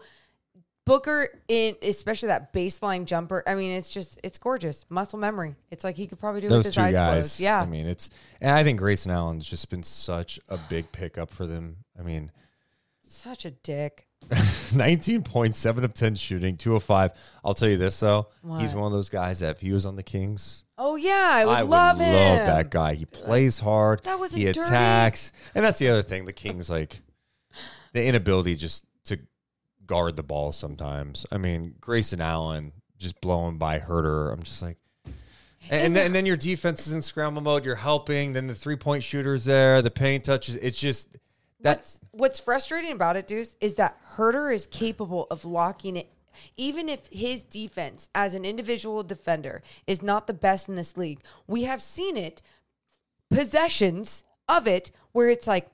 Booker 0.87 1.29
in 1.49 1.77
especially 1.83 2.29
that 2.29 2.53
baseline 2.53 3.07
jumper. 3.07 3.43
I 3.47 3.55
mean, 3.55 3.73
it's 3.73 3.89
just 3.89 4.21
it's 4.23 4.37
gorgeous. 4.39 4.85
Muscle 4.91 5.19
memory. 5.19 5.55
It's 5.71 5.83
like 5.85 5.97
he 5.97 6.07
could 6.07 6.21
probably 6.21 6.43
do 6.43 6.49
it 6.49 6.51
with 6.51 6.59
Those 6.59 6.67
his 6.67 6.75
two 6.75 6.81
eyes 6.83 6.95
guys. 6.95 7.13
closed. 7.15 7.41
Yeah. 7.41 7.63
I 7.63 7.67
mean, 7.67 7.87
it's, 7.87 8.11
and 8.41 8.51
I 8.51 8.63
think 8.65 8.79
Grayson 8.79 9.11
Allen's 9.11 9.47
just 9.47 9.71
been 9.71 9.83
such 9.83 10.39
a 10.49 10.59
big 10.69 10.93
pickup 10.93 11.31
for 11.31 11.47
them. 11.47 11.77
I 11.99 12.03
mean, 12.03 12.31
Such 13.07 13.45
a 13.47 13.51
dick. 13.51 14.09
19 14.75 15.23
points, 15.23 15.59
7 15.59 15.85
of 15.85 15.93
10 15.93 16.15
shooting, 16.15 16.57
2 16.57 16.77
of 16.77 16.83
5. 16.83 17.13
I'll 17.45 17.53
tell 17.53 17.69
you 17.69 17.77
this, 17.77 18.01
though. 18.01 18.29
He's 18.59 18.75
one 18.75 18.87
of 18.87 18.93
those 18.93 19.11
guys 19.11 19.41
that 19.41 19.51
if 19.57 19.61
he 19.61 19.71
was 19.73 19.85
on 19.85 19.97
the 19.97 20.03
Kings, 20.03 20.65
Oh 20.79 20.97
yeah, 20.97 21.31
I 21.33 21.45
would 21.45 21.53
I 21.53 21.63
would 21.63 21.71
love 21.71 21.99
love 21.99 22.07
that 22.09 22.71
guy. 22.71 22.95
He 22.95 23.05
plays 23.05 23.61
hard. 23.61 24.03
That 24.05 24.19
wasn't 24.19 24.41
he 24.41 24.47
dirty. 24.47 24.61
attacks, 24.61 25.31
and 25.55 25.65
that's 25.65 25.79
the 25.79 25.89
other 25.89 26.03
thing. 26.03 26.25
The 26.25 26.33
Kings 26.33 26.69
like 26.69 27.01
the 27.93 28.05
inability 28.05 28.57
just 28.57 28.85
guard 29.87 30.17
the 30.17 30.23
ball 30.23 30.53
sometimes. 30.53 31.27
I 31.31 31.39
mean, 31.39 31.75
Grayson 31.81 32.21
Allen 32.21 32.73
just 32.99 33.21
blowing 33.21 33.59
by 33.59 33.79
Huerter. 33.79 34.33
I'm 34.33 34.43
just 34.43 34.63
like, 34.63 34.77
and, 35.71 35.97
then, 35.97 36.07
and 36.07 36.15
then 36.15 36.27
your 36.27 36.37
defense 36.37 36.87
is 36.87 36.93
in 36.93 37.03
scramble 37.03 37.43
mode. 37.43 37.65
You're 37.65 37.75
helping. 37.75 38.33
Then 38.33 38.47
the 38.47 38.55
three 38.55 38.77
point 38.77 39.03
shooters 39.03 39.45
there. 39.45 39.81
The 39.81 39.91
paint 39.91 40.25
touches. 40.25 40.57
It's 40.57 40.77
just 40.77 41.09
that's 41.61 41.99
What's 42.11 42.11
what's 42.13 42.41
frustrating 42.41 42.93
about 42.93 43.17
it, 43.17 43.27
Deuce, 43.27 43.57
is 43.61 43.77
that 43.77 43.99
Huerter 44.17 44.55
is 44.55 44.67
capable 44.67 45.27
of 45.31 45.45
locking 45.45 45.97
it. 45.97 46.11
Even 46.57 46.89
if 46.89 47.07
his 47.13 47.43
defense 47.43 48.09
as 48.15 48.35
an 48.35 48.45
individual 48.45 49.03
defender 49.03 49.63
is 49.87 50.03
not 50.03 50.27
the 50.27 50.35
best 50.35 50.69
in 50.69 50.75
this 50.75 50.97
league, 50.97 51.21
we 51.47 51.63
have 51.63 51.81
seen 51.81 52.17
it 52.17 52.43
possessions 53.31 54.25
of 54.49 54.67
it 54.67 54.91
where 55.13 55.31
it's 55.31 55.47
like 55.47 55.69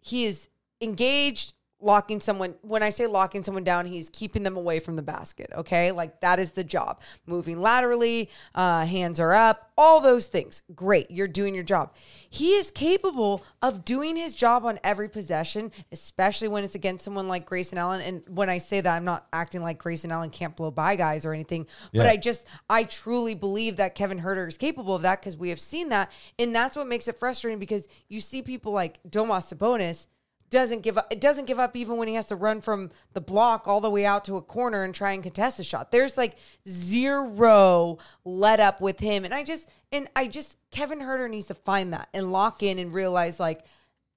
he 0.00 0.24
is 0.24 0.48
engaged 0.80 1.54
locking 1.84 2.20
someone 2.20 2.54
when 2.62 2.82
i 2.82 2.90
say 2.90 3.06
locking 3.06 3.42
someone 3.42 3.64
down 3.64 3.86
he's 3.86 4.08
keeping 4.10 4.42
them 4.42 4.56
away 4.56 4.80
from 4.80 4.96
the 4.96 5.02
basket 5.02 5.50
okay? 5.54 5.92
Like 5.92 6.20
that 6.20 6.38
is 6.38 6.52
the 6.52 6.64
job. 6.64 7.00
Moving 7.26 7.60
laterally 7.60 8.30
uh, 8.54 8.84
hands 8.84 9.20
are 9.20 9.32
up 9.32 9.70
all 9.76 10.00
those 10.00 10.26
things. 10.26 10.62
Great 10.74 11.10
you're 11.10 11.28
doing 11.28 11.54
your 11.54 11.64
job. 11.64 11.94
He 12.30 12.54
is 12.54 12.70
capable 12.70 13.44
of 13.62 13.84
doing 13.84 14.16
his 14.16 14.34
job 14.34 14.64
on 14.64 14.78
every 14.84 15.08
possession 15.08 15.72
especially 15.92 16.48
when 16.48 16.64
it's 16.64 16.74
against 16.74 17.04
someone 17.04 17.28
like 17.28 17.46
grayson 17.46 17.78
allen. 17.78 18.00
And 18.00 18.22
when 18.28 18.48
i 18.48 18.58
say 18.58 18.80
that 18.80 18.96
i'm 18.96 19.04
not 19.04 19.26
acting 19.32 19.62
like 19.62 19.78
grayson 19.78 20.10
allen 20.10 20.30
can't 20.30 20.56
blow 20.56 20.70
by 20.70 20.96
guys 20.96 21.24
or 21.24 21.32
anything 21.32 21.66
but 21.92 22.06
i 22.06 22.16
just 22.16 22.46
i 22.68 22.84
truly 22.84 23.34
believe 23.34 23.76
that 23.76 23.94
kevin 23.94 24.20
huerter 24.20 24.48
is 24.48 24.56
capable 24.56 24.94
of 24.94 25.02
that 25.02 25.20
because 25.20 25.36
we 25.36 25.48
have 25.50 25.60
seen 25.60 25.88
that. 25.90 26.10
And 26.38 26.54
that's 26.54 26.76
what 26.76 26.86
makes 26.86 27.08
it 27.08 27.18
frustrating 27.18 27.58
because 27.58 27.88
you 28.08 28.20
see 28.20 28.42
people 28.42 28.72
like 28.72 29.00
domas 29.08 29.54
sabonis 29.54 30.06
doesn't 30.54 30.82
give 30.82 30.96
up. 30.96 31.12
It 31.12 31.20
doesn't 31.20 31.46
give 31.46 31.58
up 31.58 31.76
even 31.76 31.96
when 31.96 32.08
he 32.08 32.14
has 32.14 32.26
to 32.26 32.36
run 32.36 32.60
from 32.60 32.92
the 33.12 33.20
block 33.20 33.66
all 33.66 33.80
the 33.80 33.90
way 33.90 34.06
out 34.06 34.24
to 34.26 34.36
a 34.36 34.42
corner 34.42 34.84
and 34.84 34.94
try 34.94 35.12
and 35.12 35.22
contest 35.22 35.58
a 35.58 35.64
shot. 35.64 35.90
There's 35.90 36.16
like 36.16 36.36
zero 36.66 37.98
let 38.24 38.60
up 38.60 38.80
with 38.80 39.00
him, 39.00 39.24
and 39.24 39.34
I 39.34 39.42
just 39.42 39.68
and 39.92 40.08
I 40.14 40.28
just 40.28 40.56
Kevin 40.70 41.00
Huerter 41.00 41.28
needs 41.28 41.46
to 41.46 41.54
find 41.54 41.92
that 41.92 42.08
and 42.14 42.32
lock 42.32 42.62
in 42.62 42.78
and 42.78 42.94
realize 42.94 43.40
like 43.40 43.64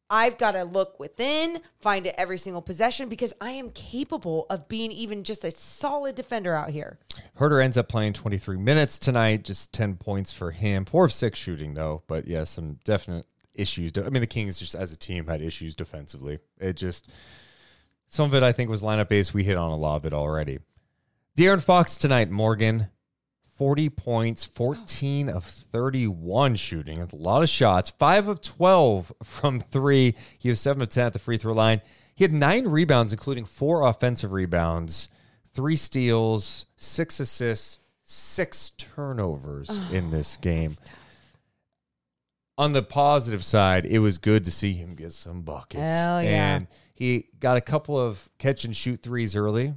I've 0.09 0.37
got 0.37 0.51
to 0.51 0.63
look 0.63 0.99
within, 0.99 1.59
find 1.81 2.05
it 2.05 2.15
every 2.17 2.37
single 2.37 2.61
possession 2.61 3.09
because 3.09 3.33
I 3.41 3.51
am 3.51 3.71
capable 3.71 4.45
of 4.49 4.69
being 4.69 4.91
even 4.91 5.23
just 5.23 5.43
a 5.43 5.51
solid 5.51 6.15
defender 6.15 6.53
out 6.53 6.69
here. 6.69 6.97
Huerter 7.37 7.61
ends 7.61 7.77
up 7.77 7.89
playing 7.89 8.13
23 8.13 8.57
minutes 8.57 8.99
tonight, 8.99 9.43
just 9.43 9.73
10 9.73 9.95
points 9.95 10.31
for 10.31 10.51
him. 10.51 10.85
Four 10.85 11.05
of 11.05 11.11
six 11.11 11.37
shooting, 11.39 11.73
though. 11.73 12.03
But 12.07 12.25
yeah, 12.25 12.45
some 12.45 12.79
definite 12.85 13.25
issues. 13.57 13.91
I 13.97 14.09
mean, 14.09 14.21
the 14.21 14.27
Kings 14.27 14.59
just 14.59 14.75
as 14.75 14.91
a 14.91 14.97
team 14.97 15.27
had 15.27 15.41
issues 15.41 15.75
defensively. 15.75 16.39
It 16.59 16.73
just, 16.73 17.07
some 18.07 18.25
of 18.25 18.35
it 18.35 18.43
I 18.43 18.51
think 18.51 18.69
was 18.69 18.81
lineup 18.81 19.09
based. 19.09 19.33
We 19.33 19.43
hit 19.43 19.57
on 19.57 19.71
a 19.71 19.77
lot 19.77 19.97
of 19.97 20.05
it 20.05 20.13
already. 20.13 20.59
De'Aaron 21.37 21.61
Fox 21.61 21.97
tonight, 21.97 22.29
Morgan. 22.29 22.87
40 23.57 23.89
points, 23.89 24.43
14 24.45 25.29
of 25.29 25.43
31 25.43 26.55
shooting. 26.55 26.99
That's 26.99 27.13
a 27.13 27.17
lot 27.17 27.41
of 27.41 27.49
shots. 27.49 27.89
5 27.89 28.27
of 28.27 28.41
12 28.43 29.11
from 29.23 29.59
3. 29.59 30.15
He 30.37 30.49
was 30.49 30.61
7 30.61 30.79
of 30.83 30.89
10 30.89 31.07
at 31.07 31.13
the 31.13 31.19
free 31.19 31.37
throw 31.37 31.53
line. 31.53 31.81
He 32.13 32.23
had 32.23 32.31
9 32.33 32.67
rebounds, 32.67 33.13
including 33.13 33.45
4 33.45 33.87
offensive 33.87 34.31
rebounds, 34.31 35.09
3 35.55 35.75
steals, 35.75 36.65
6 36.77 37.19
assists, 37.19 37.79
6 38.03 38.69
turnovers 38.77 39.71
in 39.91 40.11
this 40.11 40.37
game. 40.37 40.75
On 42.57 42.73
the 42.73 42.81
positive 42.81 43.43
side, 43.43 43.85
it 43.85 43.99
was 43.99 44.17
good 44.17 44.43
to 44.45 44.51
see 44.51 44.73
him 44.73 44.95
get 44.95 45.11
some 45.13 45.41
buckets. 45.41 45.81
Hell 45.81 46.23
yeah. 46.23 46.55
And 46.55 46.67
he 46.93 47.29
got 47.39 47.57
a 47.57 47.61
couple 47.61 47.99
of 47.99 48.29
catch 48.39 48.65
and 48.65 48.75
shoot 48.75 49.03
threes 49.03 49.35
early. 49.35 49.75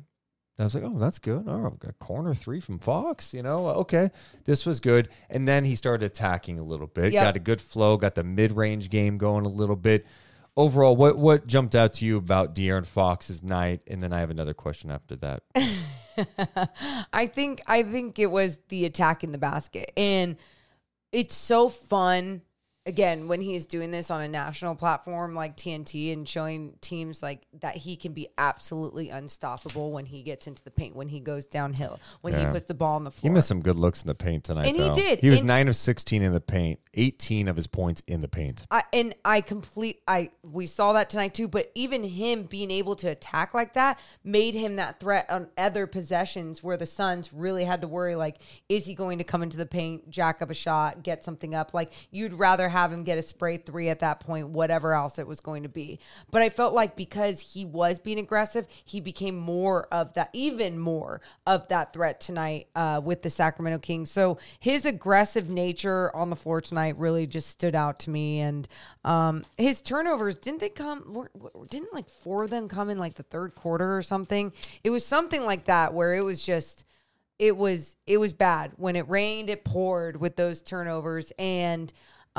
I 0.61 0.64
was 0.64 0.74
like, 0.74 0.85
oh, 0.85 0.99
that's 0.99 1.18
good. 1.18 1.45
Oh, 1.47 1.66
I've 1.66 1.78
got 1.78 1.99
corner 1.99 2.35
three 2.35 2.61
from 2.61 2.78
Fox. 2.78 3.33
You 3.33 3.43
know, 3.43 3.66
okay, 3.68 4.11
this 4.45 4.66
was 4.66 4.81
good. 4.81 5.09
And 5.31 5.49
then 5.49 5.64
he 5.64 5.74
started 5.74 6.05
attacking 6.05 6.59
a 6.59 6.62
little 6.62 6.87
bit. 6.87 7.12
Yep. 7.12 7.24
Got 7.24 7.37
a 7.37 7.41
good 7.41 7.62
flow. 7.62 7.97
Got 7.97 8.14
the 8.14 8.24
mid 8.24 8.53
range 8.53 8.91
game 8.91 9.16
going 9.16 9.47
a 9.47 9.49
little 9.49 9.76
bit. 9.76 10.07
Overall, 10.57 10.97
what 10.97 11.16
what 11.16 11.47
jumped 11.47 11.74
out 11.74 11.95
to 11.95 12.05
you 12.05 12.18
about 12.18 12.55
De'Aaron 12.55 12.85
Fox's 12.85 13.43
night? 13.43 13.81
And 13.87 14.03
then 14.03 14.12
I 14.12 14.20
have 14.20 14.31
another 14.31 14.53
question 14.53 14.91
after 14.91 15.16
that. 15.16 15.43
I 17.12 17.26
think 17.26 17.62
I 17.66 17.83
think 17.83 18.18
it 18.18 18.31
was 18.31 18.59
the 18.68 18.85
attack 18.85 19.24
in 19.24 19.33
the 19.33 19.39
basket. 19.39 19.93
And 19.97 20.37
it's 21.12 21.35
so 21.35 21.68
fun 21.70 22.43
again 22.87 23.28
when 23.28 23.41
he's 23.41 23.66
doing 23.66 23.91
this 23.91 24.11
on 24.11 24.20
a 24.22 24.28
national 24.28 24.74
platform 24.74 25.35
like 25.35 25.57
TNT 25.57 26.12
and 26.12 26.28
showing 26.28 26.74
teams 26.81 27.22
like 27.22 27.43
that 27.61 27.76
he 27.76 27.97
can 27.97 28.12
be 28.12 28.28
absolutely 28.39 29.11
unstoppable 29.11 29.93
when 29.93 30.07
he 30.07 30.22
gets 30.22 30.47
into 30.47 30.62
the 30.64 30.70
paint, 30.70 30.97
when 30.97 31.09
he 31.09 31.20
goes 31.20 31.47
downhill, 31.47 31.99
when 32.22 32.35
he 32.35 32.45
puts 32.47 32.64
the 32.64 32.74
ball 32.74 32.97
on 32.97 33.05
the 33.05 33.11
floor. 33.11 33.31
He 33.31 33.35
missed 33.35 33.49
some 33.49 33.61
good 33.61 33.76
looks 33.76 34.03
in 34.03 34.09
the 34.09 34.14
paint 34.14 34.45
tonight. 34.45 34.66
And 34.66 34.76
he 34.76 34.91
did. 34.91 35.20
He 35.20 35.28
was 35.28 35.41
And- 35.41 35.49
nine 35.49 35.68
of 35.68 35.76
sixteen 35.76 36.22
in 36.22 36.33
the 36.33 36.41
paint. 36.41 36.81
Eighteen 36.95 37.47
of 37.47 37.55
his 37.55 37.66
points 37.68 38.03
in 38.09 38.20
the 38.20 38.26
paint. 38.28 38.66
I, 38.70 38.83
and 38.93 39.14
I 39.24 39.43
complete 39.43 40.03
I 40.09 40.31
we 40.43 40.66
saw 40.66 40.93
that 40.95 41.11
tonight 41.11 41.35
too, 41.35 41.47
but 41.47 41.70
even 41.74 42.03
him 42.03 42.45
being 42.45 42.70
able 42.70 42.97
to 42.97 43.09
attack 43.09 43.55
like 43.55 43.74
that 43.74 44.01
made 44.24 44.55
him 44.55 44.76
that 44.76 44.99
threat 44.99 45.31
on 45.31 45.49
other 45.57 45.87
possessions 45.87 46.62
where 46.64 46.76
the 46.76 46.87
Suns 46.87 47.33
really 47.33 47.64
had 47.64 47.83
to 47.83 47.89
worry 47.89 48.16
like 48.16 48.39
is 48.68 48.87
he 48.87 48.95
going 48.95 49.18
to 49.18 49.24
come 49.24 49.43
into 49.43 49.57
the 49.57 49.66
paint, 49.66 50.11
jack 50.11 50.43
up 50.43 50.51
a 50.51 50.55
shot, 50.55 51.03
get 51.05 51.22
something 51.22 51.55
up? 51.55 51.72
Like 51.74 51.93
you'd 52.11 52.33
rather 52.33 52.68
have 52.71 52.91
him 52.91 53.05
get 53.05 53.18
a 53.18 53.23
spray 53.23 53.59
3 53.59 53.91
at 53.91 54.01
that 54.01 54.21
point, 54.21 54.49
whatever 54.49 54.95
else 54.95 55.18
it 55.18 55.27
was 55.27 55.41
going 55.41 55.64
to 55.64 55.68
be. 55.68 56.01
But 56.31 56.41
I 56.41 56.49
felt 56.49 56.73
like 56.73 56.97
because 56.97 57.41
he 57.41 57.66
was 57.66 57.99
being 57.99 58.18
aggressive, 58.18 58.66
he 58.85 59.01
became 59.01 59.37
more 59.37 59.87
of 59.93 60.14
that 60.14 60.31
even 60.33 60.79
more 60.79 61.21
of 61.47 61.68
that 61.68 61.93
threat 61.93 62.21
tonight 62.21 62.68
uh, 62.75 63.03
with 63.05 63.21
the 63.23 63.31
Sacramento 63.31 63.81
Kings. 63.81 64.11
So 64.11 64.39
his 64.59 64.87
aggressive 64.87 65.51
nature 65.51 66.11
on 66.16 66.31
the 66.31 66.37
floor 66.37 66.62
tonight 66.62 66.97
really 66.97 67.27
just 67.27 67.49
stood 67.49 67.75
out 67.75 67.99
to 68.01 68.11
me. 68.11 68.41
And 68.41 68.66
um, 69.05 69.45
his 69.59 69.83
turnovers 69.83 70.37
didn't 70.37 70.61
they 70.61 70.71
come? 70.71 71.29
Didn't 71.68 71.93
like 71.93 72.09
four 72.09 72.45
of 72.45 72.51
them 72.51 72.68
come 72.68 72.89
in 72.89 72.99
like 72.99 73.14
the 73.14 73.25
third 73.25 73.55
quarter 73.55 73.97
or 73.97 74.03
something? 74.03 74.53
It 74.83 74.91
was 74.91 75.05
something 75.05 75.45
like 75.45 75.64
that 75.64 75.93
where 75.93 76.14
it 76.14 76.23
was 76.23 76.41
just. 76.41 76.85
it 77.39 77.57
was 77.57 77.97
it 78.07 78.18
was 78.18 78.35
bad 78.35 78.73
when 78.77 78.97
it 78.97 79.09
rained. 79.09 79.49
It 79.49 79.64
poured 79.64 80.21
with 80.21 80.37
those 80.37 80.61
turnovers, 80.62 81.33
and 81.39 81.91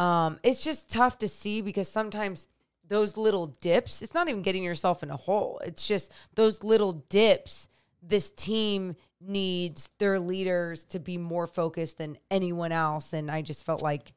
um, 0.01 0.39
it's 0.41 0.63
just 0.63 0.89
tough 0.89 1.19
to 1.19 1.27
see 1.27 1.61
because 1.61 1.87
sometimes 1.87 2.47
those 2.87 3.17
little 3.17 3.47
dips. 3.61 4.01
It's 4.01 4.15
not 4.15 4.27
even 4.27 4.41
getting 4.41 4.63
yourself 4.63 5.03
in 5.03 5.11
a 5.11 5.15
hole. 5.15 5.61
It's 5.63 5.87
just 5.87 6.11
those 6.33 6.63
little 6.63 6.93
dips. 7.09 7.69
This 8.01 8.31
team 8.31 8.95
needs 9.21 9.91
their 9.99 10.19
leaders 10.19 10.85
to 10.85 10.99
be 10.99 11.19
more 11.19 11.45
focused 11.45 11.99
than 11.99 12.17
anyone 12.31 12.71
else, 12.71 13.13
and 13.13 13.29
I 13.29 13.43
just 13.43 13.63
felt 13.63 13.83
like 13.83 14.11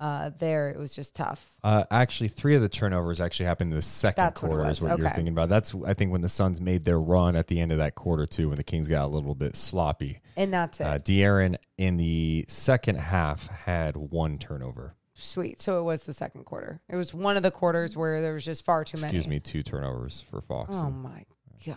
uh, 0.00 0.30
there 0.38 0.70
it 0.70 0.76
was 0.76 0.92
just 0.92 1.14
tough. 1.14 1.48
Uh, 1.62 1.84
actually, 1.88 2.28
three 2.28 2.56
of 2.56 2.60
the 2.60 2.68
turnovers 2.68 3.20
actually 3.20 3.46
happened 3.46 3.70
in 3.70 3.76
the 3.76 3.82
second 3.82 4.24
That's 4.24 4.40
quarter. 4.40 4.64
was. 4.64 4.78
Is 4.78 4.82
what 4.82 4.98
you're 4.98 5.08
thinking 5.10 5.32
about. 5.32 5.48
That's 5.48 5.72
I 5.86 5.94
think 5.94 6.10
when 6.10 6.20
the 6.20 6.28
Suns 6.28 6.60
made 6.60 6.84
their 6.84 6.98
run 6.98 7.36
at 7.36 7.46
the 7.46 7.60
end 7.60 7.70
of 7.70 7.78
that 7.78 7.94
quarter 7.94 8.26
too, 8.26 8.48
when 8.48 8.56
the 8.56 8.64
Kings 8.64 8.88
got 8.88 9.04
a 9.04 9.06
little 9.06 9.36
bit 9.36 9.54
sloppy. 9.54 10.20
And 10.36 10.52
that's 10.52 10.80
it. 10.80 10.84
Uh, 10.84 10.98
De'Aaron 10.98 11.56
in 11.76 11.96
the 11.96 12.44
second 12.48 12.96
half 12.96 13.46
had 13.46 13.96
one 13.96 14.38
turnover. 14.38 14.96
Sweet. 15.20 15.60
So 15.60 15.80
it 15.80 15.82
was 15.82 16.04
the 16.04 16.14
second 16.14 16.44
quarter. 16.44 16.80
It 16.88 16.96
was 16.96 17.12
one 17.12 17.36
of 17.36 17.42
the 17.42 17.50
quarters 17.50 17.96
where 17.96 18.20
there 18.22 18.34
was 18.34 18.44
just 18.44 18.64
far 18.64 18.84
too 18.84 18.98
many. 19.00 19.16
Excuse 19.16 19.26
me, 19.28 19.40
two 19.40 19.62
turnovers 19.62 20.24
for 20.30 20.40
Fox. 20.40 20.76
Oh 20.76 20.90
my 20.90 21.24
god! 21.66 21.76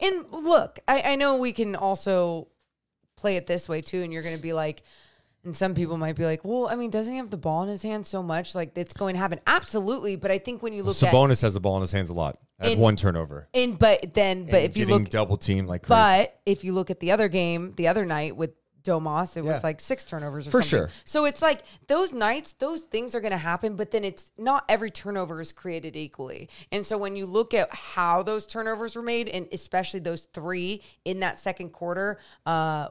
And 0.00 0.24
look, 0.30 0.78
I, 0.86 1.02
I 1.02 1.16
know 1.16 1.36
we 1.36 1.52
can 1.52 1.74
also 1.74 2.48
play 3.16 3.36
it 3.36 3.46
this 3.46 3.68
way 3.68 3.80
too, 3.80 4.02
and 4.02 4.12
you're 4.12 4.22
going 4.22 4.36
to 4.36 4.42
be 4.42 4.52
like, 4.52 4.82
and 5.44 5.54
some 5.56 5.74
people 5.74 5.96
might 5.96 6.14
be 6.16 6.24
like, 6.24 6.44
well, 6.44 6.68
I 6.68 6.76
mean, 6.76 6.90
doesn't 6.90 7.12
he 7.12 7.18
have 7.18 7.30
the 7.30 7.36
ball 7.36 7.62
in 7.64 7.68
his 7.68 7.82
hand 7.82 8.06
so 8.06 8.22
much? 8.22 8.54
Like 8.54 8.76
it's 8.76 8.92
going 8.94 9.14
to 9.14 9.18
happen. 9.20 9.40
Absolutely, 9.46 10.14
but 10.16 10.30
I 10.30 10.38
think 10.38 10.62
when 10.62 10.72
you 10.72 10.82
look 10.84 11.02
at 11.02 11.12
Sabonis 11.12 11.42
has 11.42 11.54
the 11.54 11.60
ball 11.60 11.76
in 11.76 11.82
his 11.82 11.92
hands 11.92 12.10
a 12.10 12.14
lot. 12.14 12.38
Had 12.60 12.72
In- 12.72 12.78
one 12.78 12.96
turnover. 12.96 13.48
and 13.52 13.78
but 13.78 14.14
then 14.14 14.44
but 14.46 14.54
And 14.54 14.64
if 14.64 14.76
you 14.76 14.86
look, 14.86 15.10
double 15.10 15.36
teamed 15.36 15.68
like 15.68 15.82
crazy. 15.82 15.88
but 15.98 16.40
if 16.46 16.62
you 16.64 16.72
look 16.72 16.90
at 16.90 17.00
the 17.00 17.10
other 17.12 17.28
game, 17.28 17.74
the 17.76 17.88
other 17.88 18.06
night 18.06 18.34
with 18.36 18.52
Domas, 18.86 19.36
it 19.36 19.44
Yeah. 19.44 19.52
was 19.52 19.62
like 19.64 19.80
six 19.80 20.04
turnovers 20.04 20.46
or 20.48 20.50
For 20.52 20.62
something. 20.62 20.68
sure. 20.88 20.90
So 21.04 21.24
it's 21.24 21.42
like 21.42 21.62
those 21.88 22.12
nights, 22.12 22.52
those 22.54 22.82
things 22.82 23.14
are 23.14 23.20
going 23.20 23.32
to 23.32 23.36
happen, 23.38 23.76
but 23.76 23.90
then 23.90 24.04
it's 24.04 24.32
not 24.38 24.64
every 24.68 24.90
turnover 24.90 25.40
is 25.40 25.52
created 25.52 25.96
equally. 25.96 26.48
And 26.72 26.86
so 26.86 26.96
when 26.96 27.16
you 27.16 27.26
look 27.26 27.52
at 27.52 27.74
how 27.74 28.22
those 28.22 28.46
turnovers 28.46 28.96
were 28.96 29.02
made, 29.02 29.28
and 29.28 29.48
especially 29.52 30.00
those 30.00 30.22
three 30.32 30.82
in 31.04 31.20
that 31.20 31.38
second 31.40 31.70
quarter, 31.70 32.18
uh, 32.46 32.88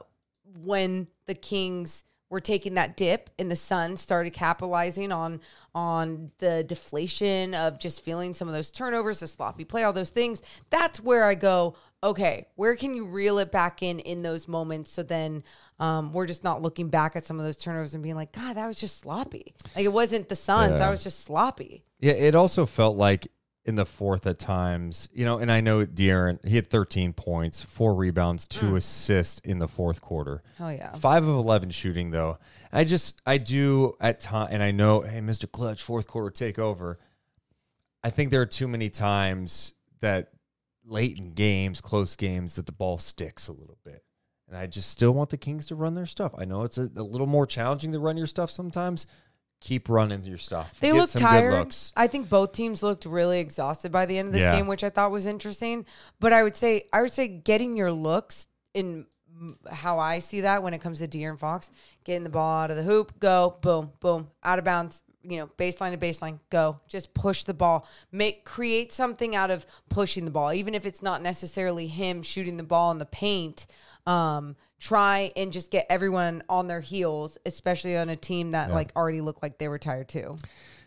when 0.64 1.08
the 1.26 1.34
Kings 1.34 2.04
were 2.28 2.40
taking 2.40 2.74
that 2.74 2.96
dip 2.96 3.30
and 3.38 3.50
the 3.50 3.56
Suns 3.56 4.00
started 4.00 4.32
capitalizing 4.32 5.12
on 5.12 5.40
on 5.76 6.30
the 6.38 6.64
deflation 6.64 7.54
of 7.54 7.78
just 7.78 8.02
feeling 8.02 8.34
some 8.34 8.48
of 8.48 8.54
those 8.54 8.70
turnovers, 8.70 9.20
the 9.20 9.26
sloppy 9.26 9.64
play, 9.64 9.84
all 9.84 9.92
those 9.92 10.10
things. 10.10 10.42
That's 10.70 11.00
where 11.00 11.24
I 11.24 11.34
go, 11.34 11.76
okay, 12.02 12.48
where 12.56 12.74
can 12.74 12.94
you 12.96 13.04
reel 13.04 13.38
it 13.38 13.52
back 13.52 13.82
in 13.82 14.00
in 14.00 14.22
those 14.22 14.48
moments 14.48 14.90
so 14.90 15.02
then 15.02 15.44
um, 15.78 16.12
we're 16.12 16.26
just 16.26 16.42
not 16.44 16.62
looking 16.62 16.88
back 16.88 17.16
at 17.16 17.24
some 17.24 17.38
of 17.38 17.44
those 17.44 17.56
turnovers 17.56 17.94
and 17.94 18.02
being 18.02 18.14
like, 18.16 18.32
God, 18.32 18.56
that 18.56 18.66
was 18.66 18.76
just 18.76 18.98
sloppy. 19.00 19.54
Like 19.74 19.84
it 19.84 19.92
wasn't 19.92 20.28
the 20.28 20.36
Suns, 20.36 20.72
Yeah. 20.72 20.78
that 20.78 20.90
was 20.90 21.02
just 21.02 21.20
sloppy. 21.20 21.84
Yeah, 22.00 22.12
it 22.12 22.34
also 22.34 22.64
felt 22.66 22.96
like 22.96 23.28
in 23.64 23.74
the 23.74 23.84
fourth 23.84 24.26
at 24.28 24.38
times, 24.38 25.08
you 25.12 25.24
know, 25.24 25.38
and 25.38 25.50
I 25.50 25.60
know 25.60 25.84
De'Aaron, 25.84 26.38
he 26.46 26.54
had 26.56 26.70
13 26.70 27.12
points, 27.12 27.62
four 27.62 27.94
rebounds, 27.94 28.46
two 28.46 28.76
assists 28.76 29.40
in 29.40 29.58
the 29.58 29.66
fourth 29.66 30.00
quarter. 30.00 30.42
Oh 30.60 30.68
yeah. 30.68 30.92
Five 30.94 31.24
of 31.24 31.34
11 31.34 31.70
shooting, 31.70 32.10
though. 32.12 32.38
I 32.72 32.84
just, 32.84 33.20
I 33.26 33.38
do 33.38 33.94
at 34.00 34.20
time, 34.20 34.48
and 34.52 34.62
I 34.62 34.70
know, 34.70 35.00
hey, 35.00 35.18
Mr. 35.18 35.50
Clutch, 35.50 35.82
fourth 35.82 36.06
quarter 36.06 36.30
take 36.30 36.58
over. 36.60 36.98
I 38.04 38.10
think 38.10 38.30
there 38.30 38.40
are 38.40 38.46
too 38.46 38.68
many 38.68 38.88
times 38.88 39.74
that 40.00 40.30
late 40.84 41.18
in 41.18 41.32
games, 41.32 41.80
close 41.80 42.14
games, 42.14 42.54
that 42.54 42.66
the 42.66 42.72
ball 42.72 42.98
sticks 42.98 43.48
a 43.48 43.52
little 43.52 43.78
bit. 43.84 44.04
And 44.48 44.56
I 44.56 44.66
just 44.66 44.90
still 44.90 45.12
want 45.12 45.30
the 45.30 45.36
Kings 45.36 45.66
to 45.68 45.74
run 45.74 45.94
their 45.94 46.06
stuff. 46.06 46.32
I 46.38 46.44
know 46.44 46.62
it's 46.62 46.78
a, 46.78 46.88
a 46.96 47.02
little 47.02 47.26
more 47.26 47.46
challenging 47.46 47.92
to 47.92 47.98
run 47.98 48.16
your 48.16 48.26
stuff 48.28 48.50
sometimes. 48.50 49.06
Keep 49.60 49.88
running 49.88 50.22
your 50.22 50.38
stuff. 50.38 50.78
They 50.80 50.92
Get 50.92 51.12
good 51.12 51.20
tired. 51.20 51.52
looks. 51.52 51.92
I 51.96 52.06
think 52.06 52.28
both 52.28 52.52
teams 52.52 52.82
looked 52.82 53.06
really 53.06 53.40
exhausted 53.40 53.90
by 53.90 54.06
the 54.06 54.18
end 54.18 54.28
of 54.28 54.32
this 54.34 54.42
Yeah. 54.42 54.54
game, 54.54 54.66
which 54.66 54.84
I 54.84 54.90
thought 54.90 55.10
was 55.10 55.26
interesting. 55.26 55.86
But 56.20 56.32
I 56.32 56.42
would 56.42 56.54
say, 56.54 56.84
I 56.92 57.00
would 57.02 57.10
say, 57.12 57.26
getting 57.26 57.76
your 57.76 57.90
looks 57.90 58.46
in 58.74 59.06
how 59.70 59.98
I 59.98 60.20
see 60.20 60.42
that 60.42 60.62
when 60.62 60.74
it 60.74 60.80
comes 60.80 60.98
to 61.00 61.08
De'Aaron 61.08 61.38
Fox, 61.38 61.70
getting 62.04 62.22
the 62.24 62.30
ball 62.30 62.62
out 62.62 62.70
of 62.70 62.76
the 62.76 62.82
hoop, 62.82 63.18
go, 63.18 63.56
boom, 63.60 63.92
boom, 64.00 64.30
out 64.44 64.58
of 64.58 64.64
bounds. 64.64 65.02
You 65.22 65.38
know, 65.38 65.46
baseline 65.58 65.90
to 65.90 65.98
baseline, 65.98 66.38
go. 66.50 66.78
Just 66.86 67.12
push 67.12 67.42
the 67.42 67.52
ball. 67.54 67.84
Make 68.12 68.44
create 68.44 68.92
something 68.92 69.34
out 69.34 69.50
of 69.50 69.66
pushing 69.88 70.24
the 70.24 70.30
ball, 70.30 70.52
even 70.52 70.72
if 70.72 70.86
it's 70.86 71.02
not 71.02 71.20
necessarily 71.20 71.88
him 71.88 72.22
shooting 72.22 72.56
the 72.58 72.62
ball 72.62 72.92
in 72.92 72.98
the 72.98 73.06
paint. 73.06 73.66
Um, 74.06 74.56
try 74.78 75.32
and 75.36 75.52
just 75.52 75.70
get 75.70 75.86
everyone 75.88 76.42
on 76.48 76.66
their 76.66 76.80
heels, 76.80 77.38
especially 77.46 77.96
on 77.96 78.08
a 78.08 78.16
team 78.16 78.52
that 78.52 78.70
like 78.70 78.92
already 78.94 79.20
looked 79.20 79.42
like 79.42 79.58
they 79.58 79.68
were 79.68 79.78
tired 79.78 80.08
too. 80.08 80.36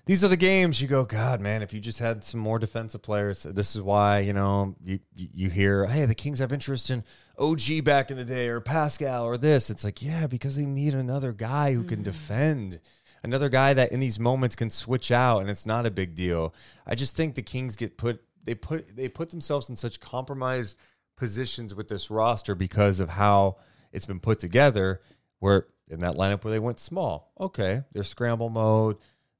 these 0.05 0.23
are 0.23 0.27
the 0.27 0.37
games 0.37 0.81
you 0.81 0.87
go, 0.87 1.03
God, 1.03 1.41
man, 1.41 1.61
if 1.61 1.73
you 1.73 1.79
just 1.79 1.99
had 1.99 2.23
some 2.23 2.39
more 2.39 2.59
defensive 2.59 3.01
players, 3.01 3.43
this 3.43 3.75
is 3.75 3.81
why, 3.81 4.19
you 4.19 4.33
know, 4.33 4.75
you 4.83 4.99
you 5.15 5.49
hear, 5.49 5.85
hey, 5.85 6.05
the 6.05 6.15
Kings 6.15 6.39
have 6.39 6.51
interest 6.51 6.89
in 6.89 7.03
OG 7.37 7.83
back 7.83 8.11
in 8.11 8.17
the 8.17 8.25
day 8.25 8.47
or 8.47 8.61
Pascal 8.61 9.25
or 9.25 9.37
this. 9.37 9.69
It's 9.69 9.83
like, 9.83 10.01
yeah, 10.01 10.27
because 10.27 10.55
they 10.55 10.65
need 10.65 10.93
another 10.93 11.31
guy 11.33 11.73
who 11.73 11.83
can 11.83 12.01
defend. 12.03 12.79
Another 13.21 13.49
guy 13.49 13.73
that 13.73 13.91
in 13.91 13.99
these 13.99 14.17
moments 14.17 14.55
can 14.55 14.69
switch 14.69 15.11
out 15.11 15.39
and 15.39 15.49
it's 15.49 15.65
not 15.65 15.85
a 15.85 15.91
big 15.91 16.15
deal. 16.15 16.53
I 16.87 16.95
just 16.95 17.17
think 17.17 17.35
the 17.35 17.41
Kings 17.41 17.75
get 17.75 17.97
put 17.97 18.23
they 18.45 18.55
put 18.55 18.95
they 18.95 19.09
put 19.09 19.29
themselves 19.29 19.67
in 19.67 19.75
such 19.75 19.99
compromised 19.99 20.77
positions 21.19 21.75
with 21.75 21.87
this 21.87 22.09
roster 22.09 22.55
because 22.55 22.99
of 22.99 23.09
how 23.09 23.57
it's 23.91 24.05
been 24.05 24.19
put 24.19 24.39
together 24.39 25.01
where 25.39 25.67
in 25.89 25.99
that 25.99 26.15
lineup 26.15 26.43
where 26.43 26.51
they 26.51 26.59
went 26.59 26.79
small. 26.79 27.31
Okay, 27.39 27.83
they're 27.91 28.03
scramble 28.03 28.49
mode. 28.49 28.97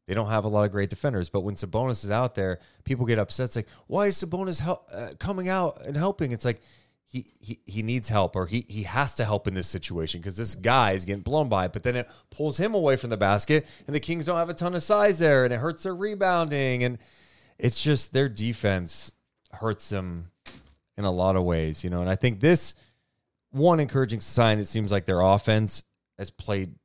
They 0.07 0.15
don't 0.15 0.30
have 0.30 0.43
a 0.43 0.47
lot 0.47 0.63
of 0.63 0.71
great 0.71 0.89
defenders, 0.89 1.30
but 1.30 1.41
when 1.41 1.53
Sabonis 1.53 2.03
is 2.03 2.09
out 2.09 2.34
there, 2.34 2.59
people 2.84 3.05
get 3.05 3.19
upset. 3.19 3.45
It's 3.45 3.55
like, 3.55 3.67
why 3.86 4.07
is 4.07 4.17
Sabonis 4.17 4.59
hel- 4.59 4.84
uh, 4.91 5.09
coming 5.19 5.49
out 5.49 5.86
and 5.86 5.95
helping? 5.95 6.32
It's 6.32 6.45
like 6.45 6.61
he 7.05 7.32
he 7.39 7.59
he 7.65 7.84
needs 7.84 8.09
help, 8.09 8.36
or 8.36 8.47
he 8.47 8.65
he 8.67 8.84
has 8.84 9.15
to 9.15 9.25
help 9.25 9.47
in 9.47 9.53
this 9.53 9.67
situation 9.67 10.19
because 10.19 10.38
this 10.38 10.55
guy 10.55 10.91
is 10.93 11.05
getting 11.05 11.21
blown 11.21 11.47
by. 11.47 11.65
it. 11.65 11.73
But 11.73 11.84
then 11.84 11.95
it 11.95 12.09
pulls 12.32 12.57
him 12.57 12.73
away 12.73 12.95
from 12.95 13.11
the 13.11 13.17
basket, 13.17 13.67
and 13.86 13.95
the 13.95 13.99
Kings 13.99 14.25
don't 14.25 14.38
have 14.38 14.49
a 14.49 14.55
ton 14.55 14.73
of 14.73 14.82
size 14.84 15.19
there, 15.19 15.43
and 15.43 15.53
it 15.53 15.57
hurts 15.59 15.84
their 15.84 15.95
rebounding, 15.95 16.84
and 16.84 16.97
it's 17.59 17.82
just 17.82 18.11
their 18.11 18.30
defense 18.30 19.11
hurts 19.51 19.89
them 19.89 20.32
in 21.00 21.06
a 21.06 21.12
lot 21.12 21.36
of 21.38 21.43
ways, 21.43 21.84
you 21.84 21.89
know. 21.89 22.02
And 22.02 22.10
I 22.10 22.16
think 22.16 22.41
this 22.41 22.76
one 23.52 23.80
encouraging 23.80 24.20
sign. 24.20 24.60
It 24.60 24.66
seems 24.66 24.91
like 24.91 25.06
their 25.06 25.22
offense 25.22 25.84
has 26.20 26.30
played 26.30 26.76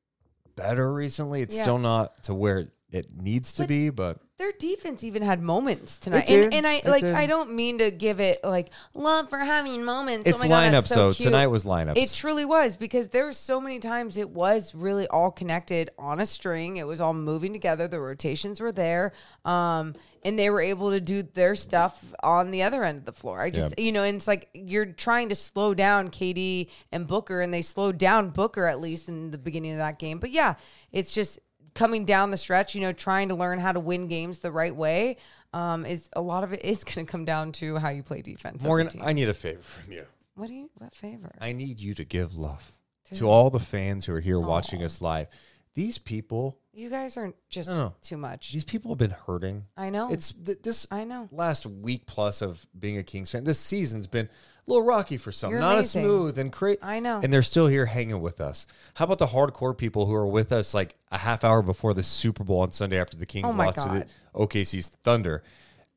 better 0.57 0.91
recently. 0.91 1.43
It's 1.43 1.55
Yeah. 1.57 1.63
still 1.63 1.79
not 1.79 2.23
to 2.25 2.33
where 2.35 2.71
it 2.91 3.09
needs 3.15 3.55
to 3.55 3.63
But 3.63 3.69
be, 3.69 3.91
but 3.91 4.21
their 4.37 4.53
defense 4.53 5.05
even 5.05 5.23
had 5.23 5.41
moments 5.41 5.99
tonight. 5.99 6.29
And, 6.29 6.53
and 6.53 6.67
I 6.67 6.75
It 6.75 6.87
like 6.87 7.03
did. 7.03 7.15
I 7.15 7.27
don't 7.27 7.55
mean 7.55 7.79
to 7.79 7.91
give 7.93 8.19
it 8.19 8.41
like 8.43 8.71
love 8.95 9.31
for 9.31 9.39
having 9.39 9.85
moments. 9.85 10.29
it's 10.29 10.39
oh 10.39 10.43
my 10.43 10.49
God, 10.49 10.65
lineup. 10.65 10.71
that's 10.73 10.89
so, 10.89 11.13
So, 11.13 11.25
tonight 11.25 11.47
was 11.47 11.65
lineups. 11.65 11.97
It 11.97 12.13
truly 12.13 12.45
was 12.45 12.77
because 12.77 13.09
there 13.09 13.27
were 13.27 13.33
so 13.33 13.61
many 13.61 13.79
times 13.79 14.17
it 14.17 14.31
was 14.31 14.75
really 14.75 15.07
all 15.07 15.31
connected 15.31 15.91
on 15.99 16.19
a 16.19 16.27
string. 16.27 16.79
It 16.79 16.87
was 16.87 17.01
all 17.01 17.15
moving 17.15 17.53
together. 17.53 17.87
The 17.87 18.01
rotations 18.01 18.61
were 18.61 18.73
there. 18.73 19.13
Um, 19.45 19.95
and 20.25 20.39
they 20.39 20.49
were 20.49 20.63
able 20.63 20.91
to 20.91 21.01
do 21.01 21.23
their 21.23 21.55
stuff 21.55 22.03
on 22.23 22.51
the 22.51 22.63
other 22.63 22.83
end 22.83 22.99
of 22.99 23.05
the 23.05 23.13
floor. 23.13 23.41
I 23.41 23.51
just, 23.51 23.79
you 23.79 23.93
know, 23.93 24.05
and 24.05 24.17
it's 24.17 24.27
like 24.27 24.49
you're 24.55 24.87
trying 24.87 25.29
to 25.29 25.35
slow 25.35 25.75
down 25.75 26.09
KD 26.09 26.71
and 26.93 27.07
Booker, 27.07 27.43
and 27.43 27.53
they 27.53 27.61
slowed 27.61 27.99
down 27.99 28.31
Booker 28.31 28.67
at 28.67 28.81
least 28.81 29.09
in 29.09 29.31
the 29.31 29.39
beginning 29.39 29.73
of 29.73 29.79
that 29.79 29.99
game. 29.99 30.19
But 30.19 30.31
yeah, 30.31 30.55
it's 30.93 31.13
just 31.13 31.41
coming 31.75 32.05
down 32.05 32.31
the 32.31 32.37
stretch, 32.37 32.75
you 32.75 32.81
know, 32.81 32.93
trying 32.93 33.29
to 33.29 33.35
learn 33.35 33.59
how 33.59 33.73
to 33.73 33.81
win 33.81 34.09
games 34.09 34.39
the 34.41 34.53
right 34.53 34.75
way. 34.75 35.17
Um, 35.53 35.87
is 35.87 36.09
a 36.15 36.21
lot 36.21 36.43
of 36.45 36.53
it 36.53 36.65
is 36.65 36.83
going 36.85 37.07
to 37.07 37.11
come 37.11 37.25
down 37.25 37.53
to 37.53 37.77
how 37.79 37.89
you 37.91 38.03
play 38.03 38.23
defense. 38.23 38.65
Morgan. 38.65 38.91
I 39.03 39.13
need 39.13 39.29
a 39.29 39.35
favor 39.35 39.63
from 39.63 39.93
you. 39.93 40.05
what 40.35 40.49
do 40.49 40.55
you? 40.55 40.71
What 40.79 40.95
favor? 40.95 41.31
I 41.41 41.53
need 41.53 41.79
you 41.81 41.95
to 41.95 42.05
give 42.05 42.35
love 42.37 42.73
to 43.15 43.29
all 43.31 43.51
the 43.51 43.61
fans 43.61 44.05
who 44.07 44.15
are 44.15 44.21
here 44.21 44.41
watching 44.41 44.83
us 44.83 45.01
live. 45.01 45.29
These 45.75 45.99
people, 45.99 46.57
You 46.73 46.89
guys 46.91 47.17
aren't 47.17 47.35
just 47.49 47.69
No, 47.69 47.77
no. 47.77 47.95
too 48.03 48.17
much. 48.17 48.53
these 48.53 48.65
people 48.65 48.91
have 48.93 48.99
been 48.99 49.11
hurting. 49.11 49.65
I 49.77 49.91
know. 49.91 50.13
It's 50.13 50.33
th- 50.33 50.63
this. 50.63 50.87
I 50.91 51.03
know. 51.05 51.29
Last 51.33 51.67
week 51.67 52.07
plus 52.07 52.43
of 52.43 52.65
being 52.79 52.97
a 52.99 53.03
Kings 53.03 53.31
fan, 53.31 53.43
this 53.45 53.59
season's 53.59 54.07
been 54.07 54.29
a 54.67 54.71
little 54.71 54.87
rocky 54.87 55.17
for 55.17 55.33
some. 55.33 55.51
You're 55.51 55.61
Not 55.61 55.75
amazing. 55.75 56.01
as 56.03 56.07
smooth 56.07 56.39
and 56.39 56.53
crazy. 56.53 56.79
I 56.83 57.01
know. 57.01 57.21
And 57.23 57.33
they're 57.33 57.43
still 57.43 57.67
here 57.67 57.87
hanging 57.87 58.21
with 58.21 58.41
us. 58.41 58.67
How 58.95 59.05
about 59.05 59.19
the 59.19 59.27
hardcore 59.27 59.77
people 59.77 60.07
who 60.07 60.15
are 60.15 60.27
with 60.27 60.53
us 60.53 60.73
like 60.75 60.95
a 61.13 61.19
half 61.19 61.45
hour 61.45 61.63
before 61.63 61.95
the 61.95 62.03
Super 62.03 62.45
Bowl 62.45 62.61
on 62.61 62.71
Sunday 62.71 62.99
after 62.99 63.17
the 63.17 63.27
Kings 63.27 63.49
Oh 63.51 63.53
my 63.53 63.67
lost 63.67 63.79
to 63.79 63.89
the 63.89 64.07
OKC's 64.35 64.89
Thunder? 65.05 65.43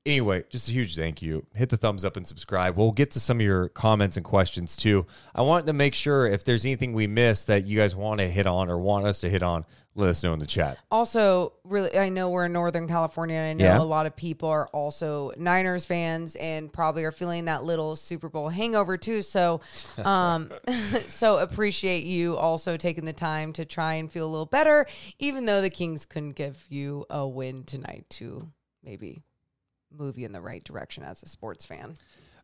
Anyway, 0.08 0.44
just 0.50 0.70
a 0.70 0.72
huge 0.72 0.96
thank 0.96 1.22
you. 1.22 1.46
Hit 1.54 1.68
the 1.68 1.76
thumbs 1.76 2.06
up 2.06 2.16
and 2.16 2.26
subscribe. 2.26 2.78
We'll 2.78 2.94
get 2.94 3.12
to 3.12 3.20
some 3.20 3.38
of 3.38 3.46
your 3.46 3.68
comments 3.68 4.16
and 4.16 4.26
questions 4.26 4.78
too. 4.78 5.06
I 5.36 5.42
wanted 5.42 5.66
to 5.68 5.74
make 5.74 5.94
sure 5.94 6.26
if 6.26 6.46
there's 6.46 6.64
anything 6.66 6.94
we 6.94 7.08
missed 7.08 7.48
that 7.48 7.66
you 7.68 7.78
guys 7.78 7.94
want 7.94 8.20
to 8.22 8.30
hit 8.30 8.48
on 8.48 8.70
or 8.70 8.78
want 8.78 9.06
us 9.06 9.20
to 9.22 9.30
hit 9.30 9.44
on, 9.44 9.66
let 9.96 10.08
us 10.10 10.24
know 10.24 10.32
in 10.32 10.40
the 10.40 10.46
chat. 10.46 10.78
Also, 10.90 11.52
really, 11.66 11.98
I 11.98 12.08
know 12.08 12.30
we're 12.30 12.46
in 12.46 12.54
Northern 12.54 12.88
California, 12.88 13.36
and 13.36 13.50
I 13.62 13.66
know 13.66 13.74
Yeah. 13.74 13.82
a 13.82 13.84
lot 13.84 14.06
of 14.06 14.16
people 14.16 14.48
are 14.48 14.68
also 14.68 15.34
Niners 15.38 15.86
fans 15.86 16.36
and 16.38 16.72
probably 16.72 17.04
are 17.04 17.12
feeling 17.12 17.46
that 17.46 17.66
little 17.66 17.98
Super 17.98 18.30
Bowl 18.30 18.48
hangover 18.48 18.96
too. 18.96 19.22
So, 19.22 19.60
um, 20.06 20.52
so 21.08 21.40
appreciate 21.40 22.06
you 22.06 22.38
also 22.38 22.78
taking 22.78 23.04
the 23.04 23.12
time 23.14 23.52
to 23.54 23.66
try 23.66 23.96
and 23.96 24.10
feel 24.10 24.26
a 24.26 24.32
little 24.32 24.46
better, 24.46 24.86
even 25.20 25.46
though 25.46 25.62
the 25.62 25.70
Kings 25.70 26.06
couldn't 26.06 26.36
give 26.38 26.64
you 26.70 27.06
a 27.10 27.28
win 27.28 27.66
tonight 27.66 28.06
to 28.12 28.50
maybe 28.84 29.24
move 29.92 30.18
you 30.18 30.26
in 30.26 30.32
the 30.32 30.42
right 30.42 30.64
direction 30.64 31.04
as 31.04 31.24
a 31.24 31.28
sports 31.28 31.66
fan. 31.66 31.98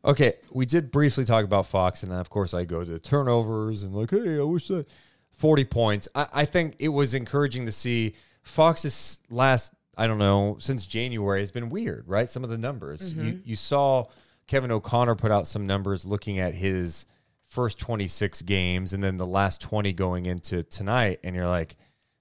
Okay, 0.06 0.34
we 0.52 0.66
did 0.66 0.92
briefly 0.92 1.24
talk 1.24 1.46
about 1.46 1.68
Fox, 1.68 2.04
and 2.04 2.12
then 2.12 2.20
of 2.20 2.30
course, 2.30 2.54
I 2.54 2.66
go 2.66 2.84
to 2.84 3.00
turnovers 3.00 3.84
and 3.84 3.96
like, 3.96 4.12
hey, 4.12 4.38
I 4.38 4.44
wish 4.44 4.68
that 4.68 4.88
40 5.32 5.66
points. 5.66 6.08
I, 6.14 6.28
I 6.34 6.46
think 6.46 6.76
it 6.80 6.90
was 6.90 7.14
encouraging 7.14 7.66
to 7.66 7.72
see 7.72 8.16
Fox's 8.42 9.20
last, 9.30 9.74
I 9.98 10.08
don't 10.08 10.18
know, 10.18 10.58
since 10.60 10.86
January 10.86 11.40
has 11.40 11.52
been 11.52 11.70
weird, 11.70 12.08
right? 12.08 12.30
Some 12.30 12.44
of 12.44 12.50
the 12.50 12.58
numbers. 12.58 13.14
You, 13.14 13.24
mm-hmm. 13.24 13.40
you 13.46 13.56
saw 13.56 14.06
Kevin 14.48 14.72
O'Connor 14.72 15.16
put 15.16 15.32
out 15.32 15.48
some 15.48 15.66
numbers 15.66 16.06
looking 16.06 16.40
at 16.40 16.54
his 16.54 17.06
first 17.46 17.80
26 17.80 18.42
games 18.42 18.94
and 18.94 19.04
then 19.04 19.16
the 19.16 19.28
last 19.28 19.62
20 19.62 19.94
going 19.94 20.26
into 20.26 20.64
tonight, 20.64 21.20
and 21.24 21.36
you're 21.36 21.48
like, 21.48 21.78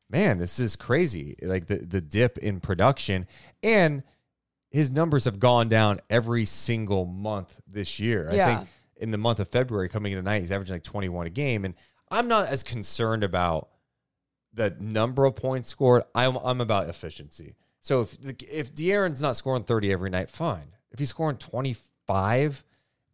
man, 0.08 0.38
this 0.38 0.60
is 0.60 0.76
crazy. 0.76 1.34
Like 1.42 1.66
the, 1.66 1.78
the 1.78 2.00
dip 2.00 2.38
in 2.38 2.60
production. 2.60 3.26
And 3.62 4.02
his 4.72 4.90
numbers 4.90 5.26
have 5.26 5.38
gone 5.38 5.68
down 5.68 6.00
every 6.10 6.44
single 6.46 7.04
month 7.04 7.54
this 7.68 8.00
year. 8.00 8.26
I 8.30 8.34
think 8.56 8.68
in 8.96 9.10
the 9.10 9.18
month 9.18 9.38
of 9.38 9.48
February 9.48 9.88
coming 9.88 10.12
into 10.12 10.22
night, 10.22 10.40
he's 10.40 10.50
averaging 10.50 10.74
like 10.76 10.82
21 10.82 11.26
a 11.26 11.30
game. 11.30 11.64
And 11.64 11.74
I'm 12.10 12.26
not 12.26 12.48
as 12.48 12.62
concerned 12.62 13.22
about 13.22 13.68
the 14.54 14.74
number 14.80 15.24
of 15.26 15.36
points 15.36 15.68
scored. 15.68 16.04
I'm, 16.14 16.36
I'm 16.36 16.60
about 16.60 16.88
efficiency. 16.88 17.54
So 17.82 18.02
if 18.02 18.16
if 18.50 18.74
De'Aaron's 18.74 19.20
not 19.20 19.36
scoring 19.36 19.64
30 19.64 19.92
every 19.92 20.08
night, 20.08 20.30
fine. 20.30 20.74
If 20.90 20.98
he's 20.98 21.10
scoring 21.10 21.36
25 21.36 22.64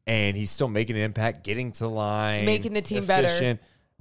and 0.06 0.36
he's 0.36 0.50
still 0.50 0.68
making 0.68 0.96
an 0.96 1.02
impact, 1.02 1.42
getting 1.42 1.72
to 1.72 1.80
the 1.80 1.90
line, 1.90 2.44
Making 2.44 2.74
the 2.74 2.82
team 2.82 3.04
better. 3.04 3.58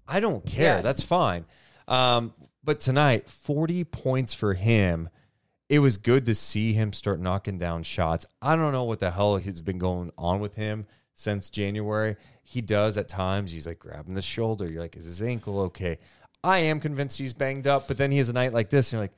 I 0.08 0.20
don't 0.20 0.46
care. 0.46 0.76
Yes. 0.76 0.84
That's 0.84 1.04
fine. 1.04 1.46
Um, 1.88 2.34
but 2.64 2.80
tonight, 2.82 3.30
40 3.30 3.84
points 3.86 4.34
for 4.34 4.54
him. 4.54 5.10
It 5.70 5.80
was 5.80 5.98
good 5.98 6.26
to 6.28 6.36
see 6.36 6.74
him 6.74 6.94
start 6.94 7.20
knocking 7.20 7.58
down 7.58 7.84
shots. 7.84 8.26
I 8.42 8.56
don't 8.56 8.72
know 8.72 8.86
what 8.86 9.00
the 9.00 9.12
hell 9.12 9.38
has 9.38 9.62
been 9.62 9.78
going 9.78 10.12
on 10.18 10.40
with 10.40 10.56
him 10.56 10.86
since 11.14 11.50
January. 11.50 12.16
He 12.44 12.62
does 12.62 12.98
at 12.98 13.10
times. 13.10 13.52
He's 13.52 13.68
like 13.68 13.80
grabbing 13.80 14.14
the 14.14 14.22
shoulder. 14.22 14.70
You're 14.70 14.82
like, 14.82 14.96
is 14.96 15.04
his 15.04 15.22
ankle 15.22 15.60
okay? 15.62 16.00
I 16.44 16.60
am 16.60 16.80
convinced 16.80 17.18
he's 17.18 17.34
banged 17.34 17.68
up, 17.68 17.88
but 17.88 17.98
then 17.98 18.12
he 18.12 18.20
has 18.20 18.30
a 18.30 18.34
night 18.34 18.54
like 18.54 18.70
this, 18.70 18.94
and 18.94 18.98
you're 18.98 19.04
like, 19.04 19.18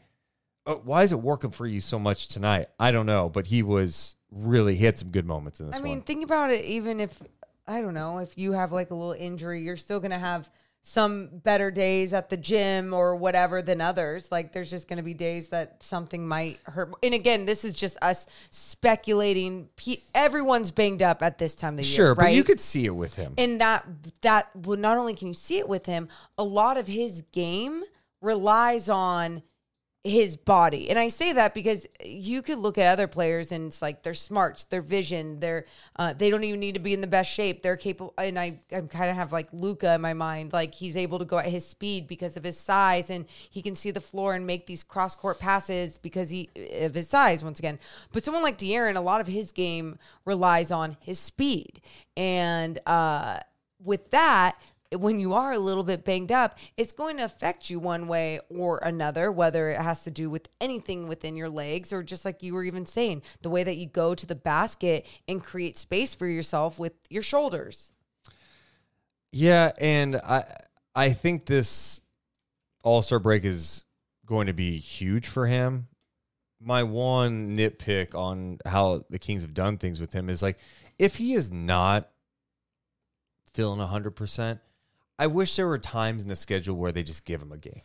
oh, 0.66 0.82
why 0.84 1.04
is 1.04 1.12
it 1.12 1.20
working 1.20 1.52
for 1.52 1.68
you 1.68 1.82
so 1.82 2.00
much 2.00 2.30
tonight? 2.30 2.68
I 2.80 2.92
don't 2.92 3.06
know, 3.06 3.30
but 3.30 3.48
he 3.48 3.62
was 3.62 4.16
really 4.32 4.76
he 4.76 4.86
had 4.86 4.98
some 4.98 5.10
good 5.10 5.26
moments 5.26 5.60
in 5.60 5.68
this 5.68 5.76
I 5.76 5.82
mean, 5.82 5.98
one. 5.98 6.02
think 6.02 6.24
about 6.24 6.50
it. 6.50 6.66
Even 6.66 7.00
if 7.00 7.20
I 7.68 7.82
don't 7.82 7.94
know, 7.94 8.20
if 8.20 8.38
you 8.38 8.54
have 8.54 8.72
like 8.72 8.90
a 8.90 8.96
little 8.96 9.14
injury, 9.14 9.62
you're 9.62 9.78
still 9.78 10.00
gonna 10.00 10.18
have 10.18 10.50
some 10.90 11.30
better 11.44 11.70
days 11.70 12.16
at 12.16 12.30
the 12.30 12.36
gym 12.38 12.96
or 12.96 13.16
whatever 13.16 13.62
than 13.62 13.80
others. 13.80 14.32
Like, 14.32 14.52
there's 14.52 14.72
just 14.72 14.88
gonna 14.88 15.04
be 15.04 15.14
days 15.14 15.50
that 15.50 15.84
something 15.84 16.28
might 16.28 16.60
hurt. 16.64 16.92
And 17.04 17.14
again, 17.14 17.46
this 17.46 17.64
is 17.64 17.76
just 17.76 17.96
us 18.02 18.26
speculating. 18.50 19.70
Pe- 19.76 19.98
Everyone's 20.16 20.72
banged 20.72 21.04
up 21.04 21.22
at 21.22 21.38
this 21.38 21.56
time 21.56 21.74
of 21.74 21.78
the 21.78 21.84
year, 21.84 21.96
Sure, 21.96 22.14
right? 22.16 22.26
but 22.26 22.34
you 22.34 22.44
could 22.44 22.60
see 22.60 22.86
it 22.86 22.96
with 22.96 23.16
him. 23.16 23.36
and 23.38 23.62
that 23.62 23.86
that 24.22 24.50
well, 24.56 24.78
not 24.80 24.98
only 24.98 25.14
can 25.14 25.28
you 25.28 25.34
see 25.36 25.60
it 25.60 25.70
with 25.70 25.86
him, 25.86 26.08
a 26.40 26.44
lot 26.44 26.76
of 26.76 26.88
his 26.88 27.22
game 27.34 27.84
relies 28.22 28.90
on 28.90 29.44
his 30.10 30.36
body. 30.36 30.90
And 30.90 30.98
I 30.98 31.08
say 31.08 31.34
that 31.34 31.54
because 31.54 31.88
you 32.04 32.42
could 32.42 32.58
look 32.58 32.78
at 32.78 32.92
other 32.92 33.08
players 33.08 33.52
and 33.52 33.68
it's 33.68 33.82
like 33.82 34.04
their 34.04 34.14
smarts, 34.14 34.66
their 34.66 34.82
vision, 34.82 35.40
their 35.40 35.66
uh, 35.96 36.14
they 36.14 36.30
don't 36.30 36.44
even 36.44 36.60
need 36.60 36.74
to 36.74 36.80
be 36.80 36.94
in 36.94 37.02
the 37.02 37.08
best 37.08 37.32
shape. 37.32 37.62
They're 37.62 37.78
capable 37.78 38.14
and 38.18 38.38
I 38.38 38.60
I 38.72 38.82
kind 38.82 39.10
of 39.10 39.16
have 39.16 39.32
like 39.32 39.48
Luka 39.54 39.94
in 39.94 40.02
my 40.02 40.14
mind. 40.14 40.52
Like 40.52 40.74
he's 40.74 40.98
able 40.98 41.20
to 41.20 41.26
go 41.26 41.38
at 41.38 41.46
his 41.46 41.66
speed 41.66 42.08
because 42.08 42.36
of 42.36 42.44
his 42.44 42.58
size 42.58 43.10
and 43.10 43.26
he 43.50 43.62
can 43.62 43.76
see 43.76 43.92
the 43.92 44.02
floor 44.02 44.34
and 44.34 44.46
make 44.46 44.66
these 44.66 44.84
cross 44.84 45.16
court 45.16 45.40
passes 45.40 45.98
because 45.98 46.30
he 46.30 46.50
of 46.82 46.94
his 46.94 47.08
size 47.08 47.44
once 47.44 47.60
again. 47.60 47.80
But 48.12 48.24
someone 48.24 48.44
like 48.44 48.58
De'Aaron, 48.58 48.96
a 48.96 49.02
lot 49.02 49.22
of 49.22 49.28
his 49.28 49.52
game 49.52 50.00
relies 50.26 50.72
on 50.72 50.98
his 51.00 51.20
speed. 51.20 51.82
And 52.18 52.80
uh 52.86 53.40
with 53.82 54.10
that, 54.12 54.58
when 54.98 55.20
you 55.20 55.34
are 55.34 55.54
a 55.54 55.60
little 55.60 55.84
bit 55.84 56.04
banged 56.04 56.32
up, 56.32 56.58
it's 56.76 56.94
going 56.94 57.18
to 57.18 57.24
affect 57.24 57.70
you 57.70 57.80
one 57.80 58.08
way 58.08 58.40
or 58.50 58.80
another, 58.84 59.32
whether 59.32 59.70
it 59.70 59.80
has 59.80 60.04
to 60.04 60.12
do 60.12 60.30
with 60.30 60.50
anything 60.60 61.08
within 61.08 61.36
your 61.36 61.50
legs 61.50 61.94
or 61.94 62.02
just 62.02 62.26
like 62.26 62.42
you 62.42 62.54
were 62.54 62.64
even 62.64 62.86
saying, 62.86 63.22
the 63.42 63.50
way 63.50 63.64
that 63.64 63.78
you 63.78 63.86
go 63.86 64.16
to 64.16 64.26
the 64.26 64.36
basket 64.36 65.06
and 65.28 65.44
create 65.44 65.78
space 65.78 66.16
for 66.16 66.26
yourself 66.26 66.80
with 66.80 66.94
your 67.10 67.24
shoulders. 67.24 67.94
Yeah, 69.32 69.74
and 69.80 70.16
I 70.16 70.44
I 70.96 71.12
think 71.12 71.46
this 71.46 72.02
All 72.84 73.04
Star 73.04 73.20
break 73.20 73.46
is 73.46 73.86
going 74.26 74.48
to 74.48 74.54
be 74.54 74.80
huge 74.80 75.28
for 75.28 75.46
him. 75.46 75.88
My 76.60 76.84
one 76.84 77.56
nitpick 77.56 78.16
on 78.16 78.58
how 78.66 79.04
the 79.10 79.20
Kings 79.20 79.44
have 79.44 79.54
done 79.54 79.78
things 79.78 80.02
with 80.02 80.14
him 80.14 80.30
is 80.30 80.42
like 80.42 80.58
if 80.98 81.18
he 81.18 81.34
is 81.34 81.52
not 81.52 82.10
feeling 83.54 83.80
hundred 83.80 84.16
percent, 84.16 84.60
I 85.20 85.28
wish 85.28 85.56
there 85.56 85.68
were 85.68 85.78
times 85.78 86.24
in 86.24 86.30
the 86.30 86.36
schedule 86.36 86.78
where 86.78 86.94
they 86.94 87.04
just 87.04 87.26
give 87.26 87.42
him 87.42 87.52
a 87.52 87.58
game. 87.58 87.82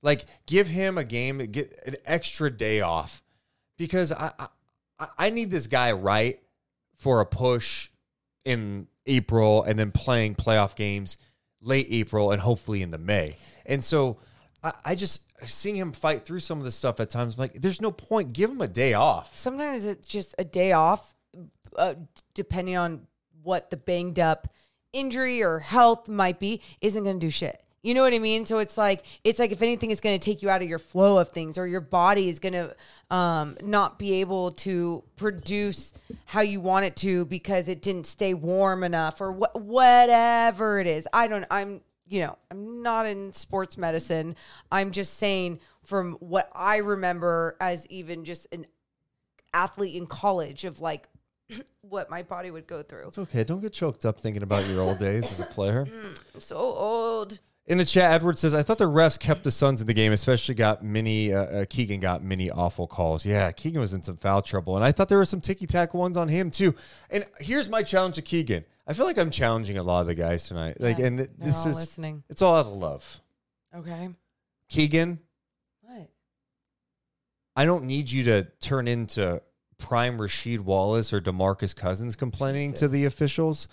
Like 0.00 0.24
give 0.46 0.68
him 0.68 0.96
a 0.96 1.04
game, 1.04 1.38
get 1.38 1.76
an 1.84 1.96
extra 2.06 2.50
day 2.50 2.80
off. 2.80 3.22
Because 3.76 4.12
I 4.12 4.32
I, 4.98 5.08
I 5.18 5.30
need 5.30 5.50
this 5.50 5.66
guy 5.66 5.92
right 5.92 6.40
for 6.96 7.20
a 7.20 7.26
push 7.26 7.90
in 8.44 8.86
April 9.06 9.64
and 9.64 9.78
then 9.78 9.90
playing 9.90 10.36
playoff 10.36 10.76
games 10.76 11.16
late 11.60 11.88
April 11.90 12.30
and 12.30 12.40
hopefully 12.40 12.82
into 12.82 12.98
May. 12.98 13.36
And 13.66 13.82
so 13.82 14.18
I, 14.62 14.72
I 14.84 14.94
just 14.94 15.24
seeing 15.46 15.76
him 15.76 15.92
fight 15.92 16.24
through 16.24 16.40
some 16.40 16.58
of 16.58 16.64
the 16.64 16.70
stuff 16.70 17.00
at 17.00 17.10
times, 17.10 17.34
I'm 17.34 17.40
like, 17.40 17.54
there's 17.54 17.80
no 17.80 17.90
point. 17.90 18.32
Give 18.32 18.50
him 18.50 18.60
a 18.60 18.68
day 18.68 18.94
off. 18.94 19.38
Sometimes 19.38 19.84
it's 19.84 20.06
just 20.06 20.34
a 20.38 20.44
day 20.44 20.72
off, 20.72 21.14
uh, 21.76 21.94
depending 22.34 22.76
on 22.76 23.06
what 23.42 23.70
the 23.70 23.76
banged 23.76 24.18
up 24.18 24.48
injury 24.92 25.42
or 25.42 25.58
health 25.58 26.08
might 26.08 26.38
be, 26.38 26.60
isn't 26.80 27.04
going 27.04 27.18
to 27.18 27.26
do 27.26 27.30
shit. 27.30 27.62
You 27.82 27.94
know 27.94 28.02
what 28.02 28.12
I 28.12 28.18
mean? 28.18 28.44
So 28.44 28.58
it's 28.58 28.76
like 28.76 29.04
it's 29.24 29.38
like 29.38 29.52
if 29.52 29.62
anything 29.62 29.90
is 29.90 30.00
going 30.00 30.18
to 30.18 30.22
take 30.22 30.42
you 30.42 30.50
out 30.50 30.60
of 30.60 30.68
your 30.68 30.78
flow 30.78 31.18
of 31.18 31.30
things, 31.30 31.56
or 31.56 31.66
your 31.66 31.80
body 31.80 32.28
is 32.28 32.38
going 32.38 32.52
to 32.52 32.76
um, 33.14 33.56
not 33.62 33.98
be 33.98 34.20
able 34.20 34.50
to 34.52 35.02
produce 35.16 35.94
how 36.26 36.42
you 36.42 36.60
want 36.60 36.84
it 36.84 36.94
to 36.96 37.24
because 37.24 37.68
it 37.68 37.80
didn't 37.80 38.04
stay 38.04 38.34
warm 38.34 38.84
enough, 38.84 39.20
or 39.20 39.32
wh- 39.32 39.56
whatever 39.56 40.78
it 40.78 40.86
is. 40.86 41.08
I 41.14 41.26
don't. 41.26 41.46
I'm 41.50 41.80
you 42.06 42.20
know 42.20 42.36
I'm 42.50 42.82
not 42.82 43.06
in 43.06 43.32
sports 43.32 43.78
medicine. 43.78 44.36
I'm 44.70 44.90
just 44.90 45.14
saying 45.14 45.60
from 45.82 46.12
what 46.20 46.50
I 46.54 46.78
remember 46.78 47.56
as 47.60 47.86
even 47.86 48.26
just 48.26 48.46
an 48.52 48.66
athlete 49.54 49.96
in 49.96 50.06
college 50.06 50.66
of 50.66 50.82
like 50.82 51.08
what 51.82 52.10
my 52.10 52.22
body 52.22 52.50
would 52.50 52.66
go 52.66 52.82
through. 52.82 53.08
It's 53.08 53.18
okay. 53.18 53.44
Don't 53.44 53.60
get 53.60 53.72
choked 53.72 54.04
up 54.04 54.20
thinking 54.20 54.42
about 54.42 54.66
your 54.68 54.80
old 54.82 54.98
days 54.98 55.30
as 55.32 55.40
a 55.40 55.44
player. 55.46 55.86
I'm 56.34 56.40
so 56.40 56.56
old. 56.56 57.38
In 57.66 57.78
the 57.78 57.84
chat, 57.84 58.10
Edward 58.12 58.38
says, 58.38 58.52
"I 58.54 58.62
thought 58.62 58.78
the 58.78 58.86
refs 58.86 59.18
kept 59.18 59.44
the 59.44 59.50
Suns 59.50 59.80
in 59.80 59.86
the 59.86 59.92
game, 59.94 60.10
especially 60.12 60.54
got 60.56 60.82
many. 60.82 61.32
Uh, 61.32 61.42
uh, 61.44 61.64
Keegan 61.68 62.00
got 62.00 62.22
many 62.24 62.50
awful 62.50 62.86
calls. 62.88 63.24
Yeah, 63.24 63.52
Keegan 63.52 63.80
was 63.80 63.92
in 63.94 64.02
some 64.02 64.16
foul 64.16 64.42
trouble, 64.42 64.74
and 64.76 64.84
I 64.84 64.90
thought 64.90 65.08
there 65.08 65.18
were 65.18 65.24
some 65.24 65.40
ticky 65.40 65.66
tack 65.66 65.94
ones 65.94 66.16
on 66.16 66.26
him 66.26 66.50
too. 66.50 66.74
And 67.10 67.24
here's 67.38 67.68
my 67.68 67.82
challenge 67.84 68.16
to 68.16 68.22
Keegan. 68.22 68.64
I 68.88 68.92
feel 68.92 69.06
like 69.06 69.18
I'm 69.18 69.30
challenging 69.30 69.78
a 69.78 69.84
lot 69.84 70.00
of 70.00 70.08
the 70.08 70.16
guys 70.16 70.48
tonight. 70.48 70.80
Like, 70.80 70.98
and 70.98 71.18
th- 71.18 71.30
this 71.38 71.64
is 71.64 71.76
listening. 71.76 72.24
it's 72.28 72.42
all 72.42 72.56
out 72.56 72.66
of 72.66 72.72
love. 72.72 73.20
Okay. 73.76 74.08
Keegan, 74.68 75.20
What? 75.82 76.08
I 77.54 77.64
don't 77.66 77.84
need 77.84 78.10
you 78.10 78.24
to 78.24 78.48
turn 78.60 78.88
into 78.88 79.42
prime 79.80 80.18
Rasheed 80.18 80.60
Wallace 80.60 81.12
or 81.12 81.20
Demarcus 81.20 81.74
Cousins 81.74 82.14
complaining 82.16 82.72
to 82.74 82.88
the 82.88 83.04
officials. 83.06 83.66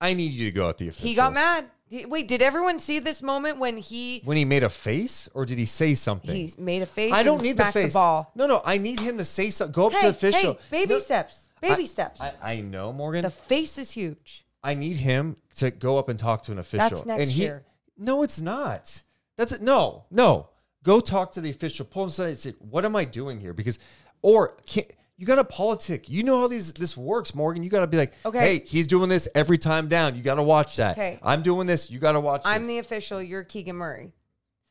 I 0.00 0.14
need 0.14 0.32
you 0.32 0.50
to 0.50 0.54
go 0.54 0.68
at 0.68 0.78
the 0.78 0.88
officials. 0.88 1.08
He 1.10 1.14
got 1.14 1.32
mad. 1.32 1.66
Wait, 1.90 2.26
did 2.26 2.42
everyone 2.42 2.78
see 2.80 2.98
this 2.98 3.22
moment 3.22 3.58
when 3.58 3.76
he 3.76 4.20
when 4.24 4.36
he 4.36 4.44
made 4.44 4.62
a 4.62 4.68
face, 4.70 5.28
or 5.34 5.44
did 5.46 5.58
he 5.58 5.66
say 5.66 5.94
something? 5.94 6.34
he 6.34 6.52
made 6.58 6.82
a 6.82 6.86
face? 6.86 7.12
I 7.12 7.22
don't 7.22 7.42
need 7.42 7.56
the 7.56 7.64
face. 7.66 7.92
ball. 7.92 8.32
No, 8.34 8.46
no, 8.46 8.62
I 8.64 8.78
need 8.78 8.98
him 9.00 9.18
to 9.18 9.24
say 9.24 9.50
something. 9.50 9.72
Go 9.72 9.86
up 9.88 9.92
to 9.92 10.00
the 10.00 10.08
official. 10.08 10.54
hey, 10.54 10.58
baby 10.70 10.94
No, 10.94 10.98
steps. 10.98 11.44
Baby 11.60 11.82
I- 11.82 11.86
steps. 11.86 12.20
I, 12.20 12.32
I 12.42 12.60
know, 12.60 12.92
Morgan. 12.92 13.22
the 13.22 13.30
face 13.30 13.78
is 13.78 13.90
huge. 13.92 14.44
I 14.62 14.74
need 14.74 14.96
him 14.96 15.36
to 15.56 15.70
go 15.70 15.98
up 15.98 16.08
and 16.08 16.18
talk 16.18 16.42
to 16.44 16.52
an 16.52 16.58
official. 16.58 16.88
That's 16.88 17.06
next 17.06 17.22
and 17.22 17.30
he, 17.30 17.42
year. 17.42 17.64
No, 17.98 18.22
it's 18.22 18.40
not. 18.40 19.02
That's 19.36 19.52
it. 19.52 19.62
No, 19.62 20.04
no. 20.10 20.48
Go 20.82 21.00
talk 21.00 21.32
to 21.32 21.40
the 21.40 21.50
official. 21.50 21.84
Pull 21.86 22.04
him 22.04 22.08
aside 22.08 22.28
and 22.28 22.38
say, 22.38 22.54
"What 22.58 22.84
am 22.84 22.96
I 22.96 23.04
doing 23.04 23.40
here?" 23.40 23.52
Because, 23.52 23.78
or 24.22 24.56
can, 24.66 24.84
you 25.16 25.26
got 25.26 25.36
to 25.36 25.44
politic. 25.44 26.08
You 26.08 26.22
know 26.24 26.40
how 26.40 26.48
these 26.48 26.72
this 26.72 26.96
works, 26.96 27.34
Morgan. 27.34 27.62
You 27.62 27.70
got 27.70 27.80
to 27.80 27.86
be 27.86 27.96
like, 27.96 28.12
Okay. 28.24 28.38
hey, 28.58 28.64
he's 28.66 28.86
doing 28.86 29.08
this 29.08 29.28
every 29.34 29.58
time 29.58 29.88
down. 29.88 30.16
You 30.16 30.22
got 30.22 30.34
to 30.36 30.42
watch 30.42 30.76
that. 30.76 30.98
Okay. 30.98 31.18
I'm 31.22 31.42
doing 31.42 31.66
this. 31.66 31.90
You 31.90 31.98
got 31.98 32.12
to 32.12 32.20
watch. 32.20 32.42
I'm 32.44 32.62
this. 32.62 32.68
the 32.68 32.78
official. 32.78 33.22
You're 33.22 33.44
Keegan 33.44 33.76
Murray. 33.76 34.12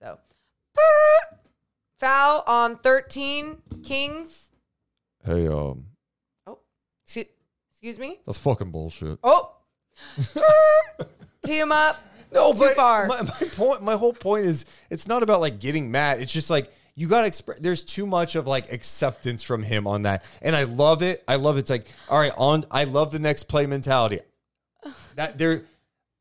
So, 0.01 0.19
foul 1.99 2.43
on 2.47 2.77
13 2.77 3.57
Kings. 3.83 4.49
hey, 5.25 5.47
um, 5.47 5.85
Oh, 6.47 6.59
excuse, 7.05 7.27
excuse 7.71 7.99
me. 7.99 8.19
that's 8.25 8.37
fucking 8.37 8.71
bullshit. 8.71 9.19
Oh, 9.23 9.55
tee 11.45 11.59
him 11.59 11.71
up. 11.71 11.97
No, 12.33 12.51
Too 12.51 12.59
but 12.59 12.73
far. 12.75 13.05
My, 13.05 13.21
my 13.21 13.47
point, 13.55 13.83
my 13.83 13.95
whole 13.95 14.13
point 14.13 14.45
is, 14.45 14.65
it's 14.89 15.07
not 15.07 15.21
about 15.23 15.39
like 15.39 15.59
getting 15.59 15.91
mad. 15.91 16.19
It's 16.19 16.33
just 16.33 16.49
like 16.49 16.71
you 16.95 17.07
got 17.07 17.21
to 17.21 17.27
express. 17.27 17.59
There's 17.59 17.83
too 17.83 18.05
much 18.05 18.35
of 18.35 18.45
like 18.45 18.71
acceptance 18.71 19.43
from 19.43 19.63
him 19.63 19.87
on 19.87 20.03
that, 20.03 20.23
and 20.41 20.55
I 20.55 20.63
love 20.63 21.01
it. 21.01 21.23
I 21.27 21.35
love 21.35 21.57
it. 21.57 21.61
It's 21.61 21.69
like, 21.69 21.87
all 22.09 22.19
right, 22.19 22.33
on. 22.37 22.65
I 22.69 22.83
love 22.83 23.11
the 23.11 23.19
next 23.19 23.43
play 23.43 23.65
mentality. 23.65 24.19
That 25.15 25.37
there, 25.37 25.63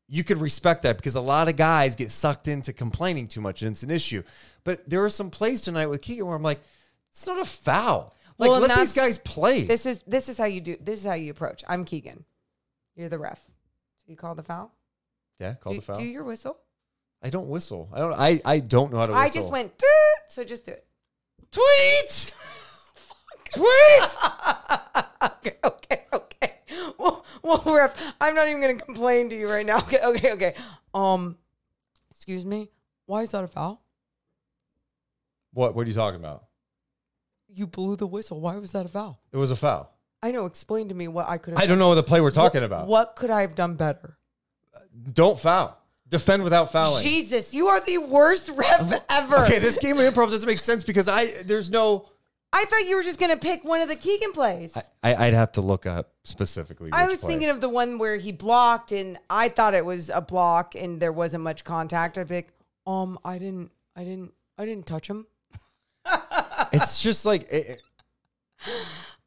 you 0.07 0.23
could 0.23 0.39
respect 0.39 0.83
that 0.83 0.97
because 0.97 1.15
a 1.15 1.21
lot 1.21 1.47
of 1.47 1.57
guys 1.57 1.95
get 1.95 2.09
sucked 2.09 2.47
into 2.47 2.73
complaining 2.73 3.27
too 3.27 3.41
much, 3.41 3.61
and 3.61 3.71
it's 3.71 3.83
an 3.83 3.91
issue. 3.91 4.23
But 4.63 4.89
there 4.89 5.03
are 5.03 5.09
some 5.09 5.29
plays 5.29 5.61
tonight 5.61 5.87
with 5.87 6.01
Keegan 6.01 6.25
where 6.25 6.35
I'm 6.35 6.43
like, 6.43 6.61
it's 7.11 7.27
not 7.27 7.39
a 7.39 7.45
foul. 7.45 8.15
Like 8.39 8.49
Well, 8.49 8.61
let 8.61 8.75
these 8.75 8.93
guys 8.93 9.19
play. 9.19 9.63
This 9.63 9.85
is 9.85 10.01
this 10.07 10.27
is 10.27 10.37
how 10.37 10.45
you 10.45 10.59
do. 10.59 10.77
This 10.81 10.99
is 10.99 11.05
how 11.05 11.13
you 11.13 11.29
approach. 11.29 11.63
I'm 11.67 11.85
Keegan. 11.85 12.23
You're 12.95 13.09
the 13.09 13.19
ref. 13.19 13.39
So 13.39 14.03
you 14.07 14.15
call 14.15 14.33
the 14.33 14.43
foul. 14.43 14.71
yeah, 15.39 15.53
call 15.53 15.73
do, 15.73 15.79
the 15.79 15.85
foul. 15.85 15.95
do 15.97 16.03
your 16.03 16.23
whistle. 16.23 16.57
I 17.23 17.29
don't 17.29 17.47
whistle. 17.47 17.89
I 17.93 17.99
don't. 17.99 18.13
I 18.13 18.41
I 18.43 18.59
don't 18.59 18.91
know 18.91 18.99
how 18.99 19.05
to. 19.05 19.13
Whistle. 19.13 19.23
I 19.23 19.29
just 19.29 19.51
went. 19.51 19.79
"Toot," 19.79 19.87
So 20.27 20.43
just 20.43 20.65
do 20.65 20.73
it. 20.73 20.85
tweet. 21.51 22.33
tweet. 23.53 24.15
okay, 25.23 25.57
okay, 25.63 26.01
okay. 26.13 26.53
Well, 26.99 27.25
well, 27.41 27.63
ref, 27.65 27.95
I'm 28.19 28.35
not 28.35 28.49
even 28.49 28.59
gonna 28.59 28.75
complain 28.75 29.29
to 29.29 29.39
you 29.39 29.49
right 29.49 29.65
now. 29.65 29.77
Okay, 29.83 29.99
okay, 30.03 30.31
okay. 30.33 30.55
Um, 30.93 31.37
excuse 32.11 32.45
me. 32.45 32.69
Why 33.05 33.21
is 33.23 33.31
that 33.31 33.43
a 33.43 33.47
foul? 33.47 33.81
What? 35.53 35.75
What 35.75 35.85
are 35.85 35.89
you 35.89 35.95
talking 35.95 36.19
about? 36.19 36.45
You 37.47 37.67
blew 37.67 37.95
the 37.95 38.07
whistle. 38.07 38.41
Why 38.41 38.57
was 38.57 38.73
that 38.73 38.85
a 38.85 38.89
foul? 38.89 39.21
It 39.31 39.37
was 39.37 39.51
a 39.51 39.55
foul. 39.55 39.93
I 40.21 40.31
know. 40.31 40.45
Explain 40.45 40.89
to 40.89 40.95
me 40.95 41.07
what 41.07 41.29
I 41.29 41.37
could 41.37 41.53
have. 41.53 41.63
I 41.63 41.67
don't 41.67 41.79
know 41.79 41.87
what 41.87 41.95
the 41.95 42.03
play 42.03 42.19
we're 42.19 42.31
talking 42.31 42.61
what, 42.61 42.65
about. 42.65 42.87
What 42.87 43.15
could 43.15 43.29
I 43.29 43.41
have 43.41 43.55
done 43.55 43.75
better? 43.75 44.17
Don't 45.13 45.39
foul. 45.39 45.82
Defend 46.13 46.43
without 46.43 46.71
fouling. 46.71 47.01
Jesus, 47.03 47.55
you 47.55 47.65
are 47.69 47.81
the 47.81 47.97
worst 47.97 48.49
ref 48.49 49.03
ever. 49.09 49.37
Okay, 49.45 49.57
this 49.57 49.79
game 49.79 49.97
of 49.97 50.03
improv 50.13 50.29
doesn't 50.29 50.45
make 50.45 50.59
sense 50.59 50.83
because 50.83 51.07
I 51.07 51.41
there's 51.41 51.71
no. 51.71 52.07
I 52.55 52.65
thought 52.65 52.85
you 52.87 52.95
were 52.97 53.01
just 53.01 53.19
gonna 53.19 53.35
pick 53.35 53.63
one 53.63 53.81
of 53.81 53.87
the 53.89 53.95
Keegan 53.95 54.31
plays. 54.31 54.77
I, 55.01 55.15
I'd 55.15 55.33
have 55.33 55.53
to 55.53 55.61
look 55.61 55.87
up 55.87 56.13
specifically. 56.23 56.91
I 56.93 57.07
was 57.07 57.17
play. 57.17 57.29
thinking 57.31 57.49
of 57.49 57.61
the 57.61 57.67
one 57.69 57.97
where 57.97 58.17
he 58.17 58.31
blocked, 58.31 58.91
and 58.91 59.17
I 59.27 59.49
thought 59.49 59.73
it 59.73 59.83
was 59.83 60.11
a 60.11 60.21
block, 60.21 60.75
and 60.75 60.99
there 61.01 61.11
wasn't 61.11 61.43
much 61.43 61.63
contact. 61.63 62.15
I'd 62.19 62.27
be 62.27 62.35
like, 62.35 62.53
um, 62.85 63.17
I 63.25 63.39
didn't, 63.39 63.71
I 63.95 64.03
didn't, 64.03 64.33
I 64.59 64.65
didn't 64.65 64.85
touch 64.85 65.07
him. 65.09 65.25
It's 66.71 67.01
just 67.01 67.25
like 67.25 67.43
it- 67.51 67.69
it- 67.69 67.81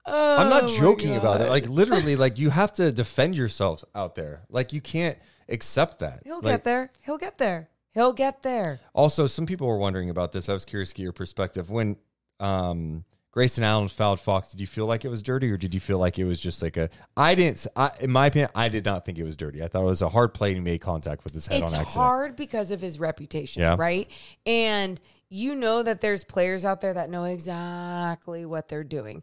I'm 0.09 0.47
Oh 0.47 0.51
not 0.51 0.69
joking 0.69 1.17
about 1.17 1.41
it. 1.41 1.49
Like 1.49 1.69
literally, 1.69 2.15
like 2.15 2.39
you 2.39 2.51
have 2.51 2.73
to 2.75 2.93
defend 2.93 3.37
yourself 3.37 3.85
out 3.95 4.15
there. 4.15 4.43
Like 4.49 4.73
you 4.73 4.81
can't 4.81 5.19
accept 5.49 5.99
that. 6.01 6.23
he'll 6.25 6.37
Like, 6.37 6.45
get 6.55 6.65
there. 6.65 6.91
He'll 7.03 7.19
get 7.19 7.39
there. 7.39 7.69
He'll 7.93 8.13
get 8.13 8.43
there. 8.43 8.81
Also, 8.95 9.27
some 9.27 9.47
people 9.47 9.67
were 9.67 9.79
wondering 9.79 10.11
about 10.11 10.33
this. 10.33 10.49
I 10.49 10.53
was 10.53 10.65
curious 10.65 10.91
to 10.91 10.95
get 10.97 11.03
your 11.05 11.13
perspective. 11.13 11.71
When 11.71 11.97
um, 12.41 13.05
Grayson 13.31 13.65
Allen 13.65 13.89
fouled 13.89 14.21
Fox, 14.21 14.51
did 14.51 14.61
you 14.61 14.67
feel 14.67 14.85
like 14.87 15.05
it 15.05 15.09
was 15.09 15.23
dirty, 15.23 15.51
or 15.51 15.57
did 15.57 15.73
you 15.73 15.81
feel 15.81 15.99
like 15.99 16.19
it 16.19 16.25
was 16.25 16.39
just 16.39 16.61
like 16.63 16.77
a? 16.77 16.91
I 17.17 17.35
didn't. 17.35 17.67
I, 17.75 17.91
in 18.01 18.11
my 18.11 18.27
opinion, 18.27 18.51
I 18.55 18.69
did 18.69 18.85
not 18.85 19.07
think 19.07 19.19
it 19.19 19.25
was 19.25 19.35
dirty. 19.37 19.63
I 19.63 19.69
thought 19.69 19.81
it 19.83 19.87
was 19.87 20.03
a 20.03 20.09
hard 20.11 20.35
play 20.35 20.49
and 20.49 20.57
he 20.59 20.61
made 20.63 20.83
contact 20.83 21.25
with 21.25 21.33
his 21.33 21.47
head 21.47 21.63
It's 21.63 21.73
on 21.73 21.81
accident. 21.81 22.05
hard 22.05 22.37
because 22.37 22.71
of 22.71 22.81
his 22.83 23.01
reputation, 23.01 23.63
Yeah. 23.63 23.77
right? 23.79 24.11
And 24.45 25.01
you 25.31 25.55
know 25.55 25.83
that 25.83 26.01
there's 26.03 26.23
players 26.23 26.65
out 26.67 26.81
there 26.83 26.93
that 26.95 27.09
know 27.11 27.25
exactly 27.25 28.45
what 28.45 28.69
they're 28.69 28.85
doing. 28.85 29.23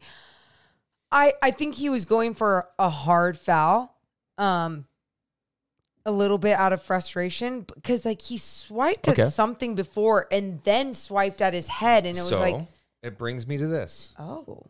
I 1.12 1.34
I 1.44 1.52
think 1.52 1.76
he 1.76 1.90
was 1.90 2.06
going 2.06 2.34
for 2.34 2.70
a 2.80 2.90
hard 2.90 3.38
foul, 3.38 3.96
um, 4.40 4.86
a 6.06 6.12
little 6.12 6.38
bit 6.38 6.54
out 6.54 6.74
of 6.74 6.82
frustration 6.82 7.62
because 7.62 8.04
like 8.06 8.22
he 8.22 8.38
swiped 8.38 9.08
Okay. 9.08 9.22
at 9.24 9.34
something 9.34 9.76
before 9.76 10.28
and 10.32 10.62
then 10.64 10.94
swiped 10.94 11.42
at 11.42 11.54
his 11.54 11.68
head, 11.68 12.06
and 12.06 12.18
it 12.18 12.22
was 12.22 12.30
so 12.30 12.40
like, 12.40 12.56
it 13.02 13.18
brings 13.18 13.48
me 13.48 13.58
to 13.58 13.68
this. 13.68 14.14
oh, 14.20 14.66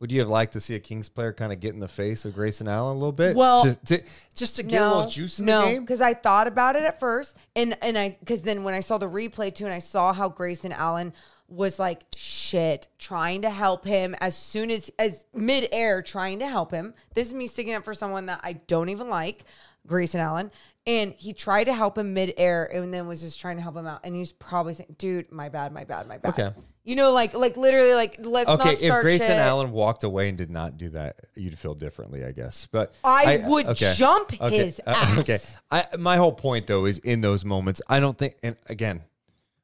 Would 0.00 0.12
you 0.12 0.20
have 0.20 0.28
liked 0.28 0.52
to 0.54 0.60
see 0.60 0.74
a 0.74 0.80
Kings 0.80 1.08
player 1.08 1.32
kind 1.32 1.52
of 1.52 1.60
get 1.60 1.74
in 1.74 1.80
the 1.80 1.88
face 1.88 2.24
of 2.24 2.34
Grayson 2.34 2.68
Allen 2.68 2.96
a 2.96 2.98
little 2.98 3.12
bit? 3.12 3.34
Well, 3.36 3.64
just 3.64 3.84
to, 3.86 4.02
just 4.34 4.56
to 4.56 4.62
get 4.62 4.82
a 4.82 4.88
little 4.94 5.10
juice 5.10 5.38
in 5.38 5.46
no, 5.46 5.62
the 5.62 5.72
game. 5.74 5.80
because 5.82 6.00
I 6.00 6.12
thought 6.14 6.46
about 6.48 6.76
it 6.76 6.82
at 6.82 6.98
first, 7.00 7.36
and 7.54 7.76
and 7.82 7.96
I 7.96 8.16
because 8.20 8.42
then 8.42 8.62
when 8.64 8.74
I 8.74 8.80
saw 8.80 8.98
the 8.98 9.08
replay 9.08 9.54
too, 9.54 9.64
and 9.64 9.72
I 9.74 9.78
saw 9.78 10.12
how 10.12 10.28
Grayson 10.28 10.72
Allen 10.72 11.12
was 11.48 11.78
like 11.78 12.02
shit 12.16 12.88
trying 12.98 13.42
to 13.42 13.50
help 13.50 13.84
him 13.84 14.16
as 14.20 14.36
soon 14.36 14.68
as 14.70 14.90
as 14.98 15.24
midair 15.32 16.02
trying 16.02 16.40
to 16.40 16.48
help 16.48 16.72
him. 16.72 16.92
This 17.14 17.28
is 17.28 17.34
me 17.34 17.46
sticking 17.46 17.74
up 17.74 17.84
for 17.84 17.94
someone 17.94 18.26
that 18.26 18.40
I 18.42 18.54
don't 18.54 18.88
even 18.88 19.08
like, 19.08 19.44
Grayson 19.86 20.20
Allen. 20.20 20.50
And 20.88 21.14
he 21.18 21.32
tried 21.32 21.64
to 21.64 21.74
help 21.74 21.98
him 21.98 22.14
midair 22.14 22.64
and 22.72 22.94
then 22.94 23.08
was 23.08 23.20
just 23.20 23.40
trying 23.40 23.56
to 23.56 23.62
help 23.62 23.76
him 23.76 23.88
out. 23.88 24.00
And 24.04 24.14
he's 24.14 24.30
probably 24.30 24.74
saying, 24.74 24.94
dude, 24.98 25.32
my 25.32 25.48
bad, 25.48 25.72
my 25.72 25.82
bad, 25.82 26.06
my 26.06 26.18
bad. 26.18 26.28
Okay. 26.28 26.50
You 26.84 26.94
know, 26.94 27.10
like 27.10 27.34
like 27.34 27.56
literally 27.56 27.94
like 27.94 28.18
let's 28.20 28.48
Okay, 28.48 28.64
not 28.64 28.72
if 28.74 28.78
start 28.78 29.02
Grayson 29.02 29.26
shit. 29.26 29.36
Allen 29.36 29.72
walked 29.72 30.04
away 30.04 30.28
and 30.28 30.38
did 30.38 30.50
not 30.50 30.76
do 30.78 30.88
that, 30.90 31.16
you'd 31.34 31.58
feel 31.58 31.74
differently, 31.74 32.24
I 32.24 32.30
guess. 32.30 32.68
But 32.70 32.94
I 33.02 33.42
would 33.44 33.74
jump 33.74 34.40
okay, 34.40 34.56
his 34.56 34.80
uh, 34.86 34.90
ass. 34.96 35.18
okay, 35.18 35.38
I, 35.72 35.96
my 35.98 36.16
whole 36.18 36.30
point 36.30 36.68
though 36.68 36.84
is 36.84 36.98
in 36.98 37.20
those 37.20 37.44
moments, 37.44 37.82
I 37.88 37.98
don't 37.98 38.16
think. 38.16 38.36
And 38.44 38.54
again, 38.66 39.02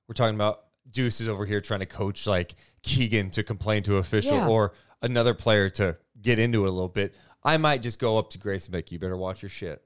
we're 0.08 0.14
talking 0.14 0.34
about 0.34 0.64
Deuce 0.90 1.20
is 1.20 1.28
over 1.28 1.46
here 1.46 1.60
trying 1.60 1.78
to 1.80 1.86
coach 1.86 2.26
like 2.26 2.56
Keegan 2.82 3.30
to 3.30 3.44
complain 3.44 3.84
to 3.84 3.98
official 3.98 4.38
Yeah. 4.38 4.48
or 4.48 4.72
another 5.00 5.34
player 5.34 5.70
to 5.70 5.96
get 6.20 6.40
into 6.40 6.64
it 6.64 6.68
a 6.68 6.72
little 6.72 6.88
bit. 6.88 7.14
I 7.44 7.56
might 7.58 7.82
just 7.82 8.00
go 8.00 8.18
up 8.18 8.30
to 8.30 8.38
Grace 8.38 8.66
and 8.66 8.72
be 8.72 8.78
like, 8.78 8.90
"You 8.90 8.98
better 8.98 9.16
watch 9.16 9.42
your 9.42 9.48
shit." 9.48 9.84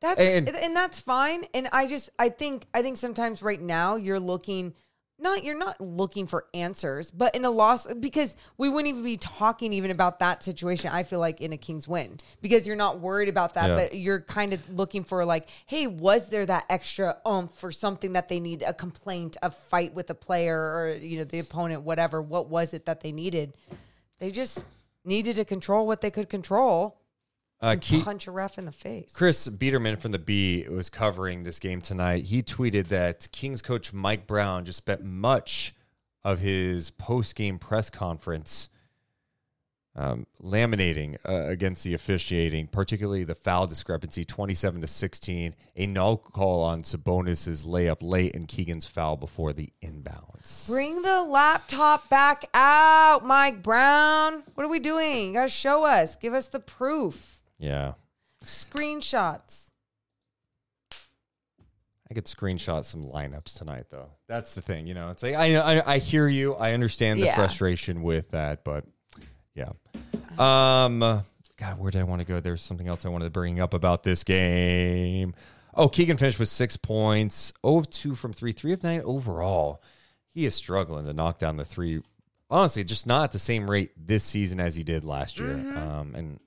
That's 0.00 0.20
And- 0.20 0.48
and, 0.48 0.76
that's 0.76 1.00
fine. 1.00 1.46
And 1.54 1.68
I 1.72 1.86
just 1.86 2.10
I 2.18 2.28
think 2.28 2.66
I 2.74 2.82
think 2.82 2.96
sometimes 2.98 3.42
right 3.42 3.60
now 3.60 3.96
you're 3.96 4.20
looking 4.20 4.74
not 5.18 5.42
you're 5.44 5.56
not 5.58 5.80
looking 5.80 6.26
for 6.26 6.44
answers, 6.52 7.10
but 7.10 7.34
in 7.34 7.46
a 7.46 7.50
loss 7.50 7.90
because 7.94 8.36
we 8.58 8.68
wouldn't 8.68 8.88
even 8.88 9.02
be 9.02 9.16
talking 9.16 9.72
even 9.72 9.90
about 9.90 10.18
that 10.18 10.42
situation. 10.42 10.90
I 10.92 11.04
feel 11.04 11.20
like 11.20 11.40
in 11.40 11.54
a 11.54 11.56
Kings 11.56 11.88
win 11.88 12.18
because 12.42 12.66
you're 12.66 12.76
not 12.76 13.00
worried 13.00 13.30
about 13.30 13.54
that, 13.54 13.68
Yeah. 13.70 13.76
but 13.76 13.94
you're 13.96 14.20
kind 14.20 14.52
of 14.52 14.68
looking 14.68 15.04
for 15.04 15.24
like, 15.24 15.48
hey, 15.64 15.86
was 15.86 16.28
there 16.28 16.44
that 16.44 16.66
extra 16.68 17.16
oomph 17.26 17.52
for 17.54 17.72
something 17.72 18.12
that 18.12 18.28
they 18.28 18.40
need 18.40 18.62
a 18.62 18.74
complaint, 18.74 19.38
a 19.42 19.50
fight 19.50 19.94
with 19.94 20.10
a 20.10 20.14
player 20.14 20.54
or 20.58 20.90
you 21.00 21.16
know 21.16 21.24
the 21.24 21.38
opponent, 21.38 21.80
whatever? 21.80 22.20
What 22.20 22.50
was 22.50 22.74
it 22.74 22.84
that 22.84 23.00
they 23.00 23.12
needed? 23.12 23.54
They 24.18 24.30
just 24.30 24.66
needed 25.06 25.36
to 25.36 25.46
control 25.46 25.86
what 25.86 26.02
they 26.02 26.10
could 26.10 26.28
control. 26.28 26.98
Uh, 27.60 27.76
punch 28.02 28.26
a 28.26 28.30
ref 28.30 28.58
in 28.58 28.66
the 28.66 28.72
face. 28.72 29.12
Chris 29.14 29.48
Biderman 29.48 29.98
from 29.98 30.12
the 30.12 30.18
Bee 30.18 30.66
was 30.68 30.90
covering 30.90 31.42
this 31.42 31.58
game 31.58 31.80
tonight. 31.80 32.24
He 32.24 32.42
tweeted 32.42 32.88
that 32.88 33.28
Kings 33.32 33.62
coach 33.62 33.92
Mike 33.92 34.26
Brown 34.26 34.64
just 34.64 34.78
spent 34.78 35.02
much 35.02 35.74
of 36.22 36.40
his 36.40 36.90
post 36.90 37.34
game 37.34 37.58
press 37.58 37.88
conference 37.88 38.68
um, 39.96 40.26
laminating 40.42 41.16
uh, 41.26 41.48
against 41.48 41.82
the 41.84 41.94
officiating, 41.94 42.66
particularly 42.66 43.24
the 43.24 43.34
foul 43.34 43.66
discrepancy 43.66 44.24
27 44.24 44.82
to 44.82 44.86
16, 44.86 45.54
a 45.76 45.86
no 45.86 46.16
call 46.16 46.62
on 46.62 46.82
Sabonis's 46.82 47.64
layup 47.64 47.98
late, 48.02 48.36
and 48.36 48.46
Keegan's 48.46 48.86
foul 48.86 49.16
before 49.16 49.52
the 49.54 49.70
inbounds. 49.82 50.68
Bring 50.68 51.00
the 51.00 51.22
laptop 51.22 52.08
back 52.10 52.44
out, 52.52 53.24
Mike 53.24 53.62
Brown. 53.62 54.42
What 54.54 54.64
are 54.64 54.70
we 54.70 54.78
doing? 54.78 55.28
You 55.28 55.32
gotta 55.32 55.48
show 55.48 55.84
us. 55.84 56.16
Give 56.16 56.34
us 56.34 56.46
the 56.46 56.60
proof. 56.60 57.40
Yeah. 57.58 57.92
Screenshots. 58.44 59.70
I 62.08 62.14
could 62.14 62.26
screenshot 62.26 62.84
some 62.84 63.04
lineups 63.04 63.58
tonight, 63.58 63.86
though. 63.90 64.10
That's 64.28 64.54
the 64.54 64.62
thing, 64.62 64.86
you 64.86 64.94
know. 64.94 65.10
It's 65.10 65.22
like 65.24 65.34
I 65.34 65.56
I, 65.56 65.94
I 65.94 65.98
hear 65.98 66.28
you. 66.28 66.54
I 66.54 66.72
understand 66.72 67.20
the 67.20 67.24
Yeah. 67.26 67.34
frustration 67.34 68.02
with 68.02 68.30
that, 68.30 68.62
but 68.62 68.84
yeah. 69.54 69.70
Um, 70.38 71.00
God, 71.00 71.78
where 71.78 71.90
did 71.90 72.00
I 72.00 72.04
want 72.04 72.20
to 72.20 72.26
go? 72.26 72.38
There's 72.38 72.62
something 72.62 72.86
else 72.86 73.04
I 73.04 73.08
wanted 73.08 73.24
to 73.24 73.30
bring 73.30 73.58
up 73.58 73.74
about 73.74 74.02
this 74.04 74.22
game. 74.22 75.34
Oh, 75.74 75.88
Keegan 75.88 76.16
finished 76.16 76.38
with 76.38 76.48
six 76.48 76.76
points, 76.76 77.52
0 77.66 77.78
of 77.78 77.90
2 77.90 78.14
from 78.14 78.32
three, 78.32 78.52
3 78.52 78.72
of 78.74 78.82
9 78.82 79.02
overall. 79.04 79.82
He 80.28 80.44
is 80.46 80.54
struggling 80.54 81.06
to 81.06 81.12
knock 81.12 81.38
down 81.38 81.56
the 81.56 81.64
three. 81.64 82.02
Honestly, 82.50 82.84
just 82.84 83.06
not 83.06 83.24
at 83.24 83.32
the 83.32 83.38
same 83.38 83.68
rate 83.68 83.90
this 83.96 84.22
season 84.22 84.60
as 84.60 84.76
he 84.76 84.84
did 84.84 85.04
last 85.04 85.38
year. 85.38 85.52
Um, 85.54 86.14
and 86.14 86.38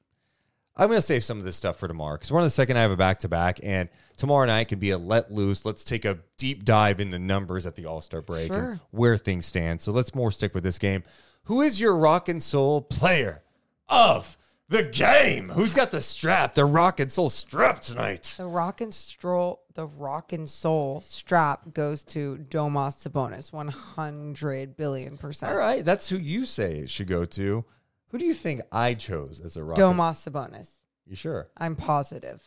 I'm 0.79 0.87
going 0.87 0.97
to 0.97 1.01
save 1.01 1.23
some 1.23 1.37
of 1.37 1.43
this 1.43 1.55
stuff 1.57 1.77
for 1.77 1.87
tomorrow 1.87 2.15
because 2.15 2.31
we're 2.31 2.39
on 2.39 2.45
the 2.45 2.49
second 2.49 2.77
I 2.77 2.81
have 2.81 2.91
a 2.91 2.95
back 2.97 3.19
to 3.19 3.27
back, 3.27 3.59
and 3.63 3.89
tomorrow 4.17 4.45
night 4.45 4.69
can 4.69 4.79
be 4.79 4.91
a 4.91 4.97
let 4.97 5.31
loose. 5.31 5.65
Let's 5.65 5.83
take 5.83 6.05
a 6.05 6.19
deep 6.37 6.63
dive 6.63 6.99
into 6.99 7.11
the 7.11 7.19
numbers 7.19 7.65
at 7.65 7.75
the 7.75 7.85
All 7.85 8.01
Star 8.01 8.21
break 8.21 8.47
Sure. 8.47 8.71
and 8.71 8.79
where 8.91 9.17
things 9.17 9.45
stand. 9.45 9.81
So 9.81 9.91
let's 9.91 10.15
more 10.15 10.31
stick 10.31 10.55
with 10.55 10.63
this 10.63 10.79
game. 10.79 11.03
Who 11.43 11.61
is 11.61 11.81
your 11.81 11.95
rock 11.97 12.29
and 12.29 12.41
soul 12.41 12.81
player 12.81 13.41
of 13.89 14.37
the 14.69 14.83
game? 14.83 15.49
Who's 15.49 15.73
got 15.73 15.89
the 15.91 15.99
strap, 16.01 16.53
the 16.53 16.63
rock 16.65 16.99
and 16.99 17.11
soul 17.11 17.29
strap 17.29 17.79
tonight? 17.81 18.35
The 18.37 18.45
rock 18.45 18.81
and 18.81 18.93
stroll, 18.93 19.61
the 19.73 19.85
rock 19.87 20.31
and 20.31 20.49
soul 20.49 21.01
strap 21.05 21.73
goes 21.73 22.03
to 22.05 22.45
Domas 22.49 23.05
Sabonis, 23.07 23.51
one 23.51 23.67
hundred 23.69 24.77
billion 24.77 25.17
percent. 25.17 25.51
All 25.51 25.57
right, 25.57 25.83
that's 25.83 26.07
who 26.09 26.17
you 26.17 26.45
say 26.45 26.77
it 26.77 26.89
should 26.89 27.07
go 27.07 27.25
to. 27.25 27.65
Who 28.09 28.17
do 28.17 28.25
you 28.25 28.33
think 28.33 28.61
I 28.71 28.93
chose 28.95 29.39
as 29.39 29.55
a 29.57 29.63
rock? 29.63 29.77
and- 29.79 29.95
Domas 29.97 30.27
Sabonis. 30.29 30.71
You 31.07 31.15
sure? 31.15 31.49
I'm 31.57 31.75
positive. 31.75 32.41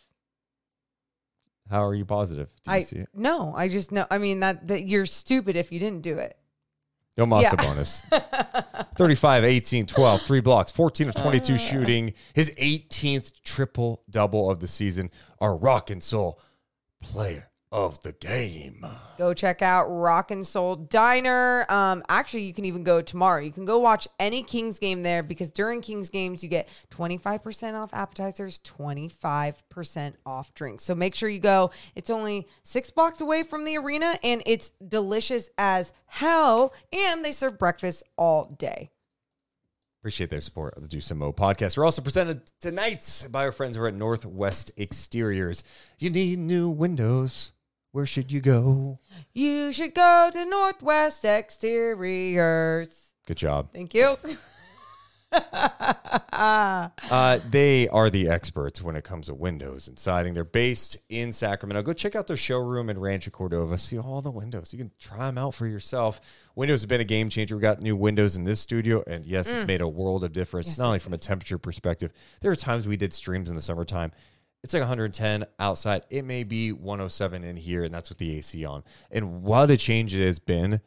How 1.70 1.84
are 1.84 1.94
you 1.94 2.04
positive? 2.04 2.48
Do 2.64 2.70
you 2.70 2.76
I 2.76 2.82
see 2.82 2.96
it? 2.98 3.08
no, 3.14 3.54
I 3.56 3.68
just 3.68 3.92
know. 3.92 4.06
I 4.10 4.18
mean 4.18 4.40
that 4.40 4.68
that 4.68 4.84
you're 4.84 5.06
stupid 5.06 5.56
if 5.56 5.72
you 5.72 5.78
didn't 5.78 6.02
do 6.02 6.18
it. 6.18 6.36
Domas 7.16 7.42
Yeah. 7.42 7.50
Sabonis. 7.50 8.86
35, 8.96 9.44
18, 9.44 9.86
12, 9.86 10.22
three 10.22 10.40
blocks, 10.40 10.72
14 10.72 11.08
of 11.08 11.16
Uh. 11.16 11.22
22 11.22 11.58
shooting. 11.58 12.14
His 12.34 12.50
18th 12.58 13.32
triple 13.42 14.02
double 14.10 14.50
of 14.50 14.60
the 14.60 14.68
season. 14.68 15.10
Our 15.40 15.56
rock 15.56 15.88
and 15.90 16.02
soul 16.02 16.40
player 17.00 17.48
of 17.72 18.00
the 18.02 18.12
game. 18.12 18.84
Go 19.16 19.32
check 19.32 19.62
out 19.62 19.88
Rock 19.88 20.30
and 20.30 20.46
Soul 20.46 20.76
Diner. 20.76 21.64
Um, 21.70 22.02
actually, 22.08 22.42
you 22.42 22.52
can 22.52 22.66
even 22.66 22.84
go 22.84 23.00
tomorrow. 23.00 23.40
You 23.40 23.50
can 23.50 23.64
go 23.64 23.78
watch 23.78 24.06
any 24.20 24.42
Kings 24.42 24.78
game 24.78 25.02
there 25.02 25.22
because 25.22 25.50
during 25.50 25.80
Kings 25.80 26.10
games, 26.10 26.42
you 26.42 26.50
get 26.50 26.68
25% 26.90 27.74
off 27.74 27.94
appetizers, 27.94 28.58
25% 28.58 30.14
off 30.26 30.54
drinks. 30.54 30.84
So 30.84 30.94
make 30.94 31.14
sure 31.14 31.28
you 31.28 31.40
go. 31.40 31.70
It's 31.96 32.10
only 32.10 32.46
six 32.62 32.90
blocks 32.90 33.20
away 33.20 33.42
from 33.42 33.64
the 33.64 33.78
arena 33.78 34.18
and 34.22 34.42
it's 34.44 34.70
delicious 34.86 35.48
as 35.56 35.92
hell. 36.06 36.74
And 36.92 37.24
they 37.24 37.32
serve 37.32 37.58
breakfast 37.58 38.02
all 38.16 38.54
day. 38.58 38.90
Appreciate 40.02 40.30
their 40.30 40.40
support 40.40 40.74
of 40.74 40.82
the 40.82 40.88
Deuce 40.88 41.12
and 41.12 41.20
Mo 41.20 41.32
podcast. 41.32 41.78
We're 41.78 41.84
also 41.84 42.02
presented 42.02 42.42
tonight 42.60 43.28
by 43.30 43.44
our 43.44 43.52
friends 43.52 43.76
over 43.76 43.86
at 43.86 43.94
Northwest 43.94 44.72
Exteriors. 44.76 45.62
You 46.00 46.10
need 46.10 46.40
new 46.40 46.68
windows. 46.68 47.52
Where 47.92 48.06
should 48.06 48.32
you 48.32 48.40
go? 48.40 48.98
You 49.34 49.72
should 49.72 49.94
go 49.94 50.30
to 50.32 50.44
Northwest 50.46 51.24
Exteriors. 51.26 53.12
Good 53.26 53.36
job. 53.36 53.68
Thank 53.72 53.94
you. 53.94 54.16
Uh, 56.32 57.38
they 57.48 57.88
are 57.88 58.10
the 58.10 58.28
experts 58.28 58.82
when 58.82 58.96
it 58.96 59.04
comes 59.04 59.26
to 59.26 59.34
windows 59.34 59.88
and 59.88 59.98
siding. 59.98 60.34
They're 60.34 60.44
based 60.44 60.96
in 61.08 61.32
Sacramento. 61.32 61.82
Go 61.82 61.92
check 61.92 62.16
out 62.16 62.26
their 62.26 62.36
showroom 62.36 62.90
in 62.90 62.98
Rancho 62.98 63.30
Cordova. 63.30 63.78
See 63.78 63.98
all 63.98 64.20
the 64.20 64.30
windows. 64.30 64.72
You 64.72 64.78
can 64.78 64.90
try 64.98 65.26
them 65.26 65.38
out 65.38 65.54
for 65.54 65.66
yourself. 65.66 66.20
Windows 66.54 66.82
have 66.82 66.88
been 66.88 67.00
a 67.00 67.04
game 67.04 67.28
changer. 67.28 67.56
We 67.56 67.62
got 67.62 67.82
new 67.82 67.96
windows 67.96 68.36
in 68.36 68.44
this 68.44 68.60
studio, 68.60 69.02
and 69.06 69.24
yes, 69.24 69.52
it's 69.52 69.64
made 69.66 69.80
a 69.80 69.88
world 69.88 70.24
of 70.24 70.32
difference. 70.32 70.66
Mm. 70.66 70.70
Yes, 70.70 70.78
not 70.78 70.86
only 70.86 70.98
from 70.98 71.12
a 71.14 71.18
temperature 71.18 71.58
perspective. 71.58 72.12
There 72.40 72.50
are 72.50 72.56
times 72.56 72.86
we 72.86 72.96
did 72.96 73.12
streams 73.12 73.48
in 73.48 73.56
the 73.56 73.62
summertime. 73.62 74.12
It's 74.62 74.74
like 74.74 74.82
110 74.82 75.44
outside. 75.58 76.02
It 76.08 76.24
may 76.24 76.44
be 76.44 76.72
107 76.72 77.42
in 77.42 77.56
here, 77.56 77.82
and 77.82 77.92
that's 77.92 78.08
with 78.08 78.18
the 78.18 78.36
AC 78.36 78.64
on. 78.64 78.84
And 79.10 79.42
what 79.42 79.70
a 79.70 79.76
change 79.76 80.14
it 80.14 80.24
has 80.24 80.38
been 80.38 80.80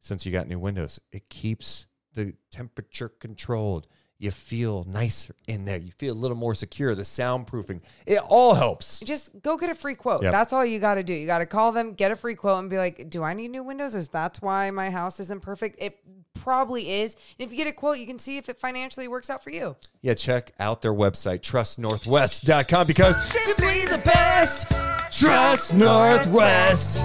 since 0.00 0.26
you 0.26 0.32
got 0.32 0.48
new 0.48 0.58
windows. 0.58 1.00
It 1.12 1.28
keeps 1.30 1.86
the 2.14 2.34
temperature 2.50 3.08
controlled. 3.08 3.86
You 4.22 4.30
feel 4.30 4.84
nicer 4.84 5.34
in 5.48 5.64
there. 5.64 5.78
You 5.78 5.90
feel 5.98 6.14
a 6.14 6.16
little 6.16 6.36
more 6.36 6.54
secure. 6.54 6.94
The 6.94 7.02
soundproofing, 7.02 7.80
it 8.06 8.20
all 8.28 8.54
helps. 8.54 9.00
just 9.00 9.42
go 9.42 9.56
get 9.56 9.68
a 9.68 9.74
free 9.74 9.96
quote. 9.96 10.22
Yep. 10.22 10.30
That's 10.30 10.52
all 10.52 10.64
you 10.64 10.78
got 10.78 10.94
to 10.94 11.02
do. 11.02 11.12
You 11.12 11.26
got 11.26 11.38
to 11.38 11.46
call 11.46 11.72
them, 11.72 11.94
get 11.94 12.12
a 12.12 12.16
free 12.16 12.36
quote, 12.36 12.60
and 12.60 12.70
be 12.70 12.78
like, 12.78 13.10
"Do 13.10 13.24
I 13.24 13.34
need 13.34 13.48
new 13.50 13.64
windows? 13.64 13.96
Is 13.96 14.10
that 14.10 14.38
why 14.40 14.70
my 14.70 14.90
house 14.90 15.18
isn't 15.18 15.42
perfect? 15.42 15.74
It 15.82 15.98
probably 16.34 16.88
is. 16.88 17.16
And 17.38 17.46
if 17.46 17.50
you 17.50 17.58
get 17.58 17.66
a 17.66 17.72
quote, 17.72 17.98
you 17.98 18.06
can 18.06 18.20
see 18.20 18.36
if 18.38 18.48
it 18.48 18.60
financially 18.60 19.08
works 19.08 19.28
out 19.28 19.42
for 19.42 19.50
you. 19.50 19.74
Yeah, 20.02 20.14
check 20.14 20.52
out 20.60 20.82
their 20.82 20.94
website, 20.94 21.40
trustnorthwest.com, 21.40 22.86
because 22.86 23.24
simply 23.24 23.86
the 23.86 23.98
best. 24.04 24.70
Trust 25.10 25.74
Northwest. 25.74 27.04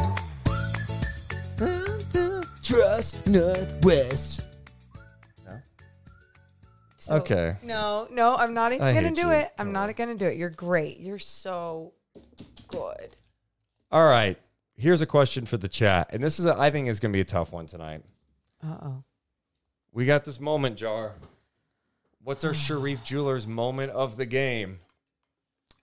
Trust 2.64 3.26
Northwest. 3.28 4.47
So- 7.08 7.16
Okay. 7.18 7.56
No, 7.64 8.08
no, 8.12 8.36
I'm 8.36 8.54
not 8.54 8.74
even 8.74 8.86
I 8.86 8.94
gonna 8.94 9.16
do 9.16 9.22
you. 9.22 9.32
it. 9.32 9.50
I'm 9.58 9.72
not 9.72 9.96
gonna 9.96 10.16
do 10.16 10.26
it. 10.26 10.38
You're 10.38 10.50
great. 10.50 11.00
You're 11.00 11.20
so 11.20 11.94
good. 12.68 13.16
All 13.92 14.08
right. 14.08 14.38
Here's 14.76 15.02
a 15.02 15.06
question 15.08 15.46
for 15.46 15.58
the 15.58 15.68
chat. 15.68 16.10
And 16.12 16.22
this 16.24 16.40
is, 16.40 16.46
a, 16.46 16.56
I 16.58 16.70
think, 16.70 16.88
is 16.88 17.00
going 17.00 17.12
to 17.12 17.18
be 17.18 17.22
a 17.22 17.26
tough 17.26 17.52
one 17.52 17.66
tonight. 17.66 18.04
Uh 18.64 18.78
oh. 18.84 19.04
We 19.92 20.06
got 20.06 20.24
this 20.26 20.40
moment, 20.40 20.76
Jar. 20.78 21.14
What's 22.24 22.44
our 22.44 22.54
Sharif 22.54 23.04
Jewelers 23.04 23.48
moment 23.48 23.92
of 23.94 24.18
the 24.18 24.26
game? 24.26 24.80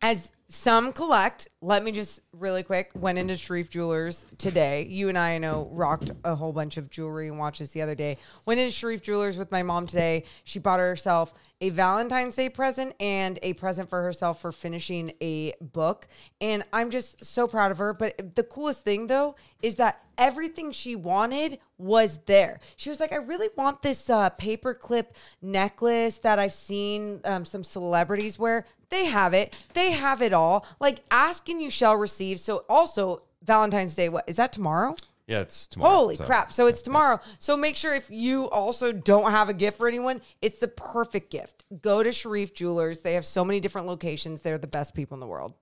As 0.02 0.30
some 0.48 0.92
collect, 0.92 1.48
let 1.62 1.82
me 1.82 1.90
just 1.90 2.20
really 2.32 2.62
quick 2.62 2.90
went 2.94 3.18
into 3.18 3.36
Sharif 3.36 3.70
Jewelers 3.70 4.26
today. 4.36 4.84
You 4.84 5.08
and 5.08 5.16
I, 5.16 5.32
I 5.32 5.38
know, 5.38 5.68
rocked 5.72 6.10
a 6.22 6.34
whole 6.34 6.52
bunch 6.52 6.76
of 6.76 6.90
jewelry 6.90 7.28
and 7.28 7.38
watches 7.38 7.70
the 7.70 7.82
other 7.82 7.94
day. 7.94 8.18
Went 8.44 8.60
into 8.60 8.72
Sharif 8.72 9.02
Jewelers 9.02 9.38
with 9.38 9.50
my 9.50 9.62
mom 9.62 9.86
today. 9.86 10.24
She 10.44 10.58
bought 10.58 10.80
herself 10.80 11.34
a 11.60 11.70
Valentine's 11.70 12.36
Day 12.36 12.50
present 12.50 12.94
and 13.00 13.38
a 13.42 13.54
present 13.54 13.88
for 13.88 14.02
herself 14.02 14.40
for 14.40 14.52
finishing 14.52 15.12
a 15.22 15.54
book. 15.60 16.06
And 16.40 16.62
I'm 16.72 16.90
just 16.90 17.24
so 17.24 17.48
proud 17.48 17.70
of 17.70 17.78
her. 17.78 17.94
But 17.94 18.34
the 18.34 18.42
coolest 18.42 18.84
thing, 18.84 19.06
though, 19.06 19.36
is 19.62 19.76
that 19.76 20.02
everything 20.18 20.72
she 20.72 20.94
wanted 20.94 21.58
was 21.78 22.18
there. 22.26 22.60
She 22.76 22.90
was 22.90 23.00
like, 23.00 23.12
I 23.12 23.16
really 23.16 23.48
want 23.56 23.82
this 23.82 24.10
uh, 24.10 24.30
paperclip 24.30 25.06
necklace 25.40 26.18
that 26.18 26.38
I've 26.38 26.52
seen 26.52 27.20
um, 27.24 27.44
some 27.44 27.64
celebrities 27.64 28.38
wear. 28.38 28.66
They 28.94 29.06
have 29.06 29.34
it. 29.34 29.56
They 29.72 29.90
have 29.90 30.22
it 30.22 30.32
all. 30.32 30.64
Like, 30.78 31.02
ask 31.10 31.48
and 31.48 31.60
you 31.60 31.68
shall 31.68 31.96
receive. 31.96 32.38
So, 32.38 32.64
also, 32.68 33.22
Valentine's 33.42 33.96
Day, 33.96 34.08
what 34.08 34.22
is 34.28 34.36
that 34.36 34.52
tomorrow? 34.52 34.94
Yeah, 35.26 35.40
it's 35.40 35.66
tomorrow. 35.66 35.96
Holy 35.96 36.14
so- 36.14 36.24
crap. 36.24 36.52
So 36.52 36.68
it's 36.68 36.80
tomorrow. 36.80 37.18
So 37.40 37.56
make 37.56 37.74
sure 37.74 37.92
if 37.92 38.08
you 38.08 38.48
also 38.50 38.92
don't 38.92 39.32
have 39.32 39.48
a 39.48 39.52
gift 39.52 39.78
for 39.78 39.88
anyone, 39.88 40.20
it's 40.40 40.60
the 40.60 40.68
perfect 40.68 41.30
gift. 41.30 41.64
Go 41.82 42.04
to 42.04 42.12
Sharif 42.12 42.54
Jewelers. 42.54 43.00
They 43.00 43.14
have 43.14 43.26
so 43.26 43.44
many 43.44 43.58
different 43.58 43.88
locations. 43.88 44.42
They're 44.42 44.58
the 44.58 44.68
best 44.68 44.94
people 44.94 45.16
in 45.16 45.20
the 45.20 45.26
world. 45.26 45.54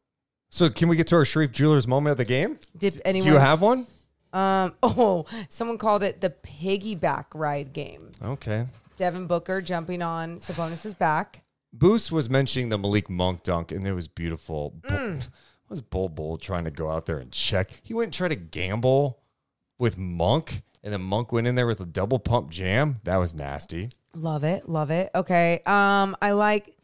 So, 0.50 0.68
can 0.68 0.88
we 0.88 0.96
get 0.96 1.06
to 1.06 1.16
our 1.16 1.24
Sharif 1.24 1.52
Jewelers 1.52 1.88
moment 1.88 2.12
of 2.12 2.18
the 2.18 2.26
game? 2.26 2.58
Did 2.76 3.00
anyone 3.02 3.28
Do 3.28 3.32
you 3.32 3.40
have 3.40 3.62
one? 3.62 3.86
um 4.34 4.74
oh, 4.82 5.24
someone 5.48 5.78
called 5.78 6.02
it 6.02 6.20
the 6.20 6.30
piggyback 6.30 7.26
ride 7.34 7.72
game. 7.72 8.10
Okay. 8.22 8.66
Devin 8.98 9.26
Booker 9.26 9.62
jumping 9.62 10.02
on 10.02 10.38
Sabonis's 10.38 10.92
back. 10.92 11.42
Boost 11.72 12.12
was 12.12 12.28
mentioning 12.28 12.68
the 12.68 12.78
Malik 12.78 13.08
Monk 13.08 13.42
dunk, 13.42 13.72
and 13.72 13.86
it 13.86 13.94
was 13.94 14.08
beautiful. 14.08 14.74
Mm. 14.82 15.28
was 15.72 15.80
Bol 15.80 16.10
Bol 16.10 16.36
trying 16.36 16.64
to 16.64 16.70
go 16.70 16.90
out 16.90 17.06
there 17.06 17.18
and 17.18 17.32
check? 17.32 17.80
He 17.82 17.94
went 17.94 18.08
and 18.08 18.14
tried 18.14 18.28
to 18.28 18.36
gamble 18.36 19.20
with 19.78 19.98
Monk, 19.98 20.62
and 20.84 20.92
then 20.92 21.02
Monk 21.02 21.32
went 21.32 21.46
in 21.46 21.54
there 21.54 21.66
with 21.66 21.80
a 21.80 21.86
double 21.86 22.18
pump 22.18 22.50
jam. 22.50 23.00
That 23.04 23.16
was 23.16 23.34
nasty. 23.34 23.90
Love 24.14 24.44
it. 24.44 24.68
Love 24.68 24.90
it. 24.90 25.10
Okay. 25.14 25.62
Um, 25.64 26.14
I 26.20 26.32
like 26.32 26.76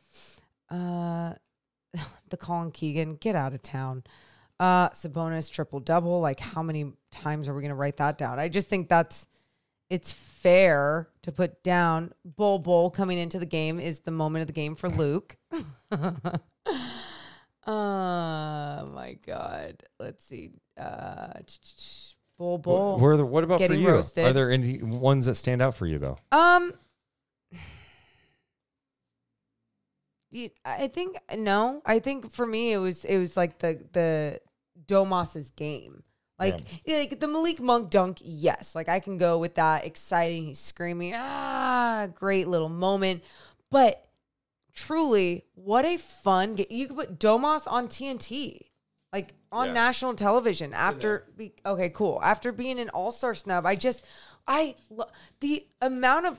uh 0.70 1.34
the 2.30 2.36
Colin 2.36 2.70
Keegan, 2.70 3.16
get 3.16 3.34
out 3.34 3.52
of 3.52 3.62
town. 3.62 4.04
Uh 4.58 4.88
Sabonis 4.90 5.50
triple 5.50 5.80
double. 5.80 6.20
Like 6.20 6.40
how 6.40 6.62
many 6.62 6.92
times 7.10 7.48
are 7.48 7.54
we 7.54 7.62
gonna 7.62 7.74
write 7.74 7.98
that 7.98 8.16
down? 8.16 8.38
I 8.38 8.48
just 8.48 8.68
think 8.68 8.88
that's 8.88 9.26
it's 9.90 10.12
fair 10.12 11.08
to 11.22 11.32
put 11.32 11.62
down 11.62 12.12
Bol 12.24 12.58
Bol 12.58 12.90
coming 12.90 13.18
into 13.18 13.38
the 13.38 13.46
game 13.46 13.80
is 13.80 14.00
the 14.00 14.10
moment 14.10 14.42
of 14.42 14.46
the 14.46 14.52
game 14.52 14.74
for 14.74 14.88
Luke. 14.88 15.36
oh 15.90 16.12
my 17.66 19.18
god. 19.26 19.82
Let's 19.98 20.24
see. 20.24 20.50
Uh 20.78 21.40
Bol 22.38 22.58
Bol. 22.58 22.98
Where 22.98 23.24
what 23.24 23.44
about 23.44 23.62
for 23.62 23.74
you? 23.74 23.88
roasted. 23.88 24.26
Are 24.26 24.32
there 24.32 24.50
any 24.50 24.82
ones 24.82 25.26
that 25.26 25.34
stand 25.34 25.60
out 25.60 25.74
for 25.74 25.86
you 25.86 25.98
though? 25.98 26.18
Um, 26.30 26.72
I 30.64 30.88
think 30.88 31.18
no. 31.36 31.82
I 31.84 31.98
think 31.98 32.32
for 32.32 32.46
me 32.46 32.72
it 32.72 32.78
was 32.78 33.04
it 33.04 33.18
was 33.18 33.36
like 33.36 33.58
the 33.58 33.80
the 33.92 34.40
Domas's 34.86 35.50
game. 35.50 36.04
Like 36.38 36.60
like 36.86 37.18
the 37.20 37.28
Malik 37.28 37.60
Monk 37.60 37.90
dunk, 37.90 38.18
yes. 38.20 38.74
Like 38.74 38.88
I 38.88 39.00
can 39.00 39.16
go 39.18 39.38
with 39.38 39.54
that. 39.54 39.84
Exciting. 39.84 40.46
He's 40.46 40.58
screaming, 40.60 41.14
ah, 41.16 42.08
great 42.14 42.46
little 42.48 42.68
moment. 42.68 43.22
But 43.70 44.06
truly, 44.72 45.44
what 45.54 45.84
a 45.84 45.96
fun 45.96 46.54
game. 46.54 46.66
You 46.70 46.86
could 46.86 46.96
put 46.96 47.18
Domas 47.18 47.64
on 47.66 47.88
TNT. 47.88 48.60
Like 49.12 49.34
on 49.50 49.68
Yeah. 49.68 49.72
national 49.72 50.14
television 50.14 50.74
after 50.74 51.24
be, 51.34 51.54
okay 51.64 51.88
cool 51.88 52.20
after 52.22 52.52
being 52.52 52.78
an 52.78 52.90
all-star 52.90 53.32
snub 53.34 53.64
i 53.64 53.74
just 53.74 54.04
i 54.46 54.74
lo- 54.90 55.08
the 55.40 55.66
amount 55.80 56.26
of 56.26 56.38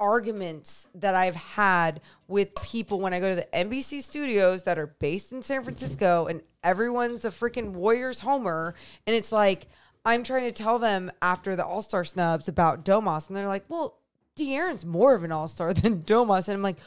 arguments 0.00 0.88
that 0.94 1.14
I've 1.14 1.36
had 1.36 2.00
with 2.26 2.54
people 2.62 3.00
when 3.00 3.12
I 3.12 3.20
go 3.20 3.30
to 3.30 3.36
the 3.36 3.48
NBC 3.52 4.02
studios 4.02 4.62
that 4.64 4.78
are 4.78 4.86
based 4.86 5.32
in 5.32 5.42
San 5.42 5.62
Francisco 5.62 6.26
and 6.26 6.42
everyone's 6.62 7.24
a 7.24 7.30
freaking 7.30 7.72
Warriors 7.72 8.20
homer. 8.20 8.74
And 9.06 9.16
it's 9.16 9.32
like, 9.32 9.66
I'm 10.04 10.22
trying 10.22 10.44
to 10.44 10.52
tell 10.52 10.78
them 10.78 11.10
after 11.20 11.56
the 11.56 11.64
All 11.66 11.82
Star 11.82 12.04
snubs 12.04 12.48
about 12.48 12.84
Domas. 12.84 13.28
And 13.28 13.36
they're 13.36 13.48
like, 13.48 13.64
well, 13.68 13.98
De'Aaron's 14.38 14.86
more 14.86 15.14
of 15.14 15.24
an 15.24 15.32
all 15.32 15.48
star 15.48 15.74
than 15.74 16.02
Domas. 16.02 16.48
And 16.48 16.56
I'm 16.56 16.62
like, 16.62 16.78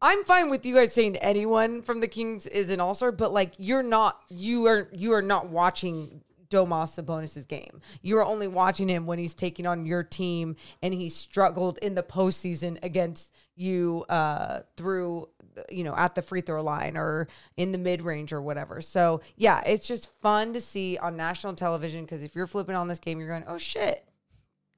I'm 0.00 0.22
fine 0.24 0.48
with 0.48 0.64
you 0.64 0.74
guys 0.74 0.92
saying 0.92 1.16
anyone 1.16 1.82
from 1.82 2.00
the 2.00 2.06
Kings 2.06 2.46
is 2.46 2.70
an 2.70 2.78
all 2.78 2.94
star, 2.94 3.10
but 3.10 3.32
like 3.32 3.54
you're 3.58 3.82
not 3.82 4.22
you 4.28 4.66
are 4.66 4.88
you 4.92 5.12
are 5.12 5.22
not 5.22 5.48
watching 5.48 6.22
Domas 6.50 6.98
Sabonis's 6.98 7.44
game. 7.44 7.80
You're 8.02 8.24
only 8.24 8.48
watching 8.48 8.88
him 8.88 9.06
when 9.06 9.18
he's 9.18 9.34
taking 9.34 9.66
on 9.66 9.86
your 9.86 10.02
team 10.02 10.56
and 10.82 10.94
he 10.94 11.08
struggled 11.08 11.78
in 11.78 11.94
the 11.94 12.02
postseason 12.02 12.82
against 12.82 13.34
you 13.54 14.04
uh 14.08 14.60
through 14.76 15.28
you 15.68 15.82
know 15.82 15.94
at 15.96 16.14
the 16.14 16.22
free 16.22 16.40
throw 16.40 16.62
line 16.62 16.96
or 16.96 17.26
in 17.56 17.72
the 17.72 17.78
mid 17.78 18.02
range 18.02 18.32
or 18.32 18.40
whatever. 18.40 18.80
So 18.80 19.20
yeah, 19.36 19.62
it's 19.66 19.86
just 19.86 20.12
fun 20.20 20.52
to 20.54 20.60
see 20.60 20.96
on 20.98 21.16
national 21.16 21.54
television 21.54 22.04
because 22.04 22.22
if 22.22 22.34
you're 22.34 22.46
flipping 22.46 22.76
on 22.76 22.88
this 22.88 22.98
game, 22.98 23.18
you're 23.18 23.28
going, 23.28 23.44
oh 23.46 23.58
shit, 23.58 24.04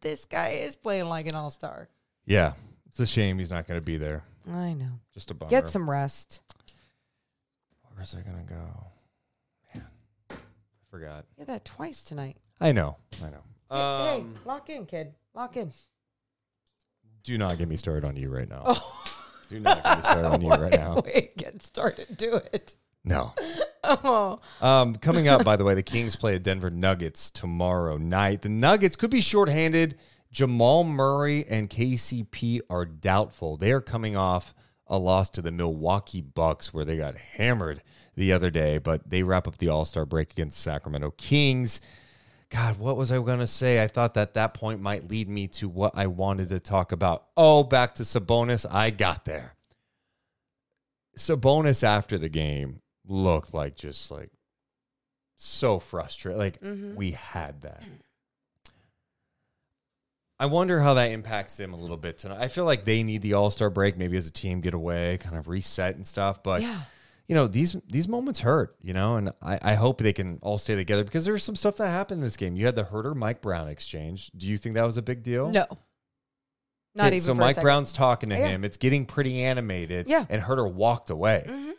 this 0.01 0.25
guy 0.25 0.51
is 0.51 0.77
playing 0.77 1.09
like 1.09 1.29
an 1.29 1.35
all 1.35 1.51
star. 1.51 1.89
Yeah, 2.27 2.53
it's 2.89 3.01
a 3.01 3.07
shame 3.07 3.39
he's 3.39 3.51
not 3.51 3.67
going 3.67 3.79
to 3.79 3.85
be 3.85 3.99
there. 3.99 4.25
I 4.51 4.73
know. 4.73 5.01
Just 5.13 5.31
a 5.31 5.35
bummer. 5.35 5.51
Get 5.51 5.69
some 5.69 5.89
rest. 5.89 6.41
Where's 7.95 8.15
it 8.15 8.25
going 8.25 8.47
to 8.47 8.55
go? 8.55 8.87
Forgot. 10.91 11.25
Get 11.39 11.47
that 11.49 11.65
twice 11.65 12.03
tonight. 12.05 12.37
I 12.61 12.73
know. 12.73 12.97
I 13.23 13.31
know. 13.31 13.43
Hey, 13.71 14.21
Um, 14.21 14.35
lock 14.45 14.69
in, 14.71 14.87
kid. 14.87 15.15
Lock 15.35 15.57
in. 15.57 15.73
do 17.23 17.39
not 17.39 17.59
get 17.59 17.69
me 17.69 17.77
started 17.77 18.05
on 18.05 18.17
you 18.17 18.29
right 18.29 18.49
now. 18.49 18.63
Oh. 18.67 19.05
Do 19.49 19.61
not 19.61 19.83
get 19.85 19.97
me 19.99 20.03
started 20.03 20.27
on 20.29 20.41
you 20.43 20.49
right 20.51 20.73
now. 20.73 21.01
Wait, 21.05 21.37
get 21.37 21.63
started. 21.63 22.17
Do 22.17 22.41
it. 22.53 22.77
No. 23.05 23.33
Oh, 23.83 24.41
Um, 24.61 24.97
coming 24.97 25.27
up, 25.27 25.43
by 25.43 25.57
the 25.57 25.65
way, 25.65 25.75
the 25.75 25.83
Kings 25.83 26.15
play 26.15 26.35
at 26.35 26.43
Denver 26.43 26.69
Nuggets 26.71 27.31
tomorrow 27.31 27.97
night. 27.97 28.43
The 28.43 28.51
Nuggets 28.51 28.95
could 28.95 29.09
be 29.11 29.23
shorthanded. 29.23 29.97
Jamal 30.31 30.85
Murray 30.85 31.47
and 31.49 31.69
KCP 31.71 32.61
are 32.69 32.85
doubtful. 32.85 33.57
They 33.57 33.73
are 33.73 33.81
coming 33.81 34.17
off 34.17 34.55
a 34.87 34.99
loss 34.99 35.31
to 35.31 35.43
the 35.43 35.51
Milwaukee 35.51 36.21
Bucks, 36.21 36.75
where 36.75 36.85
they 36.85 36.99
got 36.99 37.17
hammered 37.17 37.83
the 38.17 38.33
other 38.33 38.51
day, 38.51 38.79
but 38.79 39.09
they 39.09 39.23
wrap 39.23 39.47
up 39.47 39.59
the 39.59 39.69
All 39.69 39.85
Star 39.85 40.05
break 40.05 40.33
against 40.33 40.61
Sacramento 40.61 41.13
Kings. 41.13 41.81
God, 42.51 42.79
what 42.79 42.97
was 42.97 43.13
I 43.13 43.17
going 43.17 43.39
to 43.39 43.47
say? 43.47 43.83
I 43.83 43.87
thought 43.87 44.15
that 44.15 44.35
that 44.35 44.55
point 44.55 44.81
might 44.81 45.09
lead 45.09 45.29
me 45.29 45.47
to 45.49 45.69
what 45.69 45.97
I 45.97 46.09
wanted 46.09 46.49
to 46.49 46.59
talk 46.59 46.91
about. 46.91 47.27
Oh, 47.37 47.63
back 47.63 47.95
to 47.95 48.03
Sabonis. 48.03 48.67
I 48.69 48.91
got 48.91 49.25
there. 49.25 49.55
Sabonis 51.17 51.85
after 51.85 52.19
the 52.19 52.29
game 52.29 52.81
looked 53.07 53.55
like 53.55 53.77
just 53.77 54.11
like 54.11 54.31
so 55.37 55.79
frustrated. 55.79 56.39
Like 56.39 56.61
mm-hmm. 56.61 56.97
we 56.97 57.13
had 57.13 57.61
that. 57.63 57.83
I 60.41 60.47
wonder 60.47 60.81
how 60.81 60.95
that 60.95 61.11
impacts 61.11 61.57
them 61.57 61.75
a 61.75 61.77
little 61.77 61.99
bit 61.99 62.19
tonight. 62.19 62.41
I 62.41 62.49
feel 62.49 62.65
like 62.65 62.85
they 62.85 63.03
need 63.03 63.23
the 63.23 63.35
All 63.35 63.51
Star 63.51 63.71
break, 63.71 63.97
maybe 63.97 64.17
as 64.17 64.27
a 64.27 64.33
team, 64.33 64.61
get 64.61 64.75
away, 64.75 65.19
kind 65.19 65.37
of 65.37 65.49
reset 65.49 65.95
and 65.97 66.07
stuff. 66.07 66.43
But 66.43 66.63
Yeah. 66.63 66.81
You 67.31 67.37
know 67.37 67.47
these 67.47 67.77
these 67.89 68.09
moments 68.09 68.41
hurt, 68.41 68.75
you 68.83 68.93
know, 68.93 69.15
and 69.15 69.31
I, 69.41 69.59
I 69.63 69.75
hope 69.75 69.99
they 69.99 70.13
can 70.13 70.41
all 70.43 70.59
stay 70.59 70.75
together 70.75 71.05
because 71.05 71.25
there's 71.25 71.45
some 71.45 71.55
stuff 71.55 71.77
that 71.77 71.87
happened 71.89 72.19
in 72.19 72.25
this 72.25 72.37
game. 72.37 72.57
You 72.57 72.67
had 72.67 72.75
the 72.75 72.83
Huerter 72.83 73.15
Mike 73.15 73.41
Brown 73.41 73.69
exchange. 73.69 74.33
Do 74.37 74.49
you 74.49 74.57
think 74.59 74.75
that 74.75 74.83
was 74.85 74.97
a 74.97 75.03
big 75.03 75.23
deal? 75.23 75.49
no. 75.53 75.65
Not 76.97 77.07
Okay, 77.07 77.17
even 77.17 77.21
So 77.27 77.35
for 77.37 77.41
a 77.41 77.45
Mike 77.45 77.55
second. 77.55 77.65
Brown's 77.67 77.93
talking 77.93 78.31
to 78.31 78.35
Yeah. 78.37 78.49
him. 78.49 78.65
It's 78.65 78.77
getting 78.79 79.07
pretty 79.07 79.45
animated. 79.45 80.09
Yeah. 80.09 80.25
And 80.29 80.43
Huerter 80.43 80.69
walked 80.73 81.09
away. 81.11 81.45
Mm-hmm. 81.49 81.71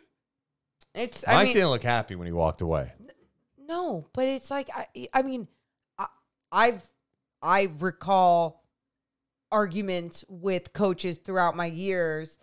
It's, 0.94 1.26
Mike 1.26 1.36
I 1.36 1.44
mean, 1.44 1.52
didn't 1.52 1.68
look 1.68 1.82
happy 1.82 2.14
when 2.14 2.26
he 2.26 2.32
walked 2.32 2.62
away. 2.62 2.92
no, 3.58 4.06
but 4.14 4.26
it's 4.26 4.50
like, 4.50 4.70
I, 4.74 4.86
I 5.12 5.20
mean, 5.20 5.48
I, 5.98 6.06
I've, 6.50 6.90
I 7.42 7.68
recall 7.78 8.64
arguments 9.50 10.24
with 10.30 10.72
coaches 10.72 11.18
throughout 11.18 11.56
my 11.56 11.66
years, 11.66 12.38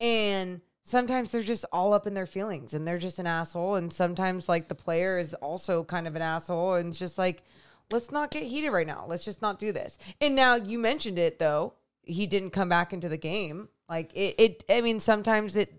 and 0.00 0.62
sometimes 0.84 1.30
they're 1.30 1.42
just 1.42 1.64
all 1.72 1.92
up 1.92 2.06
in 2.06 2.14
their 2.14 2.26
feelings 2.26 2.74
and 2.74 2.86
they're 2.86 2.98
just 2.98 3.18
an 3.18 3.26
asshole. 3.26 3.74
And 3.74 3.92
sometimes, 3.92 4.48
like, 4.48 4.68
the 4.68 4.74
player 4.74 5.18
is 5.18 5.34
also 5.34 5.82
kind 5.82 6.06
of 6.06 6.14
an 6.14 6.22
asshole, 6.22 6.74
and 6.74 6.88
it's 6.88 6.98
just 6.98 7.18
like, 7.18 7.42
let's 7.90 8.12
not 8.12 8.30
get 8.30 8.44
heated 8.44 8.70
right 8.70 8.86
now. 8.86 9.04
Let's 9.08 9.24
just 9.24 9.42
not 9.42 9.58
do 9.58 9.72
this. 9.72 9.98
And 10.20 10.36
now 10.36 10.54
you 10.54 10.78
mentioned 10.78 11.18
it, 11.18 11.38
though. 11.38 11.74
He 12.02 12.26
didn't 12.26 12.50
come 12.50 12.68
back 12.68 12.92
into 12.92 13.08
the 13.08 13.16
game. 13.16 13.68
Like, 13.88 14.12
it, 14.14 14.34
it 14.38 14.64
I 14.70 14.82
mean, 14.82 15.00
sometimes 15.00 15.56
it, 15.56 15.72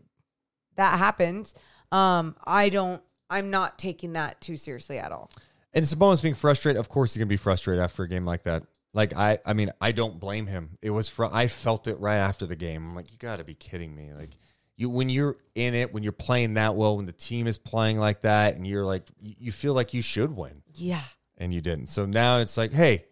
that 0.76 0.98
happens. 0.98 1.53
Um, 1.91 2.36
I 2.44 2.69
don't, 2.69 3.02
I'm 3.30 3.52
not 3.52 3.77
taking 3.77 4.14
that 4.14 4.41
too 4.41 4.57
seriously 4.57 4.98
at 4.98 5.11
all. 5.11 5.32
And 5.73 5.86
Sabonis 5.86 6.22
being 6.22 6.36
frustrated, 6.36 6.80
of 6.80 6.90
course 6.90 7.14
he's 7.14 7.19
gonna 7.19 7.27
be 7.27 7.38
frustrated 7.38 7.84
after 7.84 8.03
a 8.03 8.07
game 8.07 8.26
like 8.26 8.44
that. 8.44 8.64
Like 8.94 9.14
I, 9.15 9.40
I 9.45 9.53
mean, 9.53 9.72
I 9.82 9.91
don't 9.91 10.19
blame 10.19 10.48
him. 10.48 10.77
It 10.82 10.90
was 10.90 11.10
fr- 11.10 11.26
I 11.26 11.48
felt 11.48 11.88
it 11.88 11.99
right 11.99 12.15
after 12.15 12.45
the 12.45 12.56
game. 12.56 12.84
I'm 12.88 12.95
like, 12.95 13.11
you 13.11 13.18
got 13.18 13.38
to 13.38 13.44
be 13.44 13.53
kidding 13.53 13.94
me. 13.94 14.14
Like 14.14 14.38
you, 14.77 14.89
when 14.89 15.10
you're 15.10 15.38
in 15.56 15.73
it, 15.73 15.93
when 15.93 16.03
you're 16.03 16.11
playing 16.11 16.56
that 16.56 16.76
well, 16.76 16.97
when 16.97 17.06
the 17.06 17.11
team 17.11 17.47
is 17.47 17.57
playing 17.57 17.97
like 17.97 18.22
that, 18.22 18.56
and 18.56 18.65
you're 18.68 18.85
like, 18.85 19.03
you 19.22 19.52
feel 19.52 19.73
like 19.73 19.93
you 19.93 20.02
should 20.02 20.35
win, 20.35 20.61
Yeah. 20.73 21.02
and 21.38 21.53
you 21.53 21.61
didn't. 21.61 21.88
So 21.88 22.06
now 22.06 22.39
it's 22.39 22.57
like, 22.57 22.73
hey, 22.73 23.06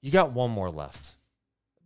you 0.00 0.10
got 0.10 0.32
one 0.32 0.50
more 0.50 0.70
left 0.70 1.12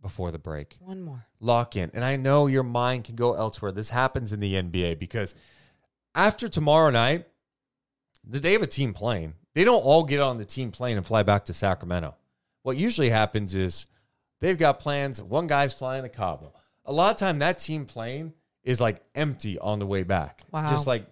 before 0.01 0.31
the 0.31 0.39
break. 0.39 0.77
One 0.79 1.01
more. 1.01 1.25
lock 1.39 1.75
in. 1.75 1.91
And 1.93 2.03
I 2.05 2.15
know 2.15 2.47
your 2.47 2.63
mind 2.63 3.03
can 3.03 3.15
go 3.15 3.33
elsewhere. 3.33 3.71
This 3.71 3.89
happens 3.89 4.31
in 4.33 4.39
the 4.39 4.53
NBA 4.55 4.97
because 4.99 5.35
after 6.15 6.47
tomorrow 6.47 6.89
night, 6.89 7.27
they 8.23 8.53
have 8.53 8.61
a 8.61 8.67
team 8.67 8.93
plane. 8.93 9.33
They 9.53 9.63
don't 9.63 9.81
all 9.81 10.03
get 10.03 10.19
on 10.19 10.37
the 10.37 10.45
team 10.45 10.71
plane 10.71 10.97
and 10.97 11.05
fly 11.05 11.23
back 11.23 11.45
to 11.45 11.53
Sacramento. 11.53 12.15
What 12.63 12.77
usually 12.77 13.09
happens 13.09 13.55
is 13.55 13.85
they've 14.39 14.57
got 14.57 14.79
plans. 14.79 15.21
One 15.21 15.47
guy's 15.47 15.73
flying 15.73 16.03
to 16.03 16.09
Cabo. 16.09 16.53
A 16.85 16.93
lot 16.93 17.11
of 17.11 17.17
time 17.17 17.39
that 17.39 17.59
team 17.59 17.85
plane 17.85 18.33
is 18.67 18.81
like 18.81 19.01
empty 19.15 19.57
on 19.57 19.79
the 19.79 19.85
way 19.85 20.03
back. 20.03 20.43
Wow. 20.51 20.69
Just 20.69 20.87
like 20.87 21.07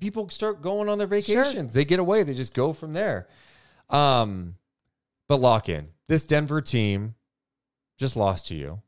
people 0.00 0.28
start 0.28 0.60
going 0.60 0.88
on 0.88 0.98
their 0.98 1.06
vacations. 1.06 1.72
They 1.72 1.84
get 1.84 2.00
away. 2.00 2.24
They 2.24 2.34
just 2.34 2.52
go 2.52 2.72
from 2.72 2.92
there. 2.92 3.28
Um, 3.88 4.56
but 5.28 5.36
lock 5.36 5.68
in. 5.68 5.90
This 6.08 6.26
Denver 6.26 6.60
team 6.60 7.14
just 7.96 8.16
lost 8.16 8.48
to 8.48 8.56
you. 8.56 8.82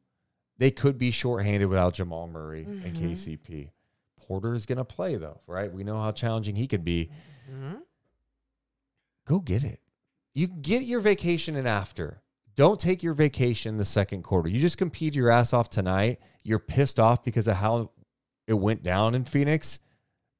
They 0.59 0.73
could 0.73 0.99
be 0.99 1.13
shorthanded 1.13 1.69
without 1.69 1.95
Jamal 1.95 2.27
Murray 2.27 2.65
and 2.65 2.97
KCP. 2.97 3.71
Porter 4.27 4.55
is 4.55 4.67
going 4.67 4.79
to 4.79 4.85
play 4.85 5.15
though, 5.15 5.41
right? 5.47 5.73
We 5.73 5.85
know 5.85 6.01
how 6.01 6.11
challenging 6.11 6.57
he 6.57 6.67
could 6.67 6.85
be. 6.85 7.11
Go 9.27 9.39
get 9.39 9.63
it. 9.63 9.79
You 10.35 10.49
get 10.49 10.83
your 10.83 10.99
vacation 11.01 11.55
and 11.55 11.69
after. 11.69 12.21
Don't 12.57 12.81
take 12.81 13.03
your 13.03 13.13
vacation 13.13 13.77
the 13.77 13.85
second 13.85 14.23
quarter. 14.23 14.49
You 14.49 14.59
just 14.59 14.79
compete 14.79 15.15
your 15.15 15.31
ass 15.31 15.53
off 15.53 15.69
tonight. 15.69 16.21
You're 16.43 16.59
pissed 16.59 16.99
off 16.99 17.23
because 17.23 17.47
of 17.47 17.57
how 17.57 17.91
it 18.47 18.55
went 18.55 18.83
down 18.83 19.15
in 19.15 19.25
Phoenix. 19.25 19.79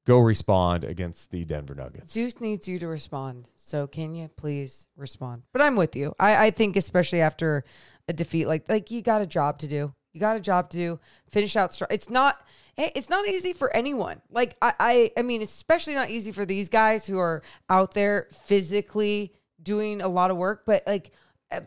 Go 0.07 0.19
respond 0.19 0.83
against 0.83 1.31
the 1.31 1.45
Denver 1.45 1.75
Nuggets. 1.75 2.13
Zeus 2.13 2.39
needs 2.39 2.67
you 2.67 2.79
to 2.79 2.87
respond. 2.87 3.49
So 3.57 3.87
can 3.87 4.15
you 4.15 4.29
please 4.29 4.87
respond? 4.95 5.43
But 5.51 5.61
I'm 5.61 5.75
with 5.75 5.95
you. 5.95 6.15
I, 6.17 6.47
I 6.47 6.51
think 6.51 6.75
especially 6.75 7.21
after 7.21 7.65
a 8.07 8.13
defeat 8.13 8.47
like 8.47 8.67
like 8.69 8.89
you 8.89 9.01
got 9.01 9.21
a 9.21 9.27
job 9.27 9.59
to 9.59 9.67
do. 9.67 9.93
You 10.13 10.21
got 10.21 10.37
a 10.37 10.39
job 10.39 10.69
to 10.71 10.77
do. 10.77 10.99
Finish 11.29 11.55
out 11.55 11.73
strong. 11.73 11.89
It's 11.91 12.09
not 12.09 12.41
eh, 12.77 12.89
it's 12.95 13.09
not 13.09 13.27
easy 13.27 13.51
for 13.53 13.75
anyone. 13.75 14.21
Like 14.31 14.55
I, 14.61 14.73
I 14.79 15.11
I 15.17 15.21
mean, 15.23 15.41
especially 15.41 15.93
not 15.93 16.09
easy 16.09 16.31
for 16.31 16.45
these 16.45 16.69
guys 16.69 17.05
who 17.05 17.19
are 17.19 17.43
out 17.69 17.93
there 17.93 18.29
physically 18.45 19.33
doing 19.61 20.01
a 20.01 20.07
lot 20.07 20.31
of 20.31 20.37
work. 20.37 20.63
But 20.65 20.83
like 20.87 21.11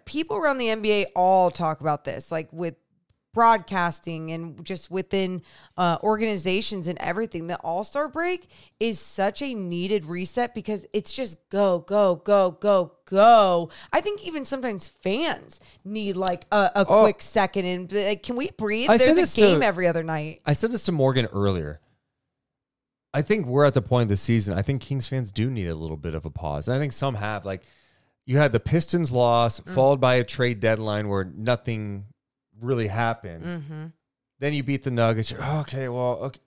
people 0.05 0.37
around 0.37 0.59
the 0.59 0.67
NBA 0.69 1.07
all 1.17 1.51
talk 1.51 1.81
about 1.81 2.05
this. 2.05 2.31
Like 2.33 2.49
with 2.53 2.75
broadcasting 3.33 4.33
and 4.33 4.65
just 4.65 4.91
within 4.91 5.41
uh, 5.77 5.97
organizations 6.03 6.89
and 6.89 6.99
everything. 6.99 7.47
The 7.47 7.57
All 7.61 7.85
Star 7.85 8.09
break 8.09 8.49
is 8.81 8.99
such 8.99 9.41
a 9.41 9.55
needed 9.55 10.05
reset 10.05 10.53
because 10.55 10.85
it's 10.93 11.13
just 11.13 11.39
go, 11.49 11.79
go, 11.79 12.17
go, 12.17 12.51
go, 12.61 12.93
go. 13.05 13.71
I 13.93 14.01
think 14.01 14.27
even 14.27 14.45
sometimes 14.45 14.89
fans 14.89 15.61
need 15.85 16.17
like 16.17 16.45
a, 16.51 16.71
a 16.75 16.87
Oh. 16.89 17.03
quick 17.03 17.23
second 17.23 17.67
and 17.67 17.93
like, 17.93 18.25
can 18.25 18.35
we 18.37 18.51
breathe? 18.51 18.91
I 18.91 18.97
There's 18.97 19.15
this 19.15 19.39
a 19.39 19.41
game 19.41 19.61
to- 19.61 19.67
every 19.67 19.87
other 19.87 20.03
night. 20.03 20.41
I 20.45 20.53
said 20.53 20.73
this 20.73 20.85
to 20.87 20.93
Morgan 20.93 21.27
earlier. 21.27 21.81
I 23.15 23.23
think 23.23 23.47
we're 23.47 23.65
at 23.65 23.75
the 23.75 23.83
point 23.83 24.03
of 24.05 24.09
the 24.09 24.17
season. 24.17 24.57
I 24.59 24.63
think 24.63 24.83
Kings 24.83 25.07
fans 25.07 25.33
do 25.33 25.51
need 25.51 25.67
a 25.69 25.75
little 25.75 25.97
bit 25.97 26.15
of 26.15 26.25
a 26.25 26.31
pause. 26.31 26.69
And 26.69 26.77
I 26.77 26.81
think 26.81 26.93
some 26.93 27.15
have. 27.15 27.45
Like 27.45 27.63
you 28.27 28.37
had 28.39 28.53
the 28.53 28.61
Pistons 28.61 29.13
loss, 29.13 29.61
mm. 29.61 29.75
followed 29.75 30.01
by 30.01 30.17
a 30.17 30.25
trade 30.25 30.61
deadline 30.61 31.09
where 31.09 31.25
nothing 31.25 32.07
really 32.61 32.87
happened. 32.87 33.45
Mm-hmm. 33.45 33.87
Then 34.39 34.55
you 34.55 34.63
beat 34.63 34.85
the 34.85 34.91
Nuggets. 34.91 35.33
Okay, 35.33 35.89
well, 35.89 36.19
okay. 36.23 36.41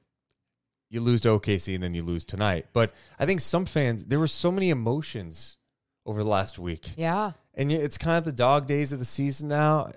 You 0.89 1.01
lose 1.01 1.21
to 1.21 1.29
OKC 1.29 1.73
and 1.73 1.83
then 1.83 1.95
you 1.95 2.03
lose 2.03 2.23
tonight. 2.23 2.67
But 2.71 2.93
I 3.17 3.25
think 3.25 3.41
some 3.41 3.65
fans, 3.65 4.05
there 4.05 4.19
were 4.19 4.27
so 4.27 4.51
many 4.51 4.69
emotions 4.69 5.57
over 6.05 6.23
the 6.23 6.29
last 6.29 6.59
week. 6.59 6.91
Yeah. 6.95 7.31
And 7.55 7.71
it's 7.71 7.97
kind 7.97 8.17
of 8.19 8.25
the 8.25 8.31
dog 8.31 8.67
days 8.67 8.93
of 8.93 8.99
the 8.99 9.05
season 9.05 9.47
now. 9.47 9.91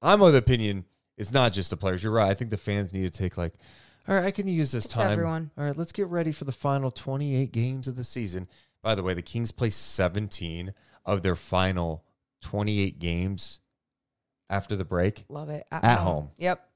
I'm 0.00 0.22
of 0.22 0.32
the 0.32 0.38
opinion 0.38 0.86
it's 1.20 1.32
not 1.32 1.52
just 1.52 1.68
the 1.68 1.76
players. 1.76 2.02
You're 2.02 2.14
right. 2.14 2.30
I 2.30 2.34
think 2.34 2.48
the 2.48 2.56
fans 2.56 2.94
need 2.94 3.02
to 3.02 3.10
take 3.10 3.36
like, 3.36 3.52
all 4.08 4.14
right, 4.14 4.24
I 4.24 4.30
can 4.30 4.48
use 4.48 4.72
this 4.72 4.86
It's 4.86 4.94
time. 4.94 5.10
everyone. 5.10 5.50
All 5.58 5.64
right, 5.64 5.76
let's 5.76 5.92
get 5.92 6.06
ready 6.06 6.32
for 6.32 6.44
the 6.44 6.52
final 6.52 6.90
28 6.90 7.52
games 7.52 7.86
of 7.86 7.96
the 7.96 8.04
season. 8.04 8.48
By 8.82 8.94
the 8.94 9.02
way, 9.02 9.14
the 9.14 9.22
Kings 9.22 9.50
play 9.52 9.70
17 9.70 10.72
of 11.04 11.22
their 11.22 11.34
final 11.36 12.04
28 12.42 12.98
games 12.98 13.58
after 14.48 14.76
the 14.76 14.84
break. 14.84 15.24
Love 15.28 15.50
it. 15.50 15.66
At 15.70 15.98
home. 15.98 16.30
Yep. 16.38 16.66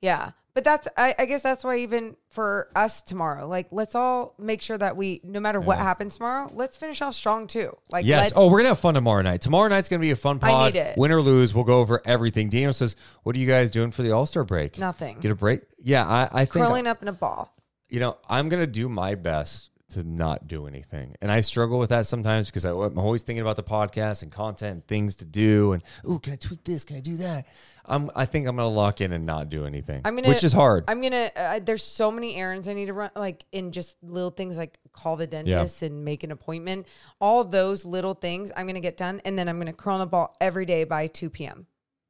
Yeah. 0.00 0.32
But 0.54 0.64
that's 0.64 0.86
I, 0.98 1.14
I 1.18 1.24
guess 1.24 1.40
that's 1.40 1.64
why 1.64 1.78
even 1.78 2.14
for 2.28 2.68
us 2.76 3.00
tomorrow, 3.00 3.48
like 3.48 3.68
let's 3.70 3.94
all 3.94 4.34
make 4.38 4.60
sure 4.60 4.76
that 4.76 4.98
we 4.98 5.22
no 5.24 5.40
matter 5.40 5.58
what 5.62 5.78
happens 5.78 6.16
tomorrow, 6.16 6.50
let's 6.52 6.76
finish 6.76 7.00
off 7.00 7.14
strong 7.14 7.46
too. 7.46 7.74
Like 7.90 8.04
Yes. 8.04 8.34
Oh, 8.36 8.50
we're 8.50 8.58
gonna 8.58 8.68
have 8.70 8.78
fun 8.78 8.92
tomorrow 8.92 9.22
night. 9.22 9.40
Tomorrow 9.40 9.68
night's 9.68 9.88
gonna 9.88 10.00
be 10.00 10.10
a 10.10 10.16
fun 10.16 10.38
I 10.42 10.50
pod. 10.50 10.74
need 10.74 10.78
it. 10.80 10.98
Win 10.98 11.10
or 11.10 11.22
lose, 11.22 11.54
we'll 11.54 11.64
go 11.64 11.78
over 11.78 12.02
everything. 12.04 12.50
Daniel 12.50 12.74
says, 12.74 12.96
"What 13.22 13.34
are 13.34 13.38
you 13.38 13.46
guys 13.46 13.70
doing 13.70 13.90
for 13.92 14.02
the 14.02 14.10
All 14.10 14.26
Star 14.26 14.44
break? 14.44 14.78
Nothing. 14.78 15.20
Get 15.20 15.30
a 15.30 15.34
break? 15.34 15.62
Yeah, 15.82 16.06
I, 16.06 16.28
I 16.30 16.44
think 16.44 16.66
curling 16.66 16.86
up 16.86 17.00
in 17.00 17.08
a 17.08 17.12
ball. 17.14 17.56
you 17.88 18.00
know 18.00 18.18
I'm 18.28 18.50
gonna 18.50 18.66
do 18.66 18.90
my 18.90 19.14
best 19.14 19.70
to 19.92 20.04
not 20.04 20.48
do 20.48 20.66
anything, 20.66 21.16
and 21.20 21.30
I 21.30 21.40
struggle 21.40 21.78
with 21.78 21.90
that 21.90 22.06
sometimes 22.06 22.48
because 22.48 22.64
I'm 22.64 22.98
always 22.98 23.22
thinking 23.22 23.42
about 23.42 23.56
the 23.56 23.62
podcast 23.62 24.22
and 24.22 24.30
content 24.30 24.72
and 24.72 24.86
things 24.86 25.16
to 25.16 25.24
do, 25.24 25.72
and 25.72 25.82
oh, 26.04 26.18
can 26.18 26.34
I 26.34 26.36
tweak 26.36 26.64
this? 26.64 26.84
Can 26.84 26.96
I 26.96 27.00
do 27.00 27.16
that? 27.18 27.46
I'm 27.84 28.10
I 28.14 28.26
think 28.26 28.46
I'm 28.46 28.56
gonna 28.56 28.68
lock 28.68 29.00
in 29.00 29.12
and 29.12 29.26
not 29.26 29.48
do 29.48 29.66
anything, 29.66 30.02
I'm 30.04 30.14
gonna, 30.14 30.28
which 30.28 30.44
is 30.44 30.52
hard. 30.52 30.84
I'm 30.88 31.00
gonna. 31.02 31.30
Uh, 31.34 31.60
there's 31.60 31.82
so 31.82 32.10
many 32.10 32.36
errands 32.36 32.68
I 32.68 32.74
need 32.74 32.86
to 32.86 32.92
run, 32.92 33.10
like 33.16 33.44
in 33.52 33.72
just 33.72 33.96
little 34.02 34.30
things 34.30 34.56
like 34.56 34.78
call 34.92 35.16
the 35.16 35.26
dentist 35.26 35.82
and 35.82 36.04
make 36.04 36.22
an 36.22 36.30
appointment. 36.30 36.86
All 37.20 37.44
those 37.44 37.84
little 37.84 38.14
things 38.14 38.52
I'm 38.56 38.66
gonna 38.66 38.80
get 38.80 38.96
done, 38.96 39.20
and 39.24 39.38
then 39.38 39.48
I'm 39.48 39.58
gonna 39.58 39.72
curl 39.72 39.96
in 39.96 40.02
a 40.02 40.06
ball 40.06 40.36
every 40.40 40.64
day 40.64 40.84
by 40.84 41.08
2 41.08 41.30
p.m. 41.30 41.66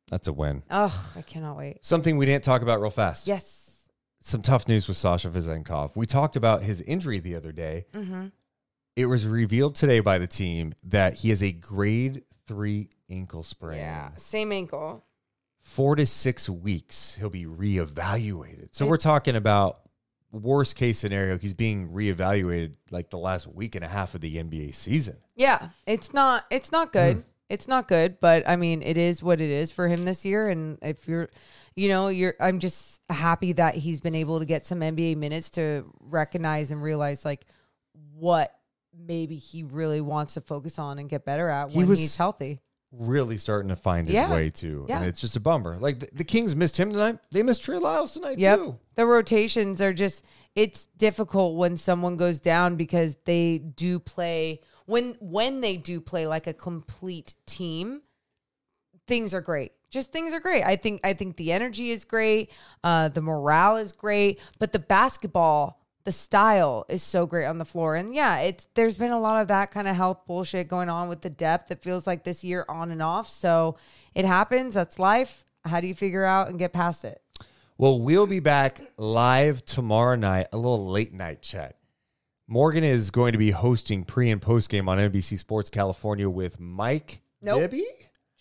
That's 0.09 0.29
a 0.29 0.33
win. 0.33 0.63
Oh, 0.71 1.11
I 1.17 1.23
cannot 1.23 1.57
wait. 1.57 1.79
Something 1.81 2.19
we 2.19 2.27
didn't 2.27 2.45
talk 2.45 2.61
about 2.61 2.81
real 2.83 2.91
fast. 2.91 3.27
Yes. 3.27 3.72
Some 4.25 4.41
tough 4.41 4.69
news 4.69 4.87
with 4.87 4.97
Sasha 4.97 5.29
Vezenkov. 5.29 5.97
We 5.97 6.07
talked 6.07 6.37
about 6.37 6.63
his 6.63 6.81
injury 6.83 7.19
the 7.19 7.35
other 7.35 7.51
day. 7.51 7.87
Mm-hmm. 7.93 8.27
It 8.95 9.07
was 9.07 9.27
revealed 9.27 9.75
today 9.75 10.01
by 10.01 10.19
the 10.19 10.27
team 10.27 10.75
that 10.85 11.15
he 11.15 11.31
has 11.31 11.43
a 11.43 11.51
grade 11.51 12.23
three 12.47 12.91
ankle 13.11 13.43
sprain. 13.43 13.79
Yeah. 13.79 14.11
Same 14.17 14.53
ankle. 14.53 15.05
Four 15.63 15.97
to 15.97 16.07
six 16.07 16.49
weeks, 16.49 17.17
he'll 17.17 17.31
be 17.31 17.47
reevaluated. 17.47 18.69
So 18.73 18.87
we're 18.87 18.97
talking 18.97 19.37
about 19.37 19.81
worst 20.33 20.77
case 20.77 20.99
scenario. 20.99 21.39
He's 21.39 21.55
being 21.55 21.91
reevaluated 21.91 22.73
like 22.91 23.11
the 23.11 23.19
last 23.19 23.47
week 23.47 23.75
and 23.75 23.85
a 23.85 23.89
half 23.89 24.15
of 24.15 24.21
the 24.21 24.37
NBA 24.37 24.75
season. 24.75 25.17
Yeah, 25.37 25.69
it's 25.87 26.13
not 26.13 26.45
it's 26.51 26.73
not 26.73 26.93
good. 26.93 27.25
It's 27.49 27.69
not 27.69 27.87
good, 27.87 28.19
but 28.19 28.49
I 28.49 28.57
mean, 28.57 28.83
it 28.83 28.97
is 28.97 29.23
what 29.23 29.41
it 29.41 29.51
is 29.51 29.73
for 29.73 29.87
him 29.87 30.05
this 30.05 30.25
year 30.25 30.49
and 30.49 30.79
if 30.81 31.07
you're 31.07 31.29
you 31.77 31.89
know, 31.89 32.09
you're 32.09 32.35
I'm 32.41 32.59
just 32.59 33.01
happy 33.09 33.53
that 33.55 33.75
he's 33.75 34.01
been 34.01 34.15
able 34.15 34.39
to 34.41 34.45
get 34.45 34.65
some 34.67 34.81
NBA 34.81 35.17
minutes 35.17 35.51
to 35.51 35.85
recognize 36.01 36.71
and 36.71 36.83
realize 36.83 37.25
like 37.25 37.47
what 38.15 38.55
maybe 38.97 39.37
he 39.37 39.63
really 39.63 40.01
wants 40.01 40.35
to 40.35 40.41
focus 40.41 40.79
on 40.79 40.99
and 40.99 41.09
get 41.09 41.25
better 41.25 41.49
at 41.49 41.71
He 41.71 41.79
when 41.79 41.89
was- 41.89 41.99
he's 42.01 42.17
healthy. 42.17 42.61
Really 42.95 43.39
starting 43.39 43.71
to 43.71 43.77
find 43.77 44.07
his 44.07 44.15
Yeah. 44.15 44.31
way 44.31 44.51
too. 44.51 44.85
Yeah. 44.87 44.99
And 44.99 45.07
it's 45.09 45.19
just 45.19 45.35
a 45.35 45.41
bummer. 45.41 45.79
Like 45.79 46.01
the, 46.01 46.09
the 46.13 46.25
Kings 46.25 46.55
missed 46.55 46.79
him 46.79 46.93
tonight. 46.93 47.19
They 47.31 47.43
missed 47.43 47.63
Trey 47.63 47.79
Lyles 47.79 48.13
tonight 48.13 48.39
Yep. 48.39 48.59
too. 48.59 48.79
The 48.97 49.07
rotations 49.07 49.81
are 49.81 49.95
just 49.95 50.25
it's 50.55 50.85
difficult 50.99 51.57
when 51.57 51.79
someone 51.79 52.19
goes 52.19 52.39
down 52.39 52.77
because 52.77 53.17
they 53.25 53.57
do 53.57 53.99
play 53.99 54.61
when 54.85 55.17
when 55.21 55.63
they 55.63 55.79
do 55.79 56.03
play 56.03 56.27
like 56.27 56.47
a 56.47 56.53
complete 56.53 57.33
team, 57.47 58.03
things 59.07 59.33
are 59.33 59.41
great. 59.41 59.73
Just 59.93 60.11
things 60.11 60.33
are 60.33 60.41
great. 60.41 60.65
I 60.65 60.75
think 60.75 61.01
I 61.05 61.13
think 61.13 61.37
the 61.37 61.53
energy 61.53 61.91
is 61.91 62.05
great, 62.05 62.51
uh 62.83 63.09
the 63.11 63.23
morale 63.23 63.77
is 63.77 63.93
great, 63.93 64.41
but 64.59 64.73
the 64.73 64.81
basketball 64.81 65.79
the 66.05 66.13
style 66.13 66.85
is 66.89 67.03
so 67.03 67.27
great 67.27 67.45
on 67.47 67.59
the 67.59 67.65
floor. 67.65 67.95
And 67.95 68.15
yeah, 68.15 68.41
it's 68.41 68.67
there's 68.75 68.97
been 68.97 69.13
a 69.13 69.21
lot 69.21 69.41
of 69.41 69.49
that 69.49 69.71
kind 69.71 69.87
of 69.87 69.95
health 69.95 70.27
bullshit 70.27 70.67
going 70.67 70.89
on 70.89 71.09
with 71.09 71.21
the 71.21 71.31
depth. 71.31 71.71
It 71.71 71.81
feels 71.83 72.07
like 72.07 72.25
this 72.25 72.43
year 72.43 72.65
on 72.69 72.91
and 72.91 73.03
off. 73.03 73.31
So 73.31 73.77
it 74.15 74.25
happens. 74.25 74.75
That's 74.75 74.99
life. 74.99 75.45
How 75.65 75.81
do 75.81 75.87
you 75.87 75.95
figure 75.95 76.25
out 76.25 76.49
and 76.49 76.59
get 76.59 76.73
past 76.73 77.05
it? 77.05 77.23
Well, 77.79 78.01
we'll 78.01 78.27
be 78.27 78.41
back 78.41 78.81
live 78.97 79.65
tomorrow 79.65 80.17
night, 80.17 80.49
a 80.53 80.57
little 80.57 80.89
late 80.89 81.13
night 81.13 81.43
chat. 81.43 81.77
Morgan 82.49 82.85
is 82.85 83.11
going 83.11 83.33
to 83.33 83.39
be 83.39 83.51
hosting 83.51 84.05
pre 84.05 84.31
and 84.31 84.43
post 84.43 84.71
game 84.71 84.89
on 84.89 84.99
NBC 84.99 85.39
Sports 85.39 85.71
California 85.71 86.29
with 86.29 86.59
Mike 86.59 87.23
Nope. 87.41 87.61
Bibby? 87.61 87.87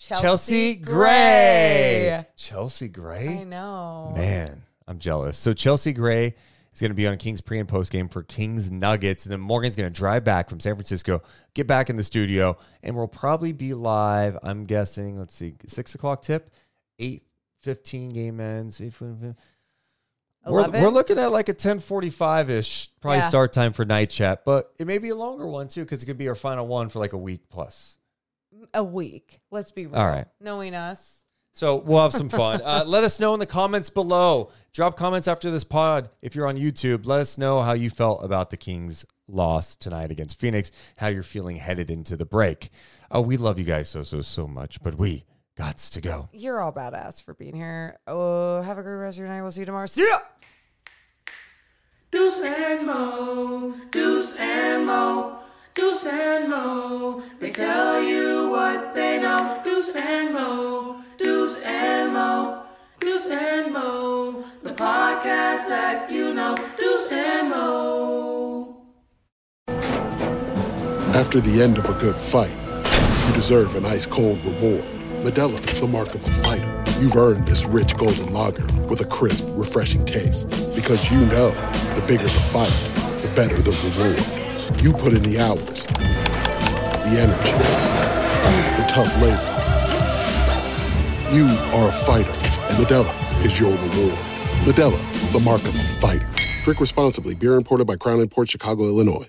Chelsea 0.01 0.75
Gray. 0.75 0.93
Gray. 0.95 2.27
Chelsea 2.35 2.87
Gray? 2.87 3.27
I 3.27 3.43
know. 3.43 4.13
Man, 4.15 4.63
I'm 4.87 4.97
jealous. 4.97 5.37
So 5.37 5.53
Chelsea 5.53 5.93
Gray 5.93 6.33
is 6.73 6.81
going 6.81 6.89
to 6.89 6.95
be 6.95 7.05
on 7.05 7.17
Kings 7.17 7.39
pre 7.39 7.59
and 7.59 7.69
post 7.69 7.91
game 7.91 8.09
for 8.09 8.23
Kings 8.23 8.71
Nuggets, 8.71 9.25
and 9.25 9.31
then 9.31 9.39
Morgan's 9.39 9.75
going 9.75 9.91
to 9.91 9.95
drive 9.95 10.23
back 10.23 10.49
from 10.49 10.59
San 10.59 10.73
Francisco, 10.73 11.21
get 11.53 11.67
back 11.67 11.91
in 11.91 11.97
the 11.97 12.03
studio, 12.03 12.57
and 12.81 12.95
we'll 12.95 13.07
probably 13.07 13.51
be 13.51 13.75
live. 13.75 14.39
I'm 14.41 14.65
guessing. 14.65 15.19
Let's 15.19 15.35
see, 15.35 15.53
six 15.67 15.93
o'clock 15.93 16.23
tip, 16.23 16.49
eight 16.97 17.23
fifteen 17.61 18.09
game 18.09 18.39
ends. 18.39 18.79
We're, 18.79 19.35
11? 20.47 20.81
we're 20.81 20.89
looking 20.89 21.19
at 21.19 21.31
like 21.31 21.49
a 21.49 21.51
1045 21.51 22.49
ish 22.49 22.89
probably 22.99 23.19
Yeah. 23.19 23.29
start 23.29 23.53
time 23.53 23.73
for 23.73 23.85
night 23.85 24.09
chat, 24.09 24.43
but 24.43 24.73
it 24.79 24.87
may 24.87 24.97
be 24.97 25.09
a 25.09 25.15
longer 25.15 25.45
one 25.45 25.67
too 25.67 25.81
because 25.81 26.01
it 26.01 26.07
could 26.07 26.17
be 26.17 26.27
our 26.27 26.33
final 26.33 26.65
one 26.65 26.89
for 26.89 26.97
like 26.97 27.13
a 27.13 27.17
week 27.19 27.41
plus. 27.51 27.97
A 28.73 28.83
week. 28.83 29.39
Let's 29.51 29.71
be 29.71 29.85
real. 29.85 29.95
All 29.95 30.07
right. 30.07 30.25
Knowing 30.39 30.75
us. 30.75 31.19
So 31.53 31.77
we'll 31.77 32.01
have 32.01 32.13
some 32.13 32.29
fun. 32.29 32.61
Uh, 32.63 32.83
let 32.87 33.03
us 33.03 33.19
know 33.19 33.33
in 33.33 33.39
the 33.39 33.45
comments 33.45 33.89
below. 33.89 34.51
Drop 34.73 34.95
comments 34.95 35.27
after 35.27 35.51
this 35.51 35.63
pod 35.63 36.09
if 36.21 36.35
you're 36.35 36.47
on 36.47 36.57
YouTube. 36.57 37.05
Let 37.05 37.19
us 37.19 37.37
know 37.37 37.61
how 37.61 37.73
you 37.73 37.89
felt 37.89 38.23
about 38.23 38.49
the 38.49 38.57
Kings' 38.57 39.05
loss 39.27 39.75
tonight 39.75 40.11
against 40.11 40.39
Phoenix, 40.39 40.71
how 40.97 41.07
you're 41.07 41.23
feeling 41.23 41.57
headed 41.57 41.89
into 41.89 42.15
the 42.15 42.25
break. 42.25 42.69
Uh, 43.13 43.21
we 43.21 43.37
love 43.37 43.59
you 43.59 43.65
guys 43.65 43.89
so, 43.89 44.03
so, 44.03 44.21
so 44.21 44.47
much, 44.47 44.81
but 44.81 44.95
we 44.95 45.25
gots 45.57 45.91
to 45.93 46.01
go. 46.01 46.29
You're 46.31 46.61
all 46.61 46.71
badass 46.71 47.21
for 47.21 47.33
being 47.33 47.55
here. 47.55 47.97
Oh, 48.07 48.61
have 48.61 48.77
a 48.77 48.83
great 48.83 48.95
rest 48.95 49.17
of 49.17 49.19
your 49.19 49.27
night. 49.27 49.41
We'll 49.41 49.51
see 49.51 49.61
you 49.61 49.65
tomorrow. 49.65 49.87
See 49.87 50.07
ya. 50.07 50.19
Deuce 52.11 52.39
and 52.39 52.85
Mo, 52.85 53.73
Deuce 53.89 54.35
and 54.35 54.85
Mo, 54.85 55.39
Deuce 55.73 56.05
and 56.05 56.49
Mo. 56.49 57.23
They 57.39 57.51
tell 57.51 58.03
you 58.03 58.49
what 58.49 58.93
they 58.93 59.21
know. 59.21 59.61
Deuce 59.63 59.95
and 59.95 60.33
Mo, 60.33 61.01
Deuce 61.17 61.61
and 61.61 62.11
Mo, 62.11 62.63
Deuce 62.99 63.27
and 63.27 63.71
Mo. 63.71 64.43
The 64.63 64.71
podcast 64.71 65.69
that 65.69 66.11
you 66.11 66.33
know. 66.33 66.57
Deuce 66.77 67.11
and 67.13 67.49
Mo. 67.49 68.83
After 71.13 71.39
the 71.39 71.61
end 71.61 71.77
of 71.77 71.89
a 71.89 71.93
good 71.93 72.19
fight, 72.19 72.51
you 73.27 73.33
deserve 73.33 73.75
an 73.75 73.85
ice 73.85 74.05
cold 74.05 74.43
reward. 74.43 74.83
Modelo 75.23 75.57
is 75.71 75.79
the 75.79 75.87
mark 75.87 76.13
of 76.15 76.25
a 76.25 76.29
fighter. 76.29 76.83
You've 76.99 77.15
earned 77.15 77.47
this 77.47 77.65
rich 77.65 77.95
golden 77.95 78.33
lager 78.33 78.65
with 78.89 78.99
a 78.99 79.05
crisp, 79.05 79.45
refreshing 79.51 80.03
taste. 80.03 80.49
Because 80.75 81.09
you 81.09 81.21
know 81.27 81.51
the 81.95 82.03
bigger 82.05 82.23
the 82.23 82.29
fight, 82.29 82.73
the 83.21 83.31
better 83.35 83.61
the 83.61 83.71
reward. 83.71 84.40
You 84.79 84.93
put 84.93 85.13
in 85.13 85.23
the 85.23 85.39
hours, 85.39 85.87
the 85.87 87.17
energy, 87.19 87.51
the 88.77 88.85
tough 88.87 89.13
labor. 89.21 89.47
You 91.31 91.47
are 91.75 91.89
a 91.89 91.91
fighter, 91.91 92.31
and 92.31 92.77
Modelo 92.85 93.45
is 93.45 93.59
your 93.59 93.71
reward. 93.71 94.17
Modelo, 94.65 95.31
the 95.31 95.39
mark 95.39 95.61
of 95.61 95.75
a 95.75 95.83
fighter. 95.83 96.29
Drink 96.63 96.79
responsibly. 96.79 97.35
Beer 97.35 97.55
imported 97.55 97.85
by 97.85 97.95
Crown 97.95 98.27
Port 98.27 98.49
Chicago, 98.49 98.83
Illinois. 98.83 99.27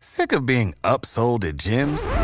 Sick 0.00 0.32
of 0.32 0.44
being 0.44 0.74
upsold 0.84 1.44
at 1.44 1.56
gyms? 1.56 2.23